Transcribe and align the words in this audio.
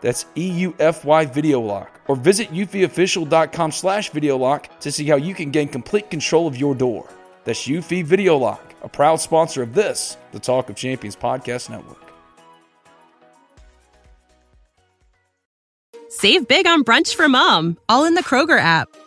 That's 0.00 0.24
EUFY 0.36 1.32
Video 1.32 1.60
Lock. 1.60 2.00
Or 2.08 2.16
visit 2.16 2.50
eufyofficial.com 2.50 3.72
slash 3.72 4.10
video 4.10 4.36
lock 4.36 4.78
to 4.80 4.92
see 4.92 5.06
how 5.06 5.16
you 5.16 5.34
can 5.34 5.50
gain 5.50 5.68
complete 5.68 6.10
control 6.10 6.46
of 6.46 6.56
your 6.56 6.74
door. 6.74 7.08
That's 7.44 7.66
Eufy 7.66 8.04
Video 8.04 8.36
Lock, 8.36 8.74
a 8.82 8.88
proud 8.88 9.16
sponsor 9.16 9.62
of 9.62 9.74
this, 9.74 10.16
the 10.32 10.40
Talk 10.40 10.70
of 10.70 10.76
Champions 10.76 11.16
Podcast 11.16 11.70
Network. 11.70 12.02
Save 16.08 16.48
big 16.48 16.66
on 16.66 16.82
brunch 16.82 17.14
for 17.14 17.28
mom, 17.28 17.76
all 17.88 18.04
in 18.04 18.14
the 18.14 18.22
Kroger 18.22 18.58
app. 18.58 18.88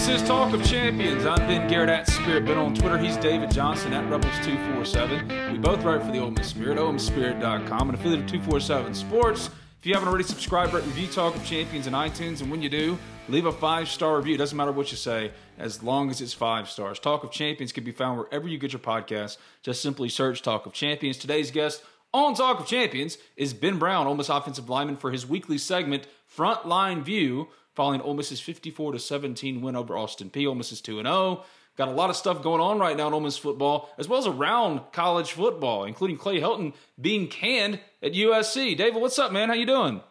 This 0.00 0.22
is 0.22 0.26
Talk 0.26 0.54
of 0.54 0.64
Champions. 0.64 1.26
I'm 1.26 1.36
Ben 1.40 1.68
Garrett 1.68 1.90
at 1.90 2.06
Spirit. 2.06 2.46
Ben 2.46 2.56
on 2.56 2.74
Twitter. 2.74 2.96
He's 2.96 3.18
David 3.18 3.50
Johnson 3.50 3.92
at 3.92 4.02
Rebels247. 4.10 5.52
We 5.52 5.58
both 5.58 5.84
write 5.84 6.02
for 6.02 6.10
the 6.10 6.18
Ole 6.18 6.30
Miss 6.30 6.48
Spirit, 6.48 6.78
OMSpirit.com, 6.78 7.90
and 7.90 7.98
affiliate 7.98 8.22
of 8.22 8.26
247 8.26 8.94
Sports. 8.94 9.50
If 9.78 9.84
you 9.84 9.92
haven't 9.92 10.08
already 10.08 10.24
subscribed, 10.24 10.72
rate, 10.72 10.86
review 10.86 11.06
Talk 11.06 11.36
of 11.36 11.44
Champions 11.44 11.86
in 11.86 11.92
iTunes, 11.92 12.40
and 12.40 12.50
when 12.50 12.62
you 12.62 12.70
do, 12.70 12.98
leave 13.28 13.44
a 13.44 13.52
five 13.52 13.90
star 13.90 14.16
review. 14.16 14.36
It 14.36 14.38
doesn't 14.38 14.56
matter 14.56 14.72
what 14.72 14.90
you 14.90 14.96
say, 14.96 15.32
as 15.58 15.82
long 15.82 16.08
as 16.08 16.22
it's 16.22 16.32
five 16.32 16.70
stars. 16.70 16.98
Talk 16.98 17.22
of 17.22 17.30
Champions 17.30 17.70
can 17.70 17.84
be 17.84 17.92
found 17.92 18.18
wherever 18.18 18.48
you 18.48 18.56
get 18.56 18.72
your 18.72 18.80
podcasts. 18.80 19.36
Just 19.62 19.82
simply 19.82 20.08
search 20.08 20.40
Talk 20.40 20.64
of 20.64 20.72
Champions. 20.72 21.18
Today's 21.18 21.50
guest 21.50 21.84
on 22.14 22.34
Talk 22.34 22.58
of 22.58 22.66
Champions 22.66 23.18
is 23.36 23.52
Ben 23.52 23.78
Brown, 23.78 24.06
Ole 24.06 24.14
Miss 24.14 24.30
offensive 24.30 24.70
lineman, 24.70 24.96
for 24.96 25.10
his 25.10 25.26
weekly 25.26 25.58
segment, 25.58 26.06
Frontline 26.34 27.02
View 27.02 27.48
following 27.80 28.02
Ole 28.02 28.12
Miss's 28.12 28.42
54 28.42 28.92
to 28.92 28.98
17 28.98 29.62
win 29.62 29.74
over 29.74 29.96
Austin 29.96 30.28
Peay. 30.28 30.46
Ole 30.46 30.54
Miss 30.54 30.70
is 30.70 30.82
2 30.82 30.96
0. 30.96 31.44
Got 31.78 31.88
a 31.88 31.92
lot 31.92 32.10
of 32.10 32.16
stuff 32.16 32.42
going 32.42 32.60
on 32.60 32.78
right 32.78 32.94
now 32.94 33.06
in 33.06 33.14
Ole 33.14 33.20
Miss 33.20 33.38
football, 33.38 33.88
as 33.96 34.06
well 34.06 34.18
as 34.18 34.26
around 34.26 34.82
college 34.92 35.32
football, 35.32 35.84
including 35.84 36.18
Clay 36.18 36.42
Helton 36.42 36.74
being 37.00 37.26
canned 37.26 37.80
at 38.02 38.12
USC. 38.12 38.76
David, 38.76 39.00
what's 39.00 39.18
up, 39.18 39.32
man? 39.32 39.48
How 39.48 39.54
you 39.54 39.64
doing? 39.64 40.02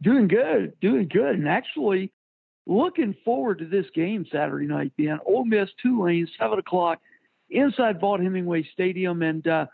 Doing 0.00 0.28
good, 0.28 0.80
doing 0.80 1.08
good, 1.08 1.34
and 1.34 1.46
actually 1.46 2.10
looking 2.66 3.14
forward 3.22 3.58
to 3.58 3.66
this 3.66 3.84
game 3.94 4.24
Saturday 4.32 4.66
night. 4.66 4.96
Being 4.96 5.18
Ole 5.26 5.44
Miss 5.44 5.68
Tulane, 5.82 6.26
seven 6.38 6.58
o'clock, 6.58 7.00
inside 7.50 8.00
Vaught 8.00 8.22
Hemingway 8.22 8.66
Stadium, 8.72 9.20
and 9.20 9.46
uh, 9.46 9.66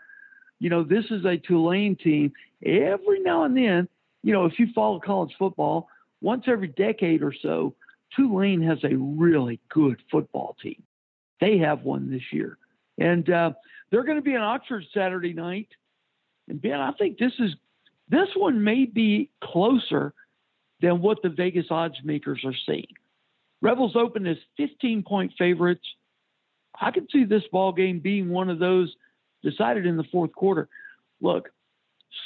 you 0.59 0.69
know 0.69 0.83
this 0.83 1.05
is 1.11 1.23
a 1.23 1.37
Tulane 1.37 1.95
team. 1.95 2.33
Every 2.61 3.21
now 3.21 3.45
and 3.45 3.55
then, 3.55 3.87
you 4.21 4.33
know, 4.33 4.43
if 4.43 4.59
you 4.59 4.67
follow 4.75 4.99
college 4.99 5.31
football, 5.39 5.87
once 6.21 6.45
every 6.47 6.69
decade 6.69 7.21
or 7.21 7.33
so, 7.41 7.75
Tulane 8.15 8.61
has 8.61 8.79
a 8.83 8.95
really 8.95 9.59
good 9.69 10.01
football 10.11 10.55
team. 10.61 10.81
They 11.39 11.57
have 11.59 11.83
one 11.83 12.09
this 12.09 12.23
year. 12.31 12.57
And 12.97 13.29
uh, 13.29 13.51
they're 13.91 14.03
going 14.03 14.17
to 14.17 14.23
be 14.23 14.33
in 14.33 14.41
Oxford 14.41 14.83
Saturday 14.93 15.33
night. 15.33 15.67
And 16.47 16.61
Ben, 16.61 16.79
I 16.79 16.91
think 16.93 17.17
this 17.17 17.33
is 17.39 17.51
this 18.09 18.29
one 18.35 18.63
may 18.63 18.85
be 18.85 19.29
closer 19.43 20.13
than 20.81 21.01
what 21.01 21.21
the 21.21 21.29
Vegas 21.29 21.65
odds 21.69 21.97
makers 22.03 22.41
are 22.45 22.55
seeing. 22.65 22.87
Rebels 23.61 23.95
open 23.95 24.25
as 24.25 24.37
15 24.57 25.03
point 25.03 25.33
favorites. 25.37 25.85
I 26.79 26.91
can 26.91 27.07
see 27.11 27.23
this 27.23 27.43
ball 27.51 27.73
game 27.73 27.99
being 27.99 28.29
one 28.29 28.49
of 28.49 28.59
those 28.59 28.95
decided 29.43 29.85
in 29.85 29.97
the 29.97 30.05
fourth 30.11 30.31
quarter. 30.33 30.69
Look, 31.21 31.49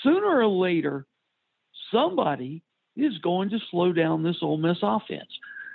sooner 0.03 0.39
or 0.39 0.47
later, 0.47 1.05
somebody 1.91 2.63
is 2.95 3.17
going 3.19 3.49
to 3.49 3.59
slow 3.69 3.93
down 3.93 4.23
this 4.23 4.37
Ole 4.41 4.57
Miss 4.57 4.77
offense. 4.81 5.29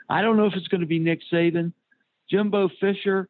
I 0.09 0.23
don't 0.23 0.37
know 0.37 0.47
if 0.47 0.55
it's 0.55 0.69
going 0.69 0.83
to 0.83 0.87
be 0.87 0.99
Nick 0.99 1.21
Saban, 1.33 1.73
Jimbo 2.31 2.71
Fisher, 2.81 3.29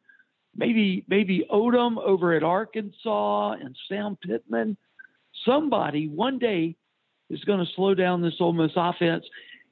maybe 0.55 1.05
maybe 1.07 1.45
Odom 1.51 1.97
over 1.97 2.33
at 2.33 2.43
Arkansas, 2.43 3.53
and 3.53 3.75
Sam 3.87 4.17
Pittman. 4.25 4.77
Somebody 5.45 6.07
one 6.07 6.39
day 6.39 6.75
is 7.29 7.43
going 7.43 7.59
to 7.59 7.71
slow 7.75 7.93
down 7.93 8.21
this 8.21 8.35
Ole 8.39 8.53
Miss 8.53 8.71
offense, 8.75 9.25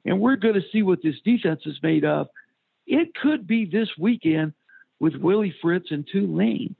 and 0.04 0.20
we're 0.20 0.36
going 0.36 0.54
to 0.54 0.68
see 0.72 0.82
what 0.82 1.02
this 1.02 1.16
defense 1.24 1.62
is 1.66 1.78
made 1.82 2.04
of. 2.04 2.28
It 2.86 3.14
could 3.14 3.46
be 3.46 3.64
this 3.64 3.88
weekend 3.98 4.52
with 5.00 5.16
Willie 5.16 5.54
Fritz 5.60 5.90
and 5.90 6.06
Tulane. 6.10 6.74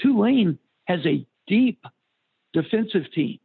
Tulane 0.00 0.58
has 0.86 1.00
a 1.04 1.26
deep 1.46 1.84
defensive 2.52 3.12
team. 3.14 3.38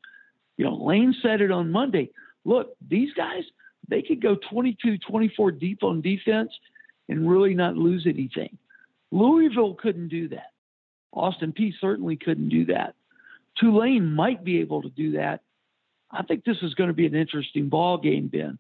You 0.58 0.66
know, 0.66 0.76
Lane 0.76 1.14
said 1.22 1.42
it 1.42 1.52
on 1.52 1.72
Monday 1.72 2.10
look, 2.46 2.76
these 2.88 3.10
guys, 3.14 3.44
they 3.90 4.02
could 4.02 4.22
go 4.22 4.36
22, 4.50 5.00
24 5.00 5.52
deep 5.52 5.84
on 5.84 6.02
defense 6.02 6.52
and 7.10 7.30
really 7.30 7.54
not 7.54 7.76
lose 7.76 8.06
anything. 8.08 8.58
Louisville 9.12 9.76
couldn't 9.76 10.08
do 10.08 10.30
that. 10.30 10.52
Austin 11.12 11.54
Peay 11.54 11.74
certainly 11.80 12.16
couldn't 12.16 12.50
do 12.50 12.66
that. 12.66 12.96
Tulane 13.60 14.14
might 14.14 14.44
be 14.44 14.60
able 14.60 14.82
to 14.82 14.90
do 14.90 15.14
that. 15.14 15.42
I 16.12 16.24
think 16.24 16.44
this 16.44 16.58
is 16.62 16.74
going 16.74 16.90
to 16.90 16.94
be 16.94 17.06
an 17.06 17.16
interesting 17.16 17.70
ball 17.70 17.98
game, 17.98 18.28
Ben. 18.28 18.60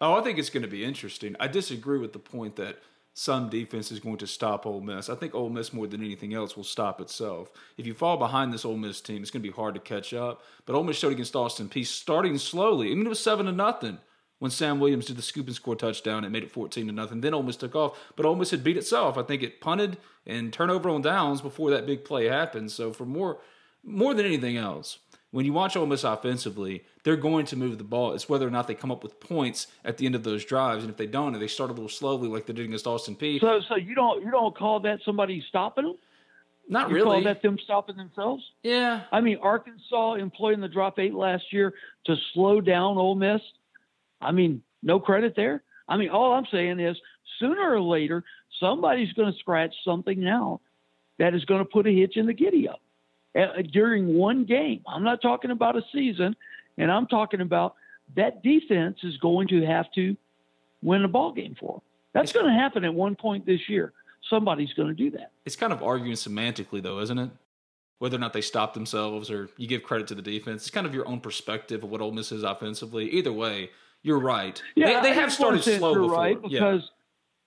Oh, 0.00 0.14
I 0.14 0.22
think 0.22 0.38
it's 0.38 0.50
going 0.50 0.62
to 0.62 0.68
be 0.68 0.84
interesting. 0.84 1.34
I 1.40 1.48
disagree 1.48 1.98
with 1.98 2.12
the 2.12 2.18
point 2.18 2.56
that 2.56 2.78
some 3.18 3.48
defense 3.48 3.90
is 3.90 3.98
going 3.98 4.16
to 4.18 4.28
stop 4.28 4.64
Ole 4.64 4.80
Miss. 4.80 5.08
I 5.08 5.16
think 5.16 5.34
Ole 5.34 5.50
Miss 5.50 5.72
more 5.72 5.88
than 5.88 6.04
anything 6.04 6.34
else 6.34 6.56
will 6.56 6.62
stop 6.62 7.00
itself. 7.00 7.50
If 7.76 7.84
you 7.84 7.92
fall 7.92 8.16
behind 8.16 8.52
this 8.52 8.64
Ole 8.64 8.76
Miss 8.76 9.00
team, 9.00 9.22
it's 9.22 9.32
going 9.32 9.42
to 9.42 9.48
be 9.48 9.52
hard 9.52 9.74
to 9.74 9.80
catch 9.80 10.14
up. 10.14 10.40
But 10.66 10.76
Ole 10.76 10.84
Miss 10.84 10.98
showed 10.98 11.10
against 11.10 11.34
Austin 11.34 11.68
Peay 11.68 11.84
starting 11.84 12.38
slowly. 12.38 12.92
I 12.92 12.94
mean, 12.94 13.06
it 13.06 13.08
was 13.08 13.18
seven 13.18 13.46
to 13.46 13.52
nothing 13.52 13.98
when 14.38 14.52
Sam 14.52 14.78
Williams 14.78 15.06
did 15.06 15.16
the 15.16 15.22
scoop 15.22 15.48
and 15.48 15.56
score 15.56 15.74
touchdown. 15.74 16.24
It 16.24 16.30
made 16.30 16.44
it 16.44 16.52
fourteen 16.52 16.86
to 16.86 16.92
nothing. 16.92 17.20
Then 17.20 17.34
Ole 17.34 17.42
Miss 17.42 17.56
took 17.56 17.74
off, 17.74 17.98
but 18.14 18.24
Ole 18.24 18.36
Miss 18.36 18.52
had 18.52 18.62
beat 18.62 18.76
itself. 18.76 19.18
I 19.18 19.24
think 19.24 19.42
it 19.42 19.60
punted 19.60 19.98
and 20.24 20.52
turnover 20.52 20.88
on 20.88 21.02
downs 21.02 21.40
before 21.40 21.70
that 21.70 21.86
big 21.86 22.04
play 22.04 22.26
happened. 22.26 22.70
So 22.70 22.92
for 22.92 23.04
more 23.04 23.40
more 23.82 24.14
than 24.14 24.26
anything 24.26 24.56
else, 24.56 24.98
when 25.30 25.44
you 25.44 25.52
watch 25.52 25.76
Ole 25.76 25.86
Miss 25.86 26.04
offensively, 26.04 26.84
they're 27.04 27.16
going 27.16 27.44
to 27.46 27.56
move 27.56 27.78
the 27.78 27.84
ball. 27.84 28.12
It's 28.12 28.28
whether 28.28 28.46
or 28.46 28.50
not 28.50 28.66
they 28.66 28.74
come 28.74 28.90
up 28.90 29.02
with 29.02 29.20
points 29.20 29.66
at 29.84 29.98
the 29.98 30.06
end 30.06 30.14
of 30.14 30.22
those 30.22 30.44
drives, 30.44 30.84
and 30.84 30.90
if 30.90 30.96
they 30.96 31.06
don't, 31.06 31.34
and 31.34 31.42
they 31.42 31.48
start 31.48 31.70
a 31.70 31.72
little 31.72 31.88
slowly 31.88 32.28
like 32.28 32.46
they 32.46 32.52
did 32.52 32.64
against 32.64 32.86
Austin 32.86 33.14
Peay. 33.14 33.40
So, 33.40 33.60
so 33.68 33.76
you 33.76 33.94
don't 33.94 34.24
you 34.24 34.30
don't 34.30 34.56
call 34.56 34.80
that 34.80 35.00
somebody 35.04 35.44
stopping 35.48 35.84
them? 35.84 35.96
Not 36.68 36.88
you 36.88 36.96
really. 36.96 37.16
Call 37.16 37.24
that 37.24 37.42
them 37.42 37.58
stopping 37.62 37.96
themselves? 37.96 38.42
Yeah. 38.62 39.02
I 39.12 39.20
mean, 39.20 39.38
Arkansas 39.42 40.14
employing 40.14 40.60
the 40.60 40.68
drop 40.68 40.98
eight 40.98 41.14
last 41.14 41.52
year 41.52 41.74
to 42.06 42.16
slow 42.32 42.60
down 42.60 42.96
Ole 42.96 43.14
Miss. 43.14 43.40
I 44.20 44.32
mean, 44.32 44.62
no 44.82 44.98
credit 45.00 45.34
there. 45.36 45.62
I 45.88 45.96
mean, 45.96 46.10
all 46.10 46.32
I'm 46.32 46.46
saying 46.50 46.80
is 46.80 46.96
sooner 47.38 47.70
or 47.70 47.80
later 47.80 48.24
somebody's 48.60 49.12
going 49.12 49.32
to 49.32 49.38
scratch 49.38 49.74
something 49.84 50.26
out 50.26 50.60
that 51.18 51.34
is 51.34 51.44
going 51.44 51.60
to 51.60 51.64
put 51.64 51.86
a 51.86 51.90
hitch 51.90 52.16
in 52.16 52.26
the 52.26 52.34
giddy 52.34 52.68
up 52.68 52.80
Uh, 53.38 53.42
uh, 53.42 53.62
during 53.72 54.14
one 54.14 54.44
game. 54.44 54.82
I'm 54.86 55.04
not 55.04 55.22
talking 55.22 55.52
about 55.52 55.76
a 55.76 55.82
season, 55.92 56.34
and 56.76 56.90
I'm 56.90 57.06
talking 57.06 57.40
about 57.40 57.76
that 58.16 58.42
defense 58.42 58.98
is 59.04 59.16
going 59.18 59.46
to 59.48 59.64
have 59.64 59.86
to 59.92 60.16
win 60.82 61.04
a 61.04 61.08
ball 61.08 61.32
game 61.32 61.54
for 61.58 61.74
them. 61.74 61.82
That's 62.14 62.32
going 62.32 62.46
to 62.46 62.52
happen 62.52 62.84
at 62.84 62.92
one 62.92 63.14
point 63.14 63.46
this 63.46 63.68
year. 63.68 63.92
Somebody's 64.28 64.72
going 64.72 64.88
to 64.88 64.94
do 64.94 65.10
that. 65.12 65.30
It's 65.44 65.54
kind 65.54 65.72
of 65.72 65.84
arguing 65.84 66.16
semantically, 66.16 66.82
though, 66.82 66.98
isn't 66.98 67.18
it? 67.18 67.30
Whether 68.00 68.16
or 68.16 68.20
not 68.20 68.32
they 68.32 68.40
stop 68.40 68.74
themselves 68.74 69.30
or 69.30 69.50
you 69.56 69.68
give 69.68 69.84
credit 69.84 70.08
to 70.08 70.16
the 70.16 70.22
defense. 70.22 70.62
It's 70.62 70.70
kind 70.70 70.86
of 70.86 70.94
your 70.94 71.06
own 71.06 71.20
perspective 71.20 71.84
of 71.84 71.90
what 71.90 72.00
Ole 72.00 72.12
Miss 72.12 72.32
is 72.32 72.42
offensively. 72.42 73.08
Either 73.10 73.32
way, 73.32 73.70
you're 74.02 74.18
right. 74.18 74.60
Yeah, 74.74 75.00
they, 75.00 75.10
they 75.10 75.14
have 75.14 75.32
started 75.32 75.62
slow 75.62 75.92
you're 75.92 76.02
before. 76.02 76.16
right 76.16 76.42
because 76.42 76.90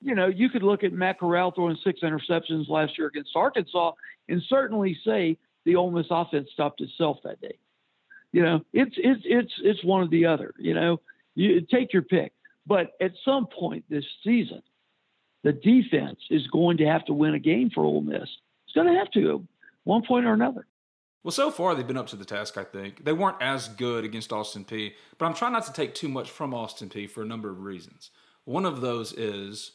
yeah. 0.02 0.10
you 0.10 0.16
know 0.16 0.28
you 0.28 0.50
could 0.50 0.64
look 0.64 0.84
at 0.84 0.94
Matt 0.94 1.20
Corral 1.20 1.52
throwing 1.52 1.78
six 1.84 2.02
interceptions 2.02 2.70
last 2.70 2.98
year 2.98 3.08
against 3.08 3.32
Arkansas 3.36 3.94
and 4.28 4.42
certainly 4.50 4.98
say 5.06 5.38
the 5.66 5.76
Ole 5.76 5.92
Miss 5.92 6.08
offense 6.10 6.50
stopped 6.54 6.82
itself 6.82 7.18
that 7.24 7.42
day. 7.42 7.58
You 8.32 8.44
know, 8.44 8.62
it's 8.74 8.96
it's 8.98 9.22
it's 9.26 9.54
it's 9.64 9.84
one 9.84 10.02
or 10.02 10.08
the 10.08 10.26
other. 10.26 10.54
You 10.58 10.74
know, 10.74 11.02
you 11.36 11.62
take 11.62 11.94
your 11.94 12.04
pick. 12.04 12.34
But 12.66 12.92
at 13.02 13.12
some 13.26 13.48
point 13.48 13.86
this 13.90 14.06
season, 14.24 14.62
the 15.44 15.52
defense 15.52 16.20
is 16.30 16.46
going 16.48 16.78
to 16.78 16.86
have 16.86 17.06
to 17.06 17.14
win 17.14 17.34
a 17.34 17.40
game 17.40 17.70
for 17.74 17.84
Ole 17.84 18.02
Miss. 18.02 18.30
It's 18.66 18.76
going 18.76 18.88
to 18.88 18.98
have 19.00 19.12
to, 19.12 19.46
one 19.84 20.04
point 20.06 20.26
or 20.26 20.34
another. 20.34 20.68
Well, 21.24 21.32
so 21.32 21.52
far 21.52 21.76
they've 21.76 21.86
been 21.86 21.98
up 21.98 22.08
to 22.08 22.16
the 22.16 22.26
task. 22.26 22.58
I 22.58 22.64
think 22.64 23.06
they 23.06 23.14
weren't 23.14 23.42
as 23.42 23.68
good 23.68 24.06
against 24.06 24.34
Austin 24.34 24.66
Peay. 24.66 24.94
but 25.18 25.26
I'm 25.26 25.34
trying 25.34 25.54
not 25.54 25.66
to 25.66 25.74
take 25.74 25.94
too 25.94 26.10
much 26.10 26.32
from 26.32 26.54
Austin 26.54 26.90
Peay. 26.90 27.10
for 27.10 27.22
a 27.22 27.26
number 27.26 27.50
of 27.50 27.62
reasons. 27.62 28.10
One 28.46 28.66
of 28.66 28.82
those 28.82 29.14
is 29.14 29.74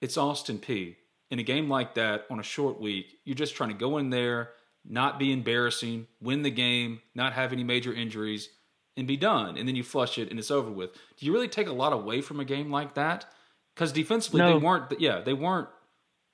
it's 0.00 0.16
Austin 0.16 0.58
Peay. 0.58 0.96
In 1.30 1.38
a 1.38 1.42
game 1.42 1.68
like 1.68 1.94
that 1.94 2.26
on 2.30 2.38
a 2.38 2.44
short 2.44 2.80
week, 2.80 3.18
you're 3.24 3.34
just 3.34 3.56
trying 3.56 3.70
to 3.70 3.74
go 3.74 3.98
in 3.98 4.10
there, 4.10 4.50
not 4.86 5.18
be 5.18 5.32
embarrassing, 5.32 6.06
win 6.20 6.42
the 6.42 6.50
game, 6.50 7.00
not 7.14 7.32
have 7.32 7.52
any 7.52 7.64
major 7.64 7.92
injuries, 7.92 8.50
and 8.96 9.06
be 9.06 9.16
done. 9.16 9.56
And 9.56 9.66
then 9.66 9.76
you 9.76 9.82
flush 9.82 10.18
it 10.18 10.30
and 10.30 10.38
it's 10.38 10.50
over 10.50 10.70
with. 10.70 10.92
Do 11.16 11.26
you 11.26 11.32
really 11.32 11.48
take 11.48 11.68
a 11.68 11.72
lot 11.72 11.92
away 11.92 12.20
from 12.20 12.40
a 12.40 12.44
game 12.44 12.70
like 12.70 12.94
that? 12.94 13.26
Because 13.74 13.92
defensively 13.92 14.40
no. 14.40 14.52
they 14.58 14.64
weren't. 14.64 15.00
Yeah, 15.00 15.20
they 15.20 15.32
weren't 15.32 15.68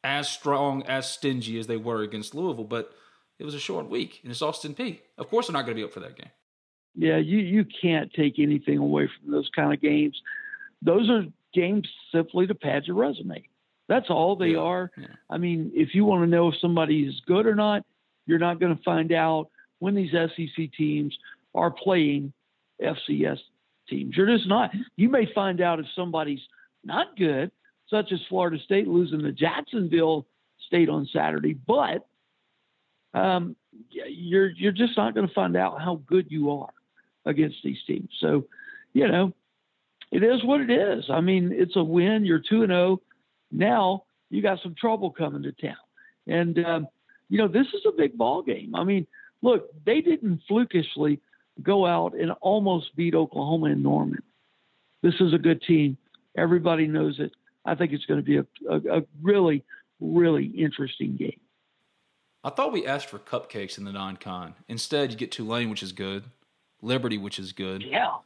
as 0.04 0.28
strong, 0.28 0.82
as 0.84 1.10
stingy 1.10 1.58
as 1.58 1.66
they 1.66 1.76
were 1.76 2.02
against 2.02 2.34
Louisville, 2.34 2.64
but 2.64 2.92
it 3.38 3.44
was 3.44 3.54
a 3.54 3.58
short 3.60 3.88
week, 3.88 4.20
and 4.22 4.30
it's 4.30 4.42
Austin 4.42 4.74
Peay. 4.74 5.00
Of 5.16 5.28
course, 5.28 5.46
they're 5.46 5.54
not 5.54 5.64
going 5.64 5.76
to 5.76 5.80
be 5.80 5.84
up 5.84 5.92
for 5.92 6.00
that 6.00 6.16
game. 6.16 6.30
Yeah, 6.94 7.16
you 7.18 7.38
you 7.38 7.64
can't 7.80 8.12
take 8.12 8.38
anything 8.38 8.78
away 8.78 9.08
from 9.08 9.30
those 9.30 9.48
kind 9.54 9.72
of 9.72 9.80
games. 9.80 10.20
Those 10.82 11.08
are 11.08 11.24
games 11.54 11.88
simply 12.12 12.46
to 12.46 12.54
pad 12.54 12.84
your 12.86 12.96
resume. 12.96 13.44
That's 13.88 14.10
all 14.10 14.36
they 14.36 14.50
Yeah, 14.50 14.58
are. 14.58 14.90
yeah. 14.96 15.06
I 15.28 15.38
mean, 15.38 15.70
if 15.74 15.94
you 15.94 16.04
want 16.04 16.22
to 16.22 16.26
know 16.26 16.48
if 16.48 16.54
somebody 16.60 17.02
is 17.04 17.20
good 17.26 17.46
or 17.46 17.54
not, 17.54 17.84
you're 18.30 18.38
not 18.38 18.60
going 18.60 18.74
to 18.74 18.82
find 18.84 19.12
out 19.12 19.48
when 19.80 19.94
these 19.94 20.12
SEC 20.12 20.72
teams 20.78 21.16
are 21.54 21.70
playing 21.70 22.32
FCS 22.80 23.38
teams. 23.88 24.16
You're 24.16 24.34
just 24.34 24.48
not. 24.48 24.70
You 24.96 25.08
may 25.08 25.30
find 25.34 25.60
out 25.60 25.80
if 25.80 25.86
somebody's 25.96 26.40
not 26.84 27.16
good, 27.18 27.50
such 27.88 28.12
as 28.12 28.20
Florida 28.28 28.56
State 28.64 28.86
losing 28.86 29.20
to 29.20 29.32
Jacksonville 29.32 30.26
State 30.66 30.88
on 30.88 31.08
Saturday, 31.12 31.54
but 31.54 32.06
um, 33.12 33.56
you're 33.90 34.50
you're 34.50 34.70
just 34.70 34.96
not 34.96 35.14
going 35.14 35.26
to 35.26 35.34
find 35.34 35.56
out 35.56 35.80
how 35.80 36.00
good 36.06 36.26
you 36.30 36.52
are 36.52 36.70
against 37.26 37.56
these 37.64 37.78
teams. 37.86 38.08
So, 38.20 38.46
you 38.92 39.08
know, 39.08 39.32
it 40.12 40.22
is 40.22 40.44
what 40.44 40.60
it 40.60 40.70
is. 40.70 41.04
I 41.10 41.20
mean, 41.20 41.50
it's 41.52 41.74
a 41.74 41.82
win. 41.82 42.24
You're 42.24 42.38
two 42.38 42.62
and 42.62 42.70
zero. 42.70 43.00
Now 43.50 44.04
you 44.30 44.42
got 44.42 44.60
some 44.62 44.76
trouble 44.76 45.10
coming 45.10 45.42
to 45.42 45.52
town, 45.52 45.74
and 46.28 46.64
um, 46.64 46.88
you 47.30 47.38
know 47.38 47.48
this 47.48 47.68
is 47.68 47.80
a 47.88 47.92
big 47.92 48.18
ball 48.18 48.42
game. 48.42 48.74
I 48.74 48.84
mean, 48.84 49.06
look, 49.40 49.70
they 49.86 50.02
didn't 50.02 50.42
flukishly 50.46 51.20
go 51.62 51.86
out 51.86 52.14
and 52.14 52.32
almost 52.40 52.94
beat 52.96 53.14
Oklahoma 53.14 53.66
in 53.66 53.82
Norman. 53.82 54.22
This 55.02 55.14
is 55.20 55.32
a 55.32 55.38
good 55.38 55.62
team. 55.62 55.96
Everybody 56.36 56.86
knows 56.86 57.18
it. 57.18 57.32
I 57.64 57.74
think 57.74 57.92
it's 57.92 58.04
going 58.06 58.20
to 58.20 58.24
be 58.24 58.36
a, 58.38 58.46
a, 58.68 58.98
a 58.98 59.02
really, 59.22 59.64
really 60.00 60.46
interesting 60.46 61.16
game. 61.16 61.40
I 62.42 62.50
thought 62.50 62.72
we 62.72 62.86
asked 62.86 63.08
for 63.08 63.18
cupcakes 63.18 63.76
in 63.76 63.84
the 63.84 63.92
non-con. 63.92 64.54
Instead, 64.68 65.12
you 65.12 65.18
get 65.18 65.30
Tulane, 65.30 65.68
which 65.70 65.82
is 65.82 65.92
good, 65.92 66.24
Liberty, 66.80 67.18
which 67.18 67.38
is 67.38 67.52
good. 67.52 67.82
Yeah. 67.82 68.16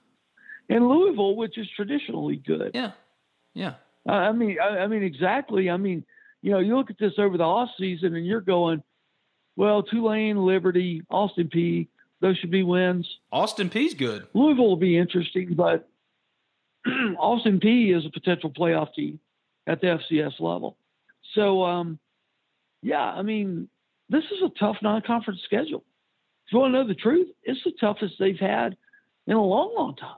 And 0.69 0.89
Louisville, 0.89 1.37
which 1.37 1.59
is 1.59 1.69
traditionally 1.75 2.37
good. 2.37 2.71
Yeah, 2.75 2.93
yeah. 3.55 3.75
I 4.07 4.33
mean, 4.33 4.57
I, 4.63 4.81
I 4.81 4.87
mean, 4.87 5.03
exactly. 5.03 5.69
I 5.69 5.77
mean, 5.77 6.05
you 6.43 6.53
know, 6.53 6.59
you 6.59 6.77
look 6.77 6.91
at 6.91 6.99
this 6.99 7.15
over 7.19 7.37
the 7.37 7.45
off 7.45 7.71
season, 7.79 8.15
and 8.15 8.27
you're 8.27 8.41
going, 8.41 8.83
well, 9.57 9.83
Tulane, 9.83 10.37
Liberty, 10.45 11.03
Austin 11.11 11.49
Peay. 11.49 11.89
Those 12.21 12.39
should 12.39 12.51
be 12.51 12.63
wins. 12.63 13.09
Austin 13.31 13.69
Peay's 13.69 13.95
good. 13.95 14.27
Louisville 14.35 14.69
will 14.69 14.77
be 14.77 14.97
interesting, 14.97 15.55
but 15.55 15.89
Austin 17.19 17.61
Peay. 17.61 17.97
is 17.97 18.07
a 18.07 18.11
potential 18.11 18.51
playoff 18.51 18.95
team 18.95 19.21
at 19.67 19.81
the 19.81 19.87
FCS 19.89 20.41
level. 20.41 20.77
So, 21.35 21.63
um, 21.65 21.99
yeah, 22.83 23.03
I 23.03 23.23
mean, 23.23 23.69
this 24.09 24.25
is 24.25 24.43
a 24.45 24.51
tough 24.59 24.77
non-conference 24.83 25.41
schedule. 25.45 25.85
If 26.47 26.53
you 26.53 26.59
want 26.59 26.75
to 26.75 26.79
know 26.83 26.87
the 26.87 26.95
truth, 26.95 27.29
it's 27.43 27.63
the 27.65 27.73
toughest 27.81 28.15
they've 28.19 28.39
had 28.39 28.77
in 29.27 29.35
a 29.35 29.43
long, 29.43 29.75
long 29.75 29.97
time. 29.97 30.17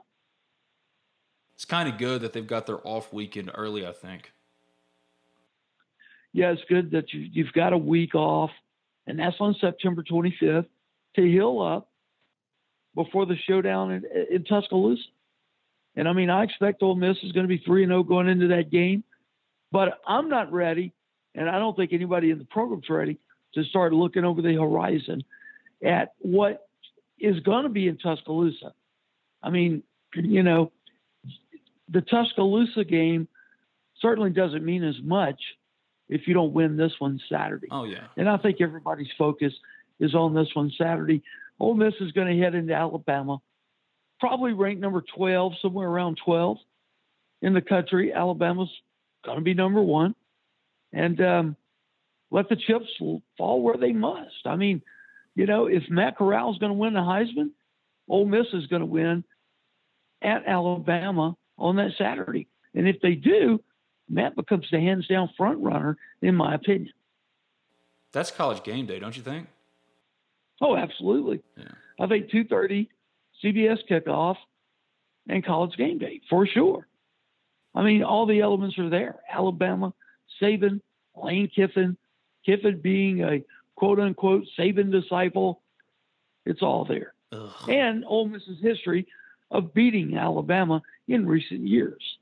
It's 1.55 1.65
kind 1.65 1.89
of 1.89 1.97
good 1.97 2.21
that 2.21 2.33
they've 2.33 2.45
got 2.45 2.67
their 2.67 2.85
off 2.85 3.11
weekend 3.11 3.51
early. 3.55 3.85
I 3.87 3.91
think. 3.93 4.31
yeah, 6.33 6.51
it's 6.51 6.61
good 6.69 6.91
that 6.91 7.13
you, 7.13 7.21
you've 7.31 7.53
got 7.53 7.73
a 7.73 7.77
week 7.77 8.13
off, 8.13 8.51
and 9.07 9.17
that's 9.17 9.37
on 9.39 9.55
September 9.59 10.03
25th 10.03 10.67
to 11.15 11.21
heal 11.21 11.61
up 11.61 11.89
before 12.93 13.25
the 13.25 13.35
showdown 13.47 13.91
in, 13.91 14.03
in 14.29 14.43
Tuscaloosa. 14.43 15.01
And 15.95 16.07
I 16.07 16.13
mean, 16.13 16.29
I 16.29 16.43
expect 16.43 16.83
Ole 16.83 16.95
Miss 16.95 17.17
is 17.23 17.31
going 17.31 17.45
to 17.45 17.47
be 17.47 17.63
three 17.65 17.83
and 17.83 17.89
zero 17.89 18.03
going 18.03 18.27
into 18.27 18.47
that 18.49 18.69
game, 18.69 19.03
but 19.71 19.99
I'm 20.07 20.29
not 20.29 20.51
ready, 20.51 20.93
and 21.33 21.49
I 21.49 21.57
don't 21.57 21.75
think 21.75 21.93
anybody 21.93 22.29
in 22.29 22.37
the 22.37 22.45
program's 22.45 22.89
ready 22.89 23.17
to 23.55 23.63
start 23.63 23.93
looking 23.93 24.23
over 24.23 24.41
the 24.41 24.53
horizon 24.55 25.23
at 25.83 26.13
what 26.19 26.67
is 27.19 27.39
going 27.39 27.63
to 27.63 27.69
be 27.69 27.87
in 27.87 27.97
Tuscaloosa. 27.97 28.73
I 29.41 29.49
mean, 29.49 29.81
you 30.13 30.43
know, 30.43 30.71
the 31.89 32.01
Tuscaloosa 32.01 32.83
game 32.83 33.27
certainly 34.01 34.29
doesn't 34.29 34.63
mean 34.63 34.83
as 34.83 34.95
much 35.03 35.39
if 36.09 36.27
you 36.27 36.33
don't 36.33 36.53
win 36.53 36.77
this 36.77 36.93
one 36.99 37.19
Saturday. 37.29 37.67
Oh 37.71 37.85
yeah. 37.85 38.07
And 38.15 38.29
I 38.29 38.37
think 38.37 38.61
everybody's 38.61 39.11
focus 39.17 39.53
is 39.99 40.15
on 40.15 40.33
this 40.33 40.47
one 40.53 40.71
Saturday. 40.77 41.23
Ole 41.59 41.73
Miss 41.73 41.93
is 41.99 42.11
going 42.11 42.27
to 42.27 42.43
head 42.43 42.55
into 42.55 42.73
Alabama, 42.73 43.39
probably 44.19 44.53
ranked 44.53 44.81
number 44.81 45.03
12, 45.15 45.53
somewhere 45.61 45.87
around 45.87 46.19
12 46.23 46.57
in 47.41 47.53
the 47.53 47.61
country. 47.61 48.13
Alabama's 48.13 48.69
going 49.25 49.37
to 49.37 49.43
be 49.43 49.53
number 49.53 49.81
one. 49.81 50.15
And 50.93 51.19
um, 51.21 51.55
let 52.31 52.49
the 52.49 52.55
chips 52.55 52.85
fall 53.37 53.61
where 53.61 53.77
they 53.77 53.91
must. 53.91 54.45
I 54.45 54.55
mean, 54.55 54.81
you 55.35 55.45
know, 55.45 55.67
if 55.67 55.83
Matt 55.89 56.17
Corral 56.17 56.51
is 56.51 56.59
going 56.59 56.71
to 56.71 56.77
win 56.77 56.93
the 56.93 56.99
Heisman, 56.99 57.51
Ole 58.07 58.25
Miss 58.25 58.47
is 58.53 58.67
going 58.67 58.81
to 58.81 58.85
win 58.85 59.23
at 60.21 60.47
Alabama 60.47 61.35
on 61.57 61.75
that 61.77 61.91
Saturday. 61.97 62.47
And 62.73 62.87
if 62.87 63.01
they 63.01 63.13
do, 63.13 63.61
Matt 64.09 64.35
becomes 64.35 64.67
the 64.71 64.79
hands 64.79 65.07
down 65.07 65.29
front 65.37 65.59
runner, 65.59 65.97
in 66.21 66.35
my 66.35 66.55
opinion. 66.55 66.93
That's 68.11 68.31
college 68.31 68.63
game 68.63 68.85
day, 68.85 68.99
don't 68.99 69.15
you 69.15 69.23
think? 69.23 69.47
Oh, 70.61 70.75
absolutely. 70.75 71.41
Yeah. 71.55 71.65
I 71.99 72.07
think 72.07 72.29
2:30 72.29 72.89
CBS 73.43 73.79
kickoff 73.89 74.37
and 75.27 75.45
college 75.45 75.75
game 75.77 75.97
day 75.97 76.21
for 76.29 76.47
sure. 76.47 76.87
I 77.75 77.83
mean, 77.83 78.03
all 78.03 78.25
the 78.25 78.41
elements 78.41 78.79
are 78.79 78.89
there. 78.89 79.19
Alabama, 79.29 79.93
Saban, 80.41 80.81
Lane 81.15 81.49
Kiffin, 81.53 81.97
Kiffin 82.45 82.79
being 82.81 83.23
a 83.23 83.43
quote 83.75 83.99
unquote 83.99 84.45
Saban 84.57 84.91
disciple. 84.91 85.61
It's 86.45 86.61
all 86.61 86.85
there. 86.85 87.13
Ugh. 87.31 87.69
And 87.69 88.03
Ole 88.05 88.29
Miss's 88.29 88.59
history 88.61 89.05
of 89.51 89.73
beating 89.73 90.17
Alabama 90.17 90.81
in 91.07 91.27
recent 91.27 91.61
years. 91.67 92.16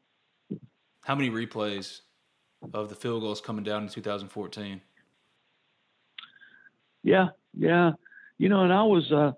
How 1.06 1.14
many 1.14 1.30
replays 1.30 2.00
of 2.74 2.90
the 2.90 2.96
field 2.96 3.22
goals 3.22 3.40
coming 3.40 3.64
down 3.64 3.84
in 3.84 3.90
2014? 3.90 4.82
Yeah, 7.04 7.28
yeah. 7.56 7.92
You 8.40 8.50
know, 8.50 8.64
and 8.64 8.74
I 8.74 8.82
was 8.82 9.12
uh 9.12 9.34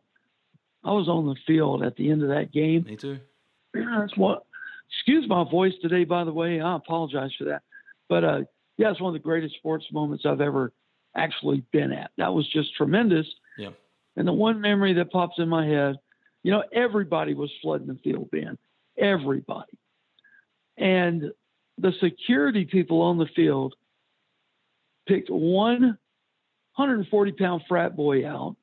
I 0.85 0.91
was 0.93 1.09
on 1.09 1.25
the 1.25 1.35
field 1.45 1.83
at 1.83 1.97
the 1.97 2.09
end 2.09 2.23
of 2.23 2.29
that 2.29 2.53
game. 2.53 2.83
Me 2.83 2.95
too. 2.95 3.19
That's 3.73 4.15
what 4.15 4.45
excuse 4.89 5.27
my 5.27 5.43
voice 5.43 5.73
today, 5.81 6.05
by 6.05 6.23
the 6.23 6.31
way. 6.31 6.61
I 6.61 6.77
apologize 6.77 7.31
for 7.37 7.43
that. 7.43 7.63
But 8.07 8.23
uh 8.23 8.39
yeah, 8.77 8.89
it's 8.91 9.01
one 9.01 9.13
of 9.13 9.21
the 9.21 9.27
greatest 9.27 9.55
sports 9.55 9.85
moments 9.91 10.25
I've 10.25 10.39
ever 10.39 10.71
actually 11.17 11.65
been 11.73 11.91
at. 11.91 12.11
That 12.17 12.33
was 12.33 12.47
just 12.47 12.73
tremendous. 12.77 13.27
Yeah. 13.57 13.71
And 14.15 14.25
the 14.25 14.31
one 14.31 14.61
memory 14.61 14.93
that 14.93 15.11
pops 15.11 15.37
in 15.37 15.49
my 15.49 15.67
head, 15.67 15.97
you 16.43 16.51
know, 16.51 16.63
everybody 16.71 17.33
was 17.33 17.51
flooding 17.61 17.87
the 17.87 17.95
field, 17.95 18.31
Ben. 18.31 18.57
Everybody. 18.97 19.77
And 20.77 21.33
the 21.77 21.93
security 22.01 22.65
people 22.65 23.01
on 23.01 23.17
the 23.17 23.27
field 23.35 23.75
picked 25.07 25.29
one 25.29 25.97
140 26.75 27.31
pound 27.33 27.61
frat 27.67 27.95
boy 27.95 28.27
out 28.27 28.55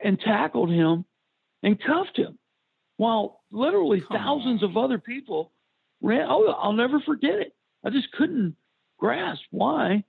and 0.00 0.18
tackled 0.20 0.70
him 0.70 1.04
and 1.62 1.80
cuffed 1.80 2.16
him 2.16 2.38
while 2.96 3.40
literally 3.50 4.00
Come 4.00 4.16
thousands 4.16 4.62
on. 4.62 4.70
of 4.70 4.76
other 4.76 4.98
people 4.98 5.52
ran. 6.02 6.26
Oh, 6.28 6.46
I'll 6.52 6.72
never 6.72 7.00
forget 7.00 7.34
it. 7.34 7.54
I 7.84 7.90
just 7.90 8.10
couldn't 8.12 8.56
grasp 8.98 9.42
why 9.50 10.04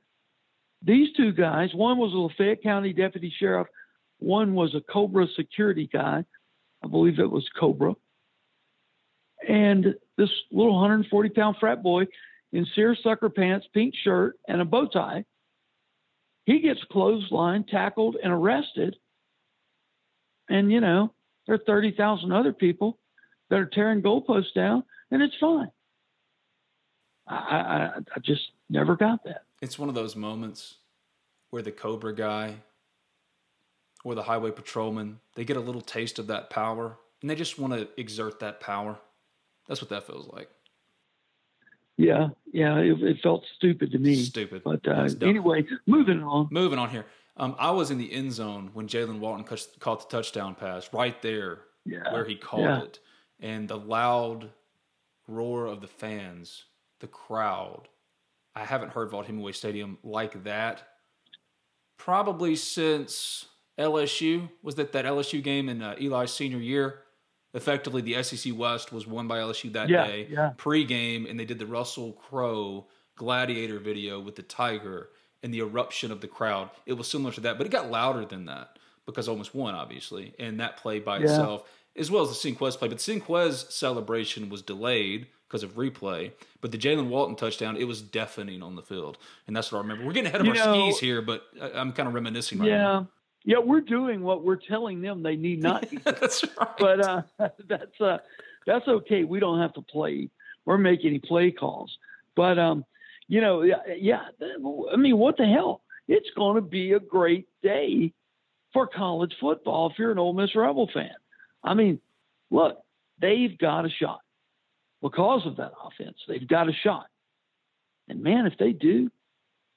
these 0.86 1.10
two 1.18 1.32
guys, 1.34 1.74
one 1.74 1.98
was 1.98 2.14
a 2.14 2.18
Lafayette 2.18 2.62
County 2.62 2.94
deputy 2.94 3.34
sheriff, 3.40 3.68
one 4.20 4.54
was 4.54 4.76
a 4.76 4.82
Cobra 4.82 5.28
security 5.36 5.90
guy. 5.92 6.24
I 6.84 6.88
believe 6.88 7.20
it 7.20 7.30
was 7.30 7.48
Cobra. 7.60 7.96
And 9.48 9.96
this 10.18 10.30
little 10.52 10.74
140 10.74 11.30
pound 11.30 11.58
frat 11.60 11.84
boy 11.84 12.06
in 12.52 12.66
seersucker 12.76 13.30
pants, 13.30 13.68
pink 13.74 13.94
shirt, 14.04 14.38
and 14.48 14.62
a 14.62 14.66
bow 14.66 14.88
tie, 14.88 15.26
he 16.46 16.60
gets 16.60 16.80
clotheslined, 16.92 17.68
tackled, 17.68 18.18
and 18.22 18.32
arrested. 18.32 18.96
And, 20.50 20.72
you 20.72 20.80
know, 20.80 21.14
there 21.46 21.56
are 21.56 21.60
30,000 21.66 22.32
other 22.32 22.54
people 22.54 23.00
that 23.50 23.60
are 23.60 23.66
tearing 23.66 24.02
goalposts 24.02 24.54
down, 24.54 24.84
and 25.12 25.22
it's 25.22 25.36
fine. 25.40 25.72
I, 27.28 27.36
I, 27.36 27.92
I 28.16 28.20
just 28.20 28.44
never 28.70 28.96
got 28.96 29.24
that. 29.26 29.44
It's 29.62 29.80
one 29.80 29.90
of 29.90 29.96
those 29.96 30.16
moments 30.16 30.76
where 31.50 31.62
the 31.62 31.72
Cobra 31.72 32.14
guy 32.14 32.56
or 34.04 34.14
the 34.14 34.24
highway 34.24 34.52
patrolman, 34.52 35.20
they 35.36 35.44
get 35.44 35.58
a 35.58 35.62
little 35.62 35.82
taste 35.82 36.20
of 36.20 36.28
that 36.28 36.50
power 36.50 36.98
and 37.22 37.30
they 37.30 37.36
just 37.36 37.58
want 37.58 37.74
to 37.74 37.88
exert 38.00 38.40
that 38.40 38.60
power. 38.60 39.00
That's 39.68 39.82
what 39.82 39.90
that 39.90 40.06
feels 40.06 40.28
like. 40.32 40.50
Yeah, 41.98 42.30
yeah, 42.52 42.78
it, 42.80 43.02
it 43.02 43.18
felt 43.22 43.46
stupid 43.56 43.92
to 43.92 43.98
me. 43.98 44.16
Stupid. 44.16 44.64
But 44.64 44.86
uh, 44.88 45.08
anyway, 45.22 45.66
moving 45.88 46.22
on. 46.24 46.50
Moving 46.52 46.78
on 46.78 46.90
here. 46.90 47.06
Um, 47.38 47.56
I 47.58 47.72
was 47.72 47.92
in 47.92 47.98
the 47.98 48.12
end 48.12 48.34
zone 48.34 48.70
when 48.74 48.88
Jalen 48.88 49.20
Walton 49.20 49.44
caught 49.80 50.10
the 50.10 50.18
touchdown 50.18 50.56
pass 50.56 50.90
right 50.94 51.22
there 51.22 51.62
Yeah, 51.86 52.12
where 52.14 52.26
he 52.26 52.36
called 52.36 52.64
yeah. 52.64 52.84
it. 52.84 53.00
And 53.40 53.68
the 53.68 53.78
loud 53.78 54.50
roar 55.28 55.66
of 55.66 55.82
the 55.82 55.88
fans, 55.88 56.66
the 57.00 57.08
crowd. 57.08 57.88
I 58.56 58.64
haven't 58.64 58.92
heard 58.92 59.12
Vaught 59.12 59.26
Hemingway 59.26 59.52
Stadium 59.52 59.98
like 60.04 60.44
that 60.46 60.84
probably 61.98 62.56
since 62.56 63.46
LSU. 63.78 64.50
Was 64.64 64.76
that 64.76 64.92
that 64.94 65.06
LSU 65.06 65.44
game 65.44 65.70
in 65.70 65.82
uh, 65.82 65.96
Eli's 66.00 66.32
senior 66.32 66.60
year? 66.60 67.00
Effectively, 67.56 68.02
the 68.02 68.22
SEC 68.22 68.54
West 68.56 68.92
was 68.92 69.08
won 69.08 69.28
by 69.28 69.40
LSU 69.40 69.72
that 69.74 69.90
Yeah, 69.90 70.06
day. 70.06 70.28
yeah. 70.30 70.52
Pre-game, 70.58 71.26
and 71.26 71.40
they 71.40 71.46
did 71.46 71.58
the 71.58 71.66
Russell 71.66 72.12
Crowe 72.12 72.86
gladiator 73.16 73.80
video 73.80 74.20
with 74.20 74.36
the 74.36 74.44
tiger 74.44 75.10
and 75.42 75.54
the 75.54 75.60
eruption 75.60 76.12
of 76.12 76.20
the 76.22 76.28
crowd. 76.28 76.70
It 76.86 76.94
was 76.94 77.08
similar 77.08 77.32
to 77.34 77.42
that, 77.42 77.58
but 77.58 77.66
it 77.66 77.70
got 77.72 77.90
louder 77.90 78.26
than 78.26 78.46
that 78.46 78.78
because 79.06 79.30
almost 79.30 79.56
won, 79.56 79.74
obviously, 79.74 80.34
and 80.38 80.60
that 80.60 80.78
play 80.78 81.00
by 81.00 81.18
Yeah. 81.18 81.24
itself, 81.24 81.70
as 81.96 82.12
well 82.12 82.24
as 82.24 82.30
the 82.30 82.36
Senquez 82.36 82.78
play. 82.78 82.90
But 82.90 82.98
the 83.00 83.04
Senquez 83.14 83.72
celebration 83.72 84.50
was 84.50 84.62
delayed 84.62 85.28
because 85.48 85.64
of 85.64 85.76
replay. 85.76 86.32
But 86.60 86.72
the 86.74 86.78
Jalen 86.78 87.08
Walton 87.08 87.36
touchdown, 87.36 87.78
it 87.78 87.86
was 87.86 88.02
deafening 88.02 88.62
on 88.64 88.76
the 88.76 88.82
field, 88.82 89.18
and 89.48 89.56
that's 89.56 89.72
what 89.72 89.78
I 89.78 89.82
remember. 89.84 90.06
We're 90.06 90.12
getting 90.14 90.28
ahead 90.28 90.42
of 90.42 90.48
You 90.48 90.54
our 90.62 90.66
know- 90.76 90.90
skis 90.90 91.00
here, 91.00 91.22
but 91.22 91.46
I- 91.62 91.72
I'm 91.80 91.94
kind 91.94 92.08
of 92.10 92.16
reminiscing 92.16 92.60
right 92.60 92.70
now. 92.72 93.08
Yeah, 93.46 93.60
we're 93.60 93.82
doing 93.82 94.24
what 94.24 94.44
we're 94.44 94.56
telling 94.56 95.02
them 95.02 95.22
they 95.22 95.36
need 95.36 95.62
not 95.62 95.86
that's 96.04 96.44
right. 96.58 96.70
but 96.80 97.00
uh, 97.00 97.22
that's 97.68 98.02
uh, 98.02 98.18
that's 98.66 98.88
okay. 98.88 99.24
We 99.24 99.40
don't 99.40 99.62
have 99.62 99.74
to 99.74 99.82
play 99.82 100.30
or 100.66 100.78
make 100.80 101.06
any 101.06 101.20
play 101.20 101.52
calls. 101.52 101.96
But 102.36 102.58
um, 102.58 102.86
you 103.28 103.42
know, 103.42 103.62
yeah, 103.62 103.82
yeah. 103.98 104.24
I 104.92 104.96
mean, 104.98 105.18
what 105.18 105.38
the 105.38 105.46
hell? 105.46 105.82
It's 106.08 106.30
going 106.36 106.56
to 106.56 106.62
be 106.62 106.94
a 106.94 107.00
great 107.00 107.48
day 107.64 108.14
for 108.74 108.88
college 108.88 109.34
football 109.40 109.90
if 109.90 109.98
you're 109.98 110.12
an 110.12 110.20
Ole 110.20 110.34
Miss 110.34 110.56
Rebel 110.56 110.90
fan. 110.94 111.16
I 111.64 111.74
mean, 111.74 112.00
look, 112.52 112.78
they've 113.20 113.58
got 113.58 113.86
a 113.86 113.90
shot 113.90 114.22
because 115.02 115.46
of 115.46 115.58
that 115.58 115.72
offense. 115.84 116.18
They've 116.28 116.48
got 116.48 116.70
a 116.70 116.74
shot, 116.74 117.08
and 118.08 118.22
man, 118.22 118.48
if 118.48 118.58
they 118.58 118.72
do, 118.72 119.12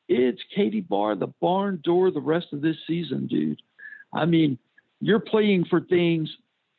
it's 0.08 0.40
Katie 0.54 0.80
Barr, 0.80 1.14
the 1.14 1.28
barn 1.40 1.80
door, 1.84 2.10
the 2.10 2.20
rest 2.20 2.48
of 2.52 2.60
this 2.60 2.76
season, 2.86 3.26
dude. 3.26 3.60
I 4.12 4.24
mean, 4.24 4.58
you're 5.00 5.20
playing 5.20 5.66
for 5.66 5.80
things 5.80 6.28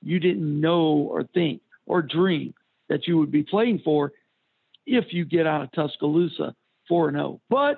you 0.02 0.20
didn't 0.20 0.60
know 0.60 0.88
or 1.12 1.24
think 1.24 1.62
or 1.86 2.02
dream 2.02 2.54
that 2.88 3.08
you 3.08 3.18
would 3.18 3.32
be 3.32 3.44
playing 3.44 3.80
for 3.84 4.12
if 4.86 5.14
you 5.14 5.26
get 5.26 5.46
out 5.46 5.62
of 5.62 5.72
Tuscaloosa 5.74 6.56
4 6.88 7.12
0. 7.12 7.40
But 7.50 7.78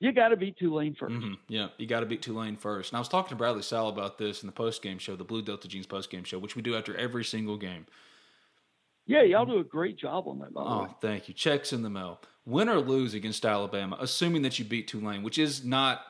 you 0.00 0.12
got 0.12 0.28
to 0.28 0.36
beat 0.36 0.56
Tulane 0.58 0.94
1st 0.94 1.12
Mhm. 1.12 1.38
Yeah, 1.48 1.68
you 1.78 1.86
got 1.86 2.00
to 2.00 2.06
beat 2.06 2.22
Tulane 2.22 2.56
first. 2.56 2.92
And 2.92 2.96
I 2.96 3.00
was 3.00 3.08
talking 3.08 3.30
to 3.30 3.36
Bradley 3.36 3.62
Sal 3.62 3.88
about 3.88 4.18
this 4.18 4.42
in 4.42 4.46
the 4.46 4.52
post 4.52 4.82
game 4.82 4.98
show, 4.98 5.16
the 5.16 5.24
Blue 5.24 5.42
Delta 5.42 5.68
Jeans 5.68 5.86
post 5.86 6.10
game 6.10 6.24
show, 6.24 6.38
which 6.38 6.56
we 6.56 6.62
do 6.62 6.74
after 6.76 6.94
every 6.96 7.24
single 7.24 7.56
game. 7.56 7.86
Yeah, 9.10 9.22
y'all 9.22 9.42
mm-hmm. 9.44 9.54
do 9.54 9.58
a 9.58 9.64
great 9.64 9.96
job 9.96 10.28
on 10.28 10.38
that, 10.38 10.54
by 10.54 10.62
the 10.62 10.70
Oh, 10.70 10.82
way. 10.84 10.90
thank 11.00 11.26
you. 11.26 11.34
Checks 11.34 11.72
in 11.72 11.82
the 11.82 11.90
mail. 11.90 12.20
Win 12.46 12.68
or 12.68 12.78
lose 12.78 13.12
against 13.12 13.44
Alabama, 13.44 13.96
assuming 13.98 14.42
that 14.42 14.60
you 14.60 14.64
beat 14.64 14.86
Tulane, 14.86 15.24
which 15.24 15.36
is 15.36 15.64
not 15.64 16.02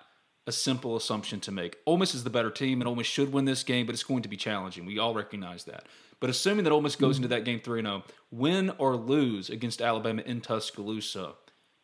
a 0.46 0.52
simple 0.52 0.96
assumption 0.96 1.40
to 1.40 1.50
make. 1.50 1.78
Ole 1.86 1.96
Miss 1.96 2.14
is 2.14 2.24
the 2.24 2.30
better 2.30 2.50
team, 2.50 2.82
and 2.82 2.86
Ole 2.86 2.96
Miss 2.96 3.06
should 3.06 3.32
win 3.32 3.46
this 3.46 3.62
game, 3.62 3.86
but 3.86 3.94
it's 3.94 4.02
going 4.04 4.22
to 4.22 4.28
be 4.28 4.36
challenging. 4.36 4.84
We 4.84 4.98
all 4.98 5.14
recognize 5.14 5.64
that. 5.64 5.86
But 6.20 6.28
assuming 6.28 6.64
that 6.64 6.72
Ole 6.72 6.82
Miss 6.82 6.94
goes 6.94 7.16
mm-hmm. 7.16 7.24
into 7.24 7.34
that 7.36 7.44
game 7.46 7.60
3 7.60 7.80
0, 7.80 8.02
win 8.30 8.70
or 8.76 8.96
lose 8.96 9.48
against 9.48 9.80
Alabama 9.80 10.20
in 10.26 10.42
Tuscaloosa, 10.42 11.32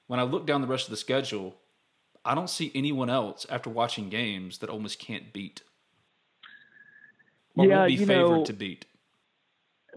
when 0.08 0.20
I 0.20 0.25
look 0.25 0.46
down 0.46 0.61
the 0.61 0.66
rest 0.66 0.85
of 0.85 0.90
the 0.90 0.99
schedule, 0.99 1.56
I 2.26 2.35
don't 2.35 2.50
see 2.50 2.70
anyone 2.75 3.08
else 3.08 3.46
after 3.49 3.70
watching 3.70 4.11
games 4.11 4.58
that 4.58 4.68
Ole 4.68 4.80
Miss 4.80 4.96
can't 4.96 5.32
beat. 5.32 5.62
Or 7.56 7.64
Yeah, 7.64 7.80
will 7.80 7.87
be 7.87 7.94
you 7.94 8.06
favored 8.06 8.28
know- 8.37 8.44
to 8.44 8.52
beat. 8.52 8.85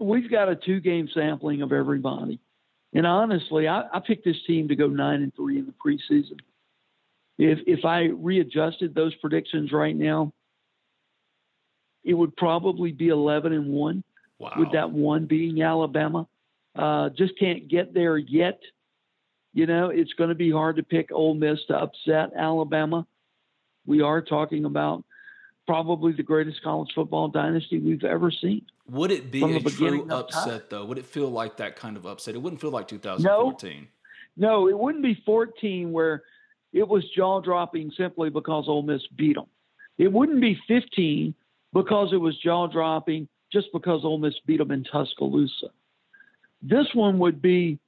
We've 0.00 0.30
got 0.30 0.48
a 0.48 0.56
two 0.56 0.80
game 0.80 1.08
sampling 1.12 1.62
of 1.62 1.72
everybody. 1.72 2.40
And 2.92 3.06
honestly, 3.06 3.68
I, 3.68 3.84
I 3.92 4.00
picked 4.00 4.24
this 4.24 4.42
team 4.46 4.68
to 4.68 4.76
go 4.76 4.88
9 4.88 5.22
and 5.22 5.34
3 5.36 5.58
in 5.58 5.66
the 5.66 5.72
preseason. 5.72 6.38
If, 7.38 7.60
if 7.66 7.84
I 7.84 8.08
readjusted 8.12 8.94
those 8.94 9.14
predictions 9.16 9.72
right 9.72 9.94
now, 9.94 10.32
it 12.02 12.14
would 12.14 12.36
probably 12.36 12.92
be 12.92 13.08
11 13.08 13.52
and 13.52 13.68
1. 13.68 14.04
Wow. 14.40 14.52
with 14.56 14.72
that 14.72 14.90
one 14.90 15.26
being 15.26 15.62
Alabama. 15.62 16.26
Uh, 16.74 17.10
just 17.10 17.38
can't 17.38 17.68
get 17.68 17.92
there 17.92 18.16
yet. 18.16 18.58
You 19.52 19.66
know, 19.66 19.90
it's 19.90 20.14
going 20.14 20.30
to 20.30 20.34
be 20.34 20.50
hard 20.50 20.76
to 20.76 20.82
pick 20.82 21.10
Ole 21.12 21.34
Miss 21.34 21.58
to 21.68 21.74
upset 21.74 22.30
Alabama. 22.34 23.06
We 23.84 24.00
are 24.00 24.22
talking 24.22 24.64
about 24.64 25.04
probably 25.70 26.10
the 26.10 26.22
greatest 26.24 26.60
college 26.64 26.90
football 26.96 27.28
dynasty 27.28 27.78
we've 27.78 28.02
ever 28.02 28.32
seen. 28.32 28.66
Would 28.88 29.12
it 29.12 29.30
be 29.30 29.40
a 29.40 29.60
true 29.60 30.04
upset, 30.10 30.68
though? 30.68 30.84
Would 30.84 30.98
it 30.98 31.06
feel 31.06 31.30
like 31.30 31.58
that 31.58 31.76
kind 31.76 31.96
of 31.96 32.06
upset? 32.06 32.34
It 32.34 32.38
wouldn't 32.38 32.60
feel 32.60 32.72
like 32.72 32.88
2014. 32.88 33.86
No, 34.36 34.68
it 34.68 34.76
wouldn't 34.76 35.04
be 35.04 35.22
14 35.24 35.92
where 35.92 36.24
it 36.72 36.88
was 36.88 37.08
jaw 37.14 37.40
dropping 37.40 37.92
simply 37.96 38.30
because 38.30 38.64
Ole 38.66 38.82
Miss 38.82 39.02
beat 39.14 39.36
them. 39.36 39.46
It 39.96 40.12
wouldn't 40.12 40.40
be 40.40 40.58
15 40.66 41.36
because 41.72 42.12
it 42.12 42.16
was 42.16 42.36
jaw 42.38 42.66
dropping 42.66 43.28
just 43.52 43.68
because 43.72 44.00
Ole 44.02 44.18
Miss 44.18 44.34
beat 44.46 44.58
them 44.58 44.72
in 44.72 44.82
Tuscaloosa. 44.82 45.68
This 46.62 46.86
one 46.94 47.20
would 47.20 47.40
be, 47.40 47.78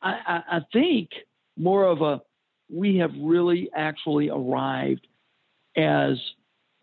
I, 0.00 0.12
I, 0.26 0.42
I 0.56 0.60
think, 0.72 1.10
more 1.54 1.84
of 1.84 2.00
a 2.00 2.22
we 2.70 2.96
have 2.96 3.12
really 3.20 3.68
actually 3.74 4.30
arrived 4.30 5.06
as 5.76 6.16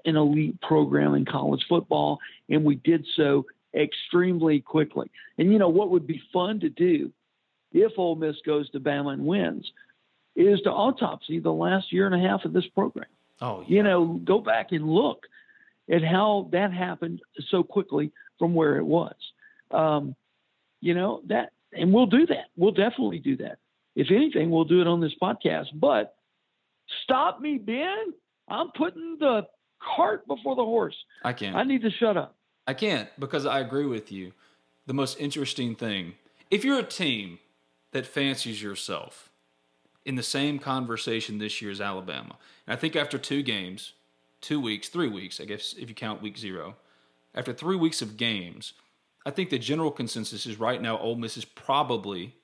an 0.06 0.16
elite 0.16 0.60
program 0.62 1.16
in 1.16 1.26
college 1.26 1.66
football, 1.68 2.20
and 2.50 2.64
we 2.64 2.76
did 2.76 3.06
so 3.16 3.46
extremely 3.76 4.62
quickly. 4.62 5.10
And 5.38 5.52
you 5.52 5.60
know 5.60 5.70
what 5.70 5.90
would 5.92 6.08
be 6.08 6.22
fun 6.32 6.60
to 6.62 6.70
do 6.70 7.12
if 7.74 7.92
Ole 7.98 8.16
Miss 8.16 8.38
goes 8.46 8.70
to 8.72 8.80
Bama 8.80 9.14
and 9.14 9.26
wins, 9.26 9.70
is 10.36 10.62
to 10.62 10.72
autopsy 10.72 11.40
the 11.40 11.52
last 11.52 11.92
year 11.92 12.06
and 12.06 12.16
a 12.16 12.28
half 12.28 12.46
of 12.46 12.54
this 12.54 12.68
program. 12.68 13.08
Oh, 13.42 13.62
yeah. 13.62 13.76
You 13.76 13.84
know, 13.84 14.22
go 14.24 14.40
back 14.40 14.72
and 14.72 14.88
look 14.88 15.26
at 15.92 16.04
how 16.04 16.50
that 16.52 16.72
happened 16.74 17.22
so 17.50 17.64
quickly 17.64 18.12
from 18.40 18.54
where 18.54 18.78
it 18.78 18.86
was. 18.86 19.16
Um, 19.72 20.16
you 20.82 20.94
know 20.94 21.22
that, 21.28 21.52
and 21.74 21.94
we'll 21.94 22.06
do 22.06 22.26
that. 22.28 22.46
We'll 22.56 22.72
definitely 22.72 23.20
do 23.20 23.38
that. 23.38 23.58
If 23.96 24.12
anything, 24.12 24.52
we'll 24.52 24.66
do 24.66 24.82
it 24.82 24.88
on 24.88 25.02
this 25.02 25.14
podcast. 25.22 25.68
But 25.74 26.16
stop 27.04 27.42
me, 27.42 27.58
Ben. 27.58 28.14
I'm 28.48 28.72
putting 28.76 29.18
the 29.20 29.48
cart 29.80 30.28
before 30.28 30.56
the 30.56 30.64
horse. 30.64 30.96
I 31.24 31.34
can't. 31.34 31.56
I 31.56 31.64
need 31.64 31.82
to 31.82 31.92
shut 31.92 32.18
up. 32.18 32.36
I 32.68 32.74
can't 32.74 33.10
because 33.20 33.46
I 33.46 33.60
agree 33.60 33.86
with 33.86 34.12
you. 34.12 34.34
The 34.88 34.94
most 34.94 35.20
interesting 35.20 35.76
thing, 35.76 36.14
if 36.52 36.64
you're 36.64 36.80
a 36.80 36.84
team 36.84 37.40
that 37.92 38.06
fancies 38.06 38.62
yourself 38.62 39.32
in 40.06 40.16
the 40.16 40.24
same 40.24 40.60
conversation 40.60 41.38
this 41.40 41.62
year 41.62 41.72
as 41.72 41.82
Alabama, 41.82 42.36
and 42.68 42.74
I 42.74 42.80
think 42.80 42.96
after 42.96 43.18
two 43.18 43.42
games, 43.42 43.94
two 44.42 44.60
weeks, 44.60 44.90
three 44.90 45.08
weeks, 45.08 45.40
I 45.40 45.46
guess 45.46 45.74
if 45.78 45.90
you 45.90 45.96
count 45.96 46.22
week 46.22 46.38
zero, 46.38 46.76
after 47.34 47.52
three 47.54 47.76
weeks 47.76 48.02
of 48.02 48.18
games, 48.18 48.74
I 49.26 49.32
think 49.32 49.50
the 49.50 49.58
general 49.60 49.92
consensus 49.92 50.46
is 50.46 50.60
right 50.60 50.82
now 50.82 51.00
Ole 51.00 51.16
Miss 51.16 51.38
is 51.38 51.46
probably, 51.46 52.36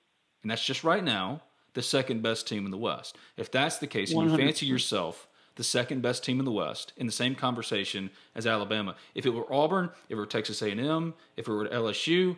and 0.41 0.49
that's 0.49 0.65
just 0.65 0.83
right 0.83 1.03
now, 1.03 1.41
the 1.73 1.81
second 1.81 2.21
best 2.21 2.47
team 2.47 2.65
in 2.65 2.71
the 2.71 2.77
West. 2.77 3.17
If 3.37 3.51
that's 3.51 3.77
the 3.77 3.87
case, 3.87 4.11
and 4.11 4.21
you 4.23 4.35
100%. 4.35 4.37
fancy 4.37 4.65
yourself 4.65 5.27
the 5.55 5.63
second 5.63 6.01
best 6.01 6.23
team 6.23 6.39
in 6.39 6.45
the 6.45 6.51
West 6.51 6.93
in 6.97 7.05
the 7.05 7.11
same 7.11 7.35
conversation 7.35 8.09
as 8.35 8.47
Alabama, 8.47 8.95
if 9.15 9.25
it 9.25 9.31
were 9.31 9.51
Auburn, 9.51 9.89
if 10.07 10.11
it 10.11 10.15
were 10.15 10.25
Texas 10.25 10.61
A&M, 10.61 11.13
if 11.35 11.47
it 11.47 11.51
were 11.51 11.67
LSU, 11.67 12.37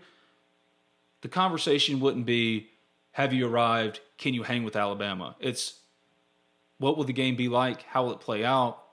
the 1.21 1.29
conversation 1.29 1.99
wouldn't 1.99 2.25
be 2.25 2.69
have 3.13 3.31
you 3.31 3.47
arrived, 3.47 3.99
can 4.17 4.33
you 4.33 4.43
hang 4.43 4.63
with 4.63 4.75
Alabama? 4.75 5.35
It's 5.39 5.79
what 6.79 6.97
will 6.97 7.03
the 7.03 7.13
game 7.13 7.35
be 7.35 7.47
like? 7.47 7.83
How 7.83 8.03
will 8.03 8.13
it 8.13 8.19
play 8.19 8.43
out? 8.43 8.83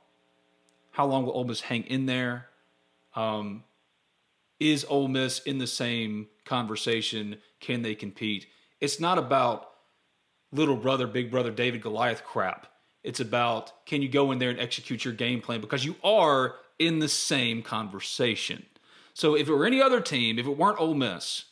How 0.92 1.06
long 1.06 1.24
will 1.24 1.32
Ole 1.32 1.44
Miss 1.44 1.62
hang 1.62 1.84
in 1.84 2.06
there? 2.06 2.46
Um, 3.16 3.64
is 4.58 4.84
Ole 4.88 5.08
Miss 5.08 5.40
in 5.40 5.58
the 5.58 5.66
same 5.66 6.28
conversation? 6.44 7.38
Can 7.60 7.82
they 7.82 7.94
compete? 7.94 8.46
It's 8.80 9.00
not 9.00 9.18
about 9.18 9.70
little 10.52 10.76
brother, 10.76 11.06
big 11.06 11.30
brother, 11.30 11.50
David 11.50 11.80
Goliath 11.80 12.24
crap. 12.24 12.66
It's 13.02 13.20
about 13.20 13.86
can 13.86 14.02
you 14.02 14.08
go 14.08 14.30
in 14.32 14.38
there 14.38 14.50
and 14.50 14.60
execute 14.60 15.04
your 15.04 15.14
game 15.14 15.40
plan 15.40 15.60
because 15.60 15.84
you 15.84 15.96
are 16.04 16.56
in 16.78 16.98
the 16.98 17.08
same 17.08 17.62
conversation. 17.62 18.66
So 19.14 19.34
if 19.36 19.48
it 19.48 19.52
were 19.52 19.66
any 19.66 19.82
other 19.82 20.00
team, 20.00 20.38
if 20.38 20.46
it 20.46 20.56
weren't 20.56 20.80
Ole 20.80 20.94
Miss, 20.94 21.44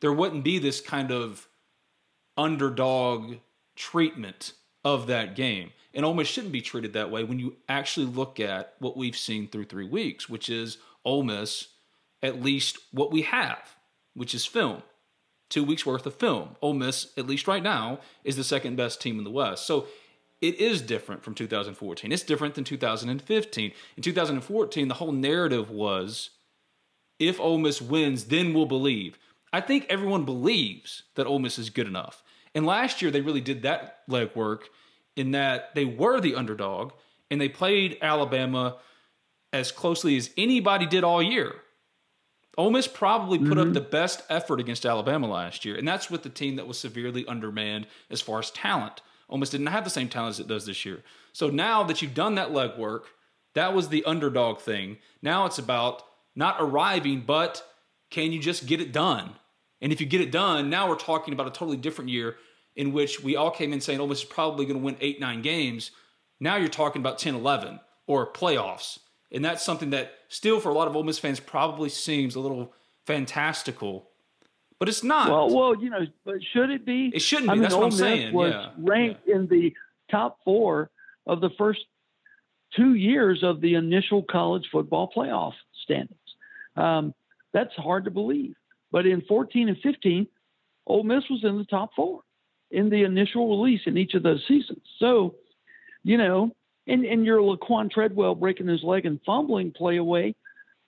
there 0.00 0.12
wouldn't 0.12 0.44
be 0.44 0.58
this 0.58 0.80
kind 0.80 1.10
of 1.10 1.48
underdog 2.36 3.36
treatment 3.74 4.52
of 4.84 5.06
that 5.08 5.34
game. 5.34 5.72
And 5.92 6.04
Ole 6.04 6.14
Miss 6.14 6.28
shouldn't 6.28 6.52
be 6.52 6.60
treated 6.60 6.92
that 6.92 7.10
way 7.10 7.24
when 7.24 7.38
you 7.38 7.56
actually 7.68 8.06
look 8.06 8.38
at 8.38 8.74
what 8.78 8.96
we've 8.96 9.16
seen 9.16 9.48
through 9.48 9.64
three 9.64 9.86
weeks, 9.86 10.28
which 10.28 10.48
is 10.48 10.78
Ole 11.04 11.24
Miss, 11.24 11.68
at 12.22 12.42
least 12.42 12.78
what 12.92 13.10
we 13.10 13.22
have, 13.22 13.76
which 14.14 14.34
is 14.34 14.46
film. 14.46 14.82
Two 15.48 15.64
weeks 15.64 15.86
worth 15.86 16.06
of 16.06 16.14
film. 16.14 16.56
Ole 16.60 16.74
Miss, 16.74 17.08
at 17.16 17.26
least 17.26 17.48
right 17.48 17.62
now, 17.62 18.00
is 18.22 18.36
the 18.36 18.44
second 18.44 18.76
best 18.76 19.00
team 19.00 19.18
in 19.18 19.24
the 19.24 19.30
West. 19.30 19.66
So 19.66 19.86
it 20.40 20.56
is 20.56 20.82
different 20.82 21.22
from 21.22 21.34
2014. 21.34 22.12
It's 22.12 22.22
different 22.22 22.54
than 22.54 22.64
2015. 22.64 23.72
In 23.96 24.02
2014, 24.02 24.88
the 24.88 24.94
whole 24.94 25.12
narrative 25.12 25.70
was 25.70 26.30
if 27.18 27.40
Ole 27.40 27.58
Miss 27.58 27.82
wins, 27.82 28.24
then 28.24 28.54
we'll 28.54 28.66
believe. 28.66 29.18
I 29.52 29.60
think 29.60 29.86
everyone 29.88 30.24
believes 30.24 31.04
that 31.16 31.26
Ole 31.26 31.40
Miss 31.40 31.58
is 31.58 31.70
good 31.70 31.86
enough. 31.88 32.22
And 32.54 32.66
last 32.66 33.02
year, 33.02 33.10
they 33.10 33.20
really 33.20 33.40
did 33.40 33.62
that 33.62 34.06
legwork 34.08 34.62
in 35.16 35.32
that 35.32 35.74
they 35.74 35.84
were 35.84 36.20
the 36.20 36.34
underdog 36.34 36.92
and 37.30 37.40
they 37.40 37.48
played 37.48 37.98
Alabama 38.00 38.76
as 39.52 39.72
closely 39.72 40.16
as 40.16 40.30
anybody 40.36 40.86
did 40.86 41.04
all 41.04 41.22
year. 41.22 41.56
Ole 42.56 42.70
Miss 42.70 42.88
probably 42.88 43.38
put 43.38 43.56
up 43.56 43.66
mm-hmm. 43.66 43.72
the 43.74 43.80
best 43.80 44.22
effort 44.28 44.58
against 44.58 44.84
Alabama 44.84 45.28
last 45.28 45.64
year, 45.64 45.76
and 45.76 45.86
that's 45.86 46.10
with 46.10 46.24
the 46.24 46.28
team 46.28 46.56
that 46.56 46.66
was 46.66 46.76
severely 46.76 47.24
undermanned 47.26 47.86
as 48.10 48.20
far 48.20 48.40
as 48.40 48.50
talent. 48.50 49.00
Ole 49.28 49.38
Miss 49.38 49.50
didn't 49.50 49.66
have 49.66 49.84
the 49.84 49.90
same 49.90 50.08
talent 50.08 50.34
as 50.34 50.40
it 50.40 50.48
does 50.48 50.66
this 50.66 50.84
year. 50.84 51.02
So 51.32 51.48
now 51.50 51.82
that 51.84 52.00
you've 52.00 52.14
done 52.14 52.34
that 52.36 52.50
legwork, 52.50 53.02
that 53.54 53.74
was 53.74 53.88
the 53.88 54.04
underdog 54.04 54.60
thing. 54.60 54.98
Now 55.22 55.46
it's 55.46 55.58
about 55.58 56.02
not 56.34 56.56
arriving, 56.58 57.22
but 57.26 57.62
can 58.10 58.32
you 58.32 58.40
just 58.40 58.66
get 58.66 58.80
it 58.80 58.92
done? 58.92 59.34
And 59.80 59.92
if 59.92 60.00
you 60.00 60.06
get 60.06 60.20
it 60.20 60.32
done, 60.32 60.70
now 60.70 60.88
we're 60.88 60.96
talking 60.96 61.34
about 61.34 61.46
a 61.46 61.50
totally 61.50 61.76
different 61.76 62.10
year 62.10 62.36
in 62.74 62.92
which 62.92 63.22
we 63.22 63.36
all 63.36 63.50
came 63.50 63.72
in 63.72 63.80
saying 63.80 63.98
oh, 63.98 64.02
Ole 64.02 64.08
Miss 64.08 64.20
is 64.20 64.24
probably 64.24 64.64
going 64.64 64.78
to 64.78 64.84
win 64.84 64.96
eight, 65.00 65.20
nine 65.20 65.42
games. 65.42 65.90
Now 66.40 66.56
you're 66.56 66.68
talking 66.68 67.02
about 67.02 67.18
10, 67.18 67.34
11 67.34 67.80
or 68.06 68.32
playoffs. 68.32 69.00
And 69.30 69.44
that's 69.44 69.64
something 69.64 69.90
that 69.90 70.12
still 70.28 70.60
for 70.60 70.70
a 70.70 70.74
lot 70.74 70.88
of 70.88 70.96
Ole 70.96 71.02
Miss 71.02 71.18
fans 71.18 71.40
probably 71.40 71.88
seems 71.88 72.34
a 72.34 72.40
little 72.40 72.72
fantastical, 73.04 74.08
but 74.78 74.88
it's 74.88 75.02
not. 75.02 75.28
Well, 75.28 75.54
well, 75.54 75.82
you 75.82 75.90
know, 75.90 76.06
but 76.24 76.36
should 76.52 76.70
it 76.70 76.86
be? 76.86 77.10
It 77.14 77.22
shouldn't 77.22 77.48
be. 77.48 77.50
I 77.50 77.54
mean, 77.54 77.62
That's 77.62 77.74
what 77.74 77.84
I'm 77.84 77.88
Miss 77.88 77.98
saying, 77.98 78.32
Was 78.32 78.52
yeah, 78.52 78.70
ranked 78.78 79.26
in 79.26 79.46
the 79.48 79.74
top 80.10 80.38
four 80.44 80.90
of 81.26 81.40
the 81.40 81.50
first 81.58 81.80
two 82.76 82.94
years 82.94 83.42
of 83.42 83.60
the 83.60 83.74
initial 83.74 84.22
college 84.22 84.68
football 84.70 85.10
playoff 85.14 85.54
standings. 85.82 86.18
Um, 86.76 87.14
that's 87.52 87.74
hard 87.74 88.04
to 88.04 88.10
believe. 88.10 88.54
But 88.92 89.06
in 89.06 89.22
14 89.22 89.68
and 89.68 89.78
15, 89.78 90.26
Ole 90.86 91.02
Miss 91.02 91.24
was 91.28 91.44
in 91.44 91.58
the 91.58 91.64
top 91.64 91.90
four 91.94 92.20
in 92.70 92.90
the 92.90 93.02
initial 93.02 93.48
release 93.48 93.80
in 93.86 93.96
each 93.96 94.14
of 94.14 94.22
those 94.22 94.44
seasons. 94.46 94.82
So, 94.98 95.36
you 96.04 96.18
know, 96.18 96.54
and, 96.86 97.04
and 97.04 97.24
your 97.24 97.40
Laquon 97.40 97.90
Treadwell 97.90 98.34
breaking 98.34 98.68
his 98.68 98.82
leg 98.82 99.06
and 99.06 99.20
fumbling 99.24 99.72
play 99.72 99.96
away 99.96 100.34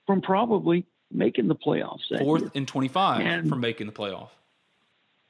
from 0.06 0.20
probably 0.20 0.86
making 1.10 1.48
the 1.48 1.54
playoffs. 1.54 2.16
fourth 2.18 2.42
year. 2.42 2.50
and 2.54 2.68
25 2.68 3.20
And- 3.20 3.48
from 3.48 3.60
making 3.60 3.86
the 3.86 3.92
playoff. 3.92 4.28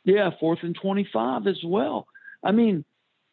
Yeah, 0.05 0.31
fourth 0.41 0.63
and 0.63 0.75
25 0.75 1.47
as 1.47 1.63
well. 1.65 2.07
I 2.43 2.53
mean, 2.53 2.85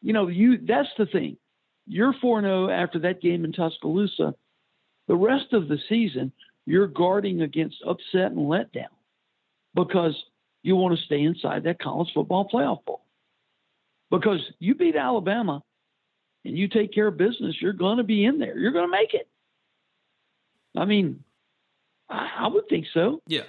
you 0.01 0.13
know, 0.13 0.27
you 0.27 0.57
that's 0.57 0.89
the 0.97 1.05
thing. 1.05 1.37
You're 1.85 2.13
4 2.13 2.41
0 2.41 2.69
after 2.69 2.99
that 2.99 3.21
game 3.21 3.45
in 3.45 3.53
Tuscaloosa. 3.53 4.35
The 5.07 5.15
rest 5.15 5.53
of 5.53 5.69
the 5.69 5.79
season, 5.87 6.33
you're 6.65 6.87
guarding 6.87 7.41
against 7.41 7.81
upset 7.85 8.31
and 8.31 8.39
letdown 8.39 8.89
because 9.73 10.13
you 10.63 10.75
want 10.75 10.97
to 10.97 11.05
stay 11.05 11.21
inside 11.23 11.63
that 11.63 11.79
college 11.79 12.09
football 12.13 12.49
playoff 12.49 12.83
bowl. 12.83 13.01
Because 14.11 14.41
you 14.59 14.75
beat 14.75 14.97
Alabama 14.97 15.63
and 16.43 16.57
you 16.57 16.67
take 16.67 16.93
care 16.93 17.07
of 17.07 17.17
business, 17.17 17.55
you're 17.61 17.71
going 17.73 17.97
to 17.97 18.03
be 18.03 18.25
in 18.25 18.39
there. 18.39 18.57
You're 18.57 18.73
going 18.73 18.87
to 18.87 18.91
make 18.91 19.13
it. 19.13 19.29
I 20.75 20.83
mean, 20.83 21.23
I, 22.09 22.29
I 22.39 22.47
would 22.47 22.67
think 22.69 22.85
so. 22.93 23.21
Yeah. 23.27 23.43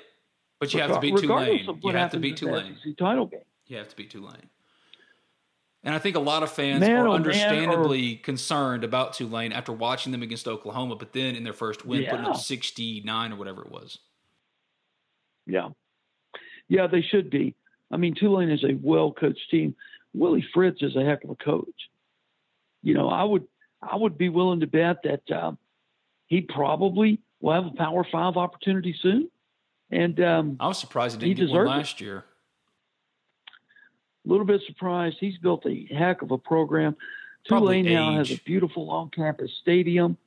But 0.61 0.75
you 0.75 0.81
have 0.81 0.93
to 0.93 1.01
beat 1.01 1.17
Tulane. 1.17 1.67
You 1.83 1.91
have 1.93 2.11
to 2.13 2.19
beat 2.19 2.37
Tulane. 2.37 2.77
Title 2.99 3.27
game. 3.27 3.41
You 3.67 3.77
have 3.77 3.89
to 3.89 3.97
beat 3.97 4.11
Tulane. 4.11 4.49
And 5.85 5.95
I 5.95 5.99
think 6.01 6.17
a 6.17 6.21
lot 6.21 6.43
of 6.43 6.51
fans 6.51 6.81
Man, 6.81 6.97
are 6.97 7.09
oh, 7.09 7.13
understandably 7.13 8.17
concerned 8.17 8.83
about 8.83 9.13
Tulane 9.13 9.53
after 9.53 9.73
watching 9.73 10.11
them 10.11 10.23
against 10.23 10.49
Oklahoma, 10.49 10.97
but 10.97 11.13
then 11.13 11.37
in 11.37 11.45
their 11.45 11.53
first 11.53 11.87
win, 11.87 12.05
putting 12.05 12.27
up 12.27 12.37
69 12.37 13.33
or 13.33 13.37
whatever 13.37 13.63
it 13.63 13.71
was. 13.71 13.99
Yeah. 15.47 15.69
Yeah, 16.69 16.89
they 16.89 17.03
should 17.03 17.31
be. 17.31 17.55
I 17.91 17.97
mean, 17.97 18.15
Tulane 18.15 18.51
is 18.51 18.65
a 18.65 18.75
well 18.83 19.13
coached 19.13 19.51
team. 19.51 19.75
Willie 20.13 20.47
Fritz 20.53 20.83
is 20.83 20.97
a 20.97 21.05
heck 21.05 21.25
of 21.25 21.31
a 21.31 21.37
coach. 21.37 21.89
You 22.83 22.95
know, 22.95 23.09
I 23.09 23.23
would 23.23 23.47
I 23.81 23.97
would 23.97 24.19
be 24.19 24.29
willing 24.29 24.61
to 24.61 24.67
bet 24.67 25.03
that 25.05 25.23
um, 25.31 25.59
he 26.27 26.41
probably 26.41 27.21
will 27.41 27.53
have 27.55 27.67
a 27.67 27.71
Power 27.71 28.05
Five 28.11 28.37
opportunity 28.37 28.95
soon. 29.01 29.31
And 29.91 30.21
um, 30.21 30.57
I 30.61 30.69
was 30.69 30.79
surprised 30.79 31.21
he 31.21 31.29
He 31.29 31.35
didn't 31.35 31.49
get 31.49 31.57
one 31.57 31.67
last 31.67 32.01
year. 32.01 32.25
a 34.25 34.29
little 34.29 34.45
bit 34.45 34.61
surprised. 34.67 35.17
He's 35.19 35.39
built 35.39 35.65
a 35.67 35.87
heck 35.87 36.23
of 36.23 36.31
a 36.31 36.39
program. 36.39 36.97
Probably 37.47 37.83
Tulane 37.83 37.95
now 37.95 38.19
has 38.19 38.31
a 38.31 38.39
beautiful 38.39 38.91
on 38.91 39.11
campus 39.11 39.51
stadium. 39.63 40.19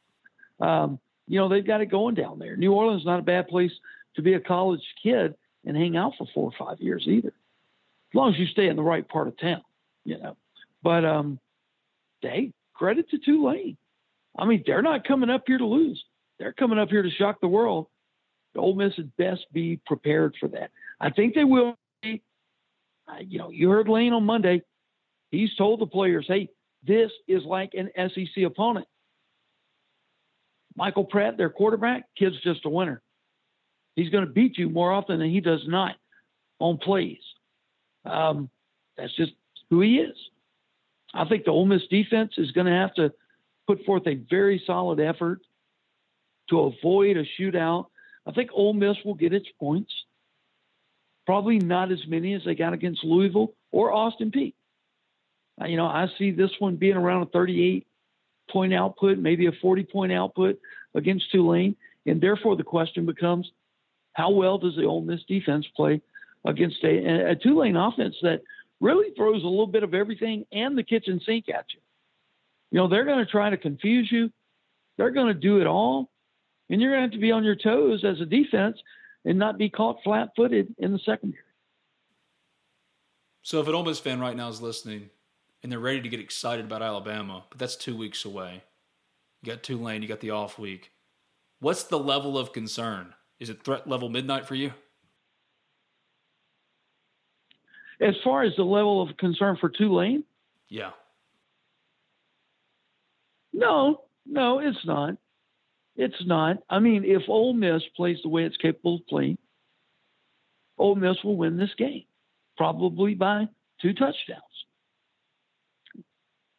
Um, 0.59 0.99
you 1.27 1.37
know, 1.39 1.47
they've 1.49 1.65
got 1.65 1.81
it 1.81 1.87
going 1.87 2.15
down 2.15 2.39
there. 2.39 2.55
New 2.57 2.73
Orleans 2.73 3.01
is 3.01 3.05
not 3.05 3.19
a 3.19 3.23
bad 3.23 3.47
place 3.47 3.71
to 4.15 4.21
be 4.21 4.33
a 4.33 4.39
college 4.39 4.81
kid 5.01 5.35
and 5.65 5.77
hang 5.77 5.95
out 5.95 6.13
for 6.17 6.25
four 6.33 6.51
or 6.51 6.65
five 6.65 6.79
years 6.81 7.03
either. 7.07 7.27
As 7.29 8.15
long 8.15 8.33
as 8.33 8.39
you 8.39 8.47
stay 8.47 8.67
in 8.67 8.75
the 8.75 8.81
right 8.83 9.07
part 9.07 9.27
of 9.27 9.37
town, 9.37 9.61
you 10.03 10.17
know. 10.17 10.35
But 10.81 11.05
um 11.05 11.39
hey, 12.21 12.51
credit 12.73 13.09
to 13.11 13.19
Tulane. 13.19 13.77
I 14.37 14.45
mean, 14.45 14.63
they're 14.65 14.81
not 14.81 15.07
coming 15.07 15.29
up 15.29 15.43
here 15.45 15.57
to 15.59 15.65
lose. 15.65 16.03
They're 16.41 16.53
coming 16.53 16.79
up 16.79 16.89
here 16.89 17.03
to 17.03 17.09
shock 17.11 17.39
the 17.39 17.47
world. 17.47 17.85
Ole 18.55 18.73
Miss 18.73 18.95
had 18.95 19.15
best 19.15 19.45
be 19.53 19.79
prepared 19.85 20.35
for 20.39 20.49
that. 20.49 20.71
I 20.99 21.11
think 21.11 21.35
they 21.35 21.43
will 21.43 21.75
be. 22.01 22.23
You 23.19 23.37
know, 23.37 23.51
you 23.51 23.69
heard 23.69 23.87
Lane 23.87 24.11
on 24.11 24.25
Monday. 24.25 24.63
He's 25.29 25.53
told 25.55 25.79
the 25.79 25.85
players, 25.85 26.25
hey, 26.27 26.49
this 26.85 27.11
is 27.27 27.43
like 27.43 27.75
an 27.75 27.91
SEC 27.95 28.43
opponent. 28.43 28.87
Michael 30.75 31.05
Pratt, 31.05 31.37
their 31.37 31.51
quarterback, 31.51 32.05
kid's 32.17 32.41
just 32.41 32.65
a 32.65 32.69
winner. 32.69 33.03
He's 33.95 34.09
going 34.09 34.25
to 34.25 34.31
beat 34.31 34.57
you 34.57 34.67
more 34.67 34.91
often 34.91 35.19
than 35.19 35.29
he 35.29 35.41
does 35.41 35.61
not 35.67 35.95
on 36.57 36.79
plays. 36.79 37.21
Um, 38.03 38.49
that's 38.97 39.15
just 39.15 39.33
who 39.69 39.81
he 39.81 39.97
is. 39.97 40.17
I 41.13 41.25
think 41.25 41.45
the 41.45 41.51
Ole 41.51 41.67
Miss 41.67 41.85
defense 41.91 42.33
is 42.37 42.49
going 42.51 42.65
to 42.67 42.73
have 42.73 42.95
to 42.95 43.13
put 43.67 43.85
forth 43.85 44.07
a 44.07 44.15
very 44.15 44.63
solid 44.65 44.99
effort 44.99 45.41
to 46.51 46.59
avoid 46.59 47.17
a 47.17 47.23
shootout. 47.39 47.87
I 48.27 48.31
think 48.31 48.51
Ole 48.53 48.73
Miss 48.73 48.97
will 49.03 49.15
get 49.15 49.33
its 49.33 49.47
points. 49.59 49.91
Probably 51.25 51.57
not 51.57 51.91
as 51.91 52.05
many 52.07 52.33
as 52.33 52.41
they 52.45 52.55
got 52.55 52.73
against 52.73 53.03
Louisville 53.03 53.53
or 53.71 53.91
Austin 53.91 54.31
Peay. 54.31 54.53
Uh, 55.59 55.65
You 55.65 55.77
know, 55.77 55.85
I 55.85 56.07
see 56.17 56.31
this 56.31 56.51
one 56.59 56.75
being 56.75 56.97
around 56.97 57.23
a 57.23 57.25
38 57.27 57.87
point 58.49 58.73
output, 58.73 59.17
maybe 59.17 59.47
a 59.47 59.51
40 59.61 59.83
point 59.83 60.11
output 60.11 60.59
against 60.93 61.31
Tulane. 61.31 61.75
And 62.05 62.19
therefore, 62.19 62.55
the 62.55 62.63
question 62.63 63.05
becomes 63.05 63.49
how 64.13 64.31
well 64.31 64.57
does 64.57 64.75
the 64.75 64.85
Ole 64.85 65.01
Miss 65.01 65.23
defense 65.27 65.65
play 65.75 66.01
against 66.45 66.83
a, 66.83 67.31
a 67.31 67.35
Tulane 67.35 67.77
offense 67.77 68.15
that 68.23 68.41
really 68.79 69.13
throws 69.15 69.43
a 69.43 69.47
little 69.47 69.67
bit 69.67 69.83
of 69.83 69.93
everything 69.93 70.45
and 70.51 70.77
the 70.77 70.83
kitchen 70.83 71.21
sink 71.25 71.47
at 71.49 71.65
you? 71.73 71.79
You 72.71 72.77
know, 72.79 72.87
they're 72.87 73.05
going 73.05 73.23
to 73.23 73.31
try 73.31 73.49
to 73.49 73.57
confuse 73.57 74.11
you, 74.11 74.31
they're 74.97 75.11
going 75.11 75.33
to 75.33 75.39
do 75.39 75.61
it 75.61 75.67
all. 75.67 76.09
And 76.71 76.81
you're 76.81 76.91
going 76.91 77.01
to 77.01 77.03
have 77.03 77.11
to 77.11 77.19
be 77.19 77.31
on 77.31 77.43
your 77.43 77.55
toes 77.55 78.05
as 78.05 78.21
a 78.21 78.25
defense 78.25 78.77
and 79.25 79.37
not 79.37 79.57
be 79.57 79.69
caught 79.69 79.97
flat 80.03 80.29
footed 80.37 80.73
in 80.77 80.93
the 80.93 80.99
secondary. 80.99 81.43
So 83.43 83.59
if 83.59 83.67
an 83.67 83.75
Ole 83.75 83.83
Miss 83.83 83.99
fan 83.99 84.21
right 84.21 84.37
now 84.37 84.47
is 84.47 84.61
listening 84.61 85.09
and 85.61 85.71
they're 85.71 85.79
ready 85.79 86.01
to 86.01 86.09
get 86.09 86.21
excited 86.21 86.65
about 86.65 86.81
Alabama, 86.81 87.43
but 87.49 87.59
that's 87.59 87.75
two 87.75 87.95
weeks 87.95 88.23
away. 88.23 88.63
You 89.43 89.51
got 89.51 89.63
Tulane, 89.63 90.01
you 90.01 90.07
got 90.07 90.21
the 90.21 90.31
off 90.31 90.57
week. 90.57 90.91
What's 91.59 91.83
the 91.83 91.99
level 91.99 92.37
of 92.37 92.53
concern? 92.53 93.13
Is 93.39 93.49
it 93.49 93.63
threat 93.63 93.87
level 93.87 94.07
midnight 94.07 94.47
for 94.47 94.55
you? 94.55 94.71
As 97.99 98.15
far 98.23 98.43
as 98.43 98.53
the 98.55 98.63
level 98.63 99.01
of 99.01 99.17
concern 99.17 99.57
for 99.59 99.69
Tulane? 99.69 100.23
Yeah. 100.69 100.91
No, 103.51 104.03
no, 104.25 104.59
it's 104.59 104.85
not. 104.85 105.17
It's 106.01 106.25
not. 106.25 106.57
I 106.67 106.79
mean, 106.79 107.03
if 107.05 107.29
Ole 107.29 107.53
Miss 107.53 107.83
plays 107.95 108.17
the 108.23 108.29
way 108.29 108.43
it's 108.43 108.57
capable 108.57 108.95
of 108.95 109.07
playing, 109.07 109.37
Ole 110.79 110.95
Miss 110.95 111.17
will 111.23 111.37
win 111.37 111.57
this 111.57 111.75
game, 111.77 112.05
probably 112.57 113.13
by 113.13 113.47
two 113.79 113.93
touchdowns. 113.93 114.41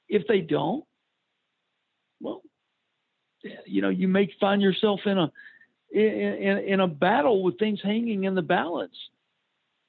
If 0.08 0.28
they 0.28 0.42
don't, 0.42 0.84
well, 2.20 2.42
you 3.66 3.82
know, 3.82 3.88
you 3.88 4.06
may 4.06 4.32
find 4.38 4.62
yourself 4.62 5.00
in 5.06 5.18
a 5.18 5.32
in, 5.90 6.58
in 6.64 6.78
a 6.78 6.86
battle 6.86 7.42
with 7.42 7.58
things 7.58 7.80
hanging 7.82 8.22
in 8.22 8.36
the 8.36 8.42
balance. 8.42 8.96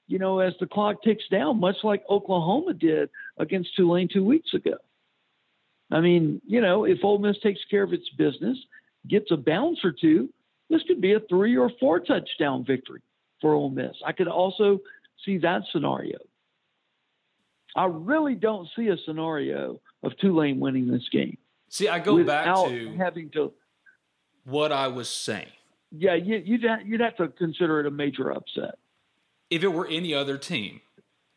You 0.08 0.18
know, 0.18 0.40
as 0.40 0.54
the 0.60 0.66
clock 0.66 1.04
ticks 1.04 1.26
down, 1.30 1.60
much 1.60 1.78
like 1.84 2.04
Oklahoma 2.10 2.74
did 2.74 3.12
against 3.38 3.76
Tulane 3.76 4.10
two 4.12 4.26
weeks 4.26 4.56
ago. 4.56 4.78
I 5.92 6.00
mean, 6.00 6.42
you 6.48 6.60
know, 6.60 6.86
if 6.86 7.04
Ole 7.04 7.20
Miss 7.20 7.38
takes 7.44 7.62
care 7.70 7.84
of 7.84 7.94
its 7.94 8.10
business, 8.18 8.58
gets 9.08 9.32
a 9.32 9.38
bounce 9.38 9.80
or 9.84 9.92
two, 9.92 10.30
this 10.70 10.82
could 10.88 11.02
be 11.02 11.14
a 11.14 11.20
three 11.20 11.58
or 11.58 11.72
four 11.80 12.00
touchdown 12.00 12.66
victory 12.66 13.02
for 13.42 13.54
Ole 13.54 13.70
Miss. 13.70 13.96
I 14.06 14.12
could 14.12 14.28
also 14.28 14.80
see 15.26 15.38
that 15.40 15.64
scenario. 15.72 16.18
I 17.76 17.86
really 17.86 18.36
don't 18.36 18.68
see 18.76 18.88
a 18.88 18.98
scenario 19.06 19.80
of 20.04 20.18
Tulane 20.18 20.60
winning 20.60 20.90
this 20.90 21.08
game. 21.12 21.38
See, 21.70 21.88
I 21.90 22.00
go 22.00 22.24
back 22.24 22.46
to 22.46 22.96
having 22.98 23.30
to 23.32 23.52
what 24.46 24.72
I 24.72 24.88
was 24.88 25.10
saying. 25.10 25.48
Yeah, 25.92 26.16
you, 26.16 26.42
you'd 26.44 26.66
you'd 26.86 27.02
have 27.02 27.18
to 27.18 27.30
consider 27.30 27.80
it 27.80 27.86
a 27.86 27.92
major 27.92 28.32
upset. 28.32 28.76
If 29.50 29.64
it 29.64 29.70
were 29.70 29.88
any 29.88 30.14
other 30.14 30.38
team, 30.38 30.82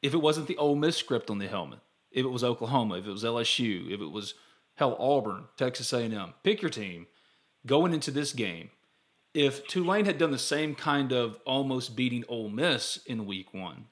if 0.03 0.15
it 0.15 0.19
wasn't 0.19 0.47
the 0.47 0.57
Ole 0.57 0.77
Miss 0.77 0.97
script 0.97 1.31
on 1.31 1.39
the 1.39 1.47
helmet, 1.47 1.81
if 2.11 2.25
it 2.25 2.29
was 2.29 2.45
Oklahoma, 2.45 2.99
if 2.99 3.07
it 3.07 3.11
was 3.11 3.25
LSU, 3.25 3.91
if 3.91 4.01
it 4.01 4.11
was 4.11 4.35
hell 4.75 4.97
Auburn, 4.99 5.45
Texas 5.57 5.93
A&M, 5.93 6.35
pick 6.43 6.63
your 6.63 6.71
team. 6.71 7.07
Going 7.67 7.93
into 7.93 8.11
this 8.11 8.33
game, 8.33 8.71
if 9.35 9.67
Tulane 9.67 10.05
had 10.05 10.19
done 10.19 10.31
the 10.31 10.39
same 10.39 10.75
kind 10.75 11.13
of 11.13 11.39
almost 11.45 11.97
beating 11.97 12.25
Ole 12.29 12.49
Miss 12.49 12.99
in 13.07 13.27
Week 13.27 13.53
One, 13.53 13.87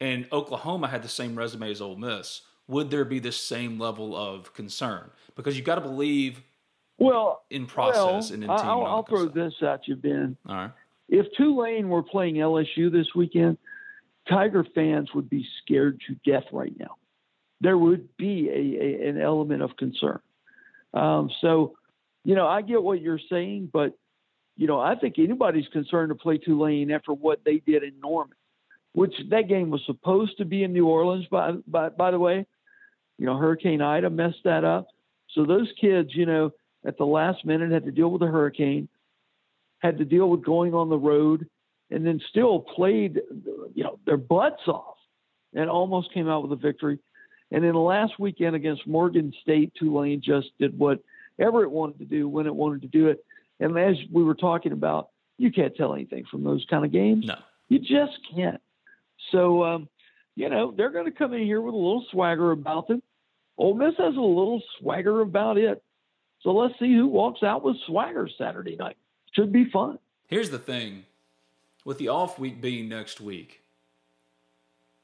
and 0.00 0.26
Oklahoma 0.32 0.88
had 0.88 1.02
the 1.02 1.08
same 1.08 1.36
resume 1.36 1.70
as 1.70 1.80
Ole 1.80 1.96
Miss, 1.96 2.42
would 2.66 2.90
there 2.90 3.04
be 3.04 3.18
the 3.18 3.32
same 3.32 3.78
level 3.78 4.16
of 4.16 4.52
concern? 4.54 5.10
Because 5.36 5.56
you've 5.56 5.66
got 5.66 5.76
to 5.76 5.80
believe 5.80 6.42
well 6.98 7.42
in 7.50 7.66
process 7.66 7.96
well, 7.96 8.34
and 8.34 8.44
in 8.44 8.48
team. 8.48 8.50
I'll, 8.50 8.84
I'll 8.84 9.02
throw 9.02 9.28
this 9.28 9.54
at 9.62 9.88
you, 9.88 9.96
Ben. 9.96 10.36
All 10.48 10.54
right. 10.54 10.70
If 11.08 11.26
Tulane 11.36 11.88
were 11.88 12.02
playing 12.02 12.36
LSU 12.36 12.90
this 12.92 13.08
weekend, 13.16 13.58
Tiger 14.28 14.64
fans 14.74 15.12
would 15.14 15.28
be 15.28 15.44
scared 15.60 16.00
to 16.06 16.30
death 16.30 16.44
right 16.52 16.72
now. 16.78 16.96
There 17.60 17.76
would 17.76 18.16
be 18.16 18.48
a, 18.48 19.06
a 19.06 19.08
an 19.08 19.20
element 19.20 19.62
of 19.62 19.76
concern. 19.76 20.20
Um, 20.94 21.30
so, 21.40 21.76
you 22.24 22.34
know, 22.34 22.46
I 22.46 22.62
get 22.62 22.82
what 22.82 23.00
you're 23.00 23.20
saying, 23.30 23.70
but 23.72 23.92
you 24.56 24.66
know, 24.66 24.78
I 24.78 24.94
think 24.94 25.18
anybody's 25.18 25.68
concerned 25.68 26.10
to 26.10 26.14
play 26.14 26.36
Tulane 26.38 26.90
after 26.90 27.12
what 27.12 27.40
they 27.44 27.62
did 27.66 27.82
in 27.82 27.98
Norman, 28.00 28.36
which 28.92 29.14
that 29.30 29.48
game 29.48 29.70
was 29.70 29.80
supposed 29.86 30.36
to 30.38 30.44
be 30.44 30.64
in 30.64 30.72
New 30.72 30.86
Orleans. 30.86 31.26
By 31.30 31.52
by 31.66 31.88
by 31.88 32.10
the 32.10 32.18
way, 32.18 32.46
you 33.18 33.26
know, 33.26 33.36
Hurricane 33.36 33.80
Ida 33.80 34.10
messed 34.10 34.44
that 34.44 34.64
up. 34.64 34.88
So 35.34 35.44
those 35.46 35.70
kids, 35.80 36.10
you 36.12 36.26
know, 36.26 36.52
at 36.84 36.98
the 36.98 37.04
last 37.04 37.44
minute 37.44 37.70
had 37.70 37.84
to 37.84 37.92
deal 37.92 38.10
with 38.10 38.20
the 38.20 38.26
hurricane, 38.26 38.88
had 39.78 39.98
to 39.98 40.04
deal 40.04 40.28
with 40.28 40.44
going 40.44 40.74
on 40.74 40.88
the 40.88 40.98
road, 40.98 41.48
and 41.90 42.06
then 42.06 42.20
still 42.28 42.60
played, 42.60 43.20
you 43.74 43.84
know, 43.84 43.98
their 44.06 44.16
butts 44.16 44.62
off 44.66 44.96
and 45.54 45.68
almost 45.68 46.12
came 46.12 46.28
out 46.28 46.42
with 46.42 46.52
a 46.52 46.60
victory. 46.60 46.98
And 47.50 47.64
then 47.64 47.72
the 47.72 47.78
last 47.78 48.18
weekend 48.18 48.54
against 48.54 48.86
Morgan 48.86 49.32
State, 49.42 49.72
Tulane 49.78 50.22
just 50.24 50.48
did 50.58 50.78
whatever 51.40 51.62
it 51.62 51.70
wanted 51.70 51.98
to 51.98 52.04
do 52.04 52.28
when 52.28 52.46
it 52.46 52.54
wanted 52.54 52.82
to 52.82 52.88
do 52.88 53.08
it. 53.08 53.24
And 53.60 53.76
as 53.78 53.96
we 54.12 54.22
were 54.22 54.34
talking 54.34 54.72
about, 54.72 55.08
you 55.38 55.50
can't 55.50 55.74
tell 55.74 55.94
anything 55.94 56.24
from 56.30 56.44
those 56.44 56.66
kind 56.68 56.84
of 56.84 56.92
games. 56.92 57.26
No. 57.26 57.36
You 57.68 57.78
just 57.78 58.18
can't. 58.34 58.60
So, 59.32 59.64
um, 59.64 59.88
you 60.36 60.50
know, 60.50 60.72
they're 60.76 60.90
going 60.90 61.06
to 61.06 61.10
come 61.10 61.32
in 61.32 61.42
here 61.42 61.62
with 61.62 61.72
a 61.72 61.76
little 61.76 62.04
swagger 62.10 62.50
about 62.50 62.88
them. 62.88 63.02
Ole 63.56 63.74
Miss 63.74 63.94
has 63.98 64.16
a 64.16 64.20
little 64.20 64.62
swagger 64.78 65.22
about 65.22 65.56
it. 65.56 65.82
So 66.42 66.52
let's 66.52 66.78
see 66.78 66.94
who 66.94 67.06
walks 67.06 67.42
out 67.42 67.62
with 67.62 67.76
swagger 67.86 68.28
Saturday 68.38 68.76
night. 68.76 68.96
Should 69.32 69.52
be 69.52 69.70
fun. 69.70 69.98
Here's 70.26 70.50
the 70.50 70.58
thing 70.58 71.04
with 71.84 71.98
the 71.98 72.08
off 72.08 72.38
week 72.38 72.60
being 72.60 72.88
next 72.88 73.20
week, 73.20 73.62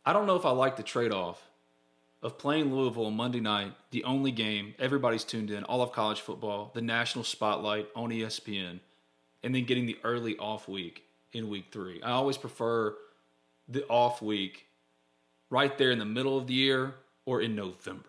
I 0.04 0.12
don't 0.12 0.26
know 0.26 0.36
if 0.36 0.44
I 0.44 0.50
like 0.50 0.76
the 0.76 0.82
trade 0.82 1.12
off 1.12 1.42
of 2.26 2.38
playing 2.38 2.74
Louisville 2.74 3.06
on 3.06 3.14
Monday 3.14 3.40
night, 3.40 3.72
the 3.92 4.02
only 4.02 4.32
game, 4.32 4.74
everybody's 4.80 5.22
tuned 5.22 5.50
in, 5.50 5.62
all 5.64 5.80
of 5.80 5.92
college 5.92 6.20
football, 6.20 6.72
the 6.74 6.82
national 6.82 7.24
spotlight 7.24 7.88
on 7.94 8.10
ESPN, 8.10 8.80
and 9.44 9.54
then 9.54 9.64
getting 9.64 9.86
the 9.86 9.96
early 10.02 10.36
off 10.36 10.68
week 10.68 11.04
in 11.32 11.48
week 11.48 11.66
three. 11.70 12.02
I 12.02 12.10
always 12.10 12.36
prefer 12.36 12.96
the 13.68 13.86
off 13.86 14.20
week 14.20 14.66
right 15.50 15.78
there 15.78 15.92
in 15.92 16.00
the 16.00 16.04
middle 16.04 16.36
of 16.36 16.48
the 16.48 16.54
year 16.54 16.94
or 17.24 17.40
in 17.40 17.54
November. 17.54 18.08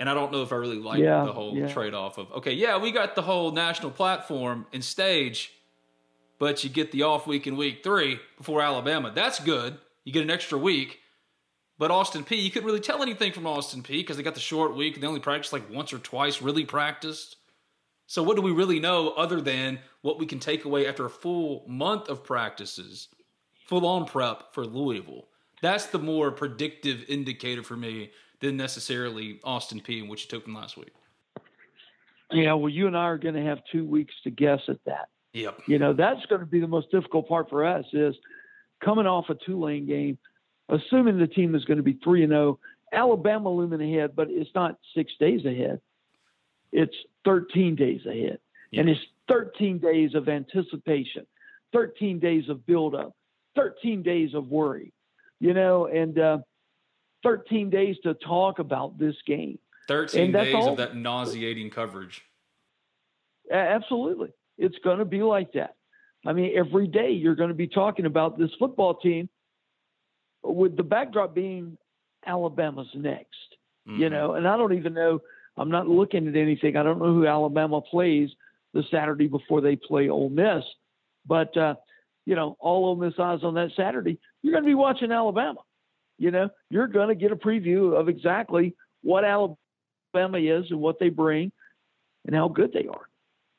And 0.00 0.08
I 0.08 0.14
don't 0.14 0.32
know 0.32 0.42
if 0.42 0.52
I 0.52 0.56
really 0.56 0.78
like 0.78 0.98
yeah, 0.98 1.24
the 1.24 1.32
whole 1.32 1.54
yeah. 1.54 1.68
trade 1.68 1.94
off 1.94 2.16
of, 2.16 2.32
okay, 2.32 2.52
yeah, 2.52 2.78
we 2.78 2.92
got 2.92 3.14
the 3.14 3.22
whole 3.22 3.52
national 3.52 3.90
platform 3.90 4.66
and 4.72 4.82
stage, 4.82 5.52
but 6.38 6.64
you 6.64 6.70
get 6.70 6.92
the 6.92 7.02
off 7.02 7.26
week 7.26 7.46
in 7.46 7.56
week 7.56 7.82
three 7.82 8.20
before 8.38 8.62
Alabama. 8.62 9.12
That's 9.14 9.38
good. 9.40 9.78
You 10.04 10.12
get 10.12 10.22
an 10.22 10.30
extra 10.30 10.58
week. 10.58 11.00
But 11.78 11.90
Austin 11.90 12.24
Peay, 12.24 12.42
you 12.42 12.50
couldn't 12.50 12.66
really 12.66 12.80
tell 12.80 13.02
anything 13.02 13.32
from 13.32 13.46
Austin 13.46 13.82
Peay 13.82 13.98
because 13.98 14.16
they 14.16 14.22
got 14.22 14.34
the 14.34 14.40
short 14.40 14.74
week 14.74 14.94
and 14.94 15.02
they 15.02 15.06
only 15.06 15.20
practiced 15.20 15.52
like 15.52 15.70
once 15.70 15.92
or 15.92 15.98
twice, 15.98 16.40
really 16.40 16.64
practiced. 16.64 17.36
So, 18.06 18.22
what 18.22 18.36
do 18.36 18.42
we 18.42 18.52
really 18.52 18.80
know 18.80 19.10
other 19.10 19.40
than 19.40 19.80
what 20.00 20.18
we 20.18 20.26
can 20.26 20.38
take 20.38 20.64
away 20.64 20.86
after 20.86 21.04
a 21.04 21.10
full 21.10 21.64
month 21.68 22.08
of 22.08 22.24
practices, 22.24 23.08
full 23.66 23.84
on 23.84 24.06
prep 24.06 24.54
for 24.54 24.64
Louisville? 24.64 25.28
That's 25.60 25.86
the 25.86 25.98
more 25.98 26.30
predictive 26.30 27.04
indicator 27.08 27.62
for 27.62 27.76
me 27.76 28.10
than 28.40 28.56
necessarily 28.56 29.40
Austin 29.44 29.80
Peay 29.80 30.00
and 30.00 30.08
what 30.08 30.22
you 30.22 30.28
took 30.28 30.44
from 30.44 30.54
last 30.54 30.76
week. 30.76 30.92
Yeah, 32.30 32.54
well, 32.54 32.68
you 32.68 32.86
and 32.86 32.96
I 32.96 33.04
are 33.04 33.18
going 33.18 33.34
to 33.34 33.44
have 33.44 33.58
two 33.70 33.84
weeks 33.84 34.14
to 34.24 34.30
guess 34.30 34.60
at 34.68 34.78
that. 34.84 35.08
Yep. 35.32 35.62
You 35.66 35.78
know, 35.78 35.92
that's 35.92 36.24
going 36.26 36.40
to 36.40 36.46
be 36.46 36.60
the 36.60 36.66
most 36.66 36.90
difficult 36.90 37.28
part 37.28 37.48
for 37.48 37.64
us 37.64 37.84
is 37.92 38.14
coming 38.84 39.06
off 39.06 39.26
a 39.28 39.34
Tulane 39.34 39.86
game, 39.86 40.18
assuming 40.68 41.18
the 41.18 41.26
team 41.26 41.54
is 41.54 41.64
going 41.64 41.76
to 41.78 41.82
be 41.82 41.98
3 42.02 42.24
and 42.24 42.32
0, 42.32 42.58
Alabama 42.92 43.50
looming 43.50 43.80
ahead, 43.82 44.14
but 44.16 44.28
it's 44.30 44.50
not 44.54 44.78
6 44.94 45.12
days 45.20 45.44
ahead. 45.44 45.80
It's 46.72 46.94
13 47.24 47.74
days 47.76 48.04
ahead. 48.06 48.38
Yeah. 48.70 48.80
And 48.80 48.90
it's 48.90 49.00
13 49.28 49.78
days 49.78 50.14
of 50.14 50.28
anticipation, 50.28 51.26
13 51.72 52.18
days 52.18 52.48
of 52.48 52.66
buildup, 52.66 53.14
13 53.54 54.02
days 54.02 54.34
of 54.34 54.48
worry, 54.48 54.92
you 55.40 55.54
know, 55.54 55.86
and 55.86 56.18
uh, 56.18 56.38
13 57.22 57.70
days 57.70 57.96
to 58.02 58.14
talk 58.14 58.58
about 58.58 58.98
this 58.98 59.14
game. 59.26 59.58
13 59.88 60.24
And 60.26 60.34
that's 60.34 60.46
days 60.46 60.54
all- 60.54 60.70
of 60.70 60.76
that 60.78 60.96
nauseating 60.96 61.70
coverage. 61.70 62.22
Absolutely. 63.50 64.32
It's 64.58 64.76
going 64.82 64.98
to 64.98 65.04
be 65.04 65.22
like 65.22 65.52
that. 65.52 65.76
I 66.26 66.32
mean, 66.32 66.52
every 66.56 66.88
day 66.88 67.10
you're 67.12 67.36
going 67.36 67.50
to 67.50 67.54
be 67.54 67.68
talking 67.68 68.06
about 68.06 68.36
this 68.38 68.50
football 68.58 68.94
team 68.94 69.28
with 70.54 70.76
the 70.76 70.82
backdrop 70.82 71.34
being 71.34 71.76
Alabama's 72.26 72.88
next, 72.94 73.56
you 73.84 74.08
Mhm. 74.08 74.12
know, 74.12 74.34
and 74.34 74.46
I 74.48 74.56
don't 74.56 74.72
even 74.72 74.94
know, 74.94 75.20
I'm 75.56 75.70
not 75.70 75.88
looking 75.88 76.26
at 76.28 76.36
anything. 76.36 76.76
I 76.76 76.82
don't 76.82 76.98
know 76.98 77.12
who 77.12 77.26
Alabama 77.26 77.80
plays 77.80 78.34
the 78.72 78.82
Saturday 78.90 79.26
before 79.26 79.60
they 79.60 79.76
play 79.76 80.08
Ole 80.08 80.28
Miss, 80.28 80.64
but, 81.26 81.56
uh, 81.56 81.76
you 82.26 82.34
know, 82.34 82.56
all 82.60 82.86
Ole 82.86 82.96
Miss 82.96 83.18
eyes 83.18 83.44
on 83.44 83.54
that 83.54 83.70
Saturday, 83.76 84.18
you're 84.42 84.52
going 84.52 84.64
to 84.64 84.68
be 84.68 84.74
watching 84.74 85.12
Alabama. 85.12 85.60
You 86.18 86.30
know, 86.30 86.50
you're 86.70 86.88
going 86.88 87.08
to 87.08 87.14
get 87.14 87.32
a 87.32 87.36
preview 87.36 87.94
of 87.98 88.08
exactly 88.08 88.74
what 89.02 89.24
Alabama 89.24 89.56
Alabama 90.16 90.38
is 90.38 90.70
and 90.70 90.80
what 90.80 90.98
they 90.98 91.08
bring 91.08 91.52
and 92.26 92.34
how 92.34 92.48
good 92.48 92.72
they 92.72 92.86
are. 92.86 93.08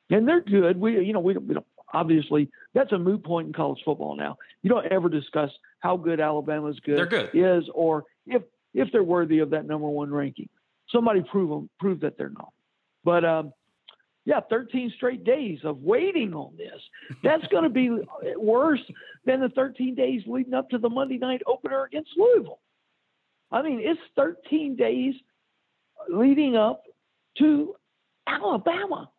And 0.10 0.28
they're 0.28 0.41
good. 0.41 0.80
We, 0.80 1.06
you 1.06 1.13
know, 1.13 1.19
we 1.19 1.34
don't, 1.34 1.47
we 1.47 1.54
don't 1.54 1.65
obviously 1.93 2.50
that's 2.73 2.91
a 2.91 2.97
moot 2.97 3.23
point 3.23 3.47
in 3.47 3.54
college 3.54 3.82
football 3.86 4.15
now. 4.15 4.38
You 4.62 4.69
don't 4.69 4.91
ever 4.91 5.10
discuss 5.10 5.52
how 5.79 5.97
good 5.97 6.19
Alabama's 6.19 6.79
good, 6.79 6.97
They're 6.97 7.05
good. 7.05 7.29
is 7.33 7.69
or 7.73 8.03
if 8.25 8.41
if 8.73 8.91
they're 8.91 9.03
worthy 9.03 9.39
of 9.39 9.49
that 9.51 9.65
number 9.65 9.87
one 9.87 10.11
ranking. 10.11 10.49
Somebody 10.91 11.21
prove 11.21 11.49
them, 11.49 11.69
prove 11.79 11.99
that 12.01 12.17
they're 12.17 12.29
not. 12.29 12.53
But 13.03 13.25
um, 13.25 13.53
yeah, 14.25 14.41
13 14.49 14.91
straight 14.97 15.23
days 15.23 15.59
of 15.63 15.81
waiting 15.81 16.33
on 16.33 16.55
this. 16.57 16.81
That's 17.23 17.45
going 17.51 17.63
to 17.63 17.69
be 17.69 17.89
worse 18.35 18.81
than 19.25 19.41
the 19.41 19.49
13 19.49 19.95
days 19.95 20.21
leading 20.27 20.53
up 20.53 20.69
to 20.69 20.77
the 20.77 20.89
Monday 20.89 21.17
night 21.17 21.41
opener 21.47 21.85
against 21.85 22.09
Louisville. 22.17 22.59
I 23.51 23.61
mean, 23.61 23.79
it's 23.81 23.99
13 24.15 24.75
days 24.75 25.15
leading 26.09 26.55
up 26.55 26.83
to 27.37 27.75
Alabama 28.27 29.09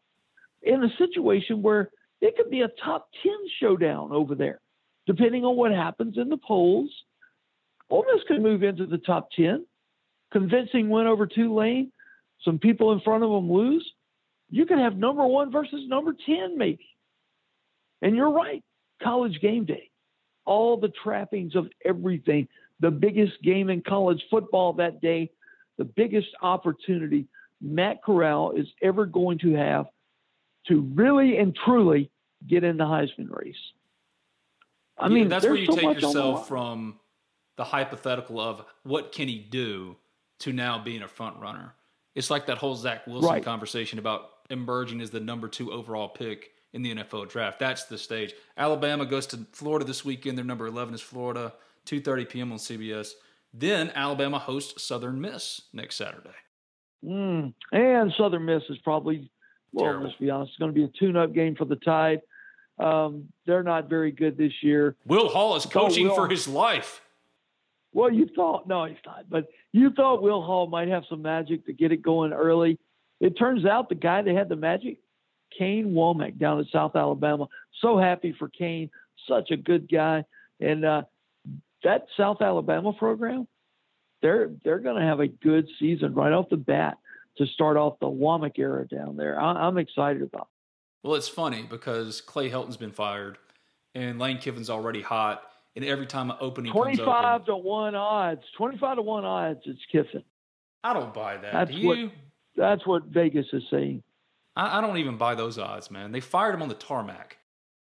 in 0.62 0.84
a 0.84 0.88
situation 0.98 1.62
where 1.62 1.90
it 2.20 2.36
could 2.36 2.50
be 2.50 2.60
a 2.62 2.68
top 2.84 3.08
10 3.22 3.32
showdown 3.60 4.12
over 4.12 4.34
there, 4.34 4.60
depending 5.08 5.42
on 5.42 5.56
what 5.56 5.72
happens 5.72 6.18
in 6.18 6.28
the 6.28 6.36
polls. 6.36 6.90
Ole 7.90 8.04
Miss 8.12 8.22
could 8.28 8.42
move 8.42 8.62
into 8.62 8.84
the 8.84 8.98
top 8.98 9.30
10. 9.34 9.64
Convincing 10.30 10.90
win 10.90 11.06
over 11.06 11.26
Tulane. 11.26 11.90
Some 12.44 12.58
people 12.58 12.92
in 12.92 13.00
front 13.00 13.24
of 13.24 13.30
them 13.30 13.50
lose. 13.50 13.90
You 14.50 14.66
could 14.66 14.78
have 14.78 14.96
number 14.96 15.26
one 15.26 15.50
versus 15.50 15.80
number 15.88 16.14
10, 16.26 16.58
maybe. 16.58 16.86
And 18.02 18.14
you're 18.14 18.30
right. 18.30 18.62
College 19.02 19.40
game 19.40 19.64
day. 19.64 19.90
All 20.44 20.76
the 20.78 20.92
trappings 21.02 21.56
of 21.56 21.68
everything. 21.86 22.46
The 22.80 22.90
biggest 22.90 23.42
game 23.42 23.70
in 23.70 23.80
college 23.80 24.22
football 24.30 24.74
that 24.74 25.00
day. 25.00 25.30
The 25.78 25.84
biggest 25.84 26.28
opportunity 26.42 27.26
Matt 27.62 28.02
Corral 28.04 28.52
is 28.52 28.66
ever 28.82 29.06
going 29.06 29.38
to 29.38 29.54
have 29.54 29.86
to 30.66 30.82
really 30.94 31.38
and 31.38 31.56
truly 31.64 32.10
get 32.46 32.62
in 32.62 32.76
the 32.76 32.84
Heisman 32.84 33.30
race. 33.30 33.56
I 35.00 35.06
Yeah, 35.08 35.14
mean, 35.14 35.28
that's 35.28 35.44
where 35.44 35.54
you 35.54 35.66
so 35.66 35.74
take 35.76 35.94
yourself 35.94 36.48
from 36.48 36.98
the 37.56 37.64
hypothetical 37.64 38.40
of 38.40 38.64
what 38.84 39.12
can 39.12 39.28
he 39.28 39.38
do 39.38 39.96
to 40.40 40.52
now 40.52 40.78
being 40.82 41.02
a 41.02 41.08
front 41.08 41.38
runner. 41.40 41.74
It's 42.14 42.30
like 42.30 42.46
that 42.46 42.58
whole 42.58 42.74
Zach 42.76 43.06
Wilson 43.06 43.30
Right. 43.30 43.44
conversation 43.44 43.98
about 43.98 44.30
emerging 44.50 45.00
as 45.00 45.10
the 45.10 45.20
number 45.20 45.48
two 45.48 45.72
overall 45.72 46.08
pick 46.08 46.50
in 46.72 46.82
the 46.82 46.94
NFL 46.94 47.28
draft. 47.28 47.58
That's 47.58 47.84
the 47.84 47.98
stage. 47.98 48.34
Alabama 48.56 49.06
goes 49.06 49.26
to 49.28 49.38
Florida 49.52 49.84
this 49.84 50.04
weekend. 50.04 50.36
Their 50.38 50.44
number 50.44 50.66
eleven 50.66 50.94
is 50.94 51.00
Florida. 51.00 51.54
Two 51.84 52.00
thirty 52.00 52.24
p.m. 52.24 52.52
on 52.52 52.58
CBS. 52.58 53.12
Then 53.54 53.90
Alabama 53.94 54.38
hosts 54.38 54.82
Southern 54.82 55.20
Miss 55.20 55.62
next 55.72 55.96
Saturday. 55.96 56.34
Mm. 57.04 57.54
And 57.72 58.12
Southern 58.18 58.44
Miss 58.44 58.62
is 58.68 58.76
probably, 58.78 59.30
well, 59.72 59.86
Terrible. 59.86 60.06
let's 60.08 60.18
be 60.18 60.28
honest, 60.30 60.50
it's 60.50 60.58
going 60.58 60.72
to 60.72 60.74
be 60.74 60.84
a 60.84 60.88
tune-up 60.98 61.32
game 61.32 61.54
for 61.56 61.64
the 61.64 61.76
Tide. 61.76 62.20
Um, 62.78 63.28
they're 63.46 63.62
not 63.62 63.88
very 63.88 64.12
good 64.12 64.36
this 64.36 64.52
year. 64.62 64.96
Will 65.06 65.28
Hall 65.28 65.56
is 65.56 65.66
coaching 65.66 66.08
Will. 66.08 66.14
for 66.14 66.28
his 66.28 66.46
life. 66.46 67.00
Well, 67.92 68.12
you 68.12 68.28
thought 68.34 68.68
no, 68.68 68.84
he's 68.84 68.96
not, 69.04 69.28
but 69.28 69.48
you 69.72 69.90
thought 69.90 70.22
Will 70.22 70.42
Hall 70.42 70.66
might 70.66 70.88
have 70.88 71.04
some 71.08 71.22
magic 71.22 71.66
to 71.66 71.72
get 71.72 71.90
it 71.90 72.02
going 72.02 72.32
early. 72.32 72.78
It 73.20 73.36
turns 73.38 73.64
out 73.64 73.88
the 73.88 73.94
guy 73.94 74.22
that 74.22 74.34
had 74.34 74.48
the 74.48 74.56
magic, 74.56 74.98
Kane 75.56 75.92
Wommack 75.92 76.38
down 76.38 76.58
in 76.60 76.66
South 76.72 76.94
Alabama. 76.94 77.48
So 77.80 77.98
happy 77.98 78.34
for 78.38 78.48
Kane, 78.48 78.90
such 79.26 79.50
a 79.50 79.56
good 79.56 79.90
guy, 79.90 80.24
and 80.60 80.84
uh, 80.84 81.02
that 81.82 82.06
South 82.16 82.42
Alabama 82.42 82.92
program, 82.92 83.48
they're 84.22 84.50
they're 84.64 84.78
going 84.78 85.00
to 85.00 85.06
have 85.06 85.20
a 85.20 85.28
good 85.28 85.66
season 85.78 86.14
right 86.14 86.32
off 86.32 86.48
the 86.50 86.56
bat 86.56 86.98
to 87.38 87.46
start 87.46 87.76
off 87.76 87.98
the 88.00 88.06
Wommack 88.06 88.58
era 88.58 88.86
down 88.86 89.16
there. 89.16 89.40
I, 89.40 89.66
I'm 89.66 89.78
excited 89.78 90.22
about. 90.22 90.48
Well, 91.02 91.14
it's 91.14 91.28
funny 91.28 91.62
because 91.68 92.20
Clay 92.20 92.50
Helton's 92.50 92.76
been 92.76 92.92
fired, 92.92 93.38
and 93.94 94.18
Lane 94.18 94.38
Kiffin's 94.38 94.70
already 94.70 95.02
hot. 95.02 95.42
And 95.76 95.84
every 95.84 96.06
time 96.06 96.30
an 96.30 96.36
opening 96.40 96.72
comes 96.72 96.82
Twenty-five 96.96 97.42
open, 97.42 97.46
to 97.46 97.56
one 97.56 97.94
odds. 97.94 98.42
Twenty-five 98.56 98.96
to 98.96 99.02
one 99.02 99.24
odds. 99.24 99.60
It's 99.64 99.80
Kiffin. 99.92 100.24
I 100.82 100.92
don't 100.92 101.14
buy 101.14 101.36
that. 101.36 101.52
That's 101.52 101.70
Do 101.70 101.86
what- 101.86 101.98
you? 101.98 102.10
That's 102.56 102.84
what 102.84 103.04
Vegas 103.04 103.46
is 103.52 103.62
saying. 103.70 104.02
I, 104.56 104.78
I 104.78 104.80
don't 104.80 104.96
even 104.98 105.16
buy 105.16 105.36
those 105.36 105.56
odds, 105.58 105.88
man. 105.92 106.10
They 106.10 106.18
fired 106.20 106.54
him 106.54 106.62
on 106.62 106.68
the 106.68 106.74
tarmac. 106.74 107.36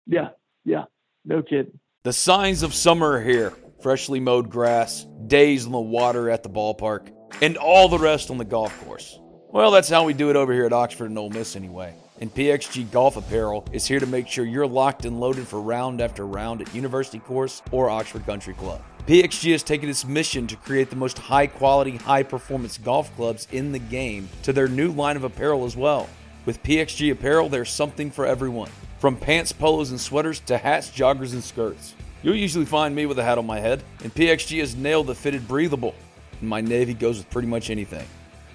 Yeah, 0.05 0.29
yeah, 0.63 0.83
no 1.25 1.41
kidding. 1.41 1.79
The 2.03 2.13
signs 2.13 2.61
of 2.61 2.75
summer 2.75 3.13
are 3.13 3.21
here 3.23 3.53
freshly 3.81 4.19
mowed 4.19 4.49
grass, 4.51 5.07
days 5.25 5.65
in 5.65 5.71
the 5.71 5.79
water 5.79 6.29
at 6.29 6.43
the 6.43 6.49
ballpark, 6.49 7.11
and 7.41 7.57
all 7.57 7.89
the 7.89 7.97
rest 7.97 8.29
on 8.29 8.37
the 8.37 8.45
golf 8.45 8.79
course. 8.85 9.17
Well, 9.51 9.71
that's 9.71 9.89
how 9.89 10.03
we 10.03 10.13
do 10.13 10.29
it 10.29 10.35
over 10.35 10.53
here 10.53 10.65
at 10.65 10.73
Oxford 10.73 11.05
and 11.09 11.17
Ole 11.17 11.31
Miss 11.31 11.55
anyway. 11.55 11.95
And 12.21 12.33
PXG 12.35 12.91
Golf 12.91 13.15
Apparel 13.15 13.65
is 13.71 13.87
here 13.87 14.01
to 14.01 14.05
make 14.05 14.27
sure 14.27 14.43
you're 14.43 14.67
locked 14.67 15.05
and 15.05 15.21
loaded 15.21 15.47
for 15.47 15.61
round 15.61 16.01
after 16.01 16.25
round 16.27 16.61
at 16.61 16.75
University 16.75 17.19
Course 17.19 17.61
or 17.71 17.89
Oxford 17.89 18.25
Country 18.25 18.53
Club. 18.53 18.81
PXG 19.07 19.53
has 19.53 19.63
taken 19.63 19.89
its 19.89 20.05
mission 20.05 20.45
to 20.47 20.57
create 20.57 20.89
the 20.89 20.97
most 20.97 21.17
high 21.17 21.47
quality, 21.47 21.95
high 21.95 22.23
performance 22.23 22.77
golf 22.77 23.15
clubs 23.15 23.47
in 23.53 23.71
the 23.71 23.79
game 23.79 24.27
to 24.43 24.51
their 24.51 24.67
new 24.67 24.91
line 24.91 25.15
of 25.15 25.23
apparel 25.23 25.63
as 25.63 25.77
well. 25.77 26.09
With 26.45 26.61
PXG 26.61 27.11
Apparel, 27.13 27.47
there's 27.47 27.69
something 27.69 28.11
for 28.11 28.25
everyone. 28.25 28.71
From 28.99 29.15
pants, 29.15 29.53
polos, 29.53 29.91
and 29.91 29.99
sweaters 29.99 30.41
to 30.41 30.57
hats, 30.57 30.91
joggers, 30.91 31.31
and 31.31 31.43
skirts. 31.43 31.95
You'll 32.21 32.35
usually 32.35 32.65
find 32.65 32.93
me 32.93 33.05
with 33.05 33.17
a 33.19 33.23
hat 33.23 33.37
on 33.37 33.45
my 33.45 33.61
head, 33.61 33.81
and 34.03 34.13
PXG 34.13 34.59
has 34.59 34.75
nailed 34.75 35.07
the 35.07 35.15
fitted 35.15 35.47
breathable. 35.47 35.95
And 36.41 36.49
my 36.49 36.59
navy 36.59 36.93
goes 36.93 37.17
with 37.17 37.29
pretty 37.29 37.47
much 37.47 37.69
anything. 37.69 38.05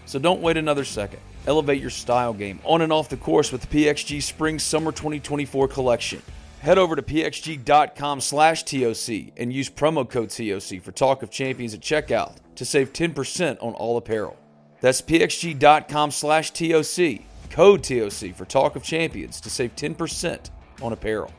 So 0.04 0.18
don't 0.18 0.42
wait 0.42 0.58
another 0.58 0.84
second. 0.84 1.20
Elevate 1.46 1.80
your 1.80 1.90
style 1.90 2.32
game 2.32 2.60
on 2.64 2.80
and 2.80 2.92
off 2.92 3.08
the 3.08 3.16
course 3.16 3.52
with 3.52 3.62
the 3.62 3.84
PXG 3.84 4.22
Spring 4.22 4.58
Summer 4.58 4.92
2024 4.92 5.68
collection. 5.68 6.22
Head 6.60 6.78
over 6.78 6.96
to 6.96 7.02
pxg.com 7.02 8.22
slash 8.22 8.62
TOC 8.62 9.32
and 9.36 9.52
use 9.52 9.68
promo 9.68 10.08
code 10.08 10.30
TOC 10.30 10.80
for 10.82 10.92
Talk 10.92 11.22
of 11.22 11.30
Champions 11.30 11.74
at 11.74 11.80
checkout 11.80 12.36
to 12.54 12.64
save 12.64 12.92
10% 12.92 13.62
on 13.62 13.74
all 13.74 13.98
apparel. 13.98 14.36
That's 14.80 15.02
pxg.com 15.02 16.10
slash 16.10 16.52
TOC, 16.52 17.20
code 17.50 17.84
TOC 17.84 18.34
for 18.34 18.46
Talk 18.46 18.76
of 18.76 18.82
Champions 18.82 19.40
to 19.42 19.50
save 19.50 19.76
10% 19.76 20.50
on 20.80 20.92
apparel. 20.92 21.32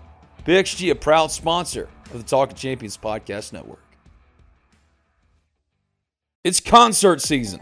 PXG, 0.46 0.92
a 0.92 0.96
proud 0.96 1.32
sponsor 1.32 1.90
of 2.14 2.20
the 2.20 2.30
Talk 2.30 2.52
of 2.52 2.58
Champions 2.58 2.98
podcast 2.98 3.52
network. 3.52 3.82
It's 6.44 6.60
concert 6.60 7.22
season, 7.24 7.62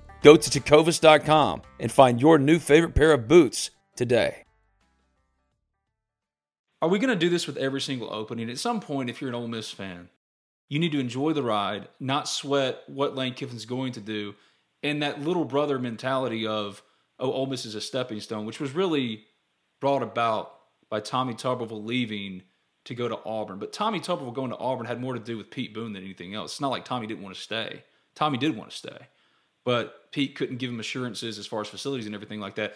Go 0.21 0.35
to 0.35 0.49
tecovas.com 0.49 1.63
and 1.79 1.91
find 1.91 2.21
your 2.21 2.37
new 2.37 2.59
favorite 2.59 2.93
pair 2.93 3.11
of 3.11 3.27
boots 3.27 3.71
today. 3.95 4.45
Are 6.81 6.89
we 6.89 6.99
going 6.99 7.09
to 7.09 7.15
do 7.15 7.29
this 7.29 7.45
with 7.45 7.57
every 7.57 7.81
single 7.81 8.11
opening? 8.11 8.49
At 8.49 8.57
some 8.57 8.79
point, 8.79 9.09
if 9.09 9.21
you're 9.21 9.29
an 9.29 9.35
Ole 9.35 9.47
Miss 9.47 9.71
fan, 9.71 10.09
you 10.67 10.79
need 10.79 10.91
to 10.93 10.99
enjoy 10.99 11.33
the 11.33 11.43
ride, 11.43 11.87
not 11.99 12.27
sweat 12.27 12.81
what 12.87 13.15
Lane 13.15 13.33
Kiffin's 13.33 13.65
going 13.65 13.91
to 13.93 13.99
do, 13.99 14.35
and 14.81 15.03
that 15.03 15.21
little 15.21 15.45
brother 15.45 15.77
mentality 15.77 16.47
of, 16.47 16.81
oh, 17.19 17.31
Ole 17.31 17.45
Miss 17.45 17.65
is 17.65 17.75
a 17.75 17.81
stepping 17.81 18.19
stone, 18.19 18.45
which 18.45 18.59
was 18.59 18.71
really 18.71 19.25
brought 19.79 20.01
about 20.01 20.53
by 20.89 20.99
Tommy 20.99 21.33
Tuberville 21.33 21.85
leaving 21.85 22.43
to 22.85 22.95
go 22.95 23.07
to 23.07 23.19
Auburn. 23.25 23.59
But 23.59 23.73
Tommy 23.73 23.99
Tuberville 23.99 24.33
going 24.33 24.49
to 24.49 24.57
Auburn 24.57 24.87
had 24.87 24.99
more 24.99 25.13
to 25.13 25.19
do 25.19 25.37
with 25.37 25.51
Pete 25.51 25.73
Boone 25.73 25.93
than 25.93 26.03
anything 26.03 26.33
else. 26.33 26.53
It's 26.53 26.61
not 26.61 26.71
like 26.71 26.85
Tommy 26.85 27.05
didn't 27.05 27.23
want 27.23 27.35
to 27.35 27.41
stay. 27.41 27.83
Tommy 28.15 28.37
did 28.37 28.55
want 28.57 28.71
to 28.71 28.77
stay, 28.77 29.07
but 29.63 30.11
Pete 30.11 30.35
couldn't 30.35 30.57
give 30.57 30.69
him 30.69 30.79
assurances 30.79 31.37
as 31.37 31.47
far 31.47 31.61
as 31.61 31.67
facilities 31.69 32.05
and 32.05 32.15
everything 32.15 32.39
like 32.39 32.55
that. 32.55 32.73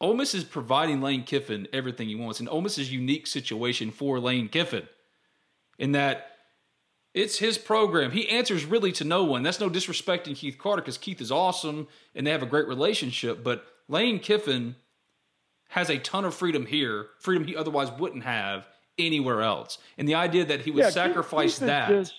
Ole 0.00 0.14
Miss 0.14 0.34
is 0.34 0.44
providing 0.44 1.00
Lane 1.00 1.24
Kiffin 1.24 1.66
everything 1.72 2.08
he 2.08 2.14
wants, 2.14 2.38
and 2.40 2.48
Ole 2.48 2.60
Miss's 2.60 2.92
unique 2.92 3.26
situation 3.26 3.90
for 3.90 4.20
Lane 4.20 4.48
Kiffin, 4.48 4.86
in 5.78 5.92
that 5.92 6.26
it's 7.14 7.38
his 7.38 7.58
program. 7.58 8.12
He 8.12 8.28
answers 8.28 8.64
really 8.64 8.92
to 8.92 9.04
no 9.04 9.24
one. 9.24 9.42
That's 9.42 9.58
no 9.58 9.68
disrespecting 9.68 10.36
Keith 10.36 10.56
Carter 10.56 10.82
because 10.82 10.98
Keith 10.98 11.20
is 11.20 11.32
awesome 11.32 11.88
and 12.14 12.26
they 12.26 12.30
have 12.30 12.42
a 12.42 12.46
great 12.46 12.68
relationship. 12.68 13.42
But 13.42 13.64
Lane 13.88 14.20
Kiffin 14.20 14.76
has 15.70 15.90
a 15.90 15.98
ton 15.98 16.24
of 16.24 16.34
freedom 16.34 16.66
here, 16.66 17.06
freedom 17.18 17.44
he 17.44 17.56
otherwise 17.56 17.90
wouldn't 17.98 18.22
have 18.24 18.68
anywhere 18.98 19.42
else. 19.42 19.78
And 19.96 20.06
the 20.06 20.14
idea 20.14 20.44
that 20.44 20.60
he 20.60 20.70
would 20.70 20.84
Yeah, 20.84 20.90
sacrifice 20.90 21.54
Keith 21.54 21.62
is 21.62 21.66
that. 21.66 21.88
just- 21.88 22.14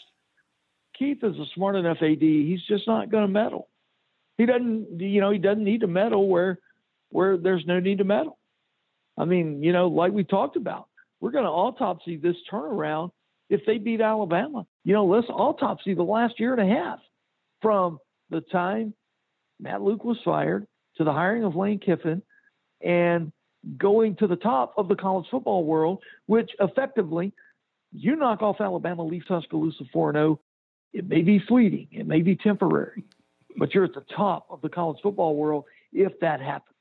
Keith 0.97 1.23
is 1.23 1.39
a 1.39 1.45
smart 1.55 1.77
enough 1.77 2.01
AD. 2.01 2.21
He's 2.21 2.63
just 2.63 2.85
not 2.85 3.09
going 3.09 3.23
to 3.25 3.31
meddle. 3.31 3.68
He 4.39 4.45
doesn't, 4.45 5.01
you 5.01 5.19
know, 5.19 5.31
he 5.31 5.37
doesn't 5.37 5.65
need 5.65 5.81
to 5.81 5.87
meddle 5.87 6.29
where 6.29 6.59
where 7.09 7.35
there's 7.37 7.65
no 7.67 7.81
need 7.81 7.97
to 7.97 8.05
meddle. 8.05 8.39
I 9.17 9.25
mean, 9.25 9.61
you 9.61 9.73
know, 9.73 9.87
like 9.87 10.13
we 10.13 10.23
talked 10.23 10.55
about, 10.55 10.87
we're 11.19 11.31
going 11.31 11.43
to 11.43 11.49
autopsy 11.49 12.15
this 12.15 12.37
turnaround 12.49 13.11
if 13.49 13.59
they 13.67 13.77
beat 13.79 13.99
Alabama. 13.99 14.65
You 14.85 14.93
know, 14.93 15.05
let's 15.05 15.27
autopsy 15.27 15.93
the 15.93 16.03
last 16.03 16.39
year 16.39 16.53
and 16.53 16.71
a 16.71 16.73
half 16.73 16.99
from 17.61 17.99
the 18.29 18.39
time 18.39 18.93
Matt 19.59 19.81
Luke 19.81 20.05
was 20.05 20.17
fired 20.23 20.65
to 20.95 21.03
the 21.03 21.11
hiring 21.11 21.43
of 21.43 21.57
Lane 21.57 21.79
Kiffin 21.79 22.21
and 22.81 23.33
going 23.77 24.15
to 24.17 24.27
the 24.27 24.37
top 24.37 24.73
of 24.77 24.87
the 24.87 24.95
college 24.95 25.25
football 25.29 25.65
world, 25.65 26.01
which 26.27 26.51
effectively 26.61 27.33
you 27.91 28.15
knock 28.15 28.41
off 28.41 28.61
Alabama, 28.61 29.03
leave 29.03 29.27
Tuscaloosa 29.27 29.83
4 29.91 30.13
0. 30.13 30.39
It 30.93 31.09
may 31.09 31.23
be 31.23 31.43
fleeting, 31.45 31.89
it 31.91 32.07
may 32.07 32.21
be 32.21 32.37
temporary, 32.37 33.03
but 33.57 33.73
you're 33.73 33.83
at 33.85 33.93
the 33.93 34.05
top 34.15 34.45
of 34.49 34.61
the 34.61 34.69
college 34.69 34.97
football 35.01 35.35
world 35.35 35.65
if 35.93 36.19
that 36.19 36.39
happens. 36.41 36.75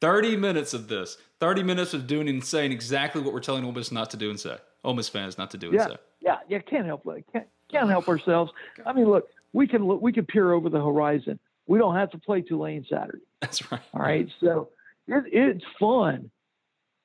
30 0.00 0.36
minutes 0.36 0.74
of 0.74 0.88
this. 0.88 1.16
30 1.40 1.62
minutes 1.62 1.94
of 1.94 2.06
doing 2.06 2.28
and 2.28 2.44
saying 2.44 2.72
exactly 2.72 3.20
what 3.22 3.32
we're 3.32 3.40
telling 3.40 3.64
Ole 3.64 3.72
Miss 3.72 3.92
not 3.92 4.10
to 4.10 4.16
do 4.16 4.30
and 4.30 4.38
say. 4.38 4.56
Ole 4.84 4.94
Miss 4.94 5.08
fans 5.08 5.38
not 5.38 5.50
to 5.50 5.58
do 5.58 5.68
and 5.68 5.76
Yeah, 5.76 5.86
say. 5.86 5.96
yeah, 6.20 6.36
yeah. 6.48 6.58
Can't 6.60 6.86
help 6.86 7.06
it. 7.06 7.24
Can't, 7.32 7.46
can't 7.70 7.90
help 7.90 8.08
ourselves. 8.08 8.52
I 8.84 8.92
mean, 8.92 9.06
look, 9.08 9.26
we 9.52 9.66
can 9.66 9.86
look, 9.86 10.00
we 10.00 10.12
can 10.12 10.26
peer 10.26 10.52
over 10.52 10.68
the 10.68 10.78
horizon. 10.82 11.38
We 11.66 11.78
don't 11.78 11.94
have 11.96 12.10
to 12.10 12.18
play 12.18 12.42
Tulane 12.42 12.86
Saturday. 12.88 13.24
That's 13.40 13.70
right. 13.72 13.80
All 13.94 14.00
right, 14.00 14.28
so 14.40 14.68
it, 15.08 15.24
it's 15.32 15.64
fun 15.80 16.30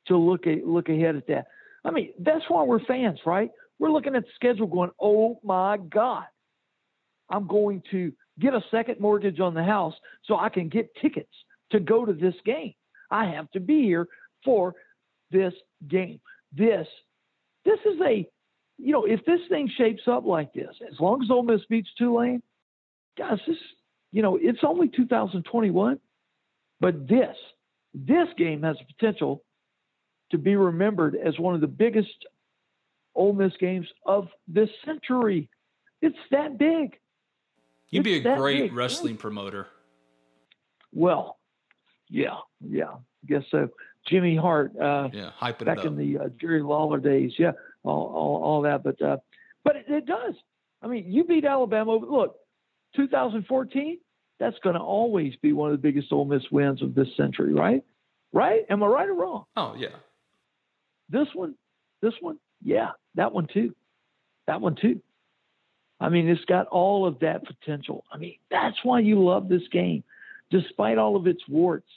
to 0.07 0.17
look 0.17 0.47
at 0.47 0.65
look 0.65 0.89
ahead 0.89 1.15
at 1.15 1.27
that. 1.27 1.47
I 1.83 1.91
mean, 1.91 2.11
that's 2.19 2.43
why 2.47 2.61
we're 2.63 2.83
fans, 2.85 3.19
right? 3.25 3.49
We're 3.79 3.89
looking 3.91 4.15
at 4.15 4.23
the 4.23 4.29
schedule, 4.35 4.67
going, 4.67 4.91
"Oh 5.01 5.39
my 5.43 5.77
God, 5.77 6.25
I'm 7.29 7.47
going 7.47 7.81
to 7.91 8.11
get 8.41 8.53
a 8.53 8.63
second 8.71 8.99
mortgage 8.99 9.39
on 9.39 9.53
the 9.53 9.63
house 9.63 9.93
so 10.25 10.37
I 10.37 10.49
can 10.49 10.67
get 10.67 10.89
tickets 11.01 11.31
to 11.71 11.79
go 11.79 12.05
to 12.05 12.13
this 12.13 12.35
game. 12.45 12.73
I 13.09 13.25
have 13.25 13.49
to 13.51 13.59
be 13.59 13.83
here 13.83 14.07
for 14.43 14.73
this 15.31 15.53
game. 15.87 16.19
This, 16.51 16.87
this 17.63 17.79
is 17.85 17.99
a, 18.01 18.27
you 18.77 18.91
know, 18.91 19.05
if 19.05 19.23
this 19.25 19.39
thing 19.49 19.69
shapes 19.77 20.03
up 20.07 20.25
like 20.25 20.53
this, 20.53 20.75
as 20.91 20.99
long 20.99 21.21
as 21.23 21.29
Ole 21.29 21.43
Miss 21.43 21.61
beats 21.69 21.89
Tulane, 21.97 22.41
guys, 23.17 23.39
this, 23.47 23.57
you 24.11 24.21
know, 24.21 24.37
it's 24.41 24.59
only 24.63 24.89
2021, 24.89 25.99
but 26.79 27.07
this, 27.07 27.35
this 27.93 28.27
game 28.37 28.63
has 28.63 28.77
the 28.77 28.93
potential 28.93 29.43
to 30.31 30.37
be 30.37 30.55
remembered 30.55 31.15
as 31.15 31.37
one 31.37 31.55
of 31.55 31.61
the 31.61 31.67
biggest 31.67 32.09
Ole 33.15 33.33
Miss 33.33 33.53
games 33.59 33.87
of 34.05 34.27
this 34.47 34.69
century. 34.85 35.49
It's 36.01 36.17
that 36.31 36.57
big. 36.57 36.97
You'd 37.91 38.03
be 38.03 38.15
a 38.15 38.35
great 38.37 38.61
big. 38.61 38.73
wrestling 38.73 39.17
promoter. 39.17 39.67
Well, 40.93 41.37
yeah, 42.09 42.37
yeah, 42.61 42.91
I 42.91 43.27
guess 43.27 43.43
so. 43.51 43.69
Jimmy 44.07 44.35
Hart, 44.35 44.71
uh, 44.77 45.09
Yeah, 45.13 45.29
hype 45.35 45.61
it 45.61 45.65
back 45.65 45.85
in 45.85 45.95
the 45.95 46.17
uh, 46.17 46.29
Jerry 46.39 46.63
Lawler 46.63 46.99
days, 46.99 47.33
yeah, 47.37 47.51
all, 47.83 48.11
all, 48.15 48.43
all 48.43 48.61
that. 48.63 48.83
But, 48.83 49.01
uh, 49.01 49.17
but 49.63 49.75
it, 49.75 49.85
it 49.87 50.05
does. 50.05 50.33
I 50.81 50.87
mean, 50.87 51.05
you 51.07 51.23
beat 51.23 51.45
Alabama. 51.45 51.95
Look, 51.95 52.37
2014, 52.95 53.99
that's 54.39 54.57
going 54.63 54.75
to 54.75 54.81
always 54.81 55.35
be 55.41 55.53
one 55.53 55.71
of 55.71 55.79
the 55.79 55.81
biggest 55.81 56.11
Ole 56.11 56.25
Miss 56.25 56.43
wins 56.51 56.81
of 56.81 56.95
this 56.95 57.07
century, 57.15 57.53
right? 57.53 57.83
Right? 58.33 58.61
Am 58.69 58.81
I 58.81 58.87
right 58.87 59.09
or 59.09 59.13
wrong? 59.13 59.45
oh, 59.55 59.75
yeah. 59.77 59.89
This 61.09 61.27
one, 61.33 61.55
this 62.01 62.13
one, 62.21 62.39
yeah, 62.63 62.91
that 63.15 63.33
one 63.33 63.45
too, 63.53 63.75
that 64.47 64.61
one 64.61 64.75
too. 64.81 65.01
I 66.01 66.09
mean, 66.09 66.27
it's 66.27 66.43
got 66.45 66.65
all 66.67 67.05
of 67.05 67.19
that 67.19 67.43
potential. 67.45 68.03
I 68.11 68.17
mean, 68.17 68.35
that's 68.49 68.77
why 68.83 68.99
you 68.99 69.23
love 69.23 69.47
this 69.47 69.61
game, 69.71 70.03
despite 70.49 70.97
all 70.97 71.15
of 71.15 71.27
its 71.27 71.47
warts 71.47 71.87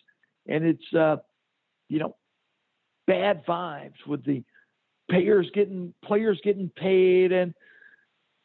and 0.47 0.63
its, 0.63 0.85
uh, 0.95 1.17
you 1.89 1.99
know, 1.99 2.15
bad 3.07 3.45
vibes 3.47 4.07
with 4.07 4.25
the 4.25 4.45
players 5.11 5.51
getting 5.55 5.93
players 6.05 6.41
getting 6.45 6.71
paid 6.77 7.33
and 7.33 7.55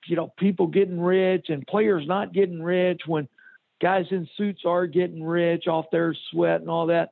you 0.08 0.16
know 0.18 0.34
people 0.38 0.68
getting 0.68 1.00
rich 1.00 1.46
and 1.48 1.66
players 1.68 2.06
not 2.06 2.34
getting 2.34 2.62
rich 2.62 3.02
when 3.06 3.28
guys 3.82 4.06
in 4.12 4.28
suits 4.36 4.64
are 4.66 4.86
getting 4.86 5.24
rich 5.24 5.68
off 5.68 5.86
their 5.92 6.16
sweat 6.32 6.62
and 6.62 6.70
all 6.70 6.88
that. 6.88 7.12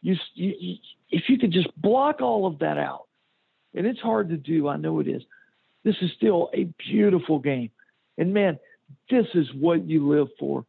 You, 0.00 0.16
you 0.34 0.76
if 1.10 1.28
you 1.28 1.38
could 1.38 1.52
just 1.52 1.68
block 1.80 2.20
all 2.20 2.46
of 2.46 2.60
that 2.60 2.78
out, 2.78 3.06
and 3.74 3.86
it's 3.86 4.00
hard 4.00 4.28
to 4.28 4.36
do, 4.36 4.68
I 4.68 4.76
know 4.76 5.00
it 5.00 5.08
is. 5.08 5.22
This 5.84 5.96
is 6.02 6.10
still 6.16 6.50
a 6.54 6.64
beautiful 6.90 7.38
game, 7.38 7.70
and 8.18 8.34
man, 8.34 8.58
this 9.10 9.26
is 9.34 9.46
what 9.54 9.84
you 9.86 10.08
live 10.08 10.28
for. 10.38 10.64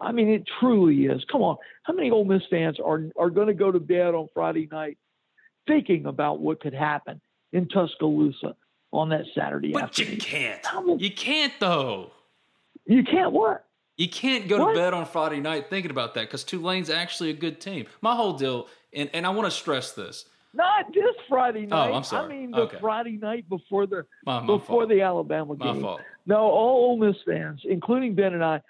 I 0.00 0.12
mean, 0.12 0.28
it 0.28 0.44
truly 0.60 1.06
is. 1.06 1.24
Come 1.30 1.42
on, 1.42 1.56
how 1.84 1.92
many 1.92 2.10
Ole 2.10 2.24
Miss 2.24 2.42
fans 2.50 2.78
are 2.84 3.04
are 3.18 3.30
going 3.30 3.46
to 3.48 3.54
go 3.54 3.70
to 3.72 3.80
bed 3.80 4.14
on 4.14 4.28
Friday 4.34 4.68
night 4.70 4.98
thinking 5.66 6.06
about 6.06 6.40
what 6.40 6.60
could 6.60 6.74
happen 6.74 7.20
in 7.52 7.68
Tuscaloosa 7.68 8.54
on 8.92 9.10
that 9.10 9.24
Saturday 9.34 9.72
But 9.72 9.84
afternoon? 9.84 10.12
you 10.14 10.18
can't. 10.18 10.60
Many- 10.86 11.04
You 11.04 11.10
can't, 11.12 11.52
though. 11.60 12.10
You 12.86 13.02
can't 13.04 13.32
what? 13.32 13.64
You 13.96 14.08
can't 14.08 14.48
go 14.48 14.58
What? 14.64 14.72
to 14.74 14.78
bed 14.78 14.94
on 14.94 15.04
Friday 15.06 15.40
night 15.40 15.68
thinking 15.68 15.90
about 15.90 16.14
that 16.14 16.22
because 16.22 16.44
Tulane's 16.44 16.88
actually 16.88 17.30
a 17.30 17.34
good 17.34 17.60
team. 17.60 17.86
My 18.00 18.14
whole 18.14 18.34
deal, 18.34 18.68
and, 18.94 19.10
and 19.12 19.26
I 19.26 19.30
want 19.30 19.46
to 19.46 19.50
stress 19.50 19.92
this. 19.92 20.24
Not 20.54 20.92
this 20.92 21.14
Friday 21.28 21.66
night. 21.66 21.90
Oh, 21.90 21.94
I'm 21.94 22.04
sorry. 22.04 22.24
I 22.34 22.38
mean 22.38 22.50
the 22.50 22.60
Okay. 22.62 22.78
Friday 22.80 23.16
night 23.18 23.48
before 23.48 23.86
the 23.86 24.06
My, 24.24 24.40
my 24.40 24.46
before 24.46 24.80
fault. 24.82 24.88
the 24.88 25.02
Alabama 25.02 25.54
game. 25.56 25.76
My 25.76 25.82
fault. 25.82 26.00
No, 26.26 26.36
all 26.38 26.90
Ole 26.90 26.96
Miss 26.98 27.16
fans, 27.26 27.60
including 27.64 28.14
Ben 28.14 28.32
and 28.34 28.42
I, 28.44 28.60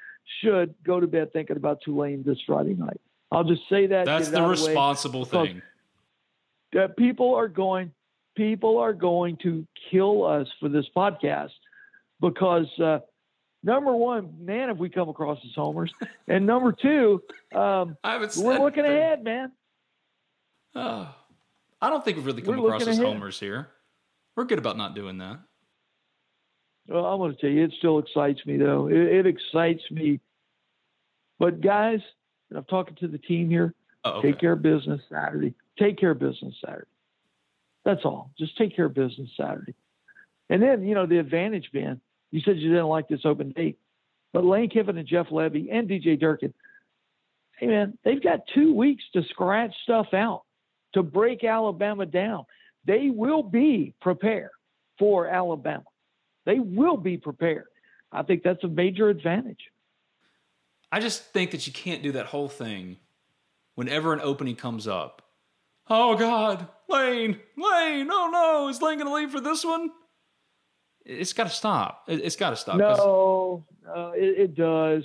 should 0.42 0.74
go 0.84 1.00
to 1.00 1.06
bed 1.06 1.32
thinking 1.32 1.56
about 1.56 1.80
Tulane 1.84 2.22
this 2.26 2.38
Friday 2.46 2.74
night. 2.74 3.00
I'll 3.30 3.44
just 3.44 3.62
say 3.68 3.86
that. 3.86 4.06
That's 4.06 4.28
the 4.28 4.38
out 4.38 4.52
of 4.52 4.60
way. 4.60 4.66
responsible 4.68 5.24
because- 5.24 5.48
thing. 5.48 5.62
That 6.74 6.98
people 6.98 7.34
are 7.34 7.48
going, 7.48 7.92
people 8.36 8.76
are 8.76 8.92
going 8.92 9.38
to 9.38 9.66
kill 9.90 10.24
us 10.26 10.46
for 10.60 10.68
this 10.68 10.84
podcast 10.94 11.52
because 12.20 12.66
uh, 12.78 12.98
number 13.62 13.96
one, 13.96 14.34
man, 14.44 14.68
have 14.68 14.76
we 14.78 14.90
come 14.90 15.08
across 15.08 15.38
as 15.46 15.52
homers, 15.54 15.90
and 16.26 16.46
number 16.46 16.72
two, 16.72 17.22
um, 17.54 17.96
I 18.04 18.18
we're 18.18 18.58
looking 18.58 18.84
anything. 18.84 18.84
ahead, 18.84 19.24
man. 19.24 19.52
Oh, 20.74 21.14
I 21.80 21.90
don't 21.90 22.04
think 22.04 22.16
we've 22.16 22.26
really 22.26 22.42
come 22.42 22.56
We're 22.56 22.66
across 22.74 22.82
as 22.86 22.98
ahead. 22.98 23.04
homers 23.06 23.38
here. 23.38 23.68
We're 24.36 24.44
good 24.44 24.58
about 24.58 24.76
not 24.76 24.94
doing 24.94 25.18
that. 25.18 25.38
Well, 26.88 27.04
I 27.06 27.14
want 27.14 27.34
to 27.36 27.40
tell 27.40 27.50
you, 27.50 27.64
it 27.64 27.72
still 27.78 27.98
excites 27.98 28.44
me, 28.46 28.56
though. 28.56 28.88
It, 28.88 28.96
it 28.96 29.26
excites 29.26 29.82
me. 29.90 30.20
But, 31.38 31.60
guys, 31.60 32.00
and 32.50 32.58
I'm 32.58 32.64
talking 32.64 32.96
to 32.96 33.08
the 33.08 33.18
team 33.18 33.48
here, 33.50 33.74
Oh, 34.04 34.12
okay. 34.18 34.30
take 34.30 34.40
care 34.40 34.52
of 34.52 34.62
business 34.62 35.00
Saturday. 35.10 35.54
Take 35.78 35.98
care 35.98 36.12
of 36.12 36.18
business 36.20 36.54
Saturday. 36.64 36.86
That's 37.84 38.04
all. 38.04 38.30
Just 38.38 38.56
take 38.56 38.74
care 38.74 38.86
of 38.86 38.94
business 38.94 39.28
Saturday. 39.36 39.74
And 40.50 40.62
then, 40.62 40.82
you 40.86 40.94
know, 40.94 41.04
the 41.06 41.18
advantage, 41.18 41.68
Ben, 41.72 42.00
you 42.30 42.40
said 42.40 42.56
you 42.58 42.70
didn't 42.70 42.86
like 42.86 43.08
this 43.08 43.20
open 43.24 43.50
date, 43.52 43.78
but 44.32 44.44
Lane 44.44 44.70
Kiffin 44.70 44.96
and 44.98 45.06
Jeff 45.06 45.28
Lebby 45.28 45.68
and 45.70 45.88
DJ 45.88 46.18
Durkin, 46.18 46.54
hey, 47.58 47.66
man, 47.66 47.98
they've 48.04 48.22
got 48.22 48.40
two 48.54 48.72
weeks 48.72 49.02
to 49.14 49.22
scratch 49.24 49.74
stuff 49.82 50.14
out, 50.14 50.44
to 50.94 51.02
break 51.02 51.44
Alabama 51.44 52.06
down. 52.06 52.44
They 52.84 53.10
will 53.10 53.42
be 53.42 53.94
prepared 54.00 54.50
for 54.98 55.26
Alabama. 55.28 55.84
They 56.44 56.58
will 56.58 56.96
be 56.96 57.16
prepared. 57.18 57.66
I 58.10 58.22
think 58.22 58.42
that's 58.42 58.64
a 58.64 58.68
major 58.68 59.08
advantage. 59.08 59.70
I 60.90 61.00
just 61.00 61.24
think 61.32 61.50
that 61.50 61.66
you 61.66 61.72
can't 61.72 62.02
do 62.02 62.12
that 62.12 62.26
whole 62.26 62.48
thing 62.48 62.96
whenever 63.74 64.14
an 64.14 64.20
opening 64.22 64.56
comes 64.56 64.88
up. 64.88 65.22
Oh 65.90 66.16
God, 66.16 66.66
Lane, 66.88 67.38
Lane, 67.56 68.08
oh 68.10 68.30
no, 68.32 68.68
is 68.68 68.80
Lane 68.82 68.98
going 68.98 69.08
to 69.08 69.14
leave 69.14 69.30
for 69.30 69.40
this 69.40 69.64
one? 69.64 69.90
It's 71.04 71.32
got 71.32 71.44
to 71.44 71.50
stop. 71.50 72.04
It- 72.08 72.20
It's 72.20 72.36
got 72.36 72.50
to 72.50 72.56
stop. 72.56 72.76
No, 72.76 73.64
no 73.84 74.12
it, 74.12 74.38
it 74.38 74.54
does. 74.54 75.04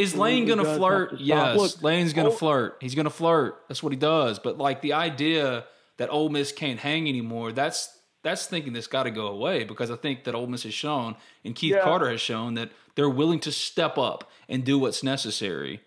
Is 0.00 0.14
Lane 0.14 0.46
going 0.46 0.58
to 0.58 0.76
flirt? 0.76 1.20
Yes, 1.20 1.56
Look, 1.58 1.82
Lane's 1.82 2.12
going 2.12 2.30
to 2.30 2.36
flirt. 2.36 2.76
He's 2.80 2.94
going 2.94 3.04
to 3.04 3.10
flirt. 3.10 3.60
That's 3.68 3.82
what 3.82 3.92
he 3.92 3.98
does. 3.98 4.38
But 4.38 4.58
like 4.58 4.80
the 4.82 4.92
idea 4.92 5.64
that 5.96 6.10
Ole 6.10 6.28
Miss 6.28 6.52
can't 6.52 6.78
hang 6.78 7.08
anymore, 7.08 7.52
that's 7.52 7.90
that's 8.22 8.46
thinking 8.46 8.72
that's 8.72 8.86
got 8.86 9.02
to 9.02 9.10
go 9.10 9.26
away 9.26 9.64
because 9.64 9.90
I 9.90 9.96
think 9.96 10.24
that 10.24 10.34
Ole 10.34 10.46
Miss 10.46 10.62
has 10.62 10.72
shown 10.74 11.16
and 11.44 11.54
Keith 11.54 11.74
Yeah. 11.74 11.82
Carter 11.82 12.08
has 12.10 12.20
shown 12.20 12.54
that 12.54 12.70
they're 12.94 13.10
willing 13.10 13.40
to 13.40 13.52
step 13.52 13.98
up 13.98 14.30
and 14.48 14.64
do 14.64 14.78
what's 14.78 15.02
necessary 15.02 15.80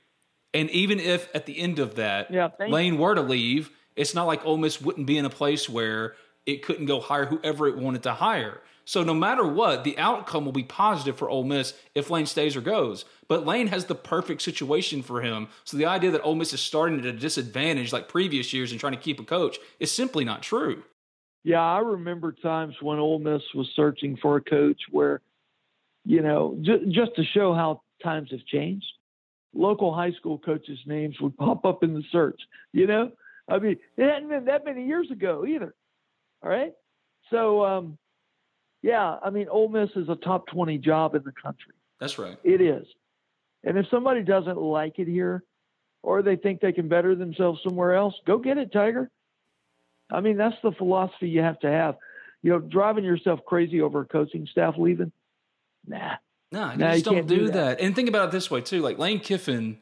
And 0.53 0.69
even 0.69 0.99
if 0.99 1.29
at 1.33 1.45
the 1.45 1.57
end 1.59 1.79
of 1.79 1.95
that, 1.95 2.29
Yeah, 2.31 2.49
Lane 2.59 2.97
were 2.99 3.15
to 3.15 3.21
leave, 3.21 3.71
it's 3.95 4.13
not 4.13 4.27
like 4.27 4.45
Ole 4.45 4.57
Miss 4.57 4.79
wouldn't 4.81 5.07
be 5.07 5.17
in 5.17 5.25
a 5.25 5.29
place 5.31 5.67
where 5.67 6.15
it 6.45 6.63
couldn't 6.63 6.85
go 6.85 6.99
hire 6.99 7.25
whoever 7.25 7.67
it 7.67 7.77
wanted 7.77 8.03
to 8.03 8.13
hire. 8.13 8.61
So 8.88 9.03
no 9.03 9.13
matter 9.13 9.45
what, 9.45 9.83
the 9.83 9.97
outcome 9.97 10.45
will 10.45 10.53
be 10.53 10.63
positive 10.63 11.17
for 11.17 11.29
Ole 11.29 11.43
Miss 11.43 11.73
if 11.93 12.09
Lane 12.09 12.25
stays 12.25 12.55
or 12.55 12.61
goes. 12.61 13.03
But 13.27 13.45
Lane 13.45 13.67
has 13.67 13.83
the 13.83 13.95
perfect 13.95 14.41
situation 14.41 15.03
for 15.03 15.21
him. 15.21 15.49
So 15.65 15.75
the 15.75 15.85
idea 15.85 16.09
that 16.11 16.23
Ole 16.23 16.35
Miss 16.35 16.53
is 16.53 16.61
starting 16.61 16.97
at 16.97 17.05
a 17.05 17.11
disadvantage 17.11 17.91
like 17.91 18.07
previous 18.07 18.53
years 18.53 18.71
and 18.71 18.79
trying 18.79 18.93
to 18.93 18.99
keep 18.99 19.19
a 19.19 19.25
coach 19.25 19.57
is 19.81 19.91
simply 19.91 20.23
not 20.23 20.41
true. 20.41 20.83
Yeah, 21.43 21.59
I 21.59 21.79
remember 21.79 22.31
times 22.31 22.75
when 22.81 22.97
Ole 22.97 23.19
Miss 23.19 23.41
was 23.53 23.67
searching 23.75 24.15
for 24.21 24.38
a 24.38 24.41
coach 24.41 24.79
where, 24.89 25.19
you 26.05 26.21
know, 26.21 26.57
j- 26.61 26.85
just 26.89 27.13
to 27.17 27.25
show 27.25 27.53
how 27.53 27.81
times 28.01 28.31
have 28.31 28.45
changed, 28.45 28.88
local 29.53 29.93
high 29.93 30.13
school 30.13 30.39
coaches' 30.39 30.79
names 30.85 31.19
would 31.19 31.35
pop 31.35 31.65
up 31.65 31.83
in 31.83 31.93
the 31.93 32.03
search. 32.09 32.39
You 32.71 32.88
know, 32.88 33.11
I 33.49 33.59
mean, 33.59 33.75
it 33.97 34.09
hadn't 34.09 34.29
been 34.29 34.45
that 34.45 34.63
many 34.63 34.88
years 34.88 35.11
ago 35.11 35.45
either. 35.45 35.75
All 36.41 36.49
right, 36.49 36.71
so 37.29 37.65
um, 37.65 37.97
yeah, 38.82 39.17
I 39.23 39.30
mean, 39.30 39.47
Ole 39.49 39.69
Miss 39.69 39.89
is 39.95 40.09
a 40.09 40.15
top 40.15 40.47
twenty 40.47 40.78
job 40.78 41.15
in 41.15 41.23
the 41.23 41.32
country. 41.32 41.73
That's 41.99 42.17
right. 42.19 42.38
It 42.43 42.61
is, 42.61 42.86
and 43.63 43.78
if 43.78 43.88
somebody 43.89 44.23
doesn't 44.23 44.57
like 44.57 44.99
it 44.99 45.07
here, 45.07 45.43
or 46.03 46.21
they 46.21 46.36
think 46.36 46.61
they 46.61 46.71
can 46.71 46.88
better 46.88 47.15
themselves 47.15 47.59
somewhere 47.63 47.95
else, 47.95 48.13
go 48.25 48.38
get 48.38 48.57
it, 48.57 48.71
Tiger. 48.71 49.09
I 50.11 50.21
mean, 50.21 50.38
that's 50.38 50.55
the 50.63 50.71
philosophy 50.71 51.30
you 51.30 51.41
have 51.41 51.59
to 51.59 51.69
have. 51.69 51.95
You 52.43 52.51
know, 52.51 52.59
driving 52.59 53.03
yourself 53.03 53.41
crazy 53.45 53.82
over 53.82 54.01
a 54.01 54.05
coaching 54.05 54.47
staff 54.51 54.75
leaving, 54.78 55.11
nah. 55.86 56.15
Nah, 56.51 56.73
you 56.73 56.78
just 56.78 56.97
you 56.97 57.03
don't 57.03 57.28
do 57.28 57.36
do 57.36 57.45
that. 57.47 57.53
that. 57.53 57.82
And 57.82 57.95
think 57.95 58.07
about 58.07 58.30
it 58.30 58.32
this 58.32 58.49
way 58.49 58.61
too: 58.61 58.82
like 58.82 58.97
Lane 58.97 59.19
Kiffin 59.19 59.80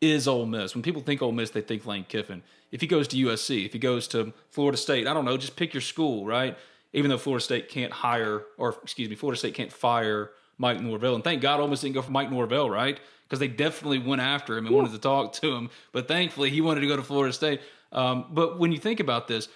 is 0.00 0.26
Ole 0.26 0.46
Miss. 0.46 0.74
When 0.74 0.82
people 0.82 1.02
think 1.02 1.22
Ole 1.22 1.32
Miss, 1.32 1.50
they 1.50 1.60
think 1.60 1.86
Lane 1.86 2.06
Kiffin. 2.08 2.42
If 2.70 2.80
he 2.80 2.86
goes 2.86 3.08
to 3.08 3.16
USC, 3.16 3.64
if 3.66 3.72
he 3.72 3.78
goes 3.78 4.06
to 4.08 4.32
Florida 4.50 4.76
State, 4.76 5.06
I 5.06 5.14
don't 5.14 5.24
know, 5.24 5.36
just 5.36 5.56
pick 5.56 5.72
your 5.72 5.80
school, 5.80 6.26
right? 6.26 6.56
Even 6.92 7.10
though 7.10 7.18
Florida 7.18 7.44
State 7.44 7.68
can't 7.68 7.92
hire, 7.92 8.42
or 8.56 8.76
excuse 8.82 9.08
me, 9.08 9.14
Florida 9.16 9.38
State 9.38 9.54
can't 9.54 9.72
fire 9.72 10.30
Mike 10.56 10.80
Norvell, 10.80 11.14
and 11.14 11.22
thank 11.22 11.42
God 11.42 11.68
Miss 11.68 11.82
didn't 11.82 11.94
go 11.94 12.02
for 12.02 12.10
Mike 12.10 12.30
Norvell, 12.30 12.68
right? 12.70 12.98
Because 13.24 13.38
they 13.38 13.48
definitely 13.48 13.98
went 13.98 14.22
after 14.22 14.56
him 14.56 14.66
and 14.66 14.74
wanted 14.74 14.92
to 14.92 14.98
talk 14.98 15.34
to 15.34 15.54
him, 15.54 15.70
but 15.92 16.08
thankfully 16.08 16.50
he 16.50 16.60
wanted 16.60 16.80
to 16.80 16.86
go 16.86 16.96
to 16.96 17.02
Florida 17.02 17.32
State. 17.32 17.60
Um, 17.92 18.26
but 18.30 18.58
when 18.58 18.72
you 18.72 18.78
think 18.78 19.00
about 19.00 19.28
this, 19.28 19.48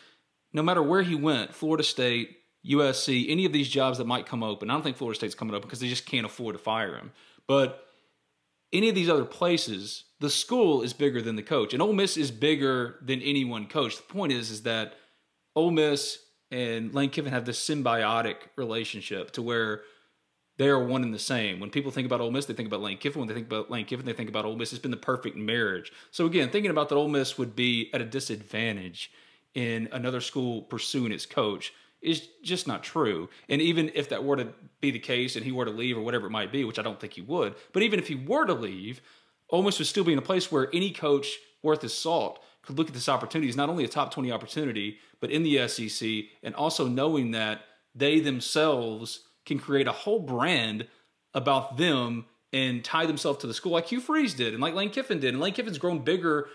no 0.52 0.62
matter 0.62 0.82
where 0.82 1.02
he 1.02 1.14
went, 1.14 1.54
Florida 1.54 1.82
State, 1.82 2.36
USC, 2.68 3.26
any 3.28 3.44
of 3.44 3.52
these 3.52 3.68
jobs 3.68 3.98
that 3.98 4.06
might 4.06 4.26
come 4.26 4.42
open, 4.42 4.70
I 4.70 4.74
don't 4.74 4.82
think 4.82 4.96
Florida 4.96 5.16
State's 5.16 5.34
coming 5.34 5.54
up 5.54 5.62
because 5.62 5.80
they 5.80 5.88
just 5.88 6.06
can't 6.06 6.26
afford 6.26 6.54
to 6.54 6.58
fire 6.62 6.94
him. 6.94 7.12
But 7.48 7.86
any 8.72 8.88
of 8.88 8.94
these 8.94 9.08
other 9.08 9.24
places, 9.24 10.04
the 10.20 10.30
school 10.30 10.82
is 10.82 10.92
bigger 10.92 11.20
than 11.20 11.36
the 11.36 11.42
coach, 11.42 11.72
and 11.72 11.82
Ole 11.82 11.92
Miss 11.92 12.16
is 12.16 12.30
bigger 12.30 12.98
than 13.02 13.20
any 13.22 13.44
one 13.44 13.66
coach. 13.66 13.96
The 13.96 14.02
point 14.02 14.32
is, 14.32 14.50
is 14.50 14.62
that 14.62 14.94
Ole 15.56 15.70
Miss 15.70 16.18
and 16.52 16.94
Lane 16.94 17.10
Kiffin 17.10 17.32
have 17.32 17.46
this 17.46 17.66
symbiotic 17.66 18.36
relationship 18.56 19.30
to 19.32 19.42
where 19.42 19.82
they 20.58 20.68
are 20.68 20.84
one 20.84 21.02
and 21.02 21.14
the 21.14 21.18
same. 21.18 21.58
When 21.58 21.70
people 21.70 21.90
think 21.90 22.04
about 22.04 22.20
Ole 22.20 22.30
Miss, 22.30 22.44
they 22.44 22.52
think 22.52 22.68
about 22.68 22.82
Lane 22.82 22.98
Kiffin. 22.98 23.20
When 23.20 23.28
they 23.28 23.34
think 23.34 23.46
about 23.46 23.70
Lane 23.70 23.86
Kiffin, 23.86 24.04
they 24.04 24.12
think 24.12 24.28
about 24.28 24.44
Ole 24.44 24.56
Miss. 24.56 24.72
It's 24.72 24.82
been 24.82 24.90
the 24.90 24.98
perfect 24.98 25.34
marriage. 25.34 25.92
So 26.10 26.26
again, 26.26 26.50
thinking 26.50 26.70
about 26.70 26.90
that 26.90 26.94
Ole 26.94 27.08
Miss 27.08 27.38
would 27.38 27.56
be 27.56 27.90
at 27.94 28.02
a 28.02 28.04
disadvantage 28.04 29.10
in 29.54 29.88
another 29.92 30.20
school 30.20 30.62
pursuing 30.62 31.10
its 31.10 31.26
coach 31.26 31.72
is 32.02 32.28
just 32.42 32.66
not 32.66 32.82
true. 32.82 33.30
And 33.48 33.62
even 33.62 33.90
if 33.94 34.10
that 34.10 34.22
were 34.22 34.36
to 34.36 34.48
be 34.80 34.90
the 34.90 34.98
case 34.98 35.36
and 35.36 35.44
he 35.44 35.52
were 35.52 35.64
to 35.64 35.70
leave 35.70 35.96
or 35.96 36.02
whatever 36.02 36.26
it 36.26 36.30
might 36.30 36.52
be, 36.52 36.64
which 36.64 36.78
I 36.78 36.82
don't 36.82 37.00
think 37.00 37.14
he 37.14 37.22
would, 37.22 37.54
but 37.72 37.82
even 37.82 37.98
if 37.98 38.08
he 38.08 38.14
were 38.14 38.44
to 38.44 38.54
leave, 38.54 39.00
Ole 39.48 39.62
Miss 39.62 39.78
would 39.78 39.88
still 39.88 40.04
be 40.04 40.12
in 40.12 40.18
a 40.18 40.22
place 40.22 40.52
where 40.52 40.68
any 40.74 40.90
coach 40.90 41.38
worth 41.62 41.80
his 41.80 41.96
salt 41.96 42.42
could 42.62 42.76
look 42.76 42.88
at 42.88 42.94
this 42.94 43.08
opportunity 43.08 43.48
as 43.48 43.56
not 43.56 43.70
only 43.70 43.84
a 43.84 43.88
top 43.88 44.12
20 44.12 44.30
opportunity, 44.32 44.98
but 45.22 45.30
in 45.30 45.44
the 45.44 45.66
SEC, 45.68 46.24
and 46.42 46.54
also 46.54 46.86
knowing 46.86 47.30
that 47.30 47.62
they 47.94 48.20
themselves 48.20 49.20
can 49.46 49.58
create 49.58 49.86
a 49.86 49.92
whole 49.92 50.18
brand 50.18 50.86
about 51.32 51.78
them 51.78 52.26
and 52.52 52.84
tie 52.84 53.06
themselves 53.06 53.38
to 53.38 53.46
the 53.46 53.54
school 53.54 53.72
like 53.72 53.86
Hugh 53.86 54.00
Freeze 54.00 54.34
did 54.34 54.52
and 54.52 54.60
like 54.60 54.74
Lane 54.74 54.90
Kiffin 54.90 55.20
did. 55.20 55.32
And 55.32 55.40
Lane 55.40 55.54
Kiffin's 55.54 55.78
grown 55.78 56.00
bigger 56.00 56.48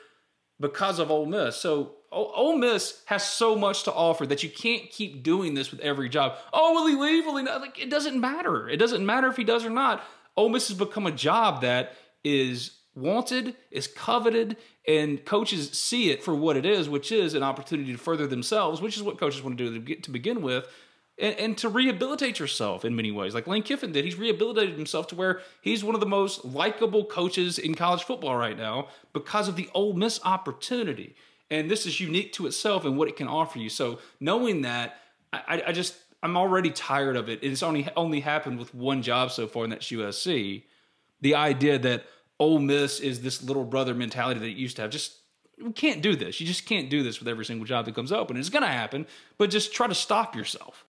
because 0.59 0.99
of 0.99 1.09
Ole 1.09 1.25
Miss. 1.25 1.55
So 1.55 1.93
O- 2.11 2.31
Ole 2.33 2.57
Miss 2.57 3.01
has 3.05 3.27
so 3.27 3.55
much 3.55 3.83
to 3.83 3.93
offer 3.93 4.25
that 4.27 4.43
you 4.43 4.49
can't 4.49 4.89
keep 4.89 5.23
doing 5.23 5.53
this 5.53 5.71
with 5.71 5.79
every 5.79 6.09
job. 6.09 6.35
Oh, 6.53 6.73
will 6.73 6.87
he 6.87 6.95
leave? 6.95 7.25
Will 7.25 7.37
he 7.37 7.43
not? 7.43 7.61
Like 7.61 7.79
it 7.79 7.89
doesn't 7.89 8.19
matter. 8.19 8.67
It 8.67 8.77
doesn't 8.77 9.05
matter 9.05 9.27
if 9.27 9.37
he 9.37 9.43
does 9.43 9.65
or 9.65 9.69
not. 9.69 10.03
Ole 10.35 10.49
Miss 10.49 10.67
has 10.67 10.77
become 10.77 11.07
a 11.07 11.11
job 11.11 11.61
that 11.61 11.93
is 12.23 12.76
wanted, 12.97 13.55
is 13.71 13.87
coveted, 13.87 14.57
and 14.87 15.23
coaches 15.23 15.71
see 15.71 16.09
it 16.09 16.23
for 16.23 16.35
what 16.35 16.57
it 16.57 16.65
is, 16.65 16.89
which 16.89 17.11
is 17.11 17.33
an 17.33 17.43
opportunity 17.43 17.91
to 17.91 17.97
further 17.97 18.27
themselves, 18.27 18.81
which 18.81 18.97
is 18.97 19.03
what 19.03 19.17
coaches 19.17 19.41
want 19.41 19.57
to 19.57 19.69
do 19.69 19.95
to 19.95 20.11
begin 20.11 20.41
with. 20.41 20.67
And, 21.19 21.35
and 21.39 21.57
to 21.59 21.69
rehabilitate 21.69 22.37
yourself 22.37 22.85
in 22.85 22.95
many 22.95 23.11
ways, 23.11 23.33
like 23.33 23.47
Lane 23.47 23.63
Kiffin 23.63 23.91
did. 23.91 24.05
He's 24.05 24.17
rehabilitated 24.17 24.75
himself 24.75 25.07
to 25.07 25.15
where 25.15 25.41
he's 25.61 25.83
one 25.83 25.95
of 25.95 26.01
the 26.01 26.07
most 26.07 26.45
likable 26.45 27.05
coaches 27.05 27.57
in 27.57 27.73
college 27.73 28.03
football 28.03 28.35
right 28.35 28.57
now 28.57 28.89
because 29.13 29.47
of 29.47 29.55
the 29.55 29.69
Ole 29.73 29.93
Miss 29.93 30.19
opportunity. 30.23 31.15
And 31.49 31.71
this 31.71 31.85
is 31.85 31.99
unique 31.99 32.33
to 32.33 32.45
itself 32.45 32.85
and 32.85 32.97
what 32.97 33.07
it 33.07 33.15
can 33.15 33.27
offer 33.27 33.57
you. 33.57 33.69
So 33.69 33.99
knowing 34.19 34.61
that, 34.61 34.97
I, 35.33 35.63
I 35.67 35.71
just 35.71 35.95
I'm 36.23 36.37
already 36.37 36.71
tired 36.71 37.15
of 37.15 37.29
it. 37.29 37.39
It's 37.41 37.63
only 37.63 37.87
only 37.95 38.19
happened 38.19 38.59
with 38.59 38.73
one 38.73 39.01
job 39.01 39.31
so 39.31 39.47
far, 39.47 39.63
and 39.63 39.71
that's 39.71 39.87
USC. 39.87 40.63
The 41.21 41.35
idea 41.35 41.79
that 41.79 42.05
Ole 42.39 42.59
Miss 42.59 42.99
is 42.99 43.21
this 43.21 43.43
little 43.43 43.63
brother 43.63 43.93
mentality 43.93 44.39
that 44.39 44.47
it 44.47 44.57
used 44.57 44.75
to 44.77 44.83
have. 44.83 44.91
Just 44.91 45.17
we 45.61 45.71
can't 45.71 46.01
do 46.01 46.15
this. 46.15 46.39
You 46.39 46.45
just 46.45 46.65
can't 46.65 46.89
do 46.89 47.03
this 47.03 47.19
with 47.19 47.27
every 47.27 47.45
single 47.45 47.65
job 47.65 47.85
that 47.85 47.95
comes 47.95 48.11
open. 48.11 48.37
It's 48.37 48.49
going 48.49 48.63
to 48.63 48.69
happen, 48.69 49.07
but 49.37 49.49
just 49.49 49.73
try 49.73 49.87
to 49.87 49.95
stop 49.95 50.35
yourself. 50.35 50.85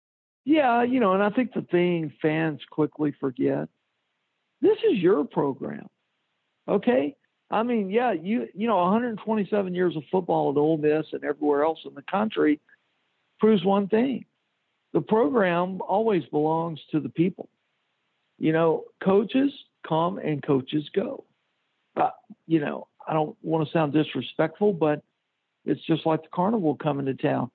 Yeah, 0.43 0.83
you 0.83 0.99
know, 0.99 1.13
and 1.13 1.23
I 1.23 1.29
think 1.29 1.53
the 1.53 1.61
thing 1.61 2.13
fans 2.21 2.61
quickly 2.69 3.13
forget 3.19 3.67
this 4.61 4.77
is 4.89 4.97
your 4.97 5.23
program. 5.25 5.87
Okay? 6.67 7.15
I 7.51 7.63
mean, 7.63 7.91
yeah, 7.91 8.11
you 8.11 8.47
you 8.55 8.67
know, 8.67 8.77
127 8.77 9.75
years 9.75 9.95
of 9.95 10.03
football 10.11 10.51
at 10.51 10.57
Ole 10.57 10.77
Miss 10.77 11.05
and 11.13 11.23
everywhere 11.23 11.63
else 11.63 11.79
in 11.85 11.93
the 11.93 12.01
country 12.01 12.59
proves 13.39 13.63
one 13.63 13.87
thing. 13.87 14.25
The 14.93 15.01
program 15.01 15.81
always 15.81 16.23
belongs 16.25 16.79
to 16.91 16.99
the 16.99 17.09
people. 17.09 17.49
You 18.39 18.51
know, 18.51 18.85
coaches 19.03 19.51
come 19.87 20.17
and 20.17 20.41
coaches 20.41 20.89
go. 20.95 21.25
You 22.47 22.59
know, 22.59 22.87
I 23.07 23.13
don't 23.13 23.35
want 23.41 23.67
to 23.67 23.71
sound 23.71 23.93
disrespectful, 23.93 24.73
but 24.73 25.01
it's 25.65 25.81
just 25.85 26.05
like 26.05 26.21
the 26.21 26.29
carnival 26.33 26.75
coming 26.75 27.05
to 27.07 27.13
town. 27.13 27.49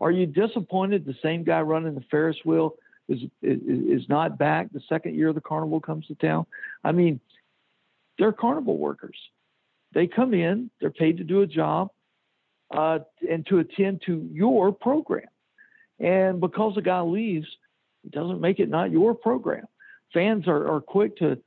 Are 0.00 0.10
you 0.10 0.26
disappointed 0.26 1.04
the 1.04 1.16
same 1.22 1.44
guy 1.44 1.60
running 1.60 1.94
the 1.94 2.04
Ferris 2.10 2.36
wheel 2.44 2.76
is, 3.08 3.20
is 3.42 4.02
is 4.02 4.08
not 4.08 4.38
back 4.38 4.70
the 4.72 4.82
second 4.88 5.14
year 5.14 5.32
the 5.32 5.40
carnival 5.40 5.80
comes 5.80 6.06
to 6.06 6.14
town? 6.16 6.46
I 6.84 6.92
mean, 6.92 7.20
they're 8.18 8.32
carnival 8.32 8.76
workers. 8.76 9.16
They 9.94 10.06
come 10.06 10.34
in, 10.34 10.70
they're 10.80 10.90
paid 10.90 11.16
to 11.16 11.24
do 11.24 11.40
a 11.40 11.46
job 11.46 11.90
uh, 12.76 13.00
and 13.28 13.46
to 13.46 13.58
attend 13.60 14.02
to 14.06 14.28
your 14.32 14.72
program. 14.72 15.26
And 15.98 16.40
because 16.40 16.76
a 16.76 16.82
guy 16.82 17.00
leaves, 17.00 17.48
it 18.04 18.12
doesn't 18.12 18.40
make 18.40 18.60
it 18.60 18.68
not 18.68 18.90
your 18.90 19.14
program. 19.14 19.66
Fans 20.12 20.46
are, 20.46 20.76
are 20.76 20.80
quick 20.80 21.16
to 21.18 21.38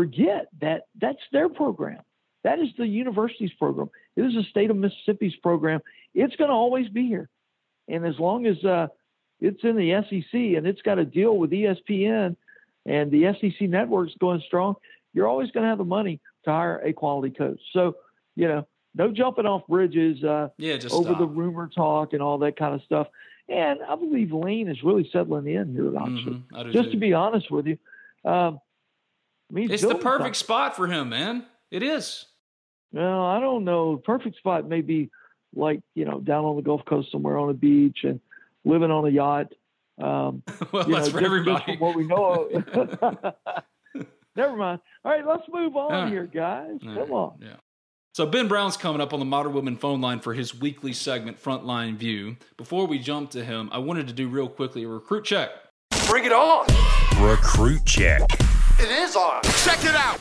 forget 0.00 0.48
that 0.60 0.82
that's 1.00 1.22
their 1.32 1.48
program. 1.48 2.00
That 2.44 2.58
is 2.58 2.68
the 2.76 2.86
university's 2.86 3.52
program. 3.58 3.88
It 4.14 4.22
is 4.22 4.34
the 4.34 4.42
state 4.50 4.70
of 4.70 4.76
Mississippi's 4.76 5.34
program. 5.42 5.80
It's 6.14 6.36
going 6.36 6.50
to 6.50 6.54
always 6.54 6.88
be 6.90 7.06
here. 7.06 7.30
And 7.88 8.04
as 8.04 8.18
long 8.18 8.46
as 8.46 8.62
uh, 8.62 8.88
it's 9.40 9.64
in 9.64 9.74
the 9.76 9.92
SEC 10.08 10.34
and 10.56 10.66
it's 10.66 10.82
got 10.82 10.98
a 10.98 11.04
deal 11.04 11.36
with 11.38 11.50
ESPN 11.50 12.36
and 12.84 13.10
the 13.10 13.34
SEC 13.40 13.68
network's 13.68 14.12
going 14.20 14.42
strong, 14.46 14.74
you're 15.14 15.26
always 15.26 15.50
going 15.50 15.64
to 15.64 15.68
have 15.70 15.78
the 15.78 15.84
money 15.84 16.20
to 16.44 16.50
hire 16.50 16.78
a 16.84 16.92
quality 16.92 17.34
coach. 17.34 17.60
So, 17.72 17.96
you 18.36 18.46
know, 18.48 18.66
no 18.94 19.10
jumping 19.10 19.46
off 19.46 19.66
bridges 19.66 20.22
uh, 20.22 20.48
Yeah, 20.58 20.76
just 20.76 20.94
over 20.94 21.08
stop. 21.10 21.18
the 21.18 21.26
rumor 21.26 21.68
talk 21.74 22.12
and 22.12 22.20
all 22.22 22.36
that 22.38 22.56
kind 22.58 22.74
of 22.74 22.82
stuff. 22.82 23.08
And 23.48 23.80
I 23.88 23.94
believe 23.96 24.32
Lane 24.32 24.68
is 24.68 24.82
really 24.84 25.08
settling 25.12 25.46
in 25.48 25.72
here 25.72 25.88
at 25.88 25.96
Oxford. 25.96 26.42
Mhm, 26.52 26.72
Just 26.72 26.86
too. 26.86 26.90
to 26.92 26.96
be 26.98 27.12
honest 27.12 27.50
with 27.50 27.66
you, 27.66 27.78
um, 28.24 28.60
mean, 29.52 29.70
It's 29.70 29.82
the 29.82 29.94
perfect 29.94 30.04
something. 30.20 30.34
spot 30.34 30.76
for 30.76 30.86
him, 30.86 31.08
man. 31.10 31.44
It 31.70 31.82
is. 31.82 32.26
Well, 32.92 33.22
I 33.24 33.40
don't 33.40 33.64
know. 33.64 33.96
Perfect 33.96 34.36
spot 34.36 34.68
may 34.68 34.80
be 34.80 35.10
like 35.54 35.80
you 35.94 36.04
know 36.04 36.20
down 36.20 36.44
on 36.44 36.56
the 36.56 36.62
Gulf 36.62 36.84
Coast 36.86 37.10
somewhere 37.10 37.38
on 37.38 37.48
a 37.50 37.54
beach 37.54 37.98
and 38.04 38.20
living 38.64 38.90
on 38.90 39.06
a 39.06 39.10
yacht. 39.10 39.52
Um, 40.00 40.42
well, 40.72 40.86
you 40.88 40.94
that's 40.94 41.06
know, 41.08 41.12
for 41.12 41.20
just- 41.20 41.24
everybody. 41.24 41.56
just 41.56 41.64
from 41.66 41.78
what 41.78 41.96
we 41.96 42.06
know. 42.06 42.48
Of. 42.52 43.34
Never 44.36 44.56
mind. 44.56 44.80
All 45.04 45.12
right, 45.12 45.26
let's 45.26 45.44
move 45.50 45.76
on 45.76 45.90
Yeah. 45.92 46.08
here, 46.10 46.26
guys. 46.26 46.78
Yeah, 46.82 46.94
Come 46.96 47.12
on. 47.12 47.38
Yeah. 47.40 47.56
So 48.14 48.26
Ben 48.26 48.48
Brown's 48.48 48.76
coming 48.76 49.00
up 49.00 49.12
on 49.12 49.18
the 49.18 49.24
Modern 49.26 49.52
Woodmen 49.52 49.76
phone 49.76 50.00
line 50.00 50.20
for 50.20 50.32
his 50.34 50.54
weekly 50.58 50.92
segment, 50.94 51.42
Frontline 51.42 51.96
View. 51.96 52.36
Before 52.56 52.86
we 52.86 52.98
jump 52.98 53.30
to 53.32 53.44
him, 53.44 53.68
I 53.72 53.78
wanted 53.78 54.06
to 54.08 54.12
do 54.14 54.28
real 54.28 54.48
quickly 54.48 54.84
a 54.84 54.88
recruit 54.88 55.24
check. 55.24 55.50
Bring 56.08 56.24
it 56.24 56.32
on. 56.32 56.66
Recruit 57.20 57.84
check. 57.84 58.22
It 58.78 58.90
is 58.90 59.16
on. 59.16 59.42
Check 59.64 59.84
it 59.84 59.94
out. 59.94 60.20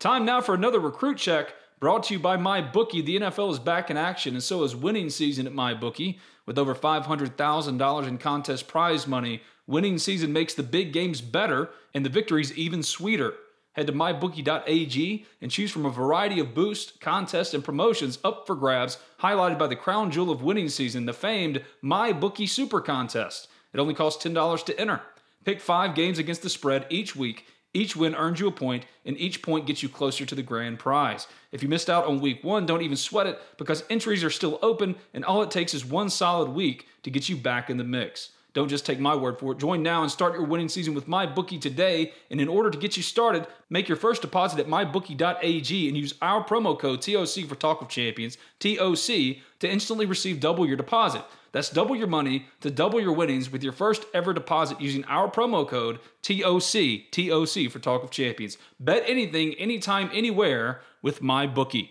Time 0.00 0.24
now 0.24 0.40
for 0.40 0.54
another 0.54 0.80
recruit 0.80 1.16
check 1.16 1.54
brought 1.78 2.02
to 2.04 2.14
you 2.14 2.18
by 2.18 2.36
MyBookie. 2.36 3.04
The 3.04 3.20
NFL 3.20 3.52
is 3.52 3.58
back 3.60 3.88
in 3.88 3.96
action, 3.96 4.34
and 4.34 4.42
so 4.42 4.64
is 4.64 4.74
winning 4.74 5.10
season 5.10 5.46
at 5.46 5.52
MyBookie. 5.52 6.18
With 6.44 6.58
over 6.58 6.74
$500,000 6.74 8.08
in 8.08 8.18
contest 8.18 8.66
prize 8.66 9.06
money, 9.06 9.42
winning 9.66 9.98
season 9.98 10.32
makes 10.32 10.54
the 10.54 10.64
big 10.64 10.92
games 10.92 11.20
better 11.20 11.70
and 11.94 12.04
the 12.04 12.10
victories 12.10 12.52
even 12.58 12.82
sweeter. 12.82 13.34
Head 13.74 13.86
to 13.86 13.92
mybookie.ag 13.92 15.24
and 15.40 15.50
choose 15.52 15.70
from 15.70 15.86
a 15.86 15.90
variety 15.90 16.40
of 16.40 16.54
boosts, 16.54 16.92
contests, 16.98 17.54
and 17.54 17.64
promotions 17.64 18.18
up 18.24 18.44
for 18.44 18.56
grabs, 18.56 18.98
highlighted 19.20 19.58
by 19.58 19.68
the 19.68 19.76
crown 19.76 20.10
jewel 20.10 20.32
of 20.32 20.42
winning 20.42 20.68
season, 20.68 21.06
the 21.06 21.12
famed 21.12 21.62
MyBookie 21.84 22.48
Super 22.48 22.80
Contest. 22.80 23.46
It 23.72 23.78
only 23.78 23.94
costs 23.94 24.24
$10 24.24 24.64
to 24.64 24.80
enter. 24.80 25.02
Pick 25.44 25.60
five 25.60 25.94
games 25.94 26.18
against 26.18 26.42
the 26.42 26.50
spread 26.50 26.86
each 26.90 27.16
week 27.16 27.46
each 27.72 27.94
win 27.94 28.16
earns 28.16 28.40
you 28.40 28.48
a 28.48 28.52
point, 28.52 28.84
and 29.04 29.16
each 29.16 29.42
point 29.42 29.66
gets 29.66 29.82
you 29.82 29.88
closer 29.88 30.26
to 30.26 30.34
the 30.34 30.42
grand 30.42 30.80
prize. 30.80 31.28
If 31.52 31.62
you 31.62 31.68
missed 31.68 31.88
out 31.88 32.06
on 32.06 32.20
week 32.20 32.42
one, 32.42 32.66
don't 32.66 32.82
even 32.82 32.96
sweat 32.96 33.28
it 33.28 33.40
because 33.58 33.84
entries 33.88 34.24
are 34.24 34.30
still 34.30 34.58
open, 34.60 34.96
and 35.14 35.24
all 35.24 35.42
it 35.42 35.50
takes 35.50 35.72
is 35.72 35.84
one 35.84 36.10
solid 36.10 36.50
week 36.50 36.88
to 37.04 37.10
get 37.10 37.28
you 37.28 37.36
back 37.36 37.70
in 37.70 37.76
the 37.76 37.84
mix. 37.84 38.30
Don't 38.52 38.68
just 38.68 38.84
take 38.84 38.98
my 38.98 39.14
word 39.14 39.38
for 39.38 39.52
it. 39.52 39.58
Join 39.58 39.84
now 39.84 40.02
and 40.02 40.10
start 40.10 40.34
your 40.34 40.44
winning 40.44 40.68
season 40.68 40.92
with 40.92 41.06
MyBookie 41.06 41.60
today. 41.60 42.12
And 42.32 42.40
in 42.40 42.48
order 42.48 42.68
to 42.68 42.78
get 42.78 42.96
you 42.96 43.02
started, 43.04 43.46
make 43.68 43.88
your 43.88 43.96
first 43.96 44.22
deposit 44.22 44.58
at 44.58 44.66
mybookie.ag 44.66 45.88
and 45.88 45.96
use 45.96 46.14
our 46.20 46.44
promo 46.44 46.76
code 46.76 47.00
TOC 47.00 47.48
for 47.48 47.54
Talk 47.54 47.80
of 47.80 47.88
Champions, 47.88 48.38
TOC, 48.58 49.36
to 49.60 49.70
instantly 49.70 50.04
receive 50.04 50.40
double 50.40 50.66
your 50.66 50.76
deposit. 50.76 51.22
That's 51.52 51.70
double 51.70 51.96
your 51.96 52.06
money 52.06 52.46
to 52.60 52.70
double 52.70 53.00
your 53.00 53.12
winnings 53.12 53.50
with 53.50 53.62
your 53.62 53.72
first 53.72 54.04
ever 54.14 54.32
deposit 54.32 54.80
using 54.80 55.04
our 55.04 55.30
promo 55.30 55.66
code 55.66 55.98
TOC, 56.22 57.10
TOC 57.10 57.70
for 57.70 57.78
Talk 57.78 58.04
of 58.04 58.10
Champions. 58.10 58.56
Bet 58.78 59.02
anything, 59.06 59.54
anytime, 59.54 60.10
anywhere 60.12 60.80
with 61.02 61.20
MyBookie. 61.20 61.90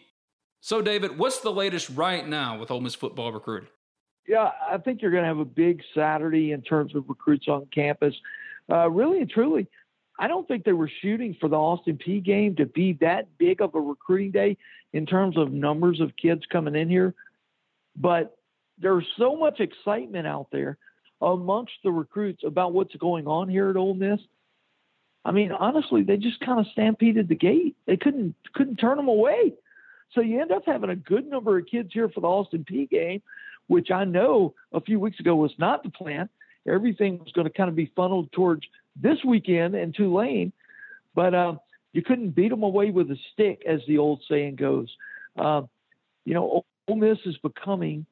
So, 0.62 0.82
David, 0.82 1.18
what's 1.18 1.40
the 1.40 1.52
latest 1.52 1.90
right 1.90 2.28
now 2.28 2.58
with 2.58 2.72
Ole 2.72 2.82
Miss 2.82 2.96
football 2.96 3.32
recruiting? 3.32 3.70
Yeah, 4.28 4.52
I 4.70 4.78
think 4.78 5.02
you're 5.02 5.12
going 5.12 5.24
to 5.24 5.28
have 5.28 5.40
a 5.40 5.46
big 5.46 5.82
Saturday 5.96 6.52
in 6.52 6.62
terms 6.62 6.94
of 6.96 7.10
recruits 7.10 7.48
on 7.48 7.68
campus. 7.74 8.14
Uh, 8.70 8.90
really 8.90 9.20
and 9.20 9.30
truly, 9.30 9.68
I 10.20 10.28
don't 10.28 10.48
think 10.48 10.66
they 10.66 10.74
were 10.74 10.92
shooting 11.02 11.36
for 11.40 11.50
the 11.50 11.56
Austin 11.56 11.98
Peay 11.98 12.24
game 12.24 12.56
to 12.58 12.66
be 12.66 12.94
that 13.02 13.38
big 13.38 13.62
of 13.62 13.74
a 13.74 13.80
recruiting 13.80 14.32
day 14.32 14.58
in 14.94 15.06
terms 15.06 15.38
of 15.38 15.52
numbers 15.52 16.00
of 16.00 16.16
kids 16.16 16.44
coming 16.52 16.76
in 16.76 16.90
here. 16.90 17.16
But 17.96 18.36
there's 18.82 19.06
so 19.18 19.36
much 19.36 19.60
excitement 19.60 20.28
out 20.28 20.48
there 20.52 20.78
amongst 21.22 21.74
the 21.84 21.92
recruits 21.92 22.44
about 22.46 22.74
what's 22.74 22.96
going 22.96 23.28
on 23.28 23.50
here 23.50 23.70
at 23.70 23.76
Ole 23.76 23.94
Miss. 23.94 24.20
I 25.26 25.32
mean, 25.32 25.52
honestly, 25.52 26.04
they 26.04 26.18
just 26.18 26.40
kind 26.40 26.60
of 26.60 26.66
stampeded 26.72 27.28
the 27.28 27.36
gate. 27.36 27.76
They 27.86 27.98
couldn't 27.98 28.36
couldn't 28.54 28.78
turn 28.78 28.98
them 28.98 29.10
away. 29.10 29.54
So 30.14 30.22
you 30.22 30.42
end 30.42 30.52
up 30.52 30.64
having 30.66 30.90
a 30.90 30.96
good 30.96 31.28
number 31.28 31.58
of 31.58 31.66
kids 31.68 31.90
here 31.94 32.10
for 32.10 32.22
the 32.22 32.28
Austin 32.28 32.66
Peay 32.70 32.90
game, 32.90 33.22
which 33.68 33.92
I 33.92 34.06
know 34.06 34.56
a 34.74 34.82
few 34.82 35.00
weeks 35.00 35.20
ago 35.20 35.36
was 35.36 35.52
not 35.60 35.84
the 35.84 35.90
plan. 35.90 36.30
Everything 36.68 37.20
was 37.20 37.32
going 37.34 37.48
to 37.48 37.54
kind 37.54 37.70
of 37.70 37.76
be 37.76 37.92
funneled 37.96 38.32
towards 38.32 38.64
this 38.96 39.18
weekend 39.26 39.76
in 39.76 39.94
Tulane, 39.94 40.52
but 41.14 41.34
uh, 41.34 41.56
you 41.94 42.02
couldn't 42.02 42.32
beat 42.32 42.50
them 42.50 42.64
away 42.64 42.92
with 42.92 43.12
a 43.12 43.18
stick, 43.34 43.64
as 43.68 43.82
the 43.88 43.98
old 43.98 44.24
saying 44.30 44.56
goes. 44.56 44.88
Uh, 45.38 45.62
you 46.26 46.34
know, 46.34 46.66
Ole 46.88 46.96
Miss 46.96 47.20
is 47.26 47.38
becoming 47.38 48.06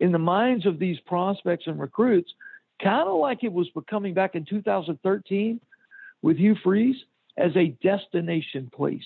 in 0.00 0.12
the 0.12 0.18
minds 0.18 0.66
of 0.66 0.78
these 0.78 0.98
prospects 1.00 1.66
and 1.66 1.78
recruits, 1.78 2.32
kind 2.82 3.08
of 3.08 3.18
like 3.18 3.42
it 3.42 3.52
was 3.52 3.68
becoming 3.70 4.14
back 4.14 4.34
in 4.34 4.44
2013 4.44 5.60
with 6.22 6.36
Hugh 6.36 6.56
Freeze 6.62 6.96
as 7.36 7.52
a 7.56 7.68
destination 7.82 8.70
place. 8.74 9.02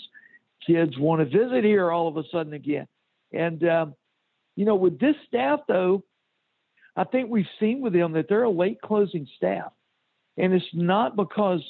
Kids 0.66 0.98
want 0.98 1.20
to 1.20 1.24
visit 1.24 1.64
here 1.64 1.90
all 1.90 2.08
of 2.08 2.16
a 2.16 2.22
sudden 2.30 2.52
again. 2.52 2.86
And, 3.32 3.64
um, 3.64 3.94
you 4.56 4.64
know, 4.64 4.74
with 4.74 4.98
this 5.00 5.16
staff, 5.26 5.60
though, 5.66 6.04
I 6.94 7.04
think 7.04 7.30
we've 7.30 7.46
seen 7.58 7.80
with 7.80 7.94
them 7.94 8.12
that 8.12 8.28
they're 8.28 8.42
a 8.42 8.50
late 8.50 8.80
closing 8.82 9.26
staff. 9.36 9.72
And 10.36 10.52
it's 10.52 10.64
not 10.72 11.16
because 11.16 11.62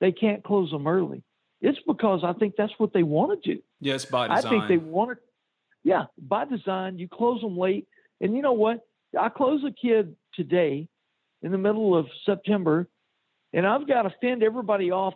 they 0.00 0.12
can't 0.12 0.44
close 0.44 0.70
them 0.70 0.86
early. 0.86 1.22
It's 1.60 1.78
because 1.86 2.20
I 2.22 2.32
think 2.34 2.54
that's 2.56 2.72
what 2.78 2.92
they 2.92 3.02
want 3.02 3.42
to 3.42 3.54
do. 3.54 3.60
Yes, 3.80 4.04
by 4.04 4.28
design. 4.28 4.46
I 4.46 4.50
think 4.50 4.68
they 4.68 4.76
want 4.76 5.10
to, 5.10 5.16
yeah, 5.82 6.04
by 6.18 6.44
design, 6.44 6.98
you 6.98 7.08
close 7.08 7.40
them 7.40 7.56
late 7.56 7.88
and 8.20 8.34
you 8.34 8.42
know 8.42 8.52
what? 8.52 8.80
I 9.18 9.28
close 9.28 9.62
a 9.64 9.70
kid 9.70 10.14
today 10.34 10.88
in 11.42 11.52
the 11.52 11.58
middle 11.58 11.96
of 11.96 12.06
September, 12.26 12.88
and 13.52 13.66
I've 13.66 13.88
got 13.88 14.02
to 14.02 14.14
fend 14.20 14.42
everybody 14.42 14.90
off 14.90 15.14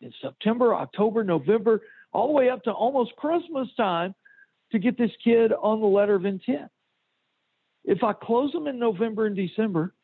in 0.00 0.12
September, 0.20 0.74
October, 0.74 1.24
November, 1.24 1.80
all 2.12 2.28
the 2.28 2.32
way 2.32 2.50
up 2.50 2.62
to 2.64 2.72
almost 2.72 3.16
Christmas 3.16 3.68
time 3.76 4.14
to 4.70 4.78
get 4.78 4.98
this 4.98 5.10
kid 5.22 5.52
on 5.52 5.80
the 5.80 5.86
letter 5.86 6.14
of 6.14 6.24
intent. 6.24 6.70
If 7.84 8.02
I 8.02 8.12
close 8.12 8.52
them 8.52 8.66
in 8.66 8.78
November 8.78 9.26
and 9.26 9.34
December, 9.36 9.94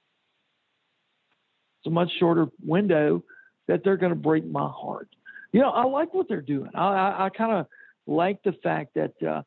it's 1.78 1.86
a 1.86 1.90
much 1.90 2.10
shorter 2.18 2.46
window 2.64 3.22
that 3.68 3.84
they're 3.84 3.96
going 3.96 4.12
to 4.12 4.18
break 4.18 4.44
my 4.46 4.68
heart. 4.68 5.08
You 5.52 5.60
know, 5.60 5.70
I 5.70 5.84
like 5.84 6.12
what 6.12 6.28
they're 6.28 6.40
doing. 6.40 6.70
I, 6.74 6.80
I, 6.80 7.26
I 7.26 7.28
kind 7.30 7.52
of 7.52 7.66
like 8.06 8.42
the 8.42 8.52
fact 8.62 8.94
that 8.94 9.22
uh, 9.22 9.42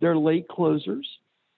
they're 0.00 0.16
late 0.16 0.46
closers. 0.48 1.08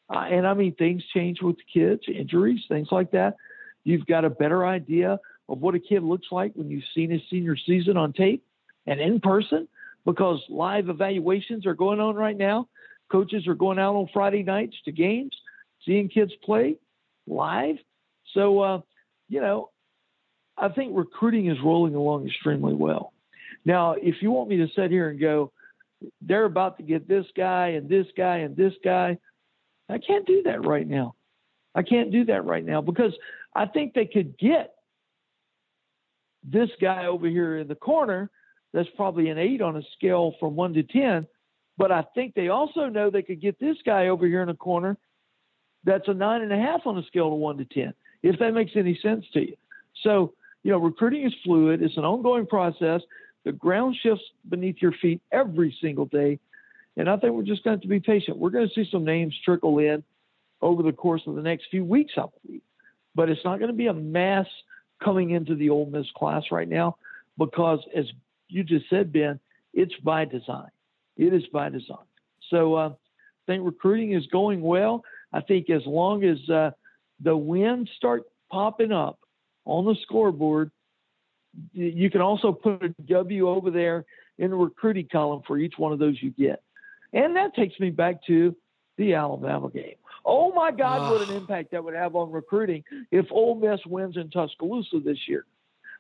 Uh, 0.09 0.19
and 0.31 0.47
I 0.47 0.55
mean, 0.55 0.75
things 0.75 1.03
change 1.13 1.43
with 1.43 1.57
kids, 1.73 2.03
injuries, 2.09 2.61
things 2.69 2.89
like 2.91 3.11
that. 3.13 3.37
You've 3.85 4.07
got 4.07 4.25
a 4.25 4.31
better 4.31 4.67
idea 4.67 5.19
of 5.49 5.59
what 5.59 5.75
a 5.75 5.81
kid 5.81 6.03
looks 6.03 6.29
like 6.31 6.53
when 6.55 6.71
you've 6.71 6.85
seen 6.95 7.11
his 7.11 7.23
senior 7.31 7.57
season 7.57 7.97
on 7.97 8.13
tape 8.13 8.45
and 8.87 9.01
in 9.01 9.21
person 9.21 9.69
because 10.05 10.41
live 10.49 10.89
evaluations 10.89 11.67
are 11.67 11.75
going 11.75 12.01
on 12.01 12.15
right 12.15 12.37
now. 12.37 12.69
Coaches 13.11 13.47
are 13.47 13.55
going 13.55 13.79
out 13.79 13.95
on 13.95 14.09
Friday 14.13 14.43
nights 14.43 14.77
to 14.85 14.93
games, 14.93 15.37
seeing 15.85 16.09
kids 16.09 16.33
play 16.45 16.77
live. 17.27 17.77
So, 18.35 18.61
uh, 18.61 18.81
you 19.29 19.41
know, 19.41 19.71
I 20.57 20.69
think 20.69 20.93
recruiting 20.97 21.49
is 21.49 21.59
rolling 21.63 21.95
along 21.95 22.27
extremely 22.27 22.75
well. 22.75 23.13
Now, 23.65 23.93
if 23.93 24.17
you 24.21 24.31
want 24.31 24.49
me 24.49 24.57
to 24.59 24.69
sit 24.75 24.91
here 24.91 25.11
and 25.11 25.21
go, 25.21 25.53
they're 26.21 26.45
about 26.45 26.77
to 26.79 26.83
get 26.83 27.09
this 27.09 27.27
guy 27.37 27.69
and 27.69 27.89
this 27.89 28.07
guy 28.17 28.39
and 28.39 28.57
this 28.57 28.73
guy, 28.85 29.19
I 29.89 29.99
can't 29.99 30.27
do 30.27 30.43
that 30.45 30.65
right 30.65 30.87
now. 30.87 31.15
I 31.75 31.83
can't 31.83 32.11
do 32.11 32.25
that 32.27 32.45
right 32.45 32.65
now 32.65 32.81
because 32.81 33.13
I 33.55 33.67
think 33.67 33.95
they 33.95 34.07
could 34.07 34.39
get 34.39 34.75
this 36.43 36.71
guy 36.81 37.07
over 37.07 37.29
here 37.29 37.59
in 37.59 37.69
the 37.69 37.75
corner 37.75 38.31
that's 38.73 38.89
probably 38.97 39.29
an 39.31 39.39
eight 39.39 39.61
on 39.61 39.77
a 39.77 39.83
scale 39.97 40.35
from 40.41 40.57
one 40.57 40.75
to 40.75 40.83
10. 40.83 41.27
But 41.79 41.93
I 41.93 42.05
think 42.15 42.35
they 42.35 42.49
also 42.49 42.87
know 42.87 43.11
they 43.11 43.23
could 43.23 43.41
get 43.41 43.59
this 43.59 43.77
guy 43.85 44.09
over 44.09 44.27
here 44.27 44.43
in 44.43 44.49
the 44.49 44.55
corner 44.55 44.97
that's 45.85 46.09
a 46.09 46.15
nine 46.15 46.43
and 46.43 46.53
a 46.53 46.59
half 46.59 46.87
on 46.87 46.99
a 46.99 47.05
scale 47.05 47.33
of 47.33 47.39
one 47.39 47.57
to 47.59 47.65
10, 47.65 47.95
if 48.23 48.39
that 48.41 48.53
makes 48.53 48.73
any 48.75 48.99
sense 49.03 49.25
to 49.33 49.41
you. 49.41 49.57
So, 50.03 50.35
you 50.63 50.73
know, 50.73 50.79
recruiting 50.79 51.25
is 51.25 51.33
fluid, 51.45 51.81
it's 51.81 51.97
an 51.97 52.05
ongoing 52.05 52.47
process. 52.47 53.01
The 53.45 53.53
ground 53.53 53.97
shifts 54.03 54.25
beneath 54.49 54.77
your 54.81 54.93
feet 55.01 55.23
every 55.31 55.77
single 55.81 56.07
day. 56.07 56.41
And 56.97 57.11
I 57.11 57.17
think 57.17 57.35
we're 57.35 57.43
just 57.43 57.63
going 57.63 57.77
to, 57.77 57.79
have 57.79 57.83
to 57.83 57.89
be 57.89 58.01
patient. 58.01 58.39
We're 58.39 58.51
going 58.51 58.69
to 58.69 58.75
see 58.75 58.89
some 58.91 59.05
names 59.05 59.35
trickle 59.45 59.79
in 59.79 60.03
over 60.63 60.83
the 60.83 60.93
course 60.93 61.23
of 61.27 61.35
the 61.35 61.43
next 61.43 61.67
few 61.71 61.85
weeks, 61.85 62.15
I 62.17 62.25
believe. 62.43 62.63
But 63.15 63.29
it's 63.29 63.45
not 63.45 63.59
going 63.59 63.71
to 63.71 63.77
be 63.77 63.87
a 63.87 63.95
mass 63.95 64.47
coming 65.03 65.31
into 65.31 65.55
the 65.55 65.71
Ole 65.71 65.87
Miss 65.87 66.07
class 66.17 66.45
right 66.51 66.69
now 66.69 66.97
because, 67.39 67.81
as 67.95 68.07
you 68.49 68.65
just 68.65 68.89
said, 68.89 69.13
Ben, 69.13 69.39
it's 69.75 69.95
by 70.03 70.25
design. 70.25 70.69
It 71.17 71.35
is 71.35 71.47
by 71.53 71.69
design. 71.69 72.05
So 72.51 72.75
uh, 72.75 72.89
I 72.89 72.93
think 73.47 73.65
recruiting 73.65 74.13
is 74.13 74.27
going 74.29 74.61
well. 74.61 75.05
I 75.33 75.41
think 75.41 75.71
as 75.71 75.83
long 75.87 76.25
as 76.25 76.39
uh, 76.49 76.71
the 77.21 77.37
wins 77.37 77.91
start 77.97 78.23
popping 78.51 78.93
up 78.93 79.19
on 79.65 79.85
the 79.85 79.97
scoreboard, 80.03 80.71
you 81.73 82.11
can 82.11 82.21
also 82.21 82.53
put 82.53 82.83
a 82.83 82.95
W 83.07 83.49
over 83.49 83.71
there 83.71 84.05
in 84.39 84.51
the 84.51 84.57
recruiting 84.57 85.09
column 85.11 85.43
for 85.47 85.59
each 85.59 85.75
one 85.79 85.93
of 85.93 85.99
those 85.99 86.17
you 86.21 86.31
get. 86.31 86.63
And 87.17 87.35
that 87.35 87.55
takes 87.55 87.81
me 87.81 87.89
back 87.89 88.25
to 88.27 88.55
the 88.99 89.15
Alabama 89.15 89.71
game. 89.71 89.95
Oh 90.25 90.53
my 90.53 90.71
God, 90.71 91.11
what 91.11 91.29
an 91.29 91.35
impact 91.35 91.71
that 91.71 91.83
would 91.83 91.95
have 91.95 92.15
on 92.15 92.31
recruiting 92.31 92.85
if 93.11 93.27
Ole 93.31 93.55
Miss 93.55 93.81
wins 93.87 94.17
in 94.17 94.29
Tuscaloosa 94.29 95.01
this 95.03 95.19
year. 95.27 95.47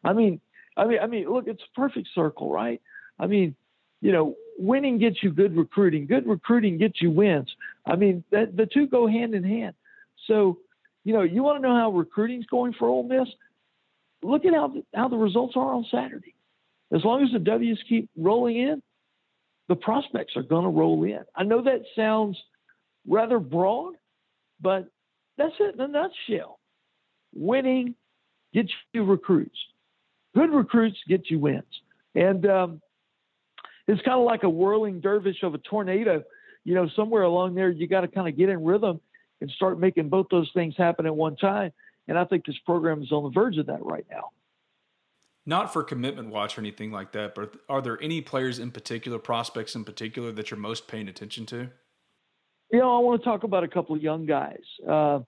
I 0.04 0.12
mean, 0.12 0.40
I 0.76 0.84
mean, 0.84 0.98
I 1.00 1.06
mean, 1.06 1.32
look, 1.32 1.46
it's 1.46 1.62
a 1.62 1.80
perfect 1.80 2.08
circle, 2.14 2.52
right? 2.52 2.82
I 3.18 3.26
mean, 3.26 3.56
you 4.02 4.12
know, 4.12 4.34
winning 4.58 4.98
gets 4.98 5.22
you 5.22 5.30
good 5.32 5.56
recruiting. 5.56 6.06
Good 6.06 6.26
recruiting 6.26 6.76
gets 6.76 7.00
you 7.00 7.10
wins. 7.10 7.48
I 7.86 7.96
mean, 7.96 8.22
that, 8.30 8.54
the 8.54 8.66
two 8.66 8.86
go 8.86 9.06
hand 9.06 9.34
in 9.34 9.42
hand. 9.42 9.74
So, 10.26 10.58
you 11.04 11.14
know, 11.14 11.22
you 11.22 11.42
want 11.42 11.62
to 11.62 11.66
know 11.66 11.74
how 11.74 11.92
recruiting's 11.92 12.46
going 12.46 12.74
for 12.74 12.88
Ole 12.88 13.04
Miss? 13.04 13.28
Look 14.22 14.44
at 14.44 14.52
how 14.52 14.68
the, 14.68 14.84
how 14.94 15.08
the 15.08 15.16
results 15.16 15.54
are 15.56 15.72
on 15.72 15.86
Saturday. 15.90 16.34
As 16.92 17.04
long 17.04 17.22
as 17.22 17.32
the 17.32 17.38
W's 17.38 17.78
keep 17.88 18.10
rolling 18.18 18.58
in, 18.58 18.82
the 19.68 19.76
prospects 19.76 20.34
are 20.36 20.42
going 20.42 20.64
to 20.64 20.70
roll 20.70 21.04
in. 21.04 21.20
I 21.34 21.42
know 21.42 21.62
that 21.62 21.82
sounds 21.94 22.36
rather 23.06 23.38
broad, 23.38 23.94
but 24.60 24.88
that's 25.38 25.54
it 25.60 25.74
in 25.74 25.80
a 25.80 25.88
nutshell. 25.88 26.58
Winning 27.34 27.94
gets 28.54 28.70
you 28.92 29.04
recruits. 29.04 29.58
Good 30.34 30.50
recruits 30.50 30.98
get 31.08 31.30
you 31.30 31.38
wins. 31.38 31.64
And, 32.14 32.46
um, 32.46 32.80
it's 33.88 34.02
kind 34.02 34.18
of 34.18 34.24
like 34.24 34.42
a 34.42 34.50
whirling 34.50 35.00
dervish 35.00 35.42
of 35.42 35.54
a 35.54 35.58
tornado. 35.58 36.22
You 36.64 36.74
know, 36.74 36.88
somewhere 36.96 37.22
along 37.22 37.54
there, 37.54 37.70
you 37.70 37.86
got 37.86 38.00
to 38.00 38.08
kind 38.08 38.28
of 38.28 38.36
get 38.36 38.48
in 38.48 38.64
rhythm 38.64 39.00
and 39.40 39.50
start 39.50 39.78
making 39.78 40.08
both 40.08 40.26
those 40.30 40.50
things 40.54 40.74
happen 40.76 41.06
at 41.06 41.14
one 41.14 41.36
time. 41.36 41.72
And 42.08 42.18
I 42.18 42.24
think 42.24 42.44
this 42.44 42.56
program 42.64 43.02
is 43.02 43.12
on 43.12 43.24
the 43.24 43.30
verge 43.30 43.58
of 43.58 43.66
that 43.66 43.84
right 43.84 44.06
now. 44.10 44.30
Not 45.48 45.72
for 45.72 45.84
commitment 45.84 46.30
watch 46.30 46.58
or 46.58 46.60
anything 46.60 46.90
like 46.90 47.12
that, 47.12 47.36
but 47.36 47.54
are 47.68 47.80
there 47.80 48.02
any 48.02 48.20
players 48.20 48.58
in 48.58 48.72
particular, 48.72 49.18
prospects 49.18 49.76
in 49.76 49.84
particular, 49.84 50.32
that 50.32 50.50
you're 50.50 50.58
most 50.58 50.88
paying 50.88 51.08
attention 51.08 51.46
to? 51.46 51.68
You 52.72 52.80
know, 52.80 52.96
I 52.96 52.98
want 52.98 53.22
to 53.22 53.24
talk 53.24 53.44
about 53.44 53.62
a 53.62 53.68
couple 53.68 53.94
of 53.94 54.02
young 54.02 54.26
guys. 54.26 54.62
Uh, 54.86 55.20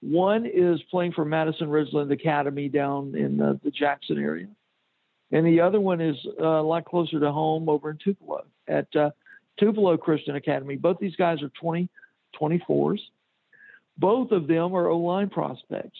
one 0.00 0.44
is 0.44 0.82
playing 0.90 1.12
for 1.12 1.24
Madison 1.24 1.68
Ridgeland 1.68 2.12
Academy 2.12 2.68
down 2.68 3.14
in 3.16 3.38
the, 3.38 3.58
the 3.64 3.70
Jackson 3.70 4.18
area, 4.18 4.48
and 5.32 5.46
the 5.46 5.60
other 5.60 5.80
one 5.80 6.02
is 6.02 6.16
uh, 6.38 6.44
a 6.44 6.62
lot 6.62 6.84
closer 6.84 7.18
to 7.18 7.32
home 7.32 7.70
over 7.70 7.90
in 7.90 7.98
Tupelo 8.04 8.44
at 8.68 8.94
uh, 8.94 9.10
Tupelo 9.58 9.96
Christian 9.96 10.36
Academy. 10.36 10.76
Both 10.76 10.98
these 10.98 11.16
guys 11.16 11.42
are 11.42 11.50
20, 11.60 11.88
24s. 12.38 12.98
Both 13.96 14.32
of 14.32 14.46
them 14.46 14.74
are 14.74 14.88
O 14.88 14.98
line 14.98 15.30
prospects. 15.30 15.98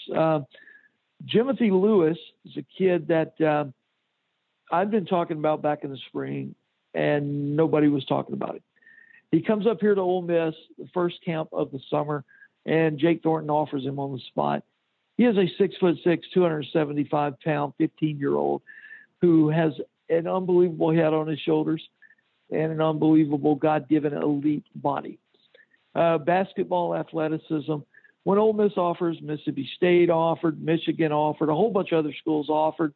Jimothy 1.25 1.71
Lewis 1.71 2.19
is 2.45 2.57
a 2.57 2.65
kid 2.77 3.09
that 3.09 3.41
uh, 3.41 3.65
I've 4.71 4.91
been 4.91 5.07
talking 5.07 5.39
about 5.39 5.63
back 5.63 5.85
in 5.85 5.91
the 5.91 5.99
spring, 6.09 6.55
and 6.95 7.57
nobody 7.57 7.89
was 7.89 8.05
talking 8.05 8.35
about 8.35 8.57
it. 8.57 8.63
He 9.33 9.43
comes 9.43 9.67
up 9.67 9.81
here 9.81 9.95
to 9.95 10.01
Ole 10.01 10.23
Miss, 10.23 10.55
the 10.79 10.89
first 10.95 11.17
camp 11.25 11.49
of 11.53 11.71
the 11.73 11.81
summer, 11.91 12.25
and 12.65 12.99
Jake 12.99 13.23
Thornton 13.23 13.51
offers 13.51 13.85
him 13.85 13.99
on 13.99 14.13
the 14.13 14.21
spot. 14.29 14.63
He 15.17 15.25
is 15.25 15.37
a 15.37 15.47
six 15.59 15.77
foot 15.79 15.97
six, 16.05 16.27
275 16.35 17.41
pound, 17.41 17.73
15 17.79 18.19
year 18.19 18.35
old 18.35 18.63
who 19.21 19.49
has 19.49 19.73
an 20.09 20.27
unbelievable 20.27 20.95
head 20.95 21.13
on 21.13 21.27
his 21.27 21.41
shoulders 21.41 21.83
and 22.51 22.73
an 22.73 22.81
unbelievable 22.81 23.55
God 23.55 23.89
given 23.89 24.13
elite 24.13 24.65
body. 24.75 25.19
Uh, 25.95 26.19
basketball 26.19 26.95
athleticism. 26.95 27.77
When 28.27 28.39
Ole 28.39 28.55
Miss 28.55 28.73
offers, 28.77 29.19
Mississippi 29.23 29.71
State 29.77 30.11
offered, 30.11 30.61
Michigan 30.61 31.13
offered, 31.13 31.49
a 31.49 31.55
whole 31.55 31.71
bunch 31.71 31.93
of 31.93 32.01
other 32.01 32.13
schools 32.21 32.49
offered. 32.49 32.93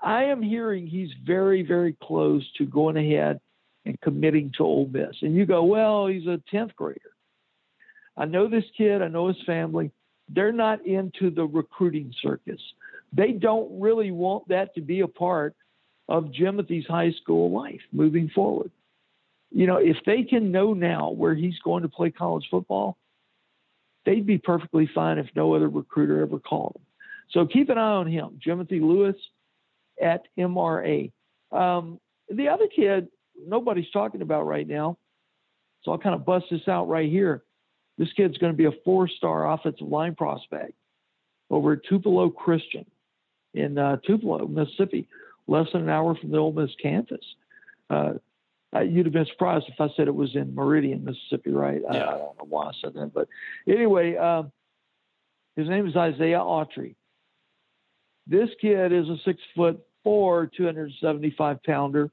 I 0.00 0.24
am 0.24 0.42
hearing 0.42 0.88
he's 0.88 1.12
very, 1.24 1.62
very 1.62 1.96
close 2.02 2.42
to 2.58 2.64
going 2.66 2.96
ahead 2.96 3.40
and 3.84 4.00
committing 4.00 4.50
to 4.56 4.64
Ole 4.64 4.88
Miss. 4.88 5.14
And 5.22 5.36
you 5.36 5.46
go, 5.46 5.62
well, 5.62 6.08
he's 6.08 6.26
a 6.26 6.42
10th 6.52 6.74
grader. 6.74 7.12
I 8.16 8.24
know 8.24 8.48
this 8.48 8.64
kid, 8.76 9.02
I 9.02 9.06
know 9.06 9.28
his 9.28 9.40
family. 9.46 9.92
They're 10.28 10.50
not 10.50 10.84
into 10.84 11.30
the 11.30 11.44
recruiting 11.44 12.12
circus. 12.20 12.60
They 13.12 13.30
don't 13.30 13.80
really 13.80 14.10
want 14.10 14.48
that 14.48 14.74
to 14.74 14.80
be 14.80 15.02
a 15.02 15.06
part 15.06 15.54
of 16.08 16.32
Jimothy's 16.32 16.88
high 16.88 17.12
school 17.22 17.52
life 17.52 17.82
moving 17.92 18.30
forward. 18.34 18.72
You 19.52 19.68
know, 19.68 19.76
if 19.76 19.98
they 20.04 20.24
can 20.24 20.50
know 20.50 20.74
now 20.74 21.12
where 21.12 21.36
he's 21.36 21.60
going 21.62 21.84
to 21.84 21.88
play 21.88 22.10
college 22.10 22.48
football, 22.50 22.96
they'd 24.04 24.26
be 24.26 24.38
perfectly 24.38 24.88
fine 24.94 25.18
if 25.18 25.26
no 25.34 25.54
other 25.54 25.68
recruiter 25.68 26.22
ever 26.22 26.38
called 26.38 26.74
them. 26.74 26.82
So 27.30 27.46
keep 27.46 27.70
an 27.70 27.78
eye 27.78 27.80
on 27.80 28.06
him, 28.06 28.38
Jimothy 28.44 28.80
Lewis 28.80 29.16
at 30.02 30.22
MRA. 30.38 31.10
Um, 31.50 31.98
the 32.30 32.48
other 32.48 32.66
kid, 32.74 33.08
nobody's 33.46 33.90
talking 33.90 34.22
about 34.22 34.46
right 34.46 34.66
now. 34.66 34.98
So 35.82 35.92
I'll 35.92 35.98
kind 35.98 36.14
of 36.14 36.24
bust 36.24 36.46
this 36.50 36.68
out 36.68 36.88
right 36.88 37.10
here. 37.10 37.42
This 37.98 38.12
kid's 38.14 38.38
going 38.38 38.52
to 38.52 38.56
be 38.56 38.64
a 38.64 38.80
four 38.84 39.08
star 39.08 39.52
offensive 39.52 39.88
line 39.88 40.14
prospect 40.14 40.72
over 41.50 41.74
at 41.74 41.84
Tupelo 41.88 42.30
Christian 42.30 42.86
in 43.54 43.76
uh, 43.78 43.96
Tupelo, 44.06 44.46
Mississippi, 44.46 45.08
less 45.46 45.66
than 45.72 45.82
an 45.82 45.88
hour 45.90 46.14
from 46.14 46.30
the 46.30 46.38
Ole 46.38 46.52
Miss 46.52 46.70
campus. 46.82 47.24
Uh, 47.90 48.14
you'd 48.80 49.06
have 49.06 49.12
been 49.12 49.26
surprised 49.26 49.66
if 49.68 49.80
I 49.80 49.88
said 49.96 50.08
it 50.08 50.14
was 50.14 50.34
in 50.34 50.54
Meridian, 50.54 51.04
Mississippi, 51.04 51.50
right? 51.50 51.80
Yeah. 51.82 51.98
I, 51.98 52.14
I, 52.14 52.18
don't 52.18 52.38
know 52.38 52.46
why 52.48 52.66
I 52.66 52.72
said 52.82 52.94
that. 52.94 53.12
But 53.14 53.28
anyway, 53.68 54.16
um, 54.16 54.50
his 55.56 55.68
name 55.68 55.86
is 55.86 55.96
Isaiah 55.96 56.38
Autry. 56.38 56.94
This 58.26 58.48
kid 58.60 58.92
is 58.92 59.08
a 59.08 59.16
six 59.24 59.40
foot 59.54 59.80
four, 60.04 60.50
275 60.56 61.62
pounder 61.62 62.10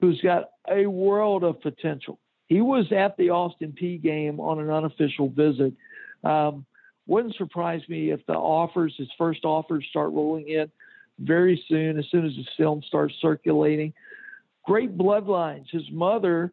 who's 0.00 0.20
got 0.20 0.50
a 0.70 0.86
world 0.86 1.42
of 1.42 1.60
potential. 1.60 2.18
He 2.46 2.60
was 2.60 2.86
at 2.92 3.16
the 3.16 3.30
Austin 3.30 3.74
Peay 3.80 4.00
game 4.00 4.38
on 4.40 4.60
an 4.60 4.70
unofficial 4.70 5.30
visit. 5.30 5.72
Um, 6.22 6.64
wouldn't 7.06 7.36
surprise 7.36 7.82
me 7.88 8.10
if 8.10 8.24
the 8.26 8.34
offers, 8.34 8.94
his 8.96 9.08
first 9.16 9.44
offers, 9.44 9.86
start 9.90 10.12
rolling 10.12 10.48
in 10.48 10.70
very 11.18 11.62
soon, 11.68 11.98
as 11.98 12.04
soon 12.10 12.26
as 12.26 12.32
the 12.32 12.44
film 12.56 12.82
starts 12.86 13.14
circulating. 13.20 13.92
Great 14.66 14.96
bloodlines. 14.98 15.66
His 15.70 15.84
mother 15.92 16.52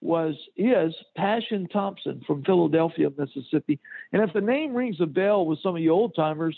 was 0.00 0.34
is 0.56 0.94
Passion 1.16 1.66
Thompson 1.72 2.22
from 2.26 2.44
Philadelphia, 2.44 3.08
Mississippi. 3.16 3.80
And 4.12 4.22
if 4.22 4.32
the 4.32 4.40
name 4.40 4.74
rings 4.74 4.96
a 5.00 5.06
bell 5.06 5.46
with 5.46 5.58
some 5.62 5.74
of 5.74 5.82
you 5.82 5.90
old 5.90 6.14
timers, 6.14 6.56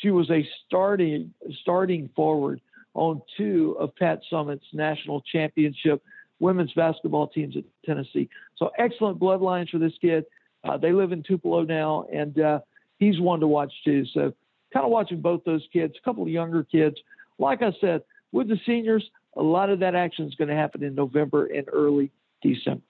she 0.00 0.10
was 0.10 0.30
a 0.30 0.46
starting 0.66 1.32
starting 1.62 2.10
forward 2.16 2.60
on 2.94 3.22
two 3.36 3.76
of 3.78 3.94
Pat 3.96 4.20
Summitt's 4.30 4.66
national 4.72 5.22
championship 5.32 6.02
women's 6.40 6.72
basketball 6.72 7.28
teams 7.28 7.56
at 7.56 7.64
Tennessee. 7.84 8.28
So 8.56 8.70
excellent 8.78 9.18
bloodlines 9.18 9.70
for 9.70 9.78
this 9.78 9.92
kid. 10.00 10.24
Uh, 10.64 10.76
they 10.76 10.92
live 10.92 11.12
in 11.12 11.22
Tupelo 11.22 11.62
now, 11.62 12.06
and 12.12 12.38
uh, 12.40 12.60
he's 12.98 13.20
one 13.20 13.40
to 13.40 13.46
watch 13.46 13.72
too. 13.84 14.04
So 14.12 14.32
kind 14.72 14.84
of 14.84 14.90
watching 14.90 15.20
both 15.20 15.44
those 15.44 15.66
kids, 15.72 15.94
a 16.00 16.04
couple 16.04 16.22
of 16.22 16.28
younger 16.28 16.64
kids. 16.64 16.96
Like 17.38 17.62
I 17.62 17.72
said, 17.80 18.02
with 18.32 18.48
the 18.48 18.58
seniors, 18.66 19.08
a 19.36 19.42
lot 19.42 19.70
of 19.70 19.80
that 19.80 19.94
action 19.94 20.26
is 20.26 20.34
going 20.34 20.48
to 20.48 20.54
happen 20.54 20.82
in 20.82 20.94
November 20.94 21.46
and 21.46 21.66
early 21.72 22.10
December. 22.42 22.82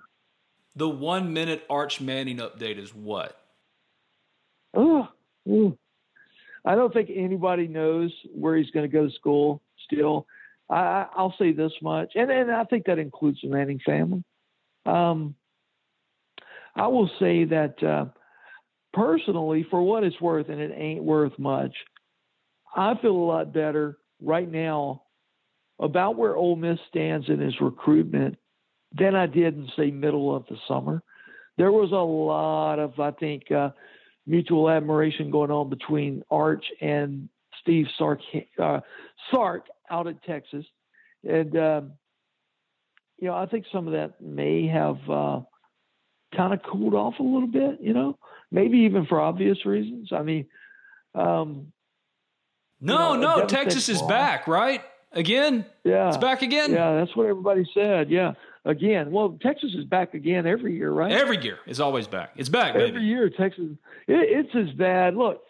The 0.76 0.88
one 0.88 1.32
minute 1.32 1.64
Arch 1.68 2.00
Manning 2.00 2.38
update 2.38 2.78
is 2.78 2.94
what? 2.94 3.40
Oh, 4.74 5.08
I 6.64 6.74
don't 6.74 6.92
think 6.92 7.10
anybody 7.14 7.66
knows 7.66 8.12
where 8.34 8.56
he's 8.56 8.70
going 8.70 8.88
to 8.88 8.92
go 8.92 9.06
to 9.06 9.14
school 9.14 9.62
still. 9.84 10.26
I, 10.70 11.06
will 11.16 11.34
say 11.38 11.52
this 11.52 11.72
much, 11.80 12.12
and, 12.14 12.30
and 12.30 12.50
I 12.50 12.64
think 12.64 12.84
that 12.86 12.98
includes 12.98 13.40
the 13.42 13.48
Manning 13.48 13.80
family. 13.84 14.22
Um, 14.84 15.34
I 16.76 16.86
will 16.88 17.10
say 17.18 17.44
that 17.44 17.82
uh, 17.82 18.06
personally, 18.92 19.66
for 19.70 19.82
what 19.82 20.04
it's 20.04 20.20
worth, 20.20 20.50
and 20.50 20.60
it 20.60 20.72
ain't 20.76 21.02
worth 21.02 21.38
much, 21.38 21.74
I 22.76 22.94
feel 23.00 23.12
a 23.12 23.28
lot 23.28 23.52
better 23.52 23.96
right 24.20 24.50
now 24.50 25.04
about 25.78 26.16
where 26.16 26.36
Ole 26.36 26.56
Miss 26.56 26.78
stands 26.88 27.28
in 27.28 27.40
his 27.40 27.60
recruitment 27.60 28.36
than 28.92 29.14
I 29.14 29.26
did 29.26 29.54
in 29.54 29.68
say 29.76 29.90
middle 29.90 30.34
of 30.34 30.46
the 30.46 30.56
summer. 30.66 31.02
There 31.56 31.72
was 31.72 31.90
a 31.92 31.96
lot 31.96 32.78
of, 32.78 32.98
I 33.00 33.10
think, 33.10 33.50
uh, 33.50 33.70
mutual 34.26 34.70
admiration 34.70 35.30
going 35.30 35.50
on 35.50 35.68
between 35.70 36.22
Arch 36.30 36.64
and 36.80 37.28
Steve 37.60 37.86
Sark, 37.96 38.20
uh, 38.62 38.80
Sark 39.30 39.64
out 39.90 40.06
at 40.06 40.22
Texas, 40.22 40.64
and 41.28 41.56
um, 41.56 41.92
you 43.18 43.28
know 43.28 43.34
I 43.34 43.46
think 43.46 43.66
some 43.72 43.86
of 43.86 43.94
that 43.94 44.20
may 44.20 44.68
have 44.68 44.98
uh, 45.10 45.40
kind 46.36 46.52
of 46.52 46.60
cooled 46.62 46.94
off 46.94 47.14
a 47.18 47.22
little 47.22 47.48
bit. 47.48 47.80
You 47.80 47.94
know, 47.94 48.18
maybe 48.50 48.78
even 48.78 49.06
for 49.06 49.20
obvious 49.20 49.64
reasons. 49.66 50.10
I 50.12 50.22
mean, 50.22 50.46
um, 51.14 51.72
no, 52.80 53.14
you 53.14 53.20
know, 53.20 53.36
no, 53.40 53.46
Texas 53.46 53.88
is 53.88 54.02
back, 54.02 54.46
right? 54.46 54.82
Again, 55.12 55.64
yeah, 55.84 56.08
it's 56.08 56.18
back 56.18 56.42
again. 56.42 56.72
Yeah, 56.72 56.96
that's 56.96 57.16
what 57.16 57.26
everybody 57.26 57.66
said. 57.72 58.10
Yeah, 58.10 58.32
again. 58.64 59.10
Well, 59.10 59.38
Texas 59.40 59.70
is 59.74 59.84
back 59.84 60.14
again 60.14 60.46
every 60.46 60.76
year, 60.76 60.90
right? 60.90 61.10
Every 61.12 61.42
year 61.42 61.58
is 61.66 61.80
always 61.80 62.06
back. 62.06 62.32
It's 62.36 62.50
back 62.50 62.74
every 62.74 62.90
baby. 62.90 63.04
year. 63.04 63.30
Texas, 63.30 63.70
it, 64.06 64.46
it's 64.46 64.54
as 64.54 64.74
bad. 64.76 65.16
Look, 65.16 65.42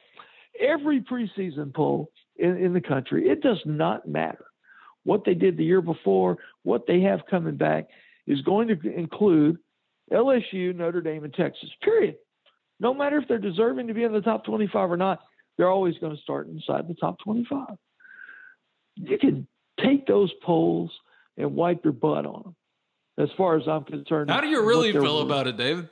every 0.61 1.00
preseason 1.00 1.74
poll 1.74 2.11
in, 2.36 2.56
in 2.56 2.72
the 2.72 2.80
country, 2.80 3.28
it 3.28 3.42
does 3.42 3.61
not 3.64 4.06
matter 4.06 4.44
what 5.04 5.24
they 5.24 5.34
did 5.34 5.56
the 5.56 5.64
year 5.64 5.80
before, 5.80 6.36
what 6.64 6.86
they 6.86 7.00
have 7.00 7.20
coming 7.30 7.56
back 7.56 7.88
is 8.26 8.42
going 8.42 8.68
to 8.68 8.78
include 8.94 9.59
LSU, 10.12 10.74
Notre 10.74 11.00
Dame, 11.00 11.24
and 11.24 11.34
Texas. 11.34 11.70
Period. 11.82 12.16
No 12.78 12.94
matter 12.94 13.18
if 13.18 13.26
they're 13.26 13.38
deserving 13.38 13.88
to 13.88 13.94
be 13.94 14.04
in 14.04 14.12
the 14.12 14.20
top 14.20 14.44
25 14.44 14.92
or 14.92 14.96
not, 14.96 15.20
they're 15.56 15.70
always 15.70 15.96
going 15.98 16.14
to 16.14 16.22
start 16.22 16.48
inside 16.48 16.86
the 16.88 16.94
top 16.94 17.18
25. 17.24 17.76
You 18.99 19.18
can 19.18 19.46
take 19.82 20.07
those 20.07 20.32
polls 20.42 20.90
and 21.36 21.55
wipe 21.55 21.84
your 21.84 21.92
butt 21.92 22.26
on 22.26 22.42
them. 22.42 22.57
As 23.18 23.28
far 23.36 23.57
as 23.57 23.66
I'm 23.66 23.82
concerned. 23.84 24.30
How 24.30 24.40
do 24.40 24.46
you 24.46 24.64
really 24.64 24.92
feel 24.92 25.20
about 25.22 25.49
it, 25.49 25.57
David? 25.57 25.88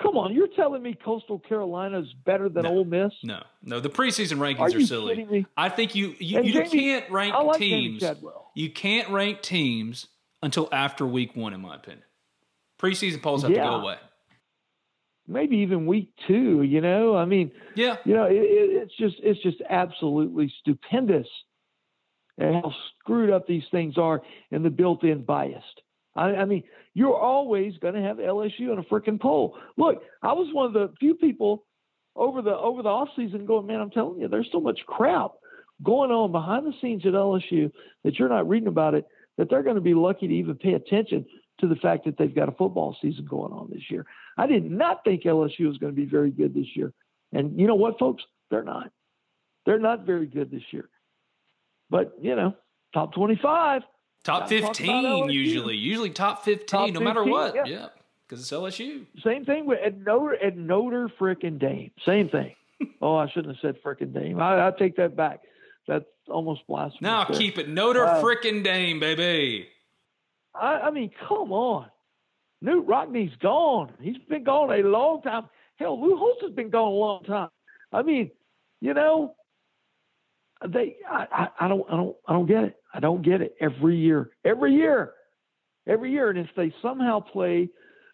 Come 0.00 0.16
on, 0.18 0.34
you're 0.34 0.48
telling 0.48 0.82
me 0.82 0.94
Coastal 0.94 1.38
Carolina 1.38 2.00
is 2.00 2.12
better 2.24 2.48
than 2.48 2.64
no, 2.64 2.70
Ole 2.70 2.84
Miss? 2.84 3.12
No, 3.24 3.42
no. 3.62 3.80
The 3.80 3.88
preseason 3.88 4.36
rankings 4.36 4.74
are, 4.74 4.76
are 4.76 4.80
silly. 4.82 5.46
I 5.56 5.68
think 5.68 5.94
you 5.94 6.14
you, 6.18 6.42
you 6.42 6.52
Jamie, 6.52 6.68
can't 6.68 7.10
rank 7.10 7.34
like 7.34 7.58
teams. 7.58 8.04
You 8.54 8.70
can't 8.70 9.08
rank 9.08 9.40
teams 9.40 10.06
until 10.42 10.68
after 10.70 11.06
week 11.06 11.34
one, 11.34 11.54
in 11.54 11.62
my 11.62 11.76
opinion. 11.76 12.04
Preseason 12.78 13.22
polls 13.22 13.42
have 13.42 13.50
yeah. 13.50 13.64
to 13.64 13.70
go 13.70 13.74
away. 13.76 13.96
Maybe 15.26 15.56
even 15.56 15.86
week 15.86 16.12
two. 16.28 16.62
You 16.62 16.82
know, 16.82 17.16
I 17.16 17.24
mean, 17.24 17.50
yeah. 17.74 17.96
You 18.04 18.14
know, 18.14 18.24
it, 18.24 18.34
it, 18.34 18.82
it's 18.82 18.96
just 18.98 19.16
it's 19.22 19.42
just 19.42 19.62
absolutely 19.68 20.52
stupendous 20.60 21.26
and 22.38 22.54
how 22.56 22.72
screwed 23.00 23.30
up 23.30 23.46
these 23.46 23.64
things 23.70 23.96
are 23.96 24.22
and 24.50 24.64
the 24.64 24.70
built-in 24.70 25.22
bias. 25.22 25.64
I, 26.14 26.34
I 26.34 26.44
mean, 26.44 26.64
you're 26.94 27.16
always 27.16 27.76
going 27.78 27.94
to 27.94 28.02
have 28.02 28.16
LSU 28.16 28.72
in 28.72 28.78
a 28.78 28.82
freaking 28.82 29.20
poll. 29.20 29.58
Look, 29.76 30.02
I 30.22 30.32
was 30.32 30.48
one 30.52 30.66
of 30.66 30.72
the 30.72 30.92
few 30.98 31.14
people 31.14 31.64
over 32.14 32.40
the 32.40 32.56
over 32.56 32.82
the 32.82 32.88
off 32.88 33.08
season 33.16 33.44
going, 33.44 33.66
man, 33.66 33.80
I'm 33.80 33.90
telling 33.90 34.20
you, 34.20 34.28
there's 34.28 34.48
so 34.50 34.60
much 34.60 34.80
crap 34.86 35.32
going 35.82 36.10
on 36.10 36.32
behind 36.32 36.66
the 36.66 36.72
scenes 36.80 37.04
at 37.04 37.12
LSU 37.12 37.70
that 38.04 38.18
you're 38.18 38.30
not 38.30 38.48
reading 38.48 38.68
about 38.68 38.94
it. 38.94 39.06
That 39.36 39.50
they're 39.50 39.62
going 39.62 39.76
to 39.76 39.82
be 39.82 39.92
lucky 39.92 40.26
to 40.26 40.34
even 40.34 40.56
pay 40.56 40.72
attention 40.72 41.26
to 41.60 41.68
the 41.68 41.76
fact 41.76 42.06
that 42.06 42.16
they've 42.18 42.34
got 42.34 42.48
a 42.48 42.52
football 42.52 42.96
season 43.02 43.26
going 43.26 43.52
on 43.52 43.68
this 43.70 43.82
year. 43.90 44.06
I 44.38 44.46
did 44.46 44.70
not 44.70 45.04
think 45.04 45.24
LSU 45.24 45.68
was 45.68 45.76
going 45.76 45.92
to 45.92 45.96
be 45.96 46.06
very 46.06 46.30
good 46.30 46.54
this 46.54 46.74
year. 46.74 46.92
And 47.32 47.58
you 47.58 47.66
know 47.66 47.74
what, 47.74 47.98
folks? 47.98 48.24
They're 48.50 48.62
not. 48.62 48.90
They're 49.66 49.78
not 49.78 50.06
very 50.06 50.26
good 50.26 50.50
this 50.50 50.62
year. 50.70 50.88
But, 51.90 52.14
you 52.20 52.34
know, 52.34 52.54
top 52.92 53.14
25. 53.14 53.82
Top 54.24 54.48
15 54.48 55.28
usually. 55.28 55.76
Usually 55.76 56.10
top 56.10 56.44
15, 56.44 56.66
top 56.66 56.80
no 56.88 57.00
15, 57.00 57.04
matter 57.04 57.24
what. 57.24 57.68
Yeah. 57.68 57.88
Because 58.28 58.42
it's 58.42 58.50
LSU. 58.50 59.06
Same 59.22 59.44
thing 59.44 59.66
with 59.66 59.78
at 59.84 59.98
Notre, 59.98 60.34
at 60.34 60.56
Notre 60.56 61.08
frickin' 61.20 61.60
Dame. 61.60 61.92
Same 62.04 62.28
thing. 62.28 62.54
oh, 63.00 63.14
I 63.14 63.28
shouldn't 63.28 63.56
have 63.56 63.62
said 63.62 63.82
frickin' 63.82 64.12
Dame. 64.12 64.40
I, 64.40 64.66
I 64.66 64.72
take 64.76 64.96
that 64.96 65.16
back. 65.16 65.40
That's 65.86 66.04
almost 66.28 66.66
blasphemous. 66.66 67.00
Now 67.00 67.24
keep 67.24 67.56
it 67.58 67.68
Notre 67.68 68.04
uh, 68.04 68.20
frickin' 68.20 68.64
Dame, 68.64 68.98
baby. 68.98 69.68
I, 70.52 70.80
I 70.80 70.90
mean, 70.90 71.12
come 71.28 71.52
on. 71.52 71.86
Knute 72.64 72.88
Rockne's 72.88 73.36
gone. 73.36 73.92
He's 74.00 74.16
been 74.28 74.42
gone 74.42 74.72
a 74.72 74.82
long 74.82 75.22
time. 75.22 75.48
Hell, 75.76 76.00
Lou 76.00 76.16
Holtz 76.16 76.42
has 76.42 76.52
been 76.52 76.70
gone 76.70 76.92
a 76.92 76.96
long 76.96 77.22
time. 77.22 77.50
I 77.92 78.02
mean, 78.02 78.32
you 78.80 78.94
know, 78.94 79.35
they 80.68 80.96
I, 81.10 81.48
I, 81.60 81.68
don't 81.68 81.84
I 81.90 81.96
don't 81.96 82.16
I 82.26 82.32
don't 82.32 82.46
get 82.46 82.64
it. 82.64 82.76
I 82.92 83.00
don't 83.00 83.22
get 83.22 83.40
it 83.40 83.54
every 83.60 83.96
year. 83.96 84.30
Every 84.44 84.74
year. 84.74 85.12
Every 85.86 86.12
year. 86.12 86.30
And 86.30 86.38
if 86.38 86.48
they 86.56 86.72
somehow 86.82 87.20
play 87.20 87.68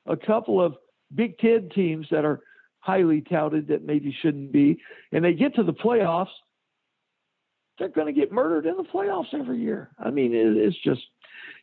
a 0.06 0.16
couple 0.16 0.60
of 0.60 0.74
Big 1.14 1.38
Ten 1.38 1.68
teams 1.74 2.06
that 2.10 2.24
are 2.24 2.40
highly 2.80 3.20
touted 3.20 3.68
that 3.68 3.84
maybe 3.84 4.14
shouldn't 4.22 4.50
be, 4.52 4.78
and 5.12 5.24
they 5.24 5.34
get 5.34 5.54
to 5.54 5.62
the 5.62 5.72
playoffs, 5.72 6.26
they're 7.78 7.88
going 7.88 8.12
to 8.12 8.12
get 8.12 8.32
murdered 8.32 8.66
in 8.66 8.76
the 8.76 8.82
playoffs 8.82 9.32
every 9.32 9.60
year. 9.60 9.90
I 9.98 10.10
mean, 10.10 10.34
it, 10.34 10.56
it's 10.56 10.76
just 10.84 11.02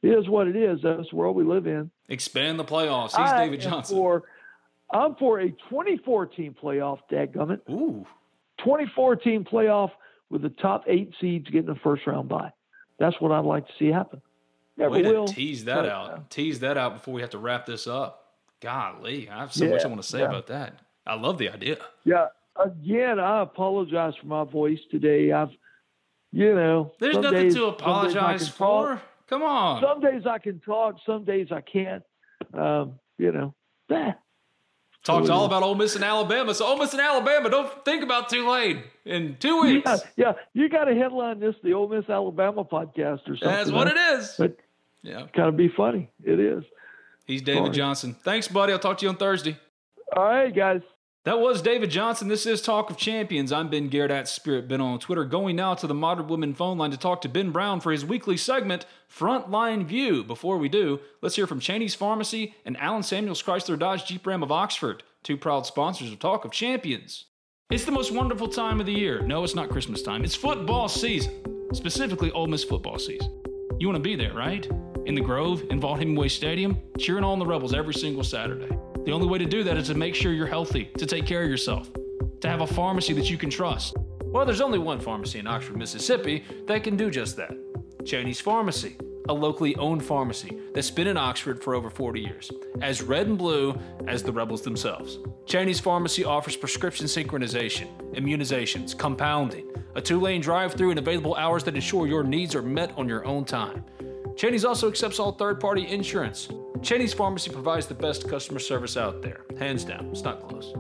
it 0.02 0.10
is 0.10 0.30
what 0.30 0.48
it 0.48 0.56
is. 0.56 0.80
That's 0.82 1.10
the 1.10 1.16
world 1.16 1.36
we 1.36 1.44
live 1.44 1.68
in. 1.68 1.92
Expand 2.08 2.58
the 2.58 2.66
playoffs. 2.66 3.10
He's 3.10 3.30
I 3.30 3.46
David 3.46 3.62
Johnson. 3.62 3.98
For, 3.98 4.24
I'm 4.92 5.16
for 5.16 5.42
a 5.42 5.52
24 5.70 6.28
team 6.28 6.56
playoff, 6.62 7.00
dadgummit. 7.12 7.62
Ooh. 7.70 8.06
24 8.64 9.18
team 9.18 9.46
playoff 9.46 9.92
with 10.30 10.42
the 10.42 10.50
top 10.50 10.84
eight 10.88 11.14
seeds 11.20 11.50
getting 11.50 11.74
the 11.74 11.80
first 11.84 12.06
round 12.08 12.30
bye. 12.30 12.52
That's 13.00 13.20
what 13.20 13.32
I'd 13.32 13.46
like 13.46 13.68
to 13.68 13.74
see 13.80 13.88
happen. 13.88 14.22
Never 14.78 14.92
Way 14.92 15.02
will. 15.04 15.28
To 15.28 15.34
tease 15.34 15.66
that 15.66 15.82
but, 15.84 15.90
out. 15.90 16.10
Uh, 16.12 16.20
tease 16.30 16.60
that 16.60 16.78
out 16.78 16.94
before 16.94 17.14
we 17.14 17.22
have 17.22 17.30
to 17.32 17.38
wrap 17.38 17.66
this 17.66 17.88
up. 17.88 18.34
Golly, 18.62 19.30
I 19.30 19.40
have 19.40 19.54
so 19.54 19.66
yeah, 19.66 19.72
much 19.72 19.86
I 19.86 19.88
want 19.88 20.02
to 20.02 20.08
say 20.08 20.20
yeah. 20.20 20.26
about 20.26 20.48
that. 20.48 20.80
I 21.08 21.16
love 21.16 21.38
the 21.38 21.50
idea. 21.50 21.78
Yeah. 22.04 22.28
Again, 22.64 23.20
I 23.20 23.42
apologize 23.42 24.14
for 24.20 24.28
my 24.28 24.44
voice 24.44 24.80
today. 24.92 25.32
I've, 25.32 25.50
you 26.32 26.54
know, 26.54 26.92
there's 27.00 27.16
nothing 27.16 27.44
days, 27.44 27.56
to 27.56 27.66
apologize 27.66 28.50
for. 28.50 28.96
Talk. 28.96 29.02
Come 29.30 29.44
on. 29.44 29.82
Some 29.82 30.02
days 30.02 30.24
I 30.26 30.40
can 30.40 30.60
talk. 30.60 30.96
Some 31.06 31.24
days 31.24 31.48
I 31.52 31.62
can't. 31.62 32.04
Um, 32.54 33.00
you 33.18 33.32
know, 33.32 33.56
that. 33.88 34.20
Talked 35.04 35.30
oh, 35.30 35.34
all 35.34 35.46
about 35.46 35.64
Ole 35.64 35.76
Miss 35.76 35.96
and 35.96 36.04
Alabama. 36.04 36.54
So 36.54 36.66
Ole 36.66 36.78
Miss 36.78 36.92
and 36.92 37.02
Alabama, 37.02 37.50
don't 37.50 37.86
think 37.86 38.04
about 38.04 38.28
Tulane 38.30 38.84
in 39.06 39.38
two 39.40 39.62
weeks. 39.62 39.90
Yeah, 39.90 39.98
yeah. 40.18 40.34
you 40.54 40.68
got 40.68 40.86
to 40.86 40.96
headline 40.96 41.40
this 41.40 41.56
the 41.64 41.74
Ole 41.74 41.88
Miss 41.88 42.10
Alabama 42.10 42.66
podcast 42.66 43.22
or 43.28 43.38
something. 43.38 43.48
That's 43.48 43.72
what 43.72 43.88
it 43.88 43.98
is. 43.98 44.36
But 44.38 44.58
yeah, 45.02 45.26
kind 45.34 45.48
of 45.48 45.56
be 45.56 45.70
funny. 45.70 46.12
It 46.24 46.40
is. 46.40 46.64
He's 47.26 47.42
David. 47.42 47.74
Johnson. 47.74 48.14
Thanks, 48.14 48.48
buddy. 48.48 48.74
I'll 48.74 48.80
talk 48.80 48.98
to 48.98 49.06
you 49.06 49.10
on 49.10 49.16
Thursday. 49.16 49.58
All 50.16 50.26
right, 50.26 50.54
guys. 50.54 50.82
That 51.26 51.42
was 51.42 51.62
David 51.62 51.90
Johnson. 51.90 52.30
This 52.30 52.46
is 52.46 52.62
Talk 52.62 52.90
of 52.90 52.96
Champions. 52.96 53.52
I'm 53.52 53.70
Ben 53.70 53.90
Garrett 53.90 54.10
at 54.10 54.30
Spirit 54.30 54.70
Ben 54.70 54.80
on 54.80 55.00
Twitter. 55.00 55.26
Going 55.26 55.58
now 55.58 55.74
to 55.74 55.86
the 55.86 55.94
Modern 55.94 56.28
Woodmen 56.28 56.54
phone 56.54 56.78
line 56.78 56.92
to 56.92 56.98
talk 56.98 57.20
to 57.22 57.30
Ben 57.30 57.52
Brown 57.52 57.82
for 57.82 57.92
his 57.92 58.06
weekly 58.06 58.38
segment, 58.38 58.86
Frontline 59.14 59.86
View. 59.86 60.24
Before 60.24 60.58
we 60.58 60.70
do, 60.70 61.02
let's 61.22 61.36
hear 61.36 61.46
from 61.46 61.60
Cheney's 61.60 61.94
Pharmacy 61.94 62.56
and 62.64 62.78
Alan 62.78 63.04
Samuels 63.04 63.44
Chrysler 63.44 63.78
Dodge 63.78 64.06
Jeep 64.06 64.26
Ram 64.26 64.44
of 64.44 64.52
Oxford 64.52 65.04
two 65.22 65.36
proud 65.36 65.66
sponsors 65.66 66.12
of 66.12 66.20
Talk 66.20 66.46
of 66.46 66.52
Champions. 66.52 67.26
It's 67.70 67.84
the 67.84 67.92
most 67.92 68.12
wonderful 68.14 68.48
time 68.48 68.80
of 68.80 68.86
the 68.86 68.94
year. 68.94 69.22
No, 69.22 69.44
it's 69.44 69.56
not 69.56 69.70
Christmas 69.70 70.02
time. 70.02 70.24
It's 70.24 70.36
football 70.36 70.88
season, 70.88 71.44
specifically 71.74 72.32
Ole 72.32 72.48
Miss 72.48 72.64
football 72.64 72.98
season. 72.98 73.44
You 73.78 73.88
want 73.88 73.98
to 73.98 74.10
be 74.10 74.16
there, 74.16 74.34
right? 74.34 74.66
In 75.06 75.16
the 75.16 75.22
Grove, 75.22 75.64
in 75.70 75.82
Vaught 75.82 76.00
Hemingway 76.00 76.30
Stadium, 76.30 76.78
cheering 76.98 77.26
on 77.26 77.40
the 77.40 77.46
Rebels 77.46 77.74
every 77.74 77.94
single 77.94 78.24
Saturday. 78.24 78.74
The 79.06 79.12
only 79.12 79.28
way 79.28 79.38
to 79.38 79.46
do 79.46 79.64
that 79.64 79.78
is 79.78 79.88
to 79.88 79.96
make 79.96 80.16
sure 80.16 80.34
you're 80.34 80.48
healthy, 80.48 80.86
to 80.98 81.06
take 81.06 81.26
care 81.26 81.44
of 81.44 81.50
yourself, 81.50 81.90
to 82.42 82.50
have 82.50 82.62
a 82.62 82.68
pharmacy 82.68 83.14
that 83.14 83.30
you 83.30 83.38
can 83.38 83.50
trust. 83.50 83.96
Well, 84.24 84.46
there's 84.46 84.62
only 84.62 84.80
one 84.80 85.00
pharmacy 85.00 85.40
in 85.40 85.48
Oxford, 85.48 85.78
Mississippi 85.78 86.44
that 86.68 86.84
can 86.84 86.96
do 86.96 87.10
just 87.10 87.36
that 87.38 87.52
Cheney's 88.06 88.40
Pharmacy 88.40 88.98
a 89.30 89.34
locally 89.34 89.76
owned 89.76 90.04
pharmacy 90.04 90.58
that's 90.74 90.90
been 90.90 91.06
in 91.06 91.16
Oxford 91.16 91.64
for 91.64 91.76
over 91.76 91.90
40 91.92 92.20
years, 92.20 92.52
as 92.82 93.04
red 93.04 93.28
and 93.28 93.38
blue 93.38 93.80
as 94.08 94.24
the 94.24 94.32
rebels 94.32 94.64
themselves. 94.64 95.20
Cheney's 95.46 95.80
Pharmacy 95.80 96.26
offers 96.26 96.56
prescription 96.56 97.06
synchronization, 97.06 97.88
immunizations, 98.14 98.98
compounding, 98.98 99.70
a 99.94 100.02
two 100.02 100.20
lane 100.20 100.42
drive 100.42 100.74
through, 100.74 100.90
and 100.90 101.00
available 101.00 101.36
hours 101.36 101.64
that 101.64 101.76
ensure 101.76 102.08
your 102.08 102.24
needs 102.24 102.56
are 102.56 102.64
met 102.64 102.92
on 102.98 103.08
your 103.08 103.24
own 103.24 103.46
time. 103.46 103.86
Cheney's 104.36 104.66
also 104.66 104.88
accepts 104.88 105.20
all 105.20 105.32
third 105.32 105.60
party 105.60 105.88
insurance. 105.88 106.50
Cheney's 106.82 107.14
Pharmacy 107.14 107.52
provides 107.52 107.88
the 107.88 107.94
best 107.94 108.30
customer 108.30 108.60
service 108.60 108.98
out 108.98 109.22
there. 109.22 109.46
Hands 109.58 109.84
down, 109.84 110.10
it's 110.12 110.24
not 110.24 110.48
close. 110.48 110.74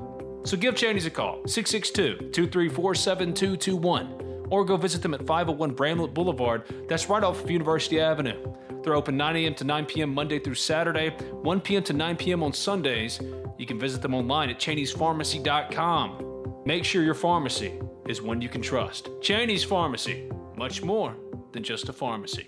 So 0.44 0.58
give 0.58 0.76
Cheney's 0.76 1.06
a 1.06 1.12
call, 1.12 1.42
662 1.46 2.32
234 2.32 2.96
7221 2.96 4.30
or 4.50 4.66
go 4.66 4.78
visit 4.78 5.02
them 5.02 5.14
at 5.14 5.26
501 5.26 5.72
Bramlett 5.72 6.14
Boulevard. 6.14 6.64
That's 6.88 7.10
right 7.10 7.24
off 7.24 7.44
of 7.44 7.52
University 7.52 8.00
Avenue. 8.00 8.54
They're 8.84 8.96
open 8.96 9.18
9 9.18 9.36
a.m. 9.36 9.56
to 9.56 9.64
9 9.64 9.86
p.m. 9.86 10.14
Monday 10.14 10.40
through 10.40 10.56
Saturday, 10.56 11.10
1 11.10 11.62
p.m. 11.62 11.84
to 11.84 11.94
9 11.94 12.18
p.m. 12.18 12.44
on 12.44 12.54
Sundays. 12.54 13.20
You 13.58 13.66
can 13.66 13.80
visit 13.80 14.02
them 14.02 14.16
online 14.16 14.50
at 14.50 14.60
Cheney'sPharmacy.com. 14.60 16.64
Make 16.66 16.86
sure 16.86 17.04
your 17.04 17.14
pharmacy 17.14 17.74
is 18.08 18.22
one 18.22 18.42
you 18.42 18.50
can 18.50 18.62
trust. 18.62 19.10
Cheney's 19.22 19.64
Pharmacy, 19.64 20.30
much 20.56 20.82
more 20.82 21.16
than 21.52 21.64
just 21.64 21.90
a 21.90 21.94
pharmacy. 21.94 22.48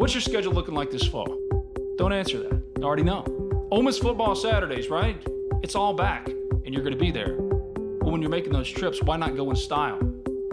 What's 0.00 0.14
your 0.14 0.22
schedule 0.22 0.54
looking 0.54 0.72
like 0.72 0.90
this 0.90 1.06
fall? 1.06 1.38
Don't 1.98 2.14
answer 2.14 2.38
that. 2.38 2.62
I 2.78 2.82
already 2.84 3.02
know. 3.02 3.22
Ole 3.70 3.82
Miss 3.82 3.98
football 3.98 4.34
Saturdays, 4.34 4.88
right? 4.88 5.22
It's 5.62 5.74
all 5.74 5.92
back, 5.92 6.26
and 6.26 6.72
you're 6.72 6.82
going 6.82 6.94
to 6.94 6.98
be 6.98 7.10
there. 7.10 7.34
But 7.34 8.06
when 8.06 8.22
you're 8.22 8.30
making 8.30 8.50
those 8.50 8.70
trips, 8.70 9.02
why 9.02 9.18
not 9.18 9.36
go 9.36 9.50
in 9.50 9.56
style? 9.56 9.98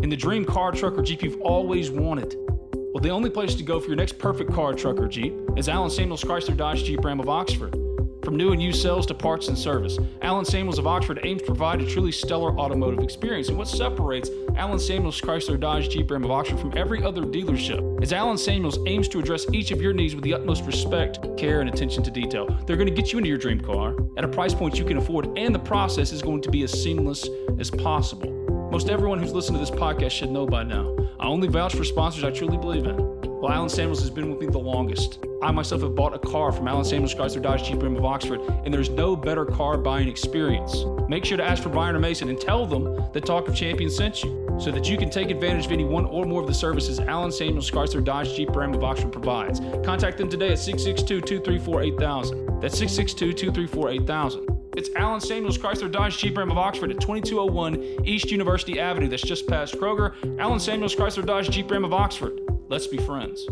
In 0.04 0.10
the 0.10 0.18
dream 0.18 0.44
car, 0.44 0.74
truck, 0.74 0.98
or 0.98 1.02
Jeep 1.02 1.24
you've 1.24 1.40
always 1.40 1.90
wanted. 1.90 2.36
Well, 2.74 3.00
the 3.02 3.08
only 3.08 3.30
place 3.30 3.56
to 3.56 3.64
go 3.64 3.80
for 3.80 3.88
your 3.88 3.96
next 3.96 4.20
perfect 4.20 4.52
car, 4.52 4.74
truck, 4.74 5.00
or 5.00 5.08
Jeep 5.08 5.34
is 5.56 5.70
Alan 5.70 5.92
Samuels 5.92 6.26
Chrysler 6.26 6.58
Dodge 6.58 6.84
Jeep 6.84 7.06
Ram 7.06 7.22
of 7.22 7.30
Oxford. 7.30 7.87
From 8.28 8.36
new 8.36 8.52
and 8.52 8.62
used 8.62 8.82
sales 8.82 9.06
to 9.06 9.14
parts 9.14 9.48
and 9.48 9.58
service, 9.58 9.98
Alan 10.22 10.44
Samuels 10.44 10.78
of 10.78 10.86
Oxford 10.86 11.22
aims 11.24 11.44
to 11.44 11.46
provide 11.46 11.80
a 11.80 11.90
truly 11.90 12.12
stellar 12.12 12.60
automotive 12.60 13.00
experience. 13.00 13.48
And 13.48 13.58
what 13.58 13.70
separates 13.70 14.30
Alan 14.58 14.80
Samuels 14.80 15.22
Chrysler 15.22 15.58
Dodge 15.58 15.88
Jeep 15.88 16.12
Ram 16.12 16.26
of 16.26 16.32
Oxford 16.32 16.60
from 16.60 16.74
every 16.76 17.02
other 17.02 17.22
dealership 17.22 18.04
is 18.04 18.12
Alan 18.12 18.38
Samuels 18.38 18.80
aims 18.86 19.08
to 19.08 19.20
address 19.20 19.50
each 19.54 19.72
of 19.72 19.82
your 19.82 19.94
needs 19.94 20.14
with 20.14 20.26
the 20.26 20.34
utmost 20.34 20.66
respect, 20.66 21.38
care, 21.38 21.62
and 21.62 21.70
attention 21.70 22.04
to 22.04 22.12
detail. 22.12 22.48
They're 22.66 22.76
going 22.76 22.94
to 22.94 23.02
get 23.02 23.14
you 23.14 23.18
into 23.18 23.30
your 23.30 23.38
dream 23.38 23.62
car 23.62 23.96
at 24.18 24.26
a 24.26 24.28
price 24.28 24.54
point 24.54 24.78
you 24.78 24.84
can 24.84 24.98
afford, 24.98 25.38
and 25.38 25.56
the 25.56 25.60
process 25.60 26.12
is 26.12 26.22
going 26.22 26.42
to 26.42 26.52
be 26.52 26.64
as 26.64 26.84
seamless 26.84 27.30
as 27.60 27.72
possible. 27.72 28.30
Most 28.74 28.90
everyone 28.90 29.20
who's 29.20 29.32
listened 29.32 29.56
to 29.56 29.60
this 29.62 29.72
podcast 29.72 30.12
should 30.12 30.32
know 30.32 30.46
by 30.46 30.64
now. 30.64 30.94
I 31.18 31.28
only 31.28 31.48
vouch 31.48 31.76
for 31.76 31.86
sponsors 31.86 32.26
I 32.26 32.32
truly 32.32 32.58
believe 32.58 32.88
in. 32.88 32.98
Well, 33.40 33.54
Alan 33.54 33.70
Samuels 33.70 34.02
has 34.02 34.10
been 34.10 34.30
with 34.30 34.42
me 34.42 34.48
the 34.48 34.60
longest. 34.60 35.20
I 35.42 35.52
myself 35.52 35.84
have 35.84 35.94
bought 35.94 36.16
a 36.16 36.20
car 36.20 36.52
from 36.52 36.68
Alan 36.68 36.84
Samuels 36.84 37.14
Chrysler 37.14 37.44
Dodge 37.44 37.64
Jeep 37.64 37.84
Ram 37.84 37.96
of 37.96 38.04
Oxford, 38.04 38.42
and 38.66 38.74
there's 38.74 38.90
no 38.90 39.16
better 39.16 39.46
car 39.46 39.78
buying 39.78 40.08
experience. 40.08 40.84
Make 41.08 41.26
sure 41.26 41.38
to 41.38 41.44
ask 41.44 41.62
for 41.62 41.70
Brian 41.70 41.96
or 41.96 42.00
Mason 42.00 42.30
and 42.30 42.42
tell 42.42 42.66
them 42.66 43.08
that 43.14 43.26
Talk 43.26 43.48
of 43.48 43.56
Champions 43.56 43.96
sent 43.96 44.24
you, 44.24 44.58
so 44.60 44.72
that 44.72 44.90
you 44.90 44.98
can 44.98 45.12
take 45.12 45.30
advantage 45.30 45.68
of 45.68 45.72
any 45.72 45.86
one 45.86 46.06
or 46.06 46.26
more 46.26 46.42
of 46.42 46.48
the 46.48 46.54
services 46.54 47.00
Alan 47.00 47.32
Samuels 47.32 47.70
Chrysler 47.70 48.04
Dodge 48.04 48.36
Jeep 48.36 48.56
Ram 48.56 48.74
of 48.74 48.84
Oxford 48.84 49.12
provides. 49.12 49.60
Contact 49.86 50.18
them 50.18 50.28
today 50.28 50.50
at 50.50 50.58
662-234-8000. 50.58 52.60
That's 52.60 52.82
662-234-8000. 52.82 54.74
It's 54.76 54.90
Alan 54.96 55.22
Samuels 55.22 55.60
Chrysler 55.60 55.92
Dodge 55.92 56.18
Jeep 56.18 56.36
Ram 56.36 56.50
of 56.50 56.58
Oxford 56.58 56.90
at 56.90 57.00
2201 57.00 58.06
East 58.06 58.32
University 58.32 58.80
Avenue. 58.80 59.08
That's 59.08 59.22
just 59.22 59.48
past 59.48 59.76
Kroger. 59.76 60.16
Alan 60.40 60.60
Samuels 60.60 60.96
Chrysler 60.96 61.26
Dodge 61.26 61.52
Jeep 61.52 61.70
Ram 61.70 61.86
of 61.86 61.94
Oxford. 61.94 62.40
Let's 62.70 62.88
be 62.88 62.98
friends. 62.98 63.48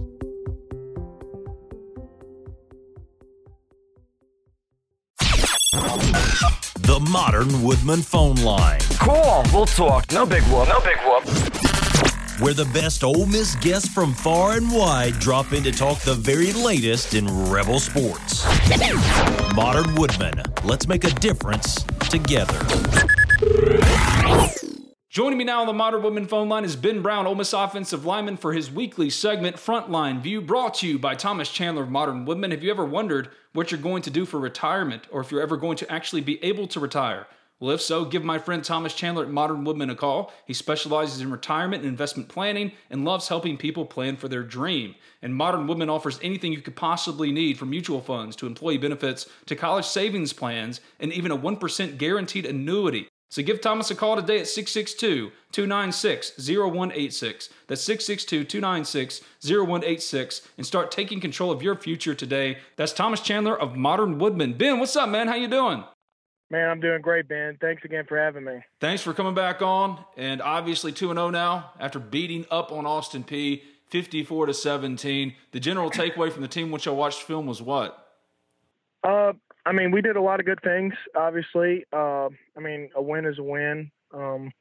The 5.76 7.06
Modern 7.12 7.62
Woodmen 7.62 8.02
phone 8.02 8.36
line. 8.38 8.80
Cool, 9.00 9.44
we'll 9.54 9.66
talk. 9.66 10.10
No 10.12 10.26
big 10.26 10.44
whoop. 10.44 10.70
No 10.70 10.80
big 10.80 10.98
whoop. 11.04 11.26
Where 12.40 12.54
the 12.54 12.70
best 12.74 13.04
Ole 13.04 13.26
Miss 13.26 13.56
guests 13.56 13.90
from 13.90 14.14
far 14.14 14.58
and 14.58 14.72
wide 14.72 15.14
drop 15.20 15.52
in 15.54 15.64
to 15.64 15.72
talk 15.72 16.00
the 16.00 16.16
very 16.16 16.54
latest 16.54 17.14
in 17.14 17.28
Rebel 17.50 17.80
sports. 17.80 18.46
Modern 19.56 19.96
Woodmen, 19.96 20.42
let's 20.64 20.88
make 20.88 21.04
a 21.04 21.12
difference 21.12 21.84
together. 22.10 22.60
Joining 25.16 25.38
me 25.38 25.46
now 25.46 25.62
on 25.62 25.68
the 25.68 25.72
Modern 25.72 26.04
Woodmen 26.04 26.28
phone 26.28 26.50
line 26.50 26.66
is 26.66 26.76
Ben 26.76 27.02
Brown, 27.02 27.26
Ole 27.26 27.36
Miss 27.36 27.54
offensive 27.54 28.04
lineman, 28.04 28.36
for 28.36 28.52
his 28.52 28.70
weekly 28.70 29.10
segment 29.10 29.56
Frontline 29.56 30.20
View, 30.20 30.42
brought 30.42 30.74
to 30.74 30.88
you 30.90 31.00
by 31.00 31.16
Thomas 31.16 31.50
Chandler 31.50 31.84
of 31.84 31.90
Modern 31.90 32.26
Woodmen. 32.26 32.52
Have 32.52 32.62
you 32.62 32.70
ever 32.70 32.84
wondered 32.84 33.30
what 33.54 33.72
you're 33.72 33.80
going 33.80 34.02
to 34.02 34.10
do 34.10 34.26
for 34.26 34.42
retirement, 34.42 35.04
or 35.10 35.22
if 35.22 35.32
you're 35.32 35.40
ever 35.40 35.56
going 35.56 35.78
to 35.78 35.90
actually 35.90 36.20
be 36.20 36.44
able 36.44 36.68
to 36.68 36.82
retire? 36.82 37.28
Well, 37.62 37.74
if 37.74 37.80
so, 37.80 38.04
give 38.04 38.26
my 38.26 38.38
friend 38.38 38.62
Thomas 38.62 38.94
Chandler 38.94 39.24
at 39.24 39.32
Modern 39.32 39.64
Woodmen 39.64 39.90
a 39.90 39.96
call. 39.96 40.34
He 40.46 40.54
specializes 40.54 41.22
in 41.22 41.32
retirement 41.32 41.84
and 41.84 41.90
investment 41.90 42.28
planning 42.28 42.74
and 42.90 43.06
loves 43.06 43.30
helping 43.30 43.56
people 43.56 43.86
plan 43.86 44.18
for 44.18 44.28
their 44.28 44.44
dream. 44.44 44.96
And 45.22 45.34
Modern 45.34 45.66
Woodmen 45.66 45.90
offers 45.90 46.20
anything 46.24 46.52
you 46.52 46.60
could 46.60 46.76
possibly 46.76 47.32
need 47.32 47.58
from 47.58 47.70
mutual 47.70 48.02
funds 48.02 48.36
to 48.36 48.48
employee 48.48 48.80
benefits 48.80 49.30
to 49.46 49.56
college 49.56 49.86
savings 49.86 50.34
plans 50.34 50.82
and 51.00 51.14
even 51.14 51.32
a 51.32 51.38
1% 51.38 51.98
guaranteed 51.98 52.46
annuity. 52.46 53.08
So 53.30 53.44
give 53.44 53.60
Thomas 53.60 53.92
a 53.92 53.96
call 53.96 54.16
today 54.16 54.40
at 54.40 54.48
662 54.48 55.32
296 55.52 56.48
0186. 56.48 57.50
That's 57.68 57.82
662 57.82 58.44
296 58.46 59.22
0186 59.44 60.42
and 60.58 60.66
start 60.66 60.92
taking 60.92 61.20
control 61.20 61.52
of 61.52 61.62
your 61.62 61.76
future 61.76 62.16
today. 62.16 62.60
That's 62.76 62.94
Thomas 62.94 63.22
Chandler 63.22 63.60
of 63.60 63.76
Modern 63.76 64.20
Woodmen. 64.20 64.54
Ben, 64.54 64.80
what's 64.80 64.96
up, 64.96 65.10
man? 65.10 65.28
How 65.28 65.36
you 65.36 65.48
doing? 65.48 65.84
Man, 66.52 66.70
I'm 66.70 66.80
doing 66.80 67.02
great, 67.02 67.28
Ben. 67.28 67.58
Thanks 67.60 67.84
again 67.84 68.06
for 68.08 68.18
having 68.18 68.44
me. 68.44 68.60
Thanks 68.80 69.02
for 69.02 69.14
coming 69.14 69.34
back 69.34 69.62
on. 69.62 70.04
And 70.16 70.42
obviously 70.42 70.92
2 70.92 71.08
0 71.08 71.30
now 71.32 71.72
after 71.80 72.00
beating 72.00 72.46
up 72.52 72.72
on 72.72 72.86
Austin 72.86 73.24
Peay 73.24 73.62
54 73.90 74.48
to 74.48 74.54
17. 74.54 75.36
The 75.52 75.60
general 75.60 75.90
takeaway 75.90 76.32
from 76.32 76.44
the 76.44 76.48
team 76.48 76.72
which 76.72 76.86
y'all 76.86 76.96
watched 76.96 77.24
film 77.24 77.48
was 77.48 77.62
what? 77.62 78.02
Uh, 79.04 79.34
I 79.66 79.72
mean, 79.72 79.92
we 79.92 80.02
did 80.02 80.16
a 80.16 80.22
lot 80.22 80.40
of 80.40 80.46
good 80.46 80.62
things. 80.64 80.94
Obviously, 81.16 81.86
uh, 81.92 82.30
I 82.56 82.60
mean, 82.62 82.90
a 82.96 83.02
win 83.02 83.26
is 83.26 83.40
a 83.40 83.44
win. 83.44 83.92
Um, 84.14 84.52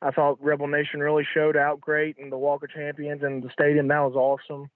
I 0.00 0.10
thought 0.10 0.38
Rebel 0.40 0.68
Nation 0.68 1.00
really 1.00 1.26
showed 1.34 1.56
out 1.56 1.80
great 1.80 2.16
and 2.18 2.32
the 2.32 2.38
Walk 2.38 2.62
of 2.62 2.70
Champions 2.70 3.22
and 3.22 3.42
the 3.42 3.50
stadium. 3.52 3.88
That 3.88 4.00
was 4.00 4.14
awesome. 4.14 4.70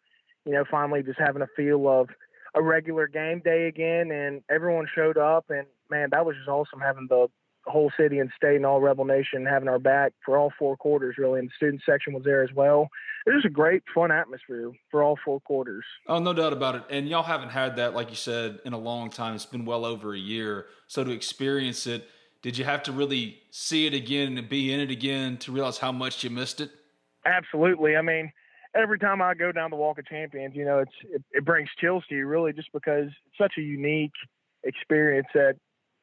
You 0.45 0.53
know, 0.53 0.65
finally 0.71 1.03
just 1.03 1.19
having 1.19 1.43
a 1.43 1.47
feel 1.57 1.89
of 1.89 2.09
a 2.55 2.63
regular 2.63 3.07
game 3.07 3.41
day 3.43 3.67
again, 3.67 4.11
and 4.11 4.43
everyone 4.51 4.87
showed 4.95 5.17
up. 5.17 5.47
And 5.49 5.67
man, 5.91 6.09
that 6.11 6.27
was 6.27 6.37
just 6.37 6.49
awesome 6.49 6.81
having 6.81 7.07
the 7.09 7.29
whole 7.67 7.93
city 7.97 8.19
and 8.19 8.31
state 8.37 8.57
and 8.57 8.67
all 8.67 8.81
Rebel 8.81 9.05
Nation 9.05 9.47
having 9.47 9.69
our 9.69 9.79
back 9.79 10.13
for 10.25 10.37
all 10.37 10.53
four 10.59 10.77
quarters, 10.77 11.17
really. 11.19 11.39
And 11.39 11.49
the 11.49 11.53
student 11.57 11.83
section 11.87 12.13
was 12.13 12.25
there 12.25 12.43
as 12.43 12.51
well. 12.55 12.89
It 13.27 13.31
was 13.31 13.45
a 13.45 13.51
great, 13.51 13.83
fun 13.95 14.11
atmosphere 14.11 14.73
for 14.91 15.03
all 15.03 15.17
four 15.25 15.41
quarters. 15.41 15.85
Oh, 16.09 16.19
no 16.19 16.33
doubt 16.33 16.53
about 16.53 16.75
it. 16.75 16.83
And 16.91 17.09
y'all 17.09 17.23
haven't 17.23 17.51
had 17.51 17.77
that, 17.77 17.95
like 17.95 18.11
you 18.11 18.17
said, 18.17 18.59
in 18.65 18.73
a 18.73 18.79
long 18.79 19.11
time. 19.11 19.35
It's 19.35 19.47
been 19.47 19.65
well 19.65 19.85
over 19.85 20.13
a 20.13 20.19
year. 20.19 20.67
So 20.89 21.05
to 21.05 21.11
experience 21.13 21.87
it, 21.87 22.09
did 22.43 22.59
you 22.59 22.65
have 22.65 22.83
to 22.85 22.93
really 22.93 23.39
see 23.53 23.87
it 23.87 23.95
again 23.95 24.37
and 24.37 24.49
be 24.49 24.73
in 24.73 24.81
it 24.81 24.91
again 24.91 25.37
to 25.39 25.53
realize 25.53 25.79
how 25.79 25.93
much 25.93 26.25
you 26.25 26.31
missed 26.31 26.61
it? 26.61 26.71
Absolutely. 27.25 27.95
I 27.95 28.03
mean, 28.03 28.33
every 28.75 28.99
time 28.99 29.23
I 29.23 29.35
go 29.35 29.53
down 29.53 29.71
the 29.71 29.77
Walk 29.77 29.99
of 29.99 30.07
Champions, 30.07 30.57
you 30.57 30.65
know, 30.65 30.81
it's 30.81 30.93
it, 31.05 31.23
it 31.31 31.45
brings 31.45 31.69
chills 31.81 32.03
to 32.09 32.17
you, 32.17 32.27
really, 32.27 32.53
just 32.53 32.73
because 32.73 33.07
it's 33.07 33.39
such 33.39 33.53
a 33.59 33.63
unique 33.63 34.11
experience 34.65 35.29
that, 35.35 35.55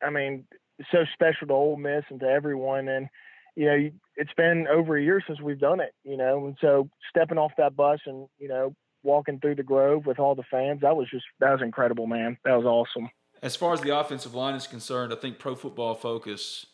I 0.01 0.09
mean, 0.09 0.45
so 0.91 1.05
special 1.13 1.47
to 1.47 1.53
Ole 1.53 1.77
Miss 1.77 2.03
and 2.09 2.19
to 2.19 2.27
everyone. 2.27 2.87
And 2.87 3.09
you 3.55 3.65
know, 3.65 3.89
it's 4.15 4.33
been 4.37 4.67
over 4.67 4.97
a 4.97 5.03
year 5.03 5.21
since 5.25 5.41
we've 5.41 5.59
done 5.59 5.79
it. 5.79 5.93
You 6.03 6.17
know, 6.17 6.45
and 6.45 6.57
so 6.61 6.89
stepping 7.09 7.37
off 7.37 7.51
that 7.57 7.75
bus 7.75 7.99
and 8.05 8.27
you 8.37 8.47
know 8.47 8.75
walking 9.03 9.39
through 9.39 9.55
the 9.55 9.63
Grove 9.63 10.05
with 10.05 10.19
all 10.19 10.35
the 10.35 10.43
fans, 10.49 10.81
that 10.81 10.95
was 10.95 11.09
just 11.09 11.25
that 11.39 11.51
was 11.51 11.61
incredible, 11.61 12.07
man. 12.07 12.37
That 12.45 12.55
was 12.55 12.65
awesome. 12.65 13.09
As 13.41 13.55
far 13.55 13.73
as 13.73 13.81
the 13.81 13.97
offensive 13.97 14.35
line 14.35 14.55
is 14.55 14.67
concerned, 14.67 15.13
I 15.13 15.15
think 15.15 15.39
Pro 15.39 15.55
Football 15.55 15.95
Focus 15.95 16.65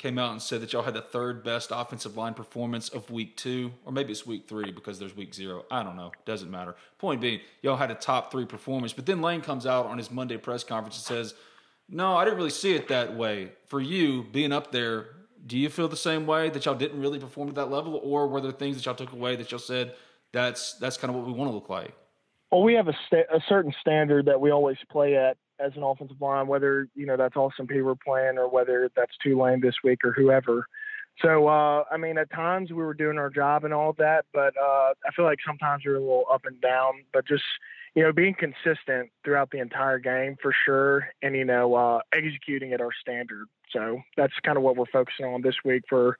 came 0.00 0.18
out 0.18 0.32
and 0.32 0.40
said 0.40 0.62
that 0.62 0.72
y'all 0.72 0.82
had 0.82 0.94
the 0.94 1.02
third 1.02 1.44
best 1.44 1.70
offensive 1.70 2.16
line 2.16 2.32
performance 2.32 2.88
of 2.88 3.10
week 3.10 3.36
two, 3.36 3.70
or 3.84 3.92
maybe 3.92 4.10
it's 4.10 4.26
week 4.26 4.48
three 4.48 4.72
because 4.72 4.98
there's 4.98 5.14
week 5.14 5.34
zero. 5.34 5.66
I 5.70 5.82
don't 5.82 5.94
know. 5.94 6.10
Doesn't 6.24 6.50
matter. 6.50 6.74
Point 6.98 7.20
being, 7.20 7.40
y'all 7.60 7.76
had 7.76 7.90
a 7.90 7.94
top 7.94 8.32
three 8.32 8.46
performance. 8.46 8.94
But 8.94 9.04
then 9.04 9.20
Lane 9.20 9.42
comes 9.42 9.66
out 9.66 9.84
on 9.84 9.98
his 9.98 10.10
Monday 10.10 10.38
press 10.38 10.64
conference 10.64 10.96
and 10.96 11.04
says, 11.04 11.34
no, 11.90 12.16
I 12.16 12.24
didn't 12.24 12.38
really 12.38 12.50
see 12.50 12.74
it 12.74 12.88
that 12.88 13.16
way. 13.16 13.52
For 13.66 13.80
you, 13.80 14.24
being 14.32 14.52
up 14.52 14.72
there, 14.72 15.08
do 15.46 15.58
you 15.58 15.68
feel 15.68 15.88
the 15.88 15.96
same 15.96 16.26
way 16.26 16.48
that 16.50 16.64
y'all 16.64 16.74
didn't 16.74 17.00
really 17.00 17.18
perform 17.18 17.48
at 17.48 17.54
that 17.56 17.70
level, 17.70 18.00
or 18.02 18.28
were 18.28 18.40
there 18.40 18.52
things 18.52 18.76
that 18.76 18.86
y'all 18.86 18.94
took 18.94 19.12
away 19.12 19.36
that 19.36 19.50
y'all 19.50 19.58
said 19.58 19.94
that's 20.32 20.74
that's 20.74 20.96
kind 20.96 21.10
of 21.10 21.16
what 21.16 21.26
we 21.26 21.32
want 21.32 21.50
to 21.50 21.54
look 21.54 21.68
like? 21.68 21.94
Well, 22.50 22.62
we 22.62 22.74
have 22.74 22.88
a, 22.88 22.96
sta- 23.06 23.32
a 23.32 23.40
certain 23.48 23.72
standard 23.80 24.26
that 24.26 24.40
we 24.40 24.50
always 24.50 24.76
play 24.90 25.16
at 25.16 25.36
as 25.58 25.72
an 25.76 25.82
offensive 25.82 26.20
line, 26.20 26.46
whether 26.46 26.88
you 26.94 27.06
know 27.06 27.16
that's 27.16 27.36
Austin 27.36 27.66
Peay 27.66 27.84
we're 27.84 27.94
playing 27.94 28.38
or 28.38 28.48
whether 28.48 28.90
that's 28.96 29.12
Tulane 29.22 29.60
this 29.60 29.76
week 29.84 30.04
or 30.04 30.12
whoever. 30.12 30.66
So 31.22 31.48
uh, 31.48 31.84
I 31.90 31.96
mean, 31.96 32.18
at 32.18 32.30
times 32.30 32.70
we 32.70 32.82
were 32.82 32.94
doing 32.94 33.18
our 33.18 33.30
job 33.30 33.64
and 33.64 33.74
all 33.74 33.94
that, 33.98 34.26
but 34.32 34.54
uh, 34.56 34.94
I 35.06 35.12
feel 35.14 35.24
like 35.24 35.38
sometimes 35.46 35.84
we 35.84 35.92
are 35.92 35.96
a 35.96 36.00
little 36.00 36.24
up 36.32 36.42
and 36.44 36.60
down. 36.60 37.04
But 37.12 37.26
just 37.26 37.44
you 37.94 38.02
know, 38.02 38.12
being 38.12 38.34
consistent 38.34 39.10
throughout 39.24 39.50
the 39.50 39.58
entire 39.58 39.98
game 39.98 40.36
for 40.40 40.52
sure, 40.64 41.08
and 41.22 41.34
you 41.34 41.44
know, 41.44 41.74
uh, 41.74 42.00
executing 42.14 42.72
at 42.72 42.80
our 42.80 42.92
standard. 43.00 43.46
So 43.72 44.00
that's 44.16 44.32
kind 44.44 44.56
of 44.56 44.62
what 44.62 44.76
we're 44.76 44.86
focusing 44.92 45.26
on 45.26 45.42
this 45.42 45.56
week 45.64 45.82
for 45.88 46.16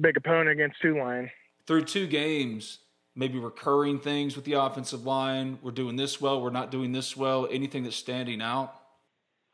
big 0.00 0.16
opponent 0.16 0.50
against 0.50 0.80
Tulane. 0.80 1.30
Through 1.66 1.84
two 1.84 2.06
games, 2.06 2.78
maybe 3.14 3.38
recurring 3.38 3.98
things 3.98 4.34
with 4.36 4.44
the 4.44 4.54
offensive 4.54 5.06
line. 5.06 5.58
We're 5.62 5.70
doing 5.70 5.96
this 5.96 6.20
well. 6.20 6.40
We're 6.40 6.50
not 6.50 6.70
doing 6.70 6.92
this 6.92 7.16
well. 7.16 7.48
Anything 7.50 7.84
that's 7.84 7.96
standing 7.96 8.42
out? 8.42 8.74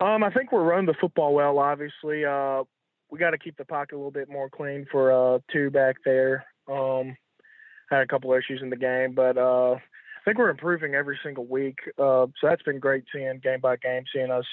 Um, 0.01 0.23
I 0.23 0.31
think 0.31 0.53
we're 0.53 0.63
running 0.63 0.87
the 0.87 0.95
football 0.95 1.35
well. 1.35 1.59
Obviously, 1.59 2.25
uh, 2.25 2.63
we 3.11 3.19
got 3.19 3.31
to 3.31 3.39
keep 3.39 3.57
the 3.57 3.65
pocket 3.65 3.95
a 3.95 3.99
little 3.99 4.11
bit 4.11 4.29
more 4.29 4.49
clean 4.49 4.87
for 4.91 5.13
uh, 5.13 5.39
two 5.53 5.71
back 5.71 5.97
there. 6.05 6.45
Um, 6.69 7.17
had 7.91 8.03
a 8.03 8.07
couple 8.07 8.33
issues 8.33 8.61
in 8.63 8.71
the 8.71 8.77
game, 8.77 9.15
but 9.15 9.37
uh, 9.37 9.77
think 10.29 10.39
we're 10.39 10.51
improving 10.51 10.95
every 10.95 11.19
single 11.23 11.47
week. 11.47 11.79
Uh, 11.99 12.27
so 12.39 12.49
that's 12.49 12.63
been 12.63 12.79
great 12.79 13.05
seeing 13.13 13.41
game 13.43 13.61
by 13.61 13.77
game, 13.77 14.05
seeing 14.13 14.31
us 14.31 14.45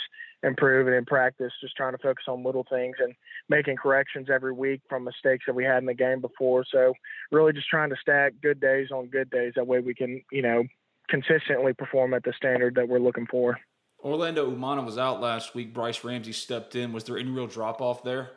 improve 0.41 0.87
and 0.87 0.95
in 0.95 1.03
practice, 1.03 1.51
just 1.59 1.75
trying 1.75 1.91
to 1.91 1.97
focus 1.97 2.23
on 2.29 2.45
little 2.45 2.65
things 2.69 2.95
and 2.99 3.13
making 3.49 3.75
corrections 3.75 4.29
every 4.33 4.53
week 4.53 4.81
from 4.87 5.03
mistakes 5.03 5.43
that 5.47 5.55
we 5.55 5.65
had 5.65 5.79
in 5.79 5.85
the 5.85 5.93
game 5.93 6.21
before. 6.21 6.63
So 6.71 6.93
really 7.31 7.51
just 7.51 7.67
trying 7.67 7.89
to 7.89 7.97
stack 7.99 8.33
good 8.41 8.61
days 8.61 8.87
on 8.91 9.07
good 9.07 9.29
days. 9.29 9.53
That 9.57 9.67
way 9.67 9.81
we 9.81 9.93
can, 9.93 10.21
you 10.31 10.41
know, 10.41 10.63
consistently 11.09 11.73
perform 11.73 12.13
at 12.13 12.23
the 12.23 12.33
standard 12.37 12.75
that 12.75 12.87
we're 12.87 12.99
looking 12.99 13.27
for. 13.29 13.59
Orlando 14.01 14.49
Umana 14.49 14.85
was 14.85 14.97
out 14.97 15.19
last 15.19 15.55
week. 15.55 15.73
Bryce 15.73 16.03
Ramsey 16.05 16.31
stepped 16.31 16.75
in. 16.75 16.93
Was 16.93 17.03
there 17.03 17.17
any 17.17 17.31
real 17.31 17.47
drop 17.47 17.81
off 17.81 18.01
there? 18.03 18.31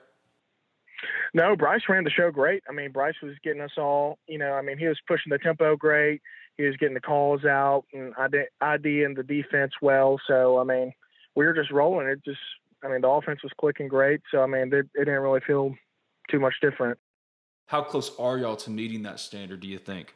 No, 1.35 1.55
Bryce 1.55 1.83
ran 1.89 2.03
the 2.03 2.11
show 2.11 2.33
great. 2.33 2.65
I 2.69 2.73
mean, 2.73 2.91
Bryce 2.91 3.15
was 3.23 3.35
getting 3.45 3.61
us 3.61 3.73
all, 3.77 4.19
you 4.27 4.39
know, 4.39 4.55
I 4.55 4.63
mean, 4.63 4.79
he 4.79 4.87
was 4.87 4.99
pushing 5.07 5.31
the 5.31 5.39
tempo 5.39 5.77
great 5.77 6.21
he 6.59 6.65
was 6.65 6.77
getting 6.77 6.95
the 6.95 7.01
calls 7.01 7.45
out 7.45 7.85
and 7.95 8.13
ID 8.61 9.03
in 9.05 9.15
the 9.15 9.23
defense 9.23 9.73
well. 9.81 10.21
So 10.27 10.59
I 10.59 10.65
mean, 10.65 10.93
we 11.35 11.47
were 11.47 11.55
just 11.55 11.71
rolling. 11.71 12.09
It 12.09 12.23
just, 12.25 12.41
I 12.85 12.89
mean, 12.89 13.01
the 13.01 13.09
offense 13.09 13.43
was 13.43 13.53
clicking 13.59 13.89
great. 13.89 14.21
So 14.31 14.43
I 14.43 14.47
mean, 14.47 14.67
it, 14.75 14.87
it 14.95 15.05
didn't 15.05 15.21
really 15.21 15.41
feel 15.47 15.75
too 16.31 16.41
much 16.41 16.55
different. 16.61 16.99
How 17.67 17.83
close 17.83 18.13
are 18.19 18.37
y'all 18.39 18.57
to 18.57 18.71
meeting 18.71 19.03
that 19.05 19.21
standard? 19.21 19.61
Do 19.61 19.69
you 19.69 19.79
think? 19.79 20.15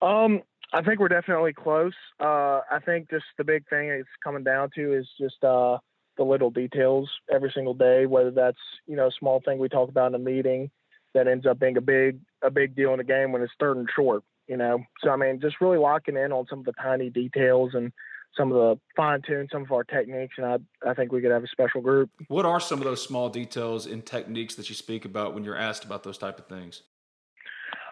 Um, 0.00 0.42
I 0.72 0.82
think 0.82 1.00
we're 1.00 1.08
definitely 1.08 1.52
close. 1.52 1.94
Uh, 2.20 2.60
I 2.70 2.78
think 2.84 3.10
just 3.10 3.24
the 3.36 3.44
big 3.44 3.68
thing 3.68 3.88
it's 3.88 4.08
coming 4.22 4.44
down 4.44 4.70
to 4.76 4.94
is 4.94 5.08
just 5.18 5.42
uh, 5.42 5.78
the 6.16 6.24
little 6.24 6.50
details 6.50 7.10
every 7.32 7.50
single 7.52 7.74
day. 7.74 8.06
Whether 8.06 8.30
that's 8.30 8.58
you 8.86 8.94
know 8.94 9.08
a 9.08 9.12
small 9.18 9.42
thing 9.44 9.58
we 9.58 9.68
talk 9.68 9.88
about 9.88 10.08
in 10.08 10.14
a 10.14 10.18
meeting 10.18 10.70
that 11.14 11.26
ends 11.26 11.46
up 11.46 11.58
being 11.58 11.76
a 11.76 11.80
big 11.80 12.20
a 12.42 12.50
big 12.50 12.76
deal 12.76 12.92
in 12.92 12.98
the 12.98 13.04
game 13.04 13.32
when 13.32 13.42
it's 13.42 13.52
third 13.58 13.76
and 13.76 13.88
short 13.94 14.22
you 14.50 14.56
know. 14.56 14.82
So 15.02 15.10
I 15.10 15.16
mean, 15.16 15.40
just 15.40 15.60
really 15.60 15.78
locking 15.78 16.16
in 16.16 16.32
on 16.32 16.44
some 16.50 16.58
of 16.58 16.64
the 16.64 16.72
tiny 16.72 17.08
details 17.08 17.70
and 17.72 17.92
some 18.36 18.50
of 18.52 18.58
the 18.58 18.80
fine 18.96 19.22
tune 19.22 19.48
some 19.50 19.62
of 19.62 19.70
our 19.70 19.84
techniques, 19.84 20.34
and 20.36 20.46
I 20.46 20.58
I 20.90 20.92
think 20.92 21.12
we 21.12 21.22
could 21.22 21.30
have 21.30 21.44
a 21.44 21.48
special 21.48 21.80
group. 21.80 22.10
What 22.26 22.44
are 22.44 22.58
some 22.58 22.80
of 22.80 22.84
those 22.84 23.00
small 23.02 23.28
details 23.28 23.86
and 23.86 24.04
techniques 24.04 24.56
that 24.56 24.68
you 24.68 24.74
speak 24.74 25.04
about 25.04 25.34
when 25.34 25.44
you're 25.44 25.56
asked 25.56 25.84
about 25.84 26.02
those 26.02 26.18
type 26.18 26.38
of 26.40 26.46
things? 26.48 26.82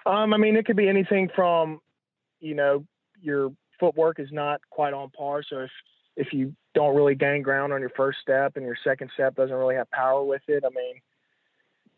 Um, 0.04 0.34
I 0.34 0.36
mean, 0.36 0.56
it 0.56 0.66
could 0.66 0.76
be 0.76 0.88
anything 0.88 1.30
from, 1.34 1.80
you 2.40 2.54
know, 2.54 2.84
your 3.20 3.52
footwork 3.78 4.18
is 4.18 4.28
not 4.32 4.60
quite 4.70 4.92
on 4.92 5.10
par. 5.10 5.44
So 5.48 5.60
if 5.60 5.70
if 6.16 6.32
you 6.32 6.56
don't 6.74 6.96
really 6.96 7.14
gain 7.14 7.42
ground 7.42 7.72
on 7.72 7.80
your 7.80 7.92
first 7.96 8.18
step 8.20 8.56
and 8.56 8.64
your 8.64 8.76
second 8.82 9.12
step 9.14 9.36
doesn't 9.36 9.54
really 9.54 9.76
have 9.76 9.88
power 9.92 10.24
with 10.24 10.42
it, 10.48 10.64
I 10.66 10.70
mean, 10.74 10.96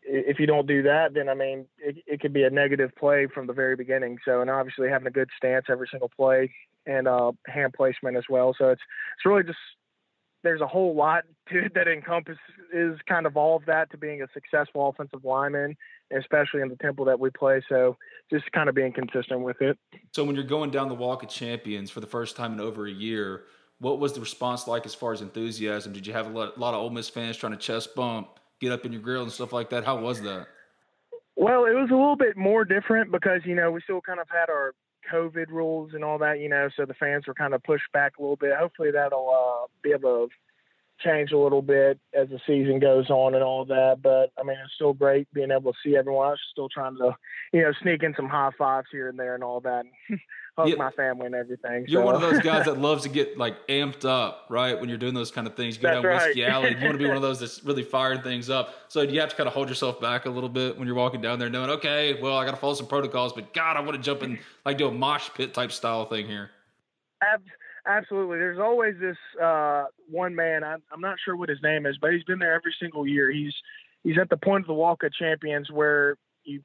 if 0.03 0.39
you 0.39 0.45
don't 0.45 0.67
do 0.67 0.83
that, 0.83 1.13
then 1.13 1.29
I 1.29 1.33
mean, 1.33 1.65
it, 1.77 1.97
it 2.07 2.19
could 2.19 2.33
be 2.33 2.43
a 2.43 2.49
negative 2.49 2.91
play 2.97 3.27
from 3.27 3.47
the 3.47 3.53
very 3.53 3.75
beginning. 3.75 4.17
So, 4.25 4.41
and 4.41 4.49
obviously 4.49 4.89
having 4.89 5.07
a 5.07 5.11
good 5.11 5.29
stance 5.37 5.65
every 5.69 5.87
single 5.89 6.09
play 6.09 6.51
and 6.85 7.07
uh, 7.07 7.31
hand 7.47 7.73
placement 7.73 8.17
as 8.17 8.23
well. 8.29 8.55
So 8.57 8.69
it's 8.69 8.81
it's 9.15 9.25
really 9.25 9.43
just 9.43 9.59
there's 10.43 10.61
a 10.61 10.67
whole 10.67 10.95
lot 10.95 11.23
to 11.49 11.65
it 11.65 11.73
that 11.75 11.87
encompasses 11.87 12.39
is 12.73 12.97
kind 13.07 13.25
of 13.25 13.37
all 13.37 13.57
of 13.57 13.65
that 13.65 13.91
to 13.91 13.97
being 13.97 14.21
a 14.21 14.27
successful 14.33 14.89
offensive 14.89 15.23
lineman, 15.23 15.77
especially 16.17 16.61
in 16.61 16.69
the 16.69 16.75
temple 16.77 17.05
that 17.05 17.19
we 17.19 17.29
play. 17.29 17.61
So 17.69 17.97
just 18.31 18.51
kind 18.51 18.67
of 18.67 18.73
being 18.73 18.91
consistent 18.91 19.41
with 19.41 19.61
it. 19.61 19.77
So 20.13 20.23
when 20.23 20.35
you're 20.35 20.43
going 20.43 20.71
down 20.71 20.89
the 20.89 20.95
Walk 20.95 21.21
of 21.21 21.29
Champions 21.29 21.91
for 21.91 21.99
the 21.99 22.07
first 22.07 22.35
time 22.35 22.53
in 22.53 22.59
over 22.59 22.87
a 22.87 22.91
year, 22.91 23.43
what 23.79 23.99
was 23.99 24.13
the 24.13 24.19
response 24.19 24.67
like 24.67 24.85
as 24.85 24.95
far 24.95 25.13
as 25.13 25.21
enthusiasm? 25.21 25.93
Did 25.93 26.07
you 26.07 26.13
have 26.13 26.27
a 26.27 26.29
lot, 26.29 26.57
a 26.57 26.59
lot 26.59 26.73
of 26.73 26.81
Ole 26.81 26.89
Miss 26.89 27.09
fans 27.09 27.37
trying 27.37 27.53
to 27.53 27.57
chest 27.57 27.95
bump, 27.95 28.39
get 28.61 28.71
up 28.71 28.85
in 28.85 28.93
your 28.93 29.01
grill 29.01 29.23
and 29.23 29.31
stuff 29.31 29.51
like 29.51 29.69
that? 29.71 29.83
How 29.83 29.97
was 29.97 30.21
that? 30.21 30.47
Well, 31.35 31.65
it 31.65 31.73
was 31.73 31.89
a 31.89 31.95
little 31.95 32.15
bit 32.15 32.37
more 32.37 32.63
different 32.63 33.11
because 33.11 33.41
you 33.45 33.55
know 33.55 33.71
we 33.71 33.81
still 33.81 34.01
kind 34.01 34.19
of 34.19 34.27
had 34.29 34.49
our 34.49 34.73
COVID 35.11 35.49
rules 35.49 35.91
and 35.93 36.03
all 36.03 36.17
that, 36.19 36.39
you 36.39 36.49
know, 36.49 36.69
so 36.75 36.85
the 36.85 36.93
fans 36.93 37.27
were 37.27 37.33
kind 37.33 37.53
of 37.53 37.63
pushed 37.63 37.91
back 37.93 38.17
a 38.17 38.21
little 38.21 38.35
bit. 38.35 38.55
Hopefully 38.57 38.91
that'll 38.91 39.29
uh, 39.29 39.67
be 39.83 39.91
able 39.91 40.27
to 40.27 40.33
change 41.03 41.31
a 41.31 41.37
little 41.37 41.61
bit 41.61 41.99
as 42.13 42.29
the 42.29 42.39
season 42.45 42.79
goes 42.79 43.09
on 43.09 43.33
and 43.33 43.43
all 43.43 43.65
that. 43.65 43.99
But 44.01 44.31
I 44.39 44.43
mean, 44.43 44.57
it's 44.63 44.73
still 44.75 44.93
great 44.93 45.27
being 45.33 45.51
able 45.51 45.73
to 45.73 45.77
see 45.83 45.95
everyone. 45.95 46.27
I 46.27 46.31
was 46.31 46.39
still 46.51 46.69
trying 46.69 46.97
to, 46.97 47.15
you 47.53 47.61
know, 47.61 47.71
sneak 47.81 48.03
in 48.03 48.13
some 48.15 48.29
high 48.29 48.51
fives 48.57 48.87
here 48.91 49.09
and 49.09 49.17
there 49.17 49.35
and 49.35 49.43
all 49.43 49.61
that. 49.61 49.85
hug 50.61 50.69
yeah. 50.69 50.75
my 50.75 50.91
family 50.91 51.25
and 51.25 51.35
everything. 51.35 51.85
You're 51.87 52.01
so. 52.01 52.05
one 52.05 52.15
of 52.15 52.21
those 52.21 52.39
guys 52.39 52.65
that 52.65 52.77
loves 52.79 53.03
to 53.03 53.09
get 53.09 53.37
like 53.37 53.67
amped 53.67 54.05
up, 54.05 54.45
right? 54.49 54.79
When 54.79 54.89
you're 54.89 54.97
doing 54.97 55.13
those 55.13 55.31
kind 55.31 55.47
of 55.47 55.55
things, 55.55 55.75
you 55.75 55.81
go 55.81 55.91
down 55.91 56.03
right. 56.03 56.27
Whiskey 56.27 56.45
Alley. 56.45 56.69
You 56.69 56.85
want 56.85 56.93
to 56.93 56.97
be 56.97 57.07
one 57.07 57.15
of 57.15 57.21
those 57.21 57.39
that's 57.39 57.63
really 57.63 57.83
firing 57.83 58.21
things 58.21 58.49
up. 58.49 58.73
So 58.87 59.01
you 59.01 59.19
have 59.19 59.29
to 59.29 59.35
kind 59.35 59.47
of 59.47 59.53
hold 59.53 59.69
yourself 59.69 59.99
back 59.99 60.25
a 60.25 60.29
little 60.29 60.49
bit 60.49 60.77
when 60.77 60.87
you're 60.87 60.95
walking 60.95 61.21
down 61.21 61.39
there, 61.39 61.49
knowing, 61.49 61.69
okay, 61.71 62.19
well, 62.21 62.37
I 62.37 62.45
got 62.45 62.51
to 62.51 62.57
follow 62.57 62.73
some 62.73 62.87
protocols, 62.87 63.33
but 63.33 63.53
God, 63.53 63.77
I 63.77 63.81
want 63.81 63.93
to 63.93 64.01
jump 64.01 64.23
in 64.23 64.39
like 64.65 64.77
do 64.77 64.87
a 64.87 64.91
mosh 64.91 65.29
pit 65.35 65.53
type 65.53 65.71
style 65.71 66.05
thing 66.05 66.27
here. 66.27 66.51
Absolutely. 67.85 68.37
There's 68.37 68.59
always 68.59 68.95
this 68.99 69.17
uh, 69.41 69.85
one 70.09 70.35
man. 70.35 70.63
I'm, 70.63 70.81
I'm 70.91 71.01
not 71.01 71.17
sure 71.23 71.35
what 71.35 71.49
his 71.49 71.59
name 71.63 71.85
is, 71.85 71.97
but 71.99 72.11
he's 72.13 72.23
been 72.23 72.39
there 72.39 72.53
every 72.53 72.73
single 72.79 73.07
year. 73.07 73.31
He's 73.31 73.53
he's 74.03 74.17
at 74.19 74.29
the 74.29 74.37
point 74.37 74.63
of 74.63 74.67
the 74.67 74.73
Walk 74.73 75.03
of 75.03 75.13
Champions 75.13 75.71
where 75.71 76.15
you 76.43 76.61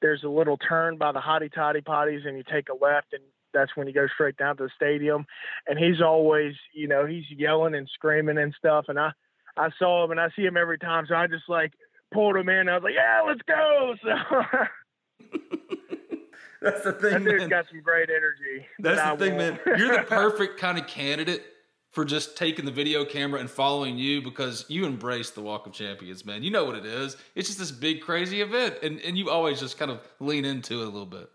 there's 0.00 0.24
a 0.24 0.28
little 0.28 0.56
turn 0.56 0.96
by 0.96 1.12
the 1.12 1.20
hottie 1.20 1.52
toddy 1.52 1.80
potties, 1.80 2.26
and 2.26 2.36
you 2.36 2.44
take 2.50 2.68
a 2.68 2.84
left, 2.84 3.12
and 3.12 3.22
that's 3.56 3.74
when 3.74 3.86
you 3.86 3.92
go 3.92 4.06
straight 4.12 4.36
down 4.36 4.56
to 4.58 4.64
the 4.64 4.70
stadium. 4.76 5.26
And 5.66 5.78
he's 5.78 6.00
always, 6.00 6.54
you 6.74 6.86
know, 6.86 7.06
he's 7.06 7.24
yelling 7.30 7.74
and 7.74 7.88
screaming 7.94 8.38
and 8.38 8.54
stuff. 8.58 8.86
And 8.88 8.98
I 8.98 9.12
I 9.56 9.70
saw 9.78 10.04
him, 10.04 10.10
and 10.10 10.20
I 10.20 10.28
see 10.36 10.42
him 10.42 10.56
every 10.56 10.78
time, 10.78 11.06
so 11.08 11.14
I 11.14 11.26
just 11.26 11.48
like 11.48 11.72
pulled 12.12 12.36
him 12.36 12.48
in. 12.48 12.68
I 12.68 12.74
was 12.74 12.84
like, 12.84 12.94
yeah, 12.94 13.22
let's 13.26 13.42
go. 13.46 13.94
So. 14.04 15.38
That's 16.62 16.82
the 16.82 16.92
thing. 16.92 17.12
That 17.12 17.24
dude's 17.24 17.40
man. 17.42 17.48
got 17.48 17.66
some 17.70 17.80
great 17.80 18.08
energy. 18.10 18.66
That's 18.78 18.96
that 18.98 19.18
the 19.18 19.26
thing, 19.26 19.36
man. 19.36 19.60
You're 19.78 19.98
the 19.98 20.02
perfect 20.08 20.58
kind 20.58 20.78
of 20.78 20.86
candidate 20.86 21.44
for 21.92 22.04
just 22.04 22.36
taking 22.36 22.64
the 22.64 22.70
video 22.70 23.04
camera 23.04 23.40
and 23.40 23.48
following 23.48 23.98
you 23.98 24.20
because 24.22 24.64
you 24.68 24.84
embrace 24.84 25.30
the 25.30 25.42
Walk 25.42 25.66
of 25.66 25.72
Champions, 25.72 26.24
man. 26.24 26.42
You 26.42 26.50
know 26.50 26.64
what 26.64 26.74
it 26.74 26.84
is. 26.84 27.16
It's 27.34 27.48
just 27.48 27.58
this 27.58 27.70
big, 27.70 28.00
crazy 28.00 28.40
event, 28.40 28.76
and, 28.82 29.00
and 29.00 29.16
you 29.16 29.30
always 29.30 29.60
just 29.60 29.78
kind 29.78 29.90
of 29.90 30.00
lean 30.18 30.44
into 30.44 30.80
it 30.80 30.86
a 30.86 30.90
little 30.90 31.06
bit. 31.06 31.30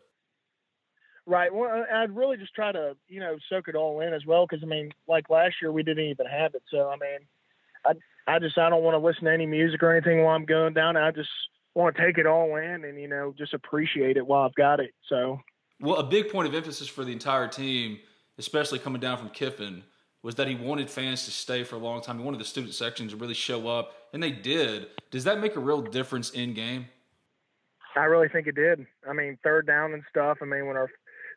Right. 1.28 1.54
Well, 1.54 1.86
I'd 1.94 2.16
really 2.16 2.38
just 2.38 2.54
try 2.56 2.72
to, 2.72 2.96
you 3.08 3.20
know, 3.20 3.38
soak 3.48 3.68
it 3.68 3.76
all 3.76 4.02
in 4.02 4.14
as 4.14 4.26
well. 4.26 4.48
Because 4.50 4.64
I 4.64 4.68
mean, 4.68 4.92
like 5.08 5.30
last 5.30 5.56
year, 5.62 5.72
we 5.72 5.84
didn't 5.84 6.06
even 6.06 6.26
have 6.26 6.56
it. 6.56 6.64
So 6.70 6.90
I 6.90 6.96
mean, 6.96 7.20
I 7.86 8.34
I 8.36 8.40
just 8.40 8.58
I 8.58 8.70
don't 8.70 8.84
want 8.84 8.96
to 8.96 9.06
listen 9.06 9.26
to 9.26 9.32
any 9.32 9.46
music 9.46 9.84
or 9.84 9.92
anything 9.92 10.24
while 10.24 10.36
I'm 10.36 10.46
going 10.46 10.74
down. 10.74 10.98
I 10.98 11.12
just 11.12 11.30
want 11.76 11.96
to 11.96 12.02
take 12.02 12.18
it 12.18 12.26
all 12.26 12.56
in 12.58 12.84
and 12.84 13.00
you 13.00 13.08
know 13.08 13.34
just 13.38 13.54
appreciate 13.54 14.18
it 14.18 14.26
while 14.26 14.44
I've 14.44 14.56
got 14.56 14.80
it. 14.80 14.94
So, 15.08 15.40
well, 15.80 15.98
a 15.98 16.04
big 16.04 16.30
point 16.30 16.48
of 16.48 16.56
emphasis 16.56 16.88
for 16.88 17.06
the 17.06 17.12
entire 17.12 17.48
team, 17.48 18.00
especially 18.38 18.80
coming 18.80 19.00
down 19.00 19.18
from 19.18 19.30
Kiffin, 19.30 19.84
was 20.24 20.36
that 20.36 20.48
he 20.48 20.56
wanted 20.56 20.90
fans 20.90 21.26
to 21.26 21.32
stay 21.32 21.64
for 21.64 21.76
a 21.76 21.80
long 21.80 22.02
time. 22.02 22.18
He 22.18 22.24
wanted 22.24 22.40
the 22.40 22.46
student 22.46 22.74
section 22.74 23.08
to 23.10 23.16
really 23.16 23.34
show 23.34 23.68
up, 23.68 23.94
and 24.14 24.22
they 24.22 24.32
did. 24.32 24.88
Does 25.12 25.24
that 25.26 25.40
make 25.40 25.56
a 25.56 25.60
real 25.60 25.82
difference 25.82 26.32
in 26.32 26.54
game? 26.54 26.88
I 27.96 28.06
really 28.06 28.30
think 28.30 28.48
it 28.48 28.56
did. 28.56 28.86
I 29.10 29.14
mean, 29.14 29.38
third 29.44 29.68
down 29.68 29.94
and 29.94 30.04
stuff. 30.10 30.38
I 30.42 30.46
mean, 30.46 30.66
when 30.66 30.78
our 30.78 30.90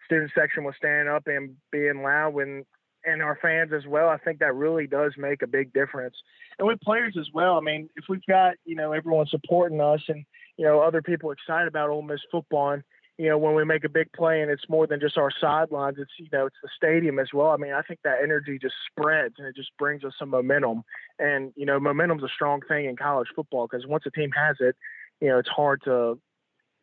student 0.05 0.31
section 0.35 0.65
was 0.65 0.75
standing 0.77 1.13
up 1.13 1.27
and 1.27 1.57
being 1.71 2.03
loud, 2.03 2.35
when 2.35 2.65
and 3.05 3.23
our 3.23 3.39
fans 3.41 3.73
as 3.73 3.87
well. 3.87 4.09
I 4.09 4.19
think 4.19 4.39
that 4.39 4.55
really 4.55 4.87
does 4.87 5.13
make 5.17 5.43
a 5.43 5.47
big 5.47 5.73
difference. 5.73 6.17
And 6.59 6.67
with 6.67 6.81
players 6.81 7.17
as 7.19 7.29
well. 7.33 7.57
I 7.57 7.61
mean, 7.61 7.89
if 7.97 8.05
we've 8.09 8.25
got 8.27 8.55
you 8.65 8.77
know 8.77 8.93
everyone 8.93 9.27
supporting 9.27 9.81
us 9.81 10.01
and 10.09 10.25
you 10.57 10.65
know 10.65 10.81
other 10.81 11.03
people 11.03 11.31
excited 11.31 11.69
about 11.69 11.91
Ole 11.91 12.03
Miss 12.03 12.21
football, 12.31 12.71
and 12.71 12.83
you 13.19 13.29
know 13.29 13.39
when 13.39 13.55
we 13.55 13.65
make 13.65 13.85
a 13.85 13.89
big 13.89 14.13
play 14.13 14.41
and 14.41 14.51
it's 14.51 14.69
more 14.69 14.87
than 14.87 15.01
just 15.01 15.19
our 15.19 15.31
sidelines, 15.41 15.97
it's 15.99 16.13
you 16.19 16.29
know 16.33 16.47
it's 16.47 16.57
the 16.63 16.69
stadium 16.77 17.19
as 17.19 17.29
well. 17.33 17.51
I 17.51 17.57
mean, 17.57 17.73
I 17.73 17.83
think 17.83 18.01
that 18.05 18.19
energy 18.23 18.59
just 18.61 18.75
spreads 18.91 19.35
and 19.39 19.47
it 19.47 19.57
just 19.57 19.71
brings 19.79 20.05
us 20.05 20.15
some 20.19 20.31
momentum. 20.31 20.83
And 21.19 21.53
you 21.57 21.67
know, 21.67 21.79
momentum's 21.79 22.25
a 22.25 22.29
strong 22.35 22.61
thing 22.67 22.87
in 22.87 22.97
college 22.97 23.29
football 23.35 23.67
because 23.71 23.87
once 23.87 24.05
a 24.07 24.11
team 24.11 24.31
has 24.33 24.57
it, 24.61 24.77
you 25.21 25.29
know 25.29 25.39
it's 25.39 25.49
hard 25.49 25.83
to 25.85 26.19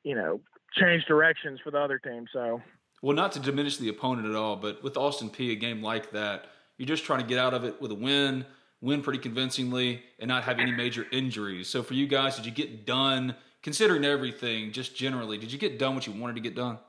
you 0.03 0.15
know 0.15 0.41
change 0.73 1.05
directions 1.05 1.59
for 1.63 1.71
the 1.71 1.79
other 1.79 1.99
team. 1.99 2.25
So 2.31 2.61
well, 3.01 3.15
not 3.15 3.31
to 3.33 3.39
diminish 3.39 3.77
the 3.77 3.89
opponent 3.89 4.27
at 4.27 4.35
all, 4.35 4.55
but 4.55 4.83
with 4.83 4.97
Austin 4.97 5.29
Peay, 5.29 5.51
a 5.51 5.55
game 5.55 5.81
like 5.81 6.11
that, 6.11 6.45
you're 6.77 6.87
just 6.87 7.03
trying 7.03 7.19
to 7.19 7.25
get 7.25 7.37
out 7.37 7.53
of 7.53 7.63
it 7.63 7.81
with 7.81 7.91
a 7.91 7.95
win, 7.95 8.45
win 8.81 9.01
pretty 9.01 9.19
convincingly, 9.19 10.03
and 10.19 10.27
not 10.27 10.43
have 10.43 10.59
any 10.59 10.71
major 10.71 11.05
injuries. 11.11 11.67
So 11.67 11.83
for 11.83 11.93
you 11.93 12.07
guys, 12.07 12.35
did 12.35 12.45
you 12.45 12.51
get 12.51 12.85
done, 12.85 13.35
considering 13.63 14.05
everything, 14.05 14.71
just 14.71 14.95
generally, 14.95 15.37
did 15.37 15.51
you 15.51 15.59
get 15.59 15.79
done 15.79 15.95
what 15.95 16.07
you 16.07 16.13
wanted 16.13 16.35
to 16.35 16.41
get 16.41 16.55
done? 16.55 16.79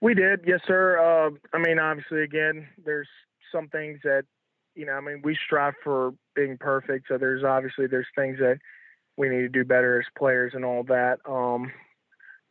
We 0.00 0.14
did, 0.14 0.40
yes, 0.46 0.60
sir. 0.66 0.98
Uh, 0.98 1.30
I 1.54 1.58
mean, 1.58 1.78
obviously, 1.78 2.22
again, 2.22 2.66
there's 2.84 3.08
some 3.52 3.68
things 3.68 3.98
that, 4.04 4.24
you 4.74 4.86
know, 4.86 4.92
I 4.92 5.00
mean, 5.00 5.20
we 5.22 5.36
strive 5.44 5.74
for 5.84 6.12
being 6.34 6.56
perfect. 6.58 7.06
So 7.08 7.18
there's 7.18 7.44
obviously 7.44 7.86
there's 7.86 8.06
things 8.14 8.38
that 8.38 8.58
we 9.16 9.28
need 9.28 9.40
to 9.40 9.48
do 9.48 9.64
better 9.64 9.98
as 9.98 10.06
players 10.16 10.52
and 10.54 10.64
all 10.64 10.84
that. 10.84 11.18
Um, 11.28 11.70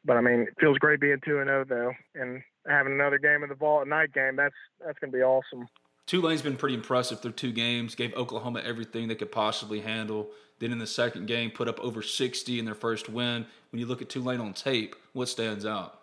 but 0.09 0.17
I 0.17 0.21
mean, 0.21 0.39
it 0.39 0.55
feels 0.59 0.79
great 0.79 0.99
being 0.99 1.19
two 1.23 1.37
and 1.37 1.47
zero 1.47 1.61
oh, 1.61 1.65
though, 1.69 2.19
and 2.19 2.41
having 2.67 2.93
another 2.93 3.19
game 3.19 3.43
of 3.43 3.49
the 3.49 3.53
ball, 3.53 3.81
Vaught 3.81 3.87
night 3.87 4.11
game. 4.11 4.35
That's 4.35 4.55
that's 4.83 4.97
going 4.97 5.11
to 5.11 5.15
be 5.15 5.21
awesome. 5.21 5.67
Tulane's 6.07 6.41
been 6.41 6.57
pretty 6.57 6.73
impressive 6.73 7.21
through 7.21 7.33
two 7.33 7.51
games. 7.51 7.93
Gave 7.93 8.15
Oklahoma 8.15 8.63
everything 8.65 9.07
they 9.07 9.13
could 9.13 9.31
possibly 9.31 9.81
handle. 9.81 10.31
Then 10.57 10.71
in 10.71 10.79
the 10.79 10.87
second 10.87 11.27
game, 11.27 11.51
put 11.51 11.67
up 11.67 11.79
over 11.79 12.01
60 12.01 12.57
in 12.57 12.65
their 12.65 12.73
first 12.73 13.07
win. 13.07 13.45
When 13.71 13.79
you 13.79 13.85
look 13.85 14.01
at 14.01 14.09
Tulane 14.09 14.41
on 14.41 14.53
tape, 14.53 14.95
what 15.13 15.29
stands 15.29 15.63
out? 15.63 15.99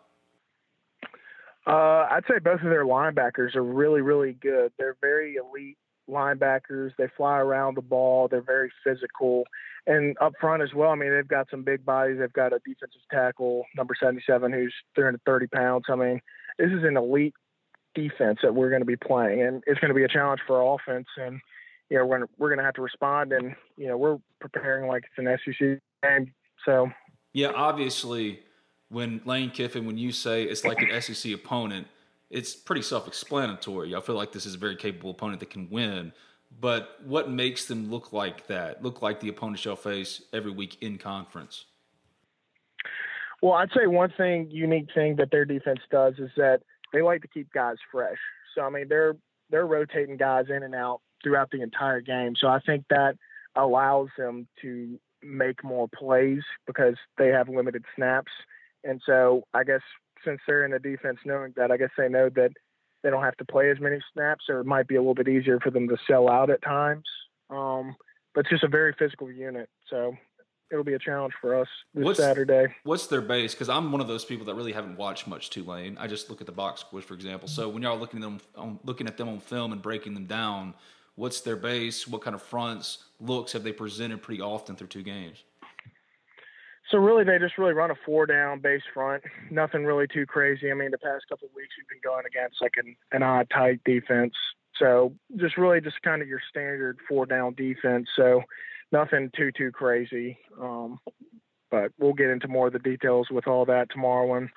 Uh, 1.67 2.07
I'd 2.09 2.23
say 2.31 2.39
both 2.39 2.61
of 2.61 2.71
their 2.71 2.85
linebackers 2.85 3.57
are 3.57 3.65
really, 3.65 4.03
really 4.03 4.35
good. 4.35 4.73
They're 4.79 4.97
very 5.01 5.35
elite 5.35 5.79
linebackers. 6.09 6.93
They 6.97 7.09
fly 7.17 7.39
around 7.39 7.77
the 7.77 7.83
ball. 7.83 8.29
They're 8.29 8.41
very 8.41 8.71
physical. 8.85 9.43
And 9.87 10.17
up 10.21 10.33
front 10.41 10.63
as 10.63 10.75
well, 10.75 10.91
I 10.91 10.97
mean, 10.97 11.13
they've 11.15 11.29
got 11.29 11.47
some 11.51 11.63
big 11.63 11.85
bodies. 11.85 12.19
They've 12.19 12.33
got 12.33 12.53
a 12.53 12.59
defensive 12.67 13.01
tackle, 13.11 13.65
number 13.77 13.95
77, 13.99 14.53
who's 14.53 14.75
330 14.97 15.47
pounds. 15.47 15.85
I 15.89 15.95
mean, 15.95 16.21
this 16.59 16.71
is 16.73 16.83
an 16.83 16.97
elite 16.97 17.35
defense 17.95 18.41
that 18.43 18.55
we're 18.55 18.69
going 18.69 18.83
to 18.83 18.87
be 18.87 18.97
playing, 18.97 19.43
and 19.43 19.63
it's 19.67 19.79
going 19.79 19.91
to 19.91 19.95
be 19.95 20.03
a 20.03 20.09
challenge 20.09 20.41
for 20.47 20.61
our 20.61 20.75
offense. 20.75 21.07
And, 21.17 21.41
you 21.89 21.99
know, 21.99 22.05
we're, 22.05 22.27
we're 22.37 22.49
going 22.49 22.59
to 22.59 22.65
have 22.65 22.75
to 22.75 22.83
respond, 22.83 23.33
and, 23.33 23.55
you 23.77 23.87
know, 23.87 23.97
we're 23.97 24.19
preparing 24.41 24.89
like 24.89 25.05
it's 25.05 25.19
an 25.19 25.39
SEC 25.45 25.79
game. 26.03 26.33
So, 26.65 26.91
yeah, 27.33 27.53
obviously, 27.55 28.41
when 28.89 29.21
Lane 29.25 29.51
Kiffin, 29.51 29.87
when 29.87 29.99
you 29.99 30.11
say 30.11 30.43
it's 30.43 30.65
like 30.65 30.81
an 30.81 31.01
SEC 31.01 31.33
opponent, 31.33 31.87
it's 32.29 32.57
pretty 32.57 32.83
self-explanatory. 32.83 33.95
I 33.95 34.01
feel 34.01 34.17
like 34.17 34.33
this 34.33 34.47
is 34.47 34.55
a 34.55 34.59
very 34.59 34.75
capable 34.75 35.11
opponent 35.11 35.39
that 35.41 35.51
can 35.51 35.71
win. 35.71 36.13
But 36.59 36.99
what 37.05 37.31
makes 37.31 37.67
them 37.67 37.91
look 37.91 38.13
like 38.13 38.47
that? 38.47 38.83
Look 38.83 39.03
like 39.03 39.21
the 39.21 39.29
opponent 39.29 39.59
shall 39.59 39.77
face 39.77 40.23
every 40.33 40.53
week 40.53 40.79
in 40.81 40.99
conference? 40.99 41.67
Well, 43.43 43.53
I'd 43.53 43.71
say 43.77 43.87
one 43.87 44.13
thing, 44.17 44.49
unique 44.51 44.89
thing 44.95 45.17
that 45.17 45.31
their 45.31 45.45
defense 45.45 45.81
does 45.91 46.15
is 46.19 46.31
that 46.37 46.61
they 46.93 47.03
like 47.03 47.23
to 47.23 47.29
keep 47.29 47.53
guys 47.53 47.77
fresh. 47.93 48.17
So 48.55 48.63
I 48.63 48.71
mean, 48.71 48.87
they're 48.89 49.17
they're 49.51 49.67
rotating 49.67 50.17
guys 50.17 50.47
in 50.49 50.63
and 50.63 50.75
out 50.75 51.01
throughout 51.23 51.51
the 51.51 51.63
entire 51.63 52.01
game. 52.01 52.35
So 52.39 52.49
I 52.49 52.61
think 52.61 52.85
that 52.91 53.17
allows 53.55 54.09
them 54.17 54.49
to 54.63 54.99
make 55.23 55.63
more 55.65 55.89
plays 55.89 56.43
because 56.67 56.95
they 57.19 57.29
have 57.29 57.49
limited 57.49 57.85
snaps. 57.95 58.33
And 58.85 59.01
so 59.05 59.45
I 59.53 59.65
guess 59.65 59.81
since 60.25 60.41
they're 60.47 60.65
in 60.65 60.73
the 60.73 60.79
defense 60.79 61.19
knowing 61.25 61.53
that, 61.57 61.71
I 61.71 61.77
guess 61.77 61.91
they 61.97 62.09
know 62.09 62.29
that 62.31 62.51
they 63.07 63.11
don't 63.13 63.23
have 63.23 63.37
to 63.37 63.45
play 63.45 63.71
as 63.71 63.79
many 63.79 64.01
snaps, 64.13 64.47
or 64.49 64.59
it 64.59 64.67
might 64.67 64.89
be 64.89 64.97
a 64.97 65.01
little 65.01 65.15
bit 65.15 65.29
easier 65.29 65.61
for 65.61 65.71
them 65.71 65.87
to 65.87 65.97
sell 66.09 66.29
out 66.29 66.51
at 66.51 66.61
times. 66.61 67.05
Um, 67.51 67.95
but 68.35 68.41
it's 68.41 68.51
just 68.51 68.65
a 68.65 68.69
very 68.69 68.93
physical 68.99 69.31
unit, 69.31 69.69
so 69.89 70.13
it'll 70.73 70.83
be 70.83 70.95
a 70.95 70.99
challenge 70.99 71.33
for 71.41 71.55
us 71.55 71.69
this 71.95 72.05
what's, 72.05 72.19
Saturday. 72.19 72.67
What's 72.83 73.07
their 73.07 73.21
base? 73.21 73.55
Because 73.55 73.69
I'm 73.69 73.93
one 73.93 74.01
of 74.01 74.09
those 74.09 74.25
people 74.25 74.45
that 74.47 74.57
really 74.57 74.73
haven't 74.73 74.99
watched 74.99 75.29
much 75.29 75.51
Tulane. 75.51 75.97
I 76.01 76.09
just 76.09 76.29
look 76.31 76.41
at 76.41 76.49
the 76.49 76.53
box 76.53 76.81
scores, 76.81 77.05
for 77.05 77.15
example. 77.15 77.47
So 77.47 77.69
when 77.69 77.85
y'all 77.85 77.97
are 77.97 78.01
looking 78.01 78.19
at 78.19 78.23
them, 78.23 78.41
on, 78.57 78.81
looking 78.83 79.07
at 79.07 79.17
them 79.17 79.29
on 79.29 79.39
film 79.39 79.71
and 79.71 79.81
breaking 79.81 80.15
them 80.15 80.27
down, 80.27 80.75
what's 81.15 81.41
their 81.43 81.55
base? 81.55 82.09
What 82.09 82.23
kind 82.23 82.35
of 82.35 82.43
fronts, 82.43 83.05
looks 83.21 83.53
have 83.53 83.63
they 83.63 83.71
presented 83.71 84.21
pretty 84.21 84.43
often 84.43 84.75
through 84.75 84.89
two 84.89 85.05
games? 85.05 85.45
So 86.91 86.99
really, 86.99 87.25
they 87.25 87.39
just 87.39 87.59
really 87.59 87.73
run 87.73 87.91
a 87.91 87.97
four 88.05 88.27
down 88.27 88.61
base 88.61 88.83
front. 88.95 89.25
Nothing 89.51 89.85
really 89.85 90.07
too 90.07 90.27
crazy. 90.27 90.71
I 90.71 90.75
mean, 90.75 90.91
the 90.93 90.99
past 90.99 91.25
couple 91.29 91.49
weeks 91.55 91.75
we've 91.77 91.89
been 91.89 92.09
going 92.09 92.25
against 92.27 92.61
like 92.61 92.75
an, 92.77 92.97
an 93.13 93.23
odd 93.23 93.49
tight 93.51 93.81
defense. 93.85 94.35
So 94.79 95.15
just 95.37 95.57
really 95.57 95.81
just 95.81 96.01
kind 96.03 96.23
of 96.23 96.29
your 96.29 96.41
standard 96.49 96.99
four 97.09 97.27
down 97.27 97.55
defense. 97.55 98.09
So 98.15 98.43
nothing 98.93 99.31
too 99.37 99.51
too 99.53 99.73
crazy. 99.73 100.39
Um, 100.61 100.99
but 101.71 101.91
we'll 101.99 102.13
get 102.13 102.31
into 102.31 102.47
more 102.47 102.69
of 102.69 102.73
the 102.73 102.79
details 102.79 103.29
with 103.31 103.49
all 103.49 103.65
that 103.65 103.89
tomorrow 103.91 104.27
when 104.27 104.51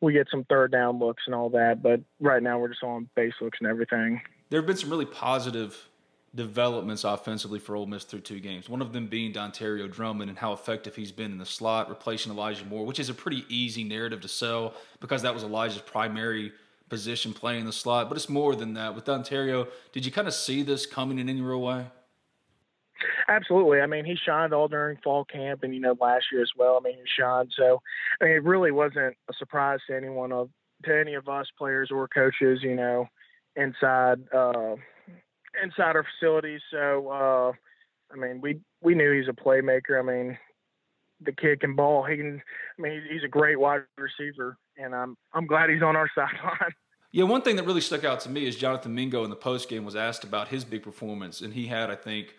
we 0.00 0.12
get 0.12 0.28
some 0.30 0.44
third 0.44 0.72
down 0.72 0.98
looks 0.98 1.24
and 1.26 1.34
all 1.34 1.50
that. 1.50 1.82
But 1.82 2.00
right 2.20 2.42
now 2.42 2.58
we're 2.58 2.68
just 2.68 2.82
on 2.82 3.08
base 3.14 3.34
looks 3.40 3.58
and 3.60 3.68
everything. 3.68 4.22
There 4.50 4.60
have 4.60 4.66
been 4.66 4.76
some 4.76 4.90
really 4.90 5.06
positive 5.06 5.88
developments 6.34 7.04
offensively 7.04 7.58
for 7.58 7.76
Ole 7.76 7.86
Miss 7.86 8.04
through 8.04 8.20
two 8.20 8.40
games. 8.40 8.68
One 8.68 8.82
of 8.82 8.92
them 8.92 9.06
being 9.06 9.32
Dontario 9.32 9.90
Drummond 9.90 10.28
and 10.28 10.38
how 10.38 10.52
effective 10.52 10.96
he's 10.96 11.12
been 11.12 11.30
in 11.30 11.38
the 11.38 11.46
slot, 11.46 11.88
replacing 11.88 12.32
Elijah 12.32 12.64
Moore, 12.64 12.84
which 12.84 12.98
is 12.98 13.08
a 13.08 13.14
pretty 13.14 13.44
easy 13.48 13.84
narrative 13.84 14.20
to 14.22 14.28
sell 14.28 14.74
because 15.00 15.22
that 15.22 15.32
was 15.32 15.44
Elijah's 15.44 15.82
primary 15.82 16.52
position 16.88 17.32
playing 17.32 17.64
the 17.66 17.72
slot. 17.72 18.08
But 18.08 18.16
it's 18.16 18.28
more 18.28 18.56
than 18.56 18.74
that. 18.74 18.94
With 18.94 19.04
Dontario, 19.04 19.68
did 19.92 20.04
you 20.04 20.12
kind 20.12 20.26
of 20.26 20.34
see 20.34 20.62
this 20.62 20.86
coming 20.86 21.18
in 21.18 21.28
any 21.28 21.40
real 21.40 21.62
way? 21.62 21.86
Absolutely. 23.28 23.80
I 23.80 23.86
mean, 23.86 24.04
he 24.04 24.16
shined 24.16 24.52
all 24.52 24.68
during 24.68 24.98
fall 24.98 25.24
camp 25.24 25.62
and, 25.62 25.74
you 25.74 25.80
know, 25.80 25.96
last 26.00 26.26
year 26.32 26.42
as 26.42 26.50
well. 26.56 26.78
I 26.80 26.84
mean, 26.84 26.96
he 26.96 27.04
shined. 27.18 27.52
So, 27.56 27.80
I 28.20 28.24
mean, 28.24 28.34
it 28.34 28.44
really 28.44 28.70
wasn't 28.70 29.16
a 29.28 29.32
surprise 29.38 29.80
to 29.88 29.96
anyone 29.96 30.32
of, 30.32 30.50
to 30.84 30.98
any 30.98 31.14
of 31.14 31.28
us 31.28 31.46
players 31.56 31.90
or 31.90 32.08
coaches, 32.08 32.60
you 32.62 32.74
know, 32.74 33.08
inside, 33.56 34.20
uh, 34.32 34.76
inside 35.62 35.96
our 35.96 36.04
facilities. 36.18 36.60
So, 36.70 37.08
uh, 37.08 37.52
I 38.12 38.16
mean, 38.16 38.40
we, 38.40 38.60
we 38.82 38.94
knew 38.94 39.12
he's 39.12 39.28
a 39.28 39.32
playmaker. 39.32 39.98
I 39.98 40.02
mean, 40.02 40.38
the 41.20 41.32
kid 41.32 41.60
can 41.60 41.74
ball. 41.74 42.04
He 42.04 42.16
can, 42.16 42.42
I 42.78 42.82
mean, 42.82 43.02
he's 43.10 43.24
a 43.24 43.28
great 43.28 43.58
wide 43.58 43.82
receiver 43.96 44.58
and 44.76 44.94
I'm, 44.94 45.16
I'm 45.32 45.46
glad 45.46 45.70
he's 45.70 45.82
on 45.82 45.96
our 45.96 46.08
sideline. 46.14 46.72
Yeah, 47.12 47.24
one 47.24 47.42
thing 47.42 47.56
that 47.56 47.64
really 47.64 47.80
stuck 47.80 48.04
out 48.04 48.20
to 48.20 48.28
me 48.28 48.44
is 48.44 48.56
Jonathan 48.56 48.94
Mingo 48.94 49.22
in 49.22 49.30
the 49.30 49.36
post 49.36 49.68
game 49.68 49.84
was 49.84 49.94
asked 49.94 50.24
about 50.24 50.48
his 50.48 50.64
big 50.64 50.82
performance, 50.82 51.42
and 51.42 51.54
he 51.54 51.68
had, 51.68 51.88
I 51.88 51.94
think, 51.94 52.34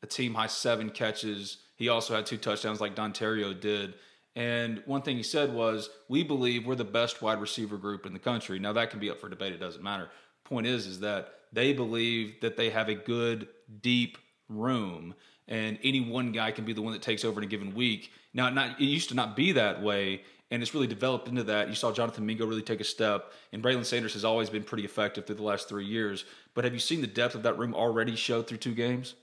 a 0.00 0.06
team 0.06 0.34
high 0.34 0.46
seven 0.46 0.90
catches. 0.90 1.58
He 1.74 1.88
also 1.88 2.14
had 2.14 2.24
two 2.24 2.36
touchdowns 2.36 2.80
like 2.80 2.94
Dontario 2.94 3.58
did. 3.58 3.94
And 4.36 4.80
one 4.86 5.02
thing 5.02 5.16
he 5.16 5.24
said 5.24 5.52
was, 5.52 5.90
"We 6.08 6.22
believe 6.22 6.66
we're 6.66 6.76
the 6.76 6.84
best 6.84 7.20
wide 7.20 7.40
receiver 7.40 7.78
group 7.78 8.06
in 8.06 8.12
the 8.12 8.20
country." 8.20 8.60
Now 8.60 8.72
that 8.74 8.90
can 8.90 9.00
be 9.00 9.10
up 9.10 9.18
for 9.18 9.28
debate; 9.28 9.52
it 9.52 9.58
doesn't 9.58 9.82
matter. 9.82 10.08
Point 10.44 10.68
is, 10.68 10.86
is 10.86 11.00
that 11.00 11.32
they 11.56 11.72
believe 11.72 12.40
that 12.42 12.56
they 12.58 12.68
have 12.68 12.90
a 12.90 12.94
good, 12.94 13.48
deep 13.80 14.18
room, 14.48 15.14
and 15.48 15.78
any 15.82 16.00
one 16.00 16.30
guy 16.30 16.50
can 16.50 16.66
be 16.66 16.74
the 16.74 16.82
one 16.82 16.92
that 16.92 17.00
takes 17.00 17.24
over 17.24 17.40
in 17.40 17.44
a 17.44 17.48
given 17.48 17.74
week. 17.74 18.12
Now, 18.34 18.50
not 18.50 18.78
it 18.78 18.84
used 18.84 19.08
to 19.08 19.14
not 19.14 19.34
be 19.34 19.52
that 19.52 19.82
way, 19.82 20.22
and 20.50 20.62
it's 20.62 20.74
really 20.74 20.86
developed 20.86 21.28
into 21.28 21.44
that. 21.44 21.68
You 21.68 21.74
saw 21.74 21.92
Jonathan 21.92 22.26
Mingo 22.26 22.44
really 22.44 22.62
take 22.62 22.80
a 22.80 22.84
step, 22.84 23.32
and 23.52 23.62
Braylon 23.62 23.86
Sanders 23.86 24.12
has 24.12 24.24
always 24.24 24.50
been 24.50 24.64
pretty 24.64 24.84
effective 24.84 25.26
through 25.26 25.36
the 25.36 25.42
last 25.42 25.66
three 25.66 25.86
years. 25.86 26.26
But 26.52 26.64
have 26.64 26.74
you 26.74 26.78
seen 26.78 27.00
the 27.00 27.06
depth 27.06 27.34
of 27.34 27.42
that 27.44 27.58
room 27.58 27.74
already 27.74 28.16
show 28.16 28.42
through 28.42 28.58
two 28.58 28.74
games? 28.74 29.14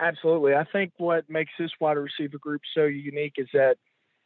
Absolutely. 0.00 0.54
I 0.54 0.64
think 0.64 0.92
what 0.96 1.30
makes 1.30 1.52
this 1.56 1.70
wide 1.80 1.96
receiver 1.96 2.38
group 2.38 2.62
so 2.74 2.86
unique 2.86 3.34
is 3.38 3.46
that 3.54 3.76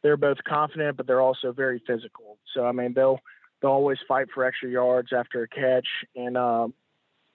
they're 0.01 0.17
both 0.17 0.37
confident, 0.43 0.97
but 0.97 1.05
they're 1.05 1.21
also 1.21 1.51
very 1.51 1.83
physical. 1.85 2.39
So 2.55 2.65
I 2.65 2.71
mean, 2.71 2.93
they'll 2.95 3.19
they'll 3.61 3.71
always 3.71 3.97
fight 4.07 4.27
for 4.33 4.45
extra 4.45 4.69
yards 4.69 5.09
after 5.13 5.43
a 5.43 5.47
catch, 5.47 5.87
and 6.15 6.37
um, 6.37 6.73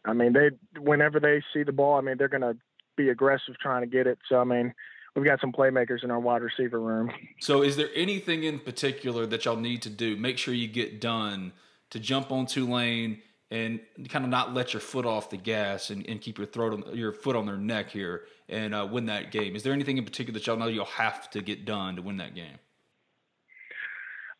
I 0.04 0.12
mean, 0.12 0.32
they 0.32 0.50
whenever 0.78 1.20
they 1.20 1.42
see 1.52 1.62
the 1.62 1.72
ball, 1.72 1.96
I 1.96 2.00
mean, 2.00 2.16
they're 2.18 2.28
going 2.28 2.42
to 2.42 2.56
be 2.96 3.08
aggressive 3.08 3.54
trying 3.60 3.82
to 3.82 3.86
get 3.86 4.06
it. 4.06 4.18
So 4.28 4.40
I 4.40 4.44
mean, 4.44 4.74
we've 5.14 5.24
got 5.24 5.40
some 5.40 5.52
playmakers 5.52 6.04
in 6.04 6.10
our 6.10 6.20
wide 6.20 6.42
receiver 6.42 6.80
room. 6.80 7.10
So 7.40 7.62
is 7.62 7.76
there 7.76 7.88
anything 7.94 8.44
in 8.44 8.58
particular 8.58 9.26
that 9.26 9.44
y'all 9.44 9.56
need 9.56 9.82
to 9.82 9.90
do? 9.90 10.16
Make 10.16 10.38
sure 10.38 10.54
you 10.54 10.68
get 10.68 11.00
done 11.00 11.52
to 11.90 12.00
jump 12.00 12.32
on 12.32 12.46
Tulane 12.46 13.22
and 13.50 13.80
kind 14.08 14.24
of 14.24 14.30
not 14.30 14.54
let 14.54 14.72
your 14.72 14.80
foot 14.80 15.06
off 15.06 15.30
the 15.30 15.36
gas 15.36 15.90
and, 15.90 16.06
and 16.08 16.20
keep 16.20 16.38
your 16.38 16.46
throat 16.46 16.72
on, 16.72 16.96
your 16.96 17.12
foot 17.12 17.36
on 17.36 17.46
their 17.46 17.56
neck 17.56 17.90
here 17.90 18.24
and 18.48 18.74
uh, 18.74 18.86
win 18.90 19.06
that 19.06 19.30
game. 19.30 19.54
Is 19.54 19.62
there 19.62 19.72
anything 19.72 19.98
in 19.98 20.04
particular 20.04 20.38
that 20.38 20.46
y'all 20.46 20.56
know 20.56 20.66
you'll 20.66 20.84
have 20.86 21.30
to 21.30 21.42
get 21.42 21.64
done 21.64 21.96
to 21.96 22.02
win 22.02 22.16
that 22.16 22.34
game? 22.34 22.58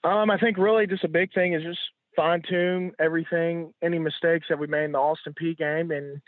Um, 0.05 0.31
I 0.31 0.39
think 0.39 0.59
really 0.59 0.87
just 0.87 1.05
a 1.05 1.09
big 1.09 1.33
thing 1.33 1.55
is 1.55 1.63
just 1.63 1.81
fine 2.15 2.43
tune 2.49 2.93
everything, 2.99 3.73
any 3.83 3.99
mistakes 3.99 4.47
that 4.49 4.59
we 4.59 4.67
made 4.67 4.85
in 4.85 4.93
the 4.93 4.99
Austin 4.99 5.35
Peay 5.41 5.57
game, 5.57 5.91
and 5.91 6.21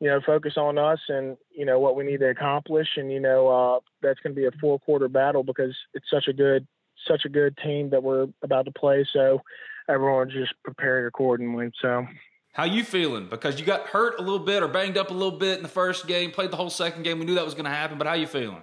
you 0.00 0.08
know 0.08 0.20
focus 0.24 0.54
on 0.56 0.78
us 0.78 1.00
and 1.08 1.36
you 1.50 1.64
know 1.64 1.78
what 1.78 1.96
we 1.96 2.04
need 2.04 2.20
to 2.20 2.28
accomplish, 2.28 2.88
and 2.96 3.10
you 3.10 3.20
know 3.20 3.48
uh, 3.48 3.80
that's 4.02 4.20
going 4.20 4.34
to 4.34 4.40
be 4.40 4.46
a 4.46 4.60
four 4.60 4.78
quarter 4.80 5.08
battle 5.08 5.42
because 5.42 5.76
it's 5.94 6.10
such 6.10 6.28
a 6.28 6.32
good 6.32 6.66
such 7.08 7.22
a 7.24 7.28
good 7.28 7.56
team 7.58 7.90
that 7.90 8.02
we're 8.02 8.26
about 8.42 8.66
to 8.66 8.72
play. 8.72 9.06
So 9.12 9.40
everyone 9.88 10.30
just 10.30 10.54
prepare 10.62 11.06
accordingly. 11.06 11.72
So 11.80 12.06
how 12.52 12.64
you 12.64 12.84
feeling? 12.84 13.28
Because 13.28 13.58
you 13.58 13.64
got 13.64 13.86
hurt 13.88 14.18
a 14.18 14.22
little 14.22 14.38
bit 14.38 14.62
or 14.62 14.68
banged 14.68 14.98
up 14.98 15.10
a 15.10 15.14
little 15.14 15.38
bit 15.38 15.56
in 15.56 15.62
the 15.62 15.68
first 15.68 16.06
game, 16.06 16.30
played 16.30 16.50
the 16.50 16.56
whole 16.56 16.70
second 16.70 17.02
game. 17.02 17.18
We 17.18 17.24
knew 17.24 17.34
that 17.34 17.44
was 17.44 17.54
going 17.54 17.64
to 17.64 17.70
happen, 17.70 17.96
but 17.96 18.06
how 18.06 18.12
you 18.12 18.26
feeling? 18.26 18.62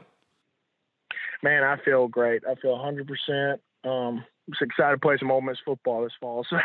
Man, 1.42 1.64
I 1.64 1.78
feel 1.84 2.08
great. 2.08 2.44
I 2.48 2.54
feel 2.56 2.78
100%. 2.78 3.58
Um, 3.86 4.24
excited 4.62 4.96
to 4.96 5.00
play 5.00 5.18
some 5.18 5.32
Ole 5.32 5.42
Miss 5.42 5.58
football 5.64 6.04
this 6.04 6.14
fall. 6.20 6.46
So. 6.50 6.58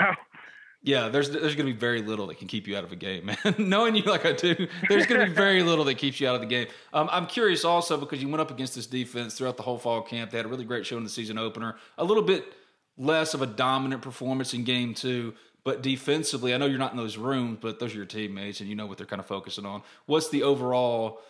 Yeah, 0.86 1.08
there's 1.08 1.30
there's 1.30 1.54
going 1.54 1.66
to 1.66 1.72
be 1.72 1.78
very 1.78 2.02
little 2.02 2.26
that 2.26 2.38
can 2.38 2.46
keep 2.46 2.68
you 2.68 2.76
out 2.76 2.84
of 2.84 2.92
a 2.92 2.96
game, 2.96 3.24
man. 3.24 3.38
Knowing 3.58 3.96
you 3.96 4.02
like 4.02 4.26
I 4.26 4.32
do, 4.32 4.68
there's 4.86 5.06
going 5.06 5.18
to 5.18 5.26
be 5.26 5.32
very 5.32 5.62
little 5.62 5.86
that 5.86 5.94
keeps 5.94 6.20
you 6.20 6.28
out 6.28 6.34
of 6.34 6.42
the 6.42 6.46
game. 6.46 6.66
Um, 6.92 7.08
I'm 7.10 7.26
curious 7.26 7.64
also 7.64 7.96
because 7.96 8.20
you 8.20 8.28
went 8.28 8.42
up 8.42 8.50
against 8.50 8.74
this 8.74 8.86
defense 8.86 9.34
throughout 9.34 9.56
the 9.56 9.62
whole 9.62 9.78
fall 9.78 10.02
camp. 10.02 10.30
They 10.30 10.36
had 10.36 10.44
a 10.44 10.48
really 10.50 10.66
great 10.66 10.84
show 10.84 10.98
in 10.98 11.02
the 11.02 11.08
season 11.08 11.38
opener. 11.38 11.76
A 11.96 12.04
little 12.04 12.22
bit 12.22 12.52
less 12.98 13.32
of 13.32 13.40
a 13.40 13.46
dominant 13.46 14.02
performance 14.02 14.52
in 14.52 14.64
game 14.64 14.92
two. 14.92 15.32
But 15.64 15.80
defensively, 15.80 16.52
I 16.52 16.58
know 16.58 16.66
you're 16.66 16.78
not 16.78 16.92
in 16.92 16.98
those 16.98 17.16
rooms, 17.16 17.58
but 17.62 17.80
those 17.80 17.94
are 17.94 17.96
your 17.96 18.04
teammates, 18.04 18.60
and 18.60 18.68
you 18.68 18.76
know 18.76 18.84
what 18.84 18.98
they're 18.98 19.06
kind 19.06 19.20
of 19.20 19.26
focusing 19.26 19.64
on. 19.64 19.82
What's 20.04 20.28
the 20.28 20.42
overall 20.42 21.22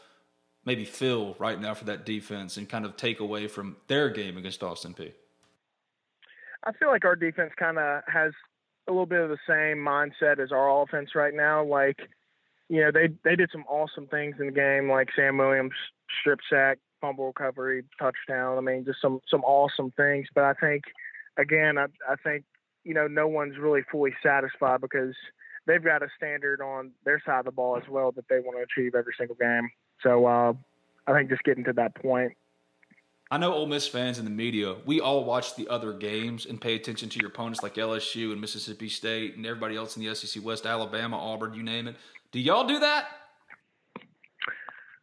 maybe 0.64 0.84
feel 0.84 1.36
right 1.38 1.61
now 1.61 1.74
for 1.74 1.84
that 1.84 2.05
defense 2.05 2.57
and 2.57 2.68
kind 2.68 2.84
of 2.84 2.96
take 2.96 3.20
away 3.20 3.46
from 3.46 3.76
their 3.86 4.11
game 4.11 4.36
against 4.36 4.64
Austin 4.64 4.94
Peay? 4.94 5.12
I 6.64 6.72
feel 6.72 6.88
like 6.88 7.04
our 7.04 7.16
defense 7.16 7.52
kind 7.58 7.78
of 7.78 8.02
has 8.12 8.32
a 8.88 8.92
little 8.92 9.06
bit 9.06 9.20
of 9.20 9.30
the 9.30 9.38
same 9.46 9.78
mindset 9.78 10.38
as 10.38 10.52
our 10.52 10.82
offense 10.82 11.10
right 11.14 11.34
now. 11.34 11.64
Like, 11.64 12.00
you 12.68 12.80
know, 12.80 12.90
they 12.90 13.08
they 13.24 13.36
did 13.36 13.50
some 13.52 13.64
awesome 13.68 14.06
things 14.06 14.36
in 14.38 14.46
the 14.46 14.52
game, 14.52 14.90
like 14.90 15.08
Sam 15.14 15.38
Williams 15.38 15.74
strip 16.20 16.40
sack, 16.48 16.78
fumble 17.00 17.26
recovery, 17.26 17.84
touchdown. 17.98 18.58
I 18.58 18.60
mean, 18.60 18.84
just 18.84 19.00
some 19.00 19.20
some 19.28 19.42
awesome 19.44 19.90
things. 19.92 20.28
But 20.34 20.44
I 20.44 20.54
think, 20.54 20.84
again, 21.36 21.78
I, 21.78 21.86
I 22.08 22.16
think 22.22 22.44
you 22.84 22.94
know, 22.94 23.06
no 23.06 23.26
one's 23.26 23.58
really 23.58 23.82
fully 23.90 24.14
satisfied 24.22 24.80
because 24.80 25.14
they've 25.66 25.82
got 25.82 26.02
a 26.02 26.08
standard 26.16 26.60
on 26.60 26.92
their 27.04 27.20
side 27.24 27.40
of 27.40 27.44
the 27.46 27.50
ball 27.50 27.76
as 27.76 27.88
well 27.88 28.12
that 28.12 28.28
they 28.28 28.40
want 28.40 28.58
to 28.58 28.62
achieve 28.62 28.94
every 28.94 29.14
single 29.18 29.36
game. 29.36 29.70
So 30.02 30.26
uh, 30.26 30.52
I 31.06 31.12
think 31.12 31.30
just 31.30 31.42
getting 31.45 31.64
to 31.64 31.72
that 31.74 31.95
point. 31.95 32.32
I 33.34 33.36
know 33.36 33.52
Ole 33.52 33.66
Miss 33.66 33.88
fans 33.88 34.18
and 34.18 34.26
the 34.28 34.30
media, 34.30 34.76
we 34.86 35.00
all 35.00 35.24
watch 35.24 35.56
the 35.56 35.66
other 35.66 35.92
games 35.92 36.46
and 36.46 36.61
pay 36.61 36.76
attention 36.76 37.08
to 37.08 37.18
your 37.18 37.30
opponents 37.30 37.64
like 37.64 37.74
LSU 37.74 38.30
and 38.30 38.40
Mississippi 38.40 38.88
State 38.88 39.34
and 39.34 39.44
everybody 39.44 39.74
else 39.74 39.96
in 39.96 40.04
the 40.04 40.14
SEC 40.14 40.40
West, 40.44 40.66
Alabama, 40.66 41.18
Auburn, 41.18 41.52
you 41.52 41.64
name 41.64 41.88
it. 41.88 41.96
Do 42.30 42.38
y'all 42.38 42.64
do 42.64 42.78
that? 42.78 43.06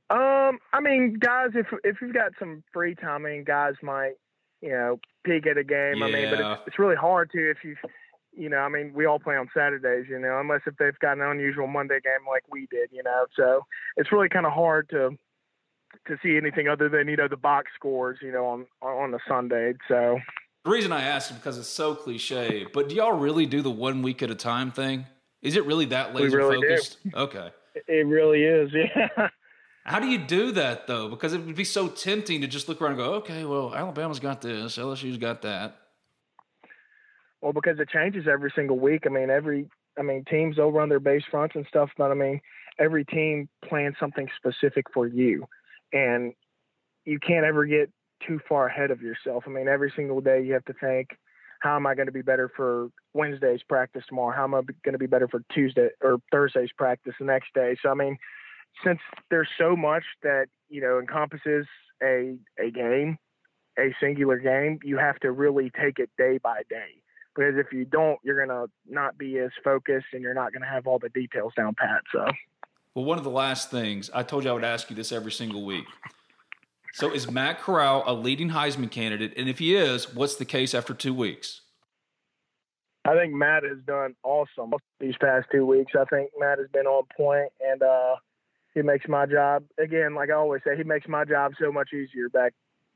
Um, 0.09 0.59
I 0.71 0.79
mean, 0.79 1.17
guys, 1.19 1.49
if 1.55 1.67
if 1.83 1.97
you've 2.01 2.13
got 2.13 2.31
some 2.39 2.63
free 2.71 2.95
time, 2.95 3.25
I 3.25 3.31
mean, 3.31 3.43
guys 3.43 3.73
might 3.83 4.13
you 4.61 4.69
know, 4.69 4.99
peek 5.25 5.47
at 5.47 5.57
a 5.57 5.63
game. 5.63 5.97
Yeah. 5.97 6.05
I 6.05 6.11
mean, 6.11 6.29
but 6.29 6.39
it's, 6.39 6.61
it's 6.67 6.79
really 6.79 6.95
hard 6.95 7.31
to 7.31 7.51
if 7.51 7.57
you, 7.63 7.75
you 8.31 8.47
know, 8.47 8.59
I 8.59 8.69
mean, 8.69 8.93
we 8.93 9.05
all 9.05 9.19
play 9.19 9.35
on 9.35 9.49
Saturdays, 9.53 10.05
you 10.09 10.19
know, 10.19 10.39
unless 10.39 10.61
if 10.65 10.77
they've 10.77 10.97
got 10.99 11.17
an 11.17 11.23
unusual 11.23 11.67
Monday 11.67 11.99
game 12.01 12.25
like 12.29 12.43
we 12.49 12.67
did, 12.71 12.89
you 12.91 13.03
know. 13.03 13.25
So 13.35 13.65
it's 13.97 14.11
really 14.11 14.29
kind 14.29 14.45
of 14.45 14.53
hard 14.53 14.89
to 14.91 15.17
to 16.07 16.17
see 16.23 16.37
anything 16.37 16.67
other 16.67 16.89
than 16.89 17.07
you 17.07 17.15
know 17.15 17.27
the 17.27 17.37
box 17.37 17.71
scores, 17.75 18.19
you 18.21 18.31
know, 18.31 18.45
on 18.45 18.65
on 18.81 19.13
a 19.13 19.19
Sunday. 19.27 19.73
So 19.87 20.19
the 20.63 20.69
reason 20.69 20.91
I 20.91 21.01
ask 21.01 21.31
is 21.31 21.37
because 21.37 21.57
it's 21.57 21.67
so 21.67 21.95
cliche. 21.95 22.65
But 22.71 22.89
do 22.89 22.95
y'all 22.95 23.17
really 23.17 23.45
do 23.45 23.61
the 23.61 23.71
one 23.71 24.01
week 24.01 24.21
at 24.21 24.29
a 24.29 24.35
time 24.35 24.71
thing? 24.71 25.05
Is 25.41 25.55
it 25.55 25.65
really 25.65 25.85
that 25.85 26.13
laser 26.13 26.37
really 26.37 26.61
focused? 26.61 26.97
Do. 27.03 27.17
Okay. 27.17 27.49
It 27.87 28.05
really 28.05 28.43
is, 28.43 28.69
yeah. 28.73 29.29
How 29.85 30.01
do 30.01 30.07
you 30.07 30.17
do 30.17 30.51
that 30.51 30.87
though? 30.87 31.07
Because 31.07 31.31
it 31.31 31.39
would 31.45 31.55
be 31.55 31.63
so 31.63 31.87
tempting 31.87 32.41
to 32.41 32.47
just 32.47 32.67
look 32.67 32.81
around 32.81 32.91
and 32.91 32.99
go, 32.99 33.13
okay, 33.13 33.45
well, 33.45 33.73
Alabama's 33.73 34.19
got 34.19 34.41
this, 34.41 34.77
LSU's 34.77 35.17
got 35.17 35.41
that. 35.43 35.77
Well, 37.39 37.53
because 37.53 37.79
it 37.79 37.87
changes 37.87 38.27
every 38.29 38.51
single 38.53 38.77
week. 38.77 39.03
I 39.05 39.09
mean, 39.09 39.29
every, 39.29 39.69
I 39.97 40.01
mean, 40.01 40.25
teams 40.25 40.59
over 40.59 40.81
on 40.81 40.89
their 40.89 40.99
base 40.99 41.23
fronts 41.31 41.55
and 41.55 41.65
stuff, 41.67 41.89
but 41.97 42.11
I 42.11 42.13
mean, 42.13 42.41
every 42.77 43.05
team 43.05 43.47
plans 43.67 43.95
something 43.99 44.27
specific 44.35 44.87
for 44.93 45.07
you, 45.07 45.47
and 45.93 46.33
you 47.05 47.19
can't 47.19 47.45
ever 47.45 47.65
get 47.65 47.91
too 48.25 48.39
far 48.47 48.67
ahead 48.67 48.91
of 48.91 49.01
yourself. 49.01 49.43
I 49.47 49.49
mean, 49.49 49.67
every 49.67 49.91
single 49.95 50.21
day 50.21 50.43
you 50.43 50.53
have 50.53 50.65
to 50.65 50.73
think, 50.73 51.09
how 51.61 51.75
am 51.75 51.85
I 51.85 51.95
going 51.95 52.07
to 52.07 52.11
be 52.11 52.21
better 52.21 52.51
for 52.55 52.89
Wednesday's 53.13 53.61
practice 53.67 54.03
tomorrow? 54.07 54.35
How 54.35 54.43
am 54.43 54.55
I 54.55 54.61
going 54.83 54.93
to 54.93 54.99
be 54.99 55.07
better 55.07 55.27
for 55.27 55.41
Tuesday 55.53 55.89
or 56.01 56.17
Thursday's 56.31 56.71
practice 56.77 57.13
the 57.19 57.25
next 57.25 57.53
day? 57.53 57.75
So, 57.81 57.89
I 57.89 57.93
mean, 57.93 58.17
since 58.83 58.99
there's 59.29 59.49
so 59.57 59.75
much 59.75 60.03
that 60.23 60.45
you 60.69 60.81
know 60.81 60.99
encompasses 60.99 61.67
a 62.01 62.37
a 62.59 62.71
game, 62.71 63.17
a 63.77 63.93
singular 63.99 64.37
game, 64.37 64.79
you 64.83 64.97
have 64.97 65.19
to 65.19 65.31
really 65.31 65.71
take 65.79 65.99
it 65.99 66.09
day 66.17 66.39
by 66.41 66.61
day. 66.69 67.01
because 67.35 67.55
if 67.57 67.71
you 67.71 67.85
don't, 67.85 68.19
you're 68.23 68.45
gonna 68.45 68.65
not 68.87 69.17
be 69.17 69.37
as 69.39 69.51
focused 69.63 70.07
and 70.13 70.21
you're 70.21 70.33
not 70.33 70.53
gonna 70.53 70.65
have 70.65 70.87
all 70.87 70.99
the 70.99 71.09
details 71.09 71.53
down 71.55 71.75
pat. 71.75 72.01
So. 72.11 72.25
Well, 72.93 73.05
one 73.05 73.17
of 73.17 73.23
the 73.23 73.29
last 73.29 73.71
things 73.71 74.09
I 74.13 74.23
told 74.23 74.43
you 74.43 74.49
I 74.49 74.53
would 74.53 74.63
ask 74.63 74.89
you 74.89 74.95
this 74.95 75.11
every 75.11 75.31
single 75.31 75.65
week. 75.65 75.85
So, 76.93 77.13
is 77.13 77.31
Matt 77.31 77.59
Corral 77.61 78.03
a 78.05 78.13
leading 78.13 78.49
Heisman 78.49 78.91
candidate? 78.91 79.33
And 79.37 79.47
if 79.47 79.59
he 79.59 79.75
is, 79.75 80.13
what's 80.13 80.35
the 80.35 80.43
case 80.43 80.73
after 80.73 80.93
two 80.93 81.13
weeks? 81.13 81.61
I 83.05 83.15
think 83.15 83.33
Matt 83.33 83.63
has 83.63 83.79
done 83.87 84.15
awesome 84.23 84.73
these 84.99 85.15
past 85.19 85.47
two 85.51 85.65
weeks. 85.65 85.93
I 85.99 86.03
think 86.05 86.31
Matt 86.37 86.59
has 86.59 86.67
been 86.71 86.85
on 86.85 87.03
point, 87.15 87.51
and 87.65 87.81
uh, 87.81 88.17
he 88.75 88.81
makes 88.81 89.07
my 89.07 89.25
job 89.25 89.63
again. 89.79 90.13
Like 90.13 90.29
I 90.29 90.33
always 90.33 90.61
say, 90.65 90.75
he 90.75 90.83
makes 90.83 91.07
my 91.07 91.23
job 91.23 91.53
so 91.59 91.71
much 91.71 91.93
easier 91.93 92.29
back 92.29 92.53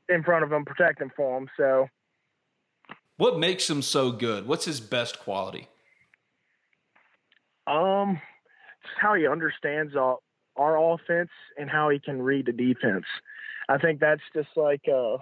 in 0.08 0.22
front 0.22 0.44
of 0.44 0.52
him, 0.52 0.64
protecting 0.64 1.10
for 1.16 1.38
him. 1.38 1.48
So, 1.56 1.88
what 3.16 3.38
makes 3.38 3.68
him 3.68 3.80
so 3.80 4.12
good? 4.12 4.46
What's 4.46 4.66
his 4.66 4.80
best 4.80 5.18
quality? 5.18 5.68
Um, 7.66 8.20
how 9.00 9.14
he 9.14 9.26
understands 9.26 9.96
our, 9.96 10.18
our 10.56 10.94
offense 10.94 11.30
and 11.58 11.70
how 11.70 11.88
he 11.90 11.98
can 11.98 12.22
read 12.22 12.46
the 12.46 12.52
defense. 12.52 13.04
I 13.68 13.78
think 13.78 14.00
that's 14.00 14.22
just 14.34 14.48
like 14.56 14.82
uh, 14.88 15.16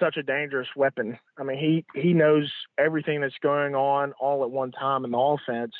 such 0.00 0.16
a 0.16 0.22
dangerous 0.22 0.68
weapon. 0.76 1.18
I 1.38 1.42
mean, 1.42 1.58
he 1.58 2.00
he 2.00 2.12
knows 2.12 2.52
everything 2.78 3.20
that's 3.20 3.38
going 3.42 3.74
on 3.74 4.12
all 4.20 4.44
at 4.44 4.50
one 4.50 4.72
time 4.72 5.04
in 5.04 5.10
the 5.10 5.18
offense, 5.18 5.72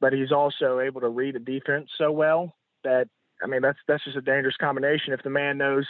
but 0.00 0.12
he's 0.12 0.32
also 0.32 0.80
able 0.80 1.00
to 1.00 1.08
read 1.08 1.34
the 1.34 1.38
defense 1.38 1.90
so 1.96 2.12
well 2.12 2.54
that 2.84 3.08
I 3.42 3.46
mean 3.46 3.62
that's 3.62 3.78
that's 3.88 4.04
just 4.04 4.16
a 4.16 4.22
dangerous 4.22 4.56
combination. 4.60 5.12
If 5.12 5.22
the 5.22 5.30
man 5.30 5.58
knows 5.58 5.86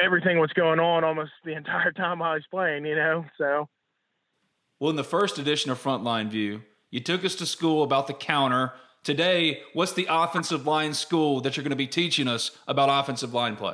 everything 0.00 0.38
what's 0.38 0.52
going 0.52 0.80
on 0.80 1.04
almost 1.04 1.32
the 1.44 1.56
entire 1.56 1.92
time 1.92 2.18
while 2.18 2.34
he's 2.34 2.44
playing, 2.50 2.84
you 2.86 2.96
know, 2.96 3.24
so. 3.38 3.68
Well, 4.78 4.90
in 4.90 4.96
the 4.96 5.04
first 5.04 5.38
edition 5.38 5.70
of 5.70 5.82
Frontline 5.82 6.28
View, 6.28 6.62
you 6.90 7.00
took 7.00 7.24
us 7.24 7.34
to 7.36 7.46
school 7.46 7.82
about 7.82 8.06
the 8.06 8.14
counter. 8.14 8.72
Today, 9.02 9.62
what's 9.72 9.94
the 9.94 10.06
offensive 10.10 10.66
line 10.66 10.92
school 10.92 11.40
that 11.40 11.56
you're 11.56 11.64
going 11.64 11.70
to 11.70 11.76
be 11.76 11.86
teaching 11.86 12.28
us 12.28 12.50
about 12.68 12.90
offensive 12.90 13.32
line 13.32 13.56
play? 13.56 13.72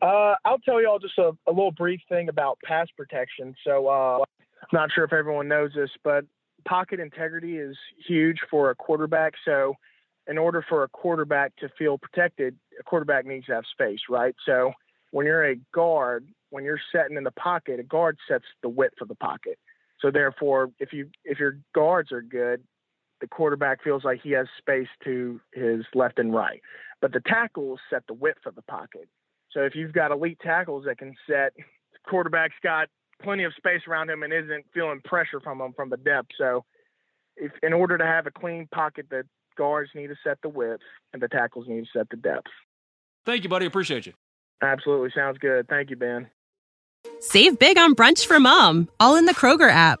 Uh, 0.00 0.34
I'll 0.44 0.60
tell 0.60 0.80
you 0.80 0.88
all 0.88 1.00
just 1.00 1.18
a, 1.18 1.32
a, 1.48 1.50
little 1.50 1.72
brief 1.72 2.00
thing 2.08 2.28
about 2.28 2.58
pass 2.64 2.86
protection. 2.96 3.56
So, 3.64 3.88
uh, 3.88 4.18
I'm 4.18 4.68
not 4.72 4.90
sure 4.94 5.02
if 5.02 5.12
everyone 5.12 5.48
knows 5.48 5.72
this, 5.74 5.90
but 6.04 6.24
pocket 6.68 7.00
integrity 7.00 7.56
is 7.56 7.76
huge 8.06 8.38
for 8.48 8.70
a 8.70 8.76
quarterback. 8.76 9.32
So, 9.44 9.74
in 10.28 10.38
order 10.38 10.64
for 10.68 10.84
a 10.84 10.88
quarterback 10.88 11.56
to 11.56 11.68
feel 11.76 11.98
protected, 11.98 12.54
a 12.78 12.84
quarterback 12.84 13.26
needs 13.26 13.46
to 13.46 13.54
have 13.54 13.64
space, 13.72 14.00
right? 14.08 14.36
So, 14.46 14.72
when 15.10 15.26
you're 15.26 15.50
a 15.50 15.56
guard, 15.74 16.28
when 16.50 16.62
you're 16.62 16.80
setting 16.92 17.16
in 17.16 17.24
the 17.24 17.32
pocket, 17.32 17.80
a 17.80 17.82
guard 17.82 18.18
sets 18.28 18.44
the 18.62 18.68
width 18.68 19.00
of 19.00 19.08
the 19.08 19.16
pocket. 19.16 19.58
So, 20.00 20.12
therefore, 20.12 20.70
if 20.78 20.92
you 20.92 21.10
if 21.24 21.40
your 21.40 21.58
guards 21.74 22.12
are 22.12 22.22
good, 22.22 22.62
the 23.20 23.26
quarterback 23.26 23.82
feels 23.82 24.04
like 24.04 24.20
he 24.22 24.30
has 24.32 24.46
space 24.58 24.88
to 25.04 25.40
his 25.52 25.84
left 25.94 26.18
and 26.18 26.34
right. 26.34 26.60
But 27.00 27.12
the 27.12 27.20
tackles 27.20 27.80
set 27.90 28.06
the 28.06 28.14
width 28.14 28.46
of 28.46 28.54
the 28.54 28.62
pocket. 28.62 29.08
So 29.50 29.60
if 29.60 29.74
you've 29.74 29.92
got 29.92 30.10
elite 30.10 30.38
tackles 30.42 30.84
that 30.86 30.98
can 30.98 31.14
set, 31.28 31.52
quarterback's 32.08 32.54
got 32.62 32.88
plenty 33.22 33.44
of 33.44 33.52
space 33.56 33.82
around 33.88 34.10
him 34.10 34.22
and 34.22 34.32
isn't 34.32 34.66
feeling 34.72 35.00
pressure 35.04 35.40
from 35.40 35.60
him 35.60 35.72
from 35.74 35.90
the 35.90 35.96
depth. 35.96 36.28
So 36.38 36.64
if 37.36 37.52
in 37.62 37.72
order 37.72 37.98
to 37.98 38.04
have 38.04 38.26
a 38.26 38.30
clean 38.30 38.68
pocket, 38.72 39.06
the 39.10 39.24
guards 39.56 39.90
need 39.94 40.08
to 40.08 40.16
set 40.22 40.38
the 40.42 40.48
width 40.48 40.82
and 41.12 41.22
the 41.22 41.28
tackles 41.28 41.66
need 41.68 41.84
to 41.84 41.98
set 41.98 42.08
the 42.10 42.16
depth. 42.16 42.48
Thank 43.24 43.42
you, 43.42 43.50
buddy. 43.50 43.66
Appreciate 43.66 44.06
you. 44.06 44.12
Absolutely. 44.62 45.10
Sounds 45.14 45.38
good. 45.38 45.68
Thank 45.68 45.90
you, 45.90 45.96
Ben. 45.96 46.28
Save 47.20 47.58
big 47.58 47.78
on 47.78 47.94
brunch 47.94 48.26
for 48.26 48.40
mom, 48.40 48.88
all 49.00 49.16
in 49.16 49.26
the 49.26 49.34
Kroger 49.34 49.70
app. 49.70 50.00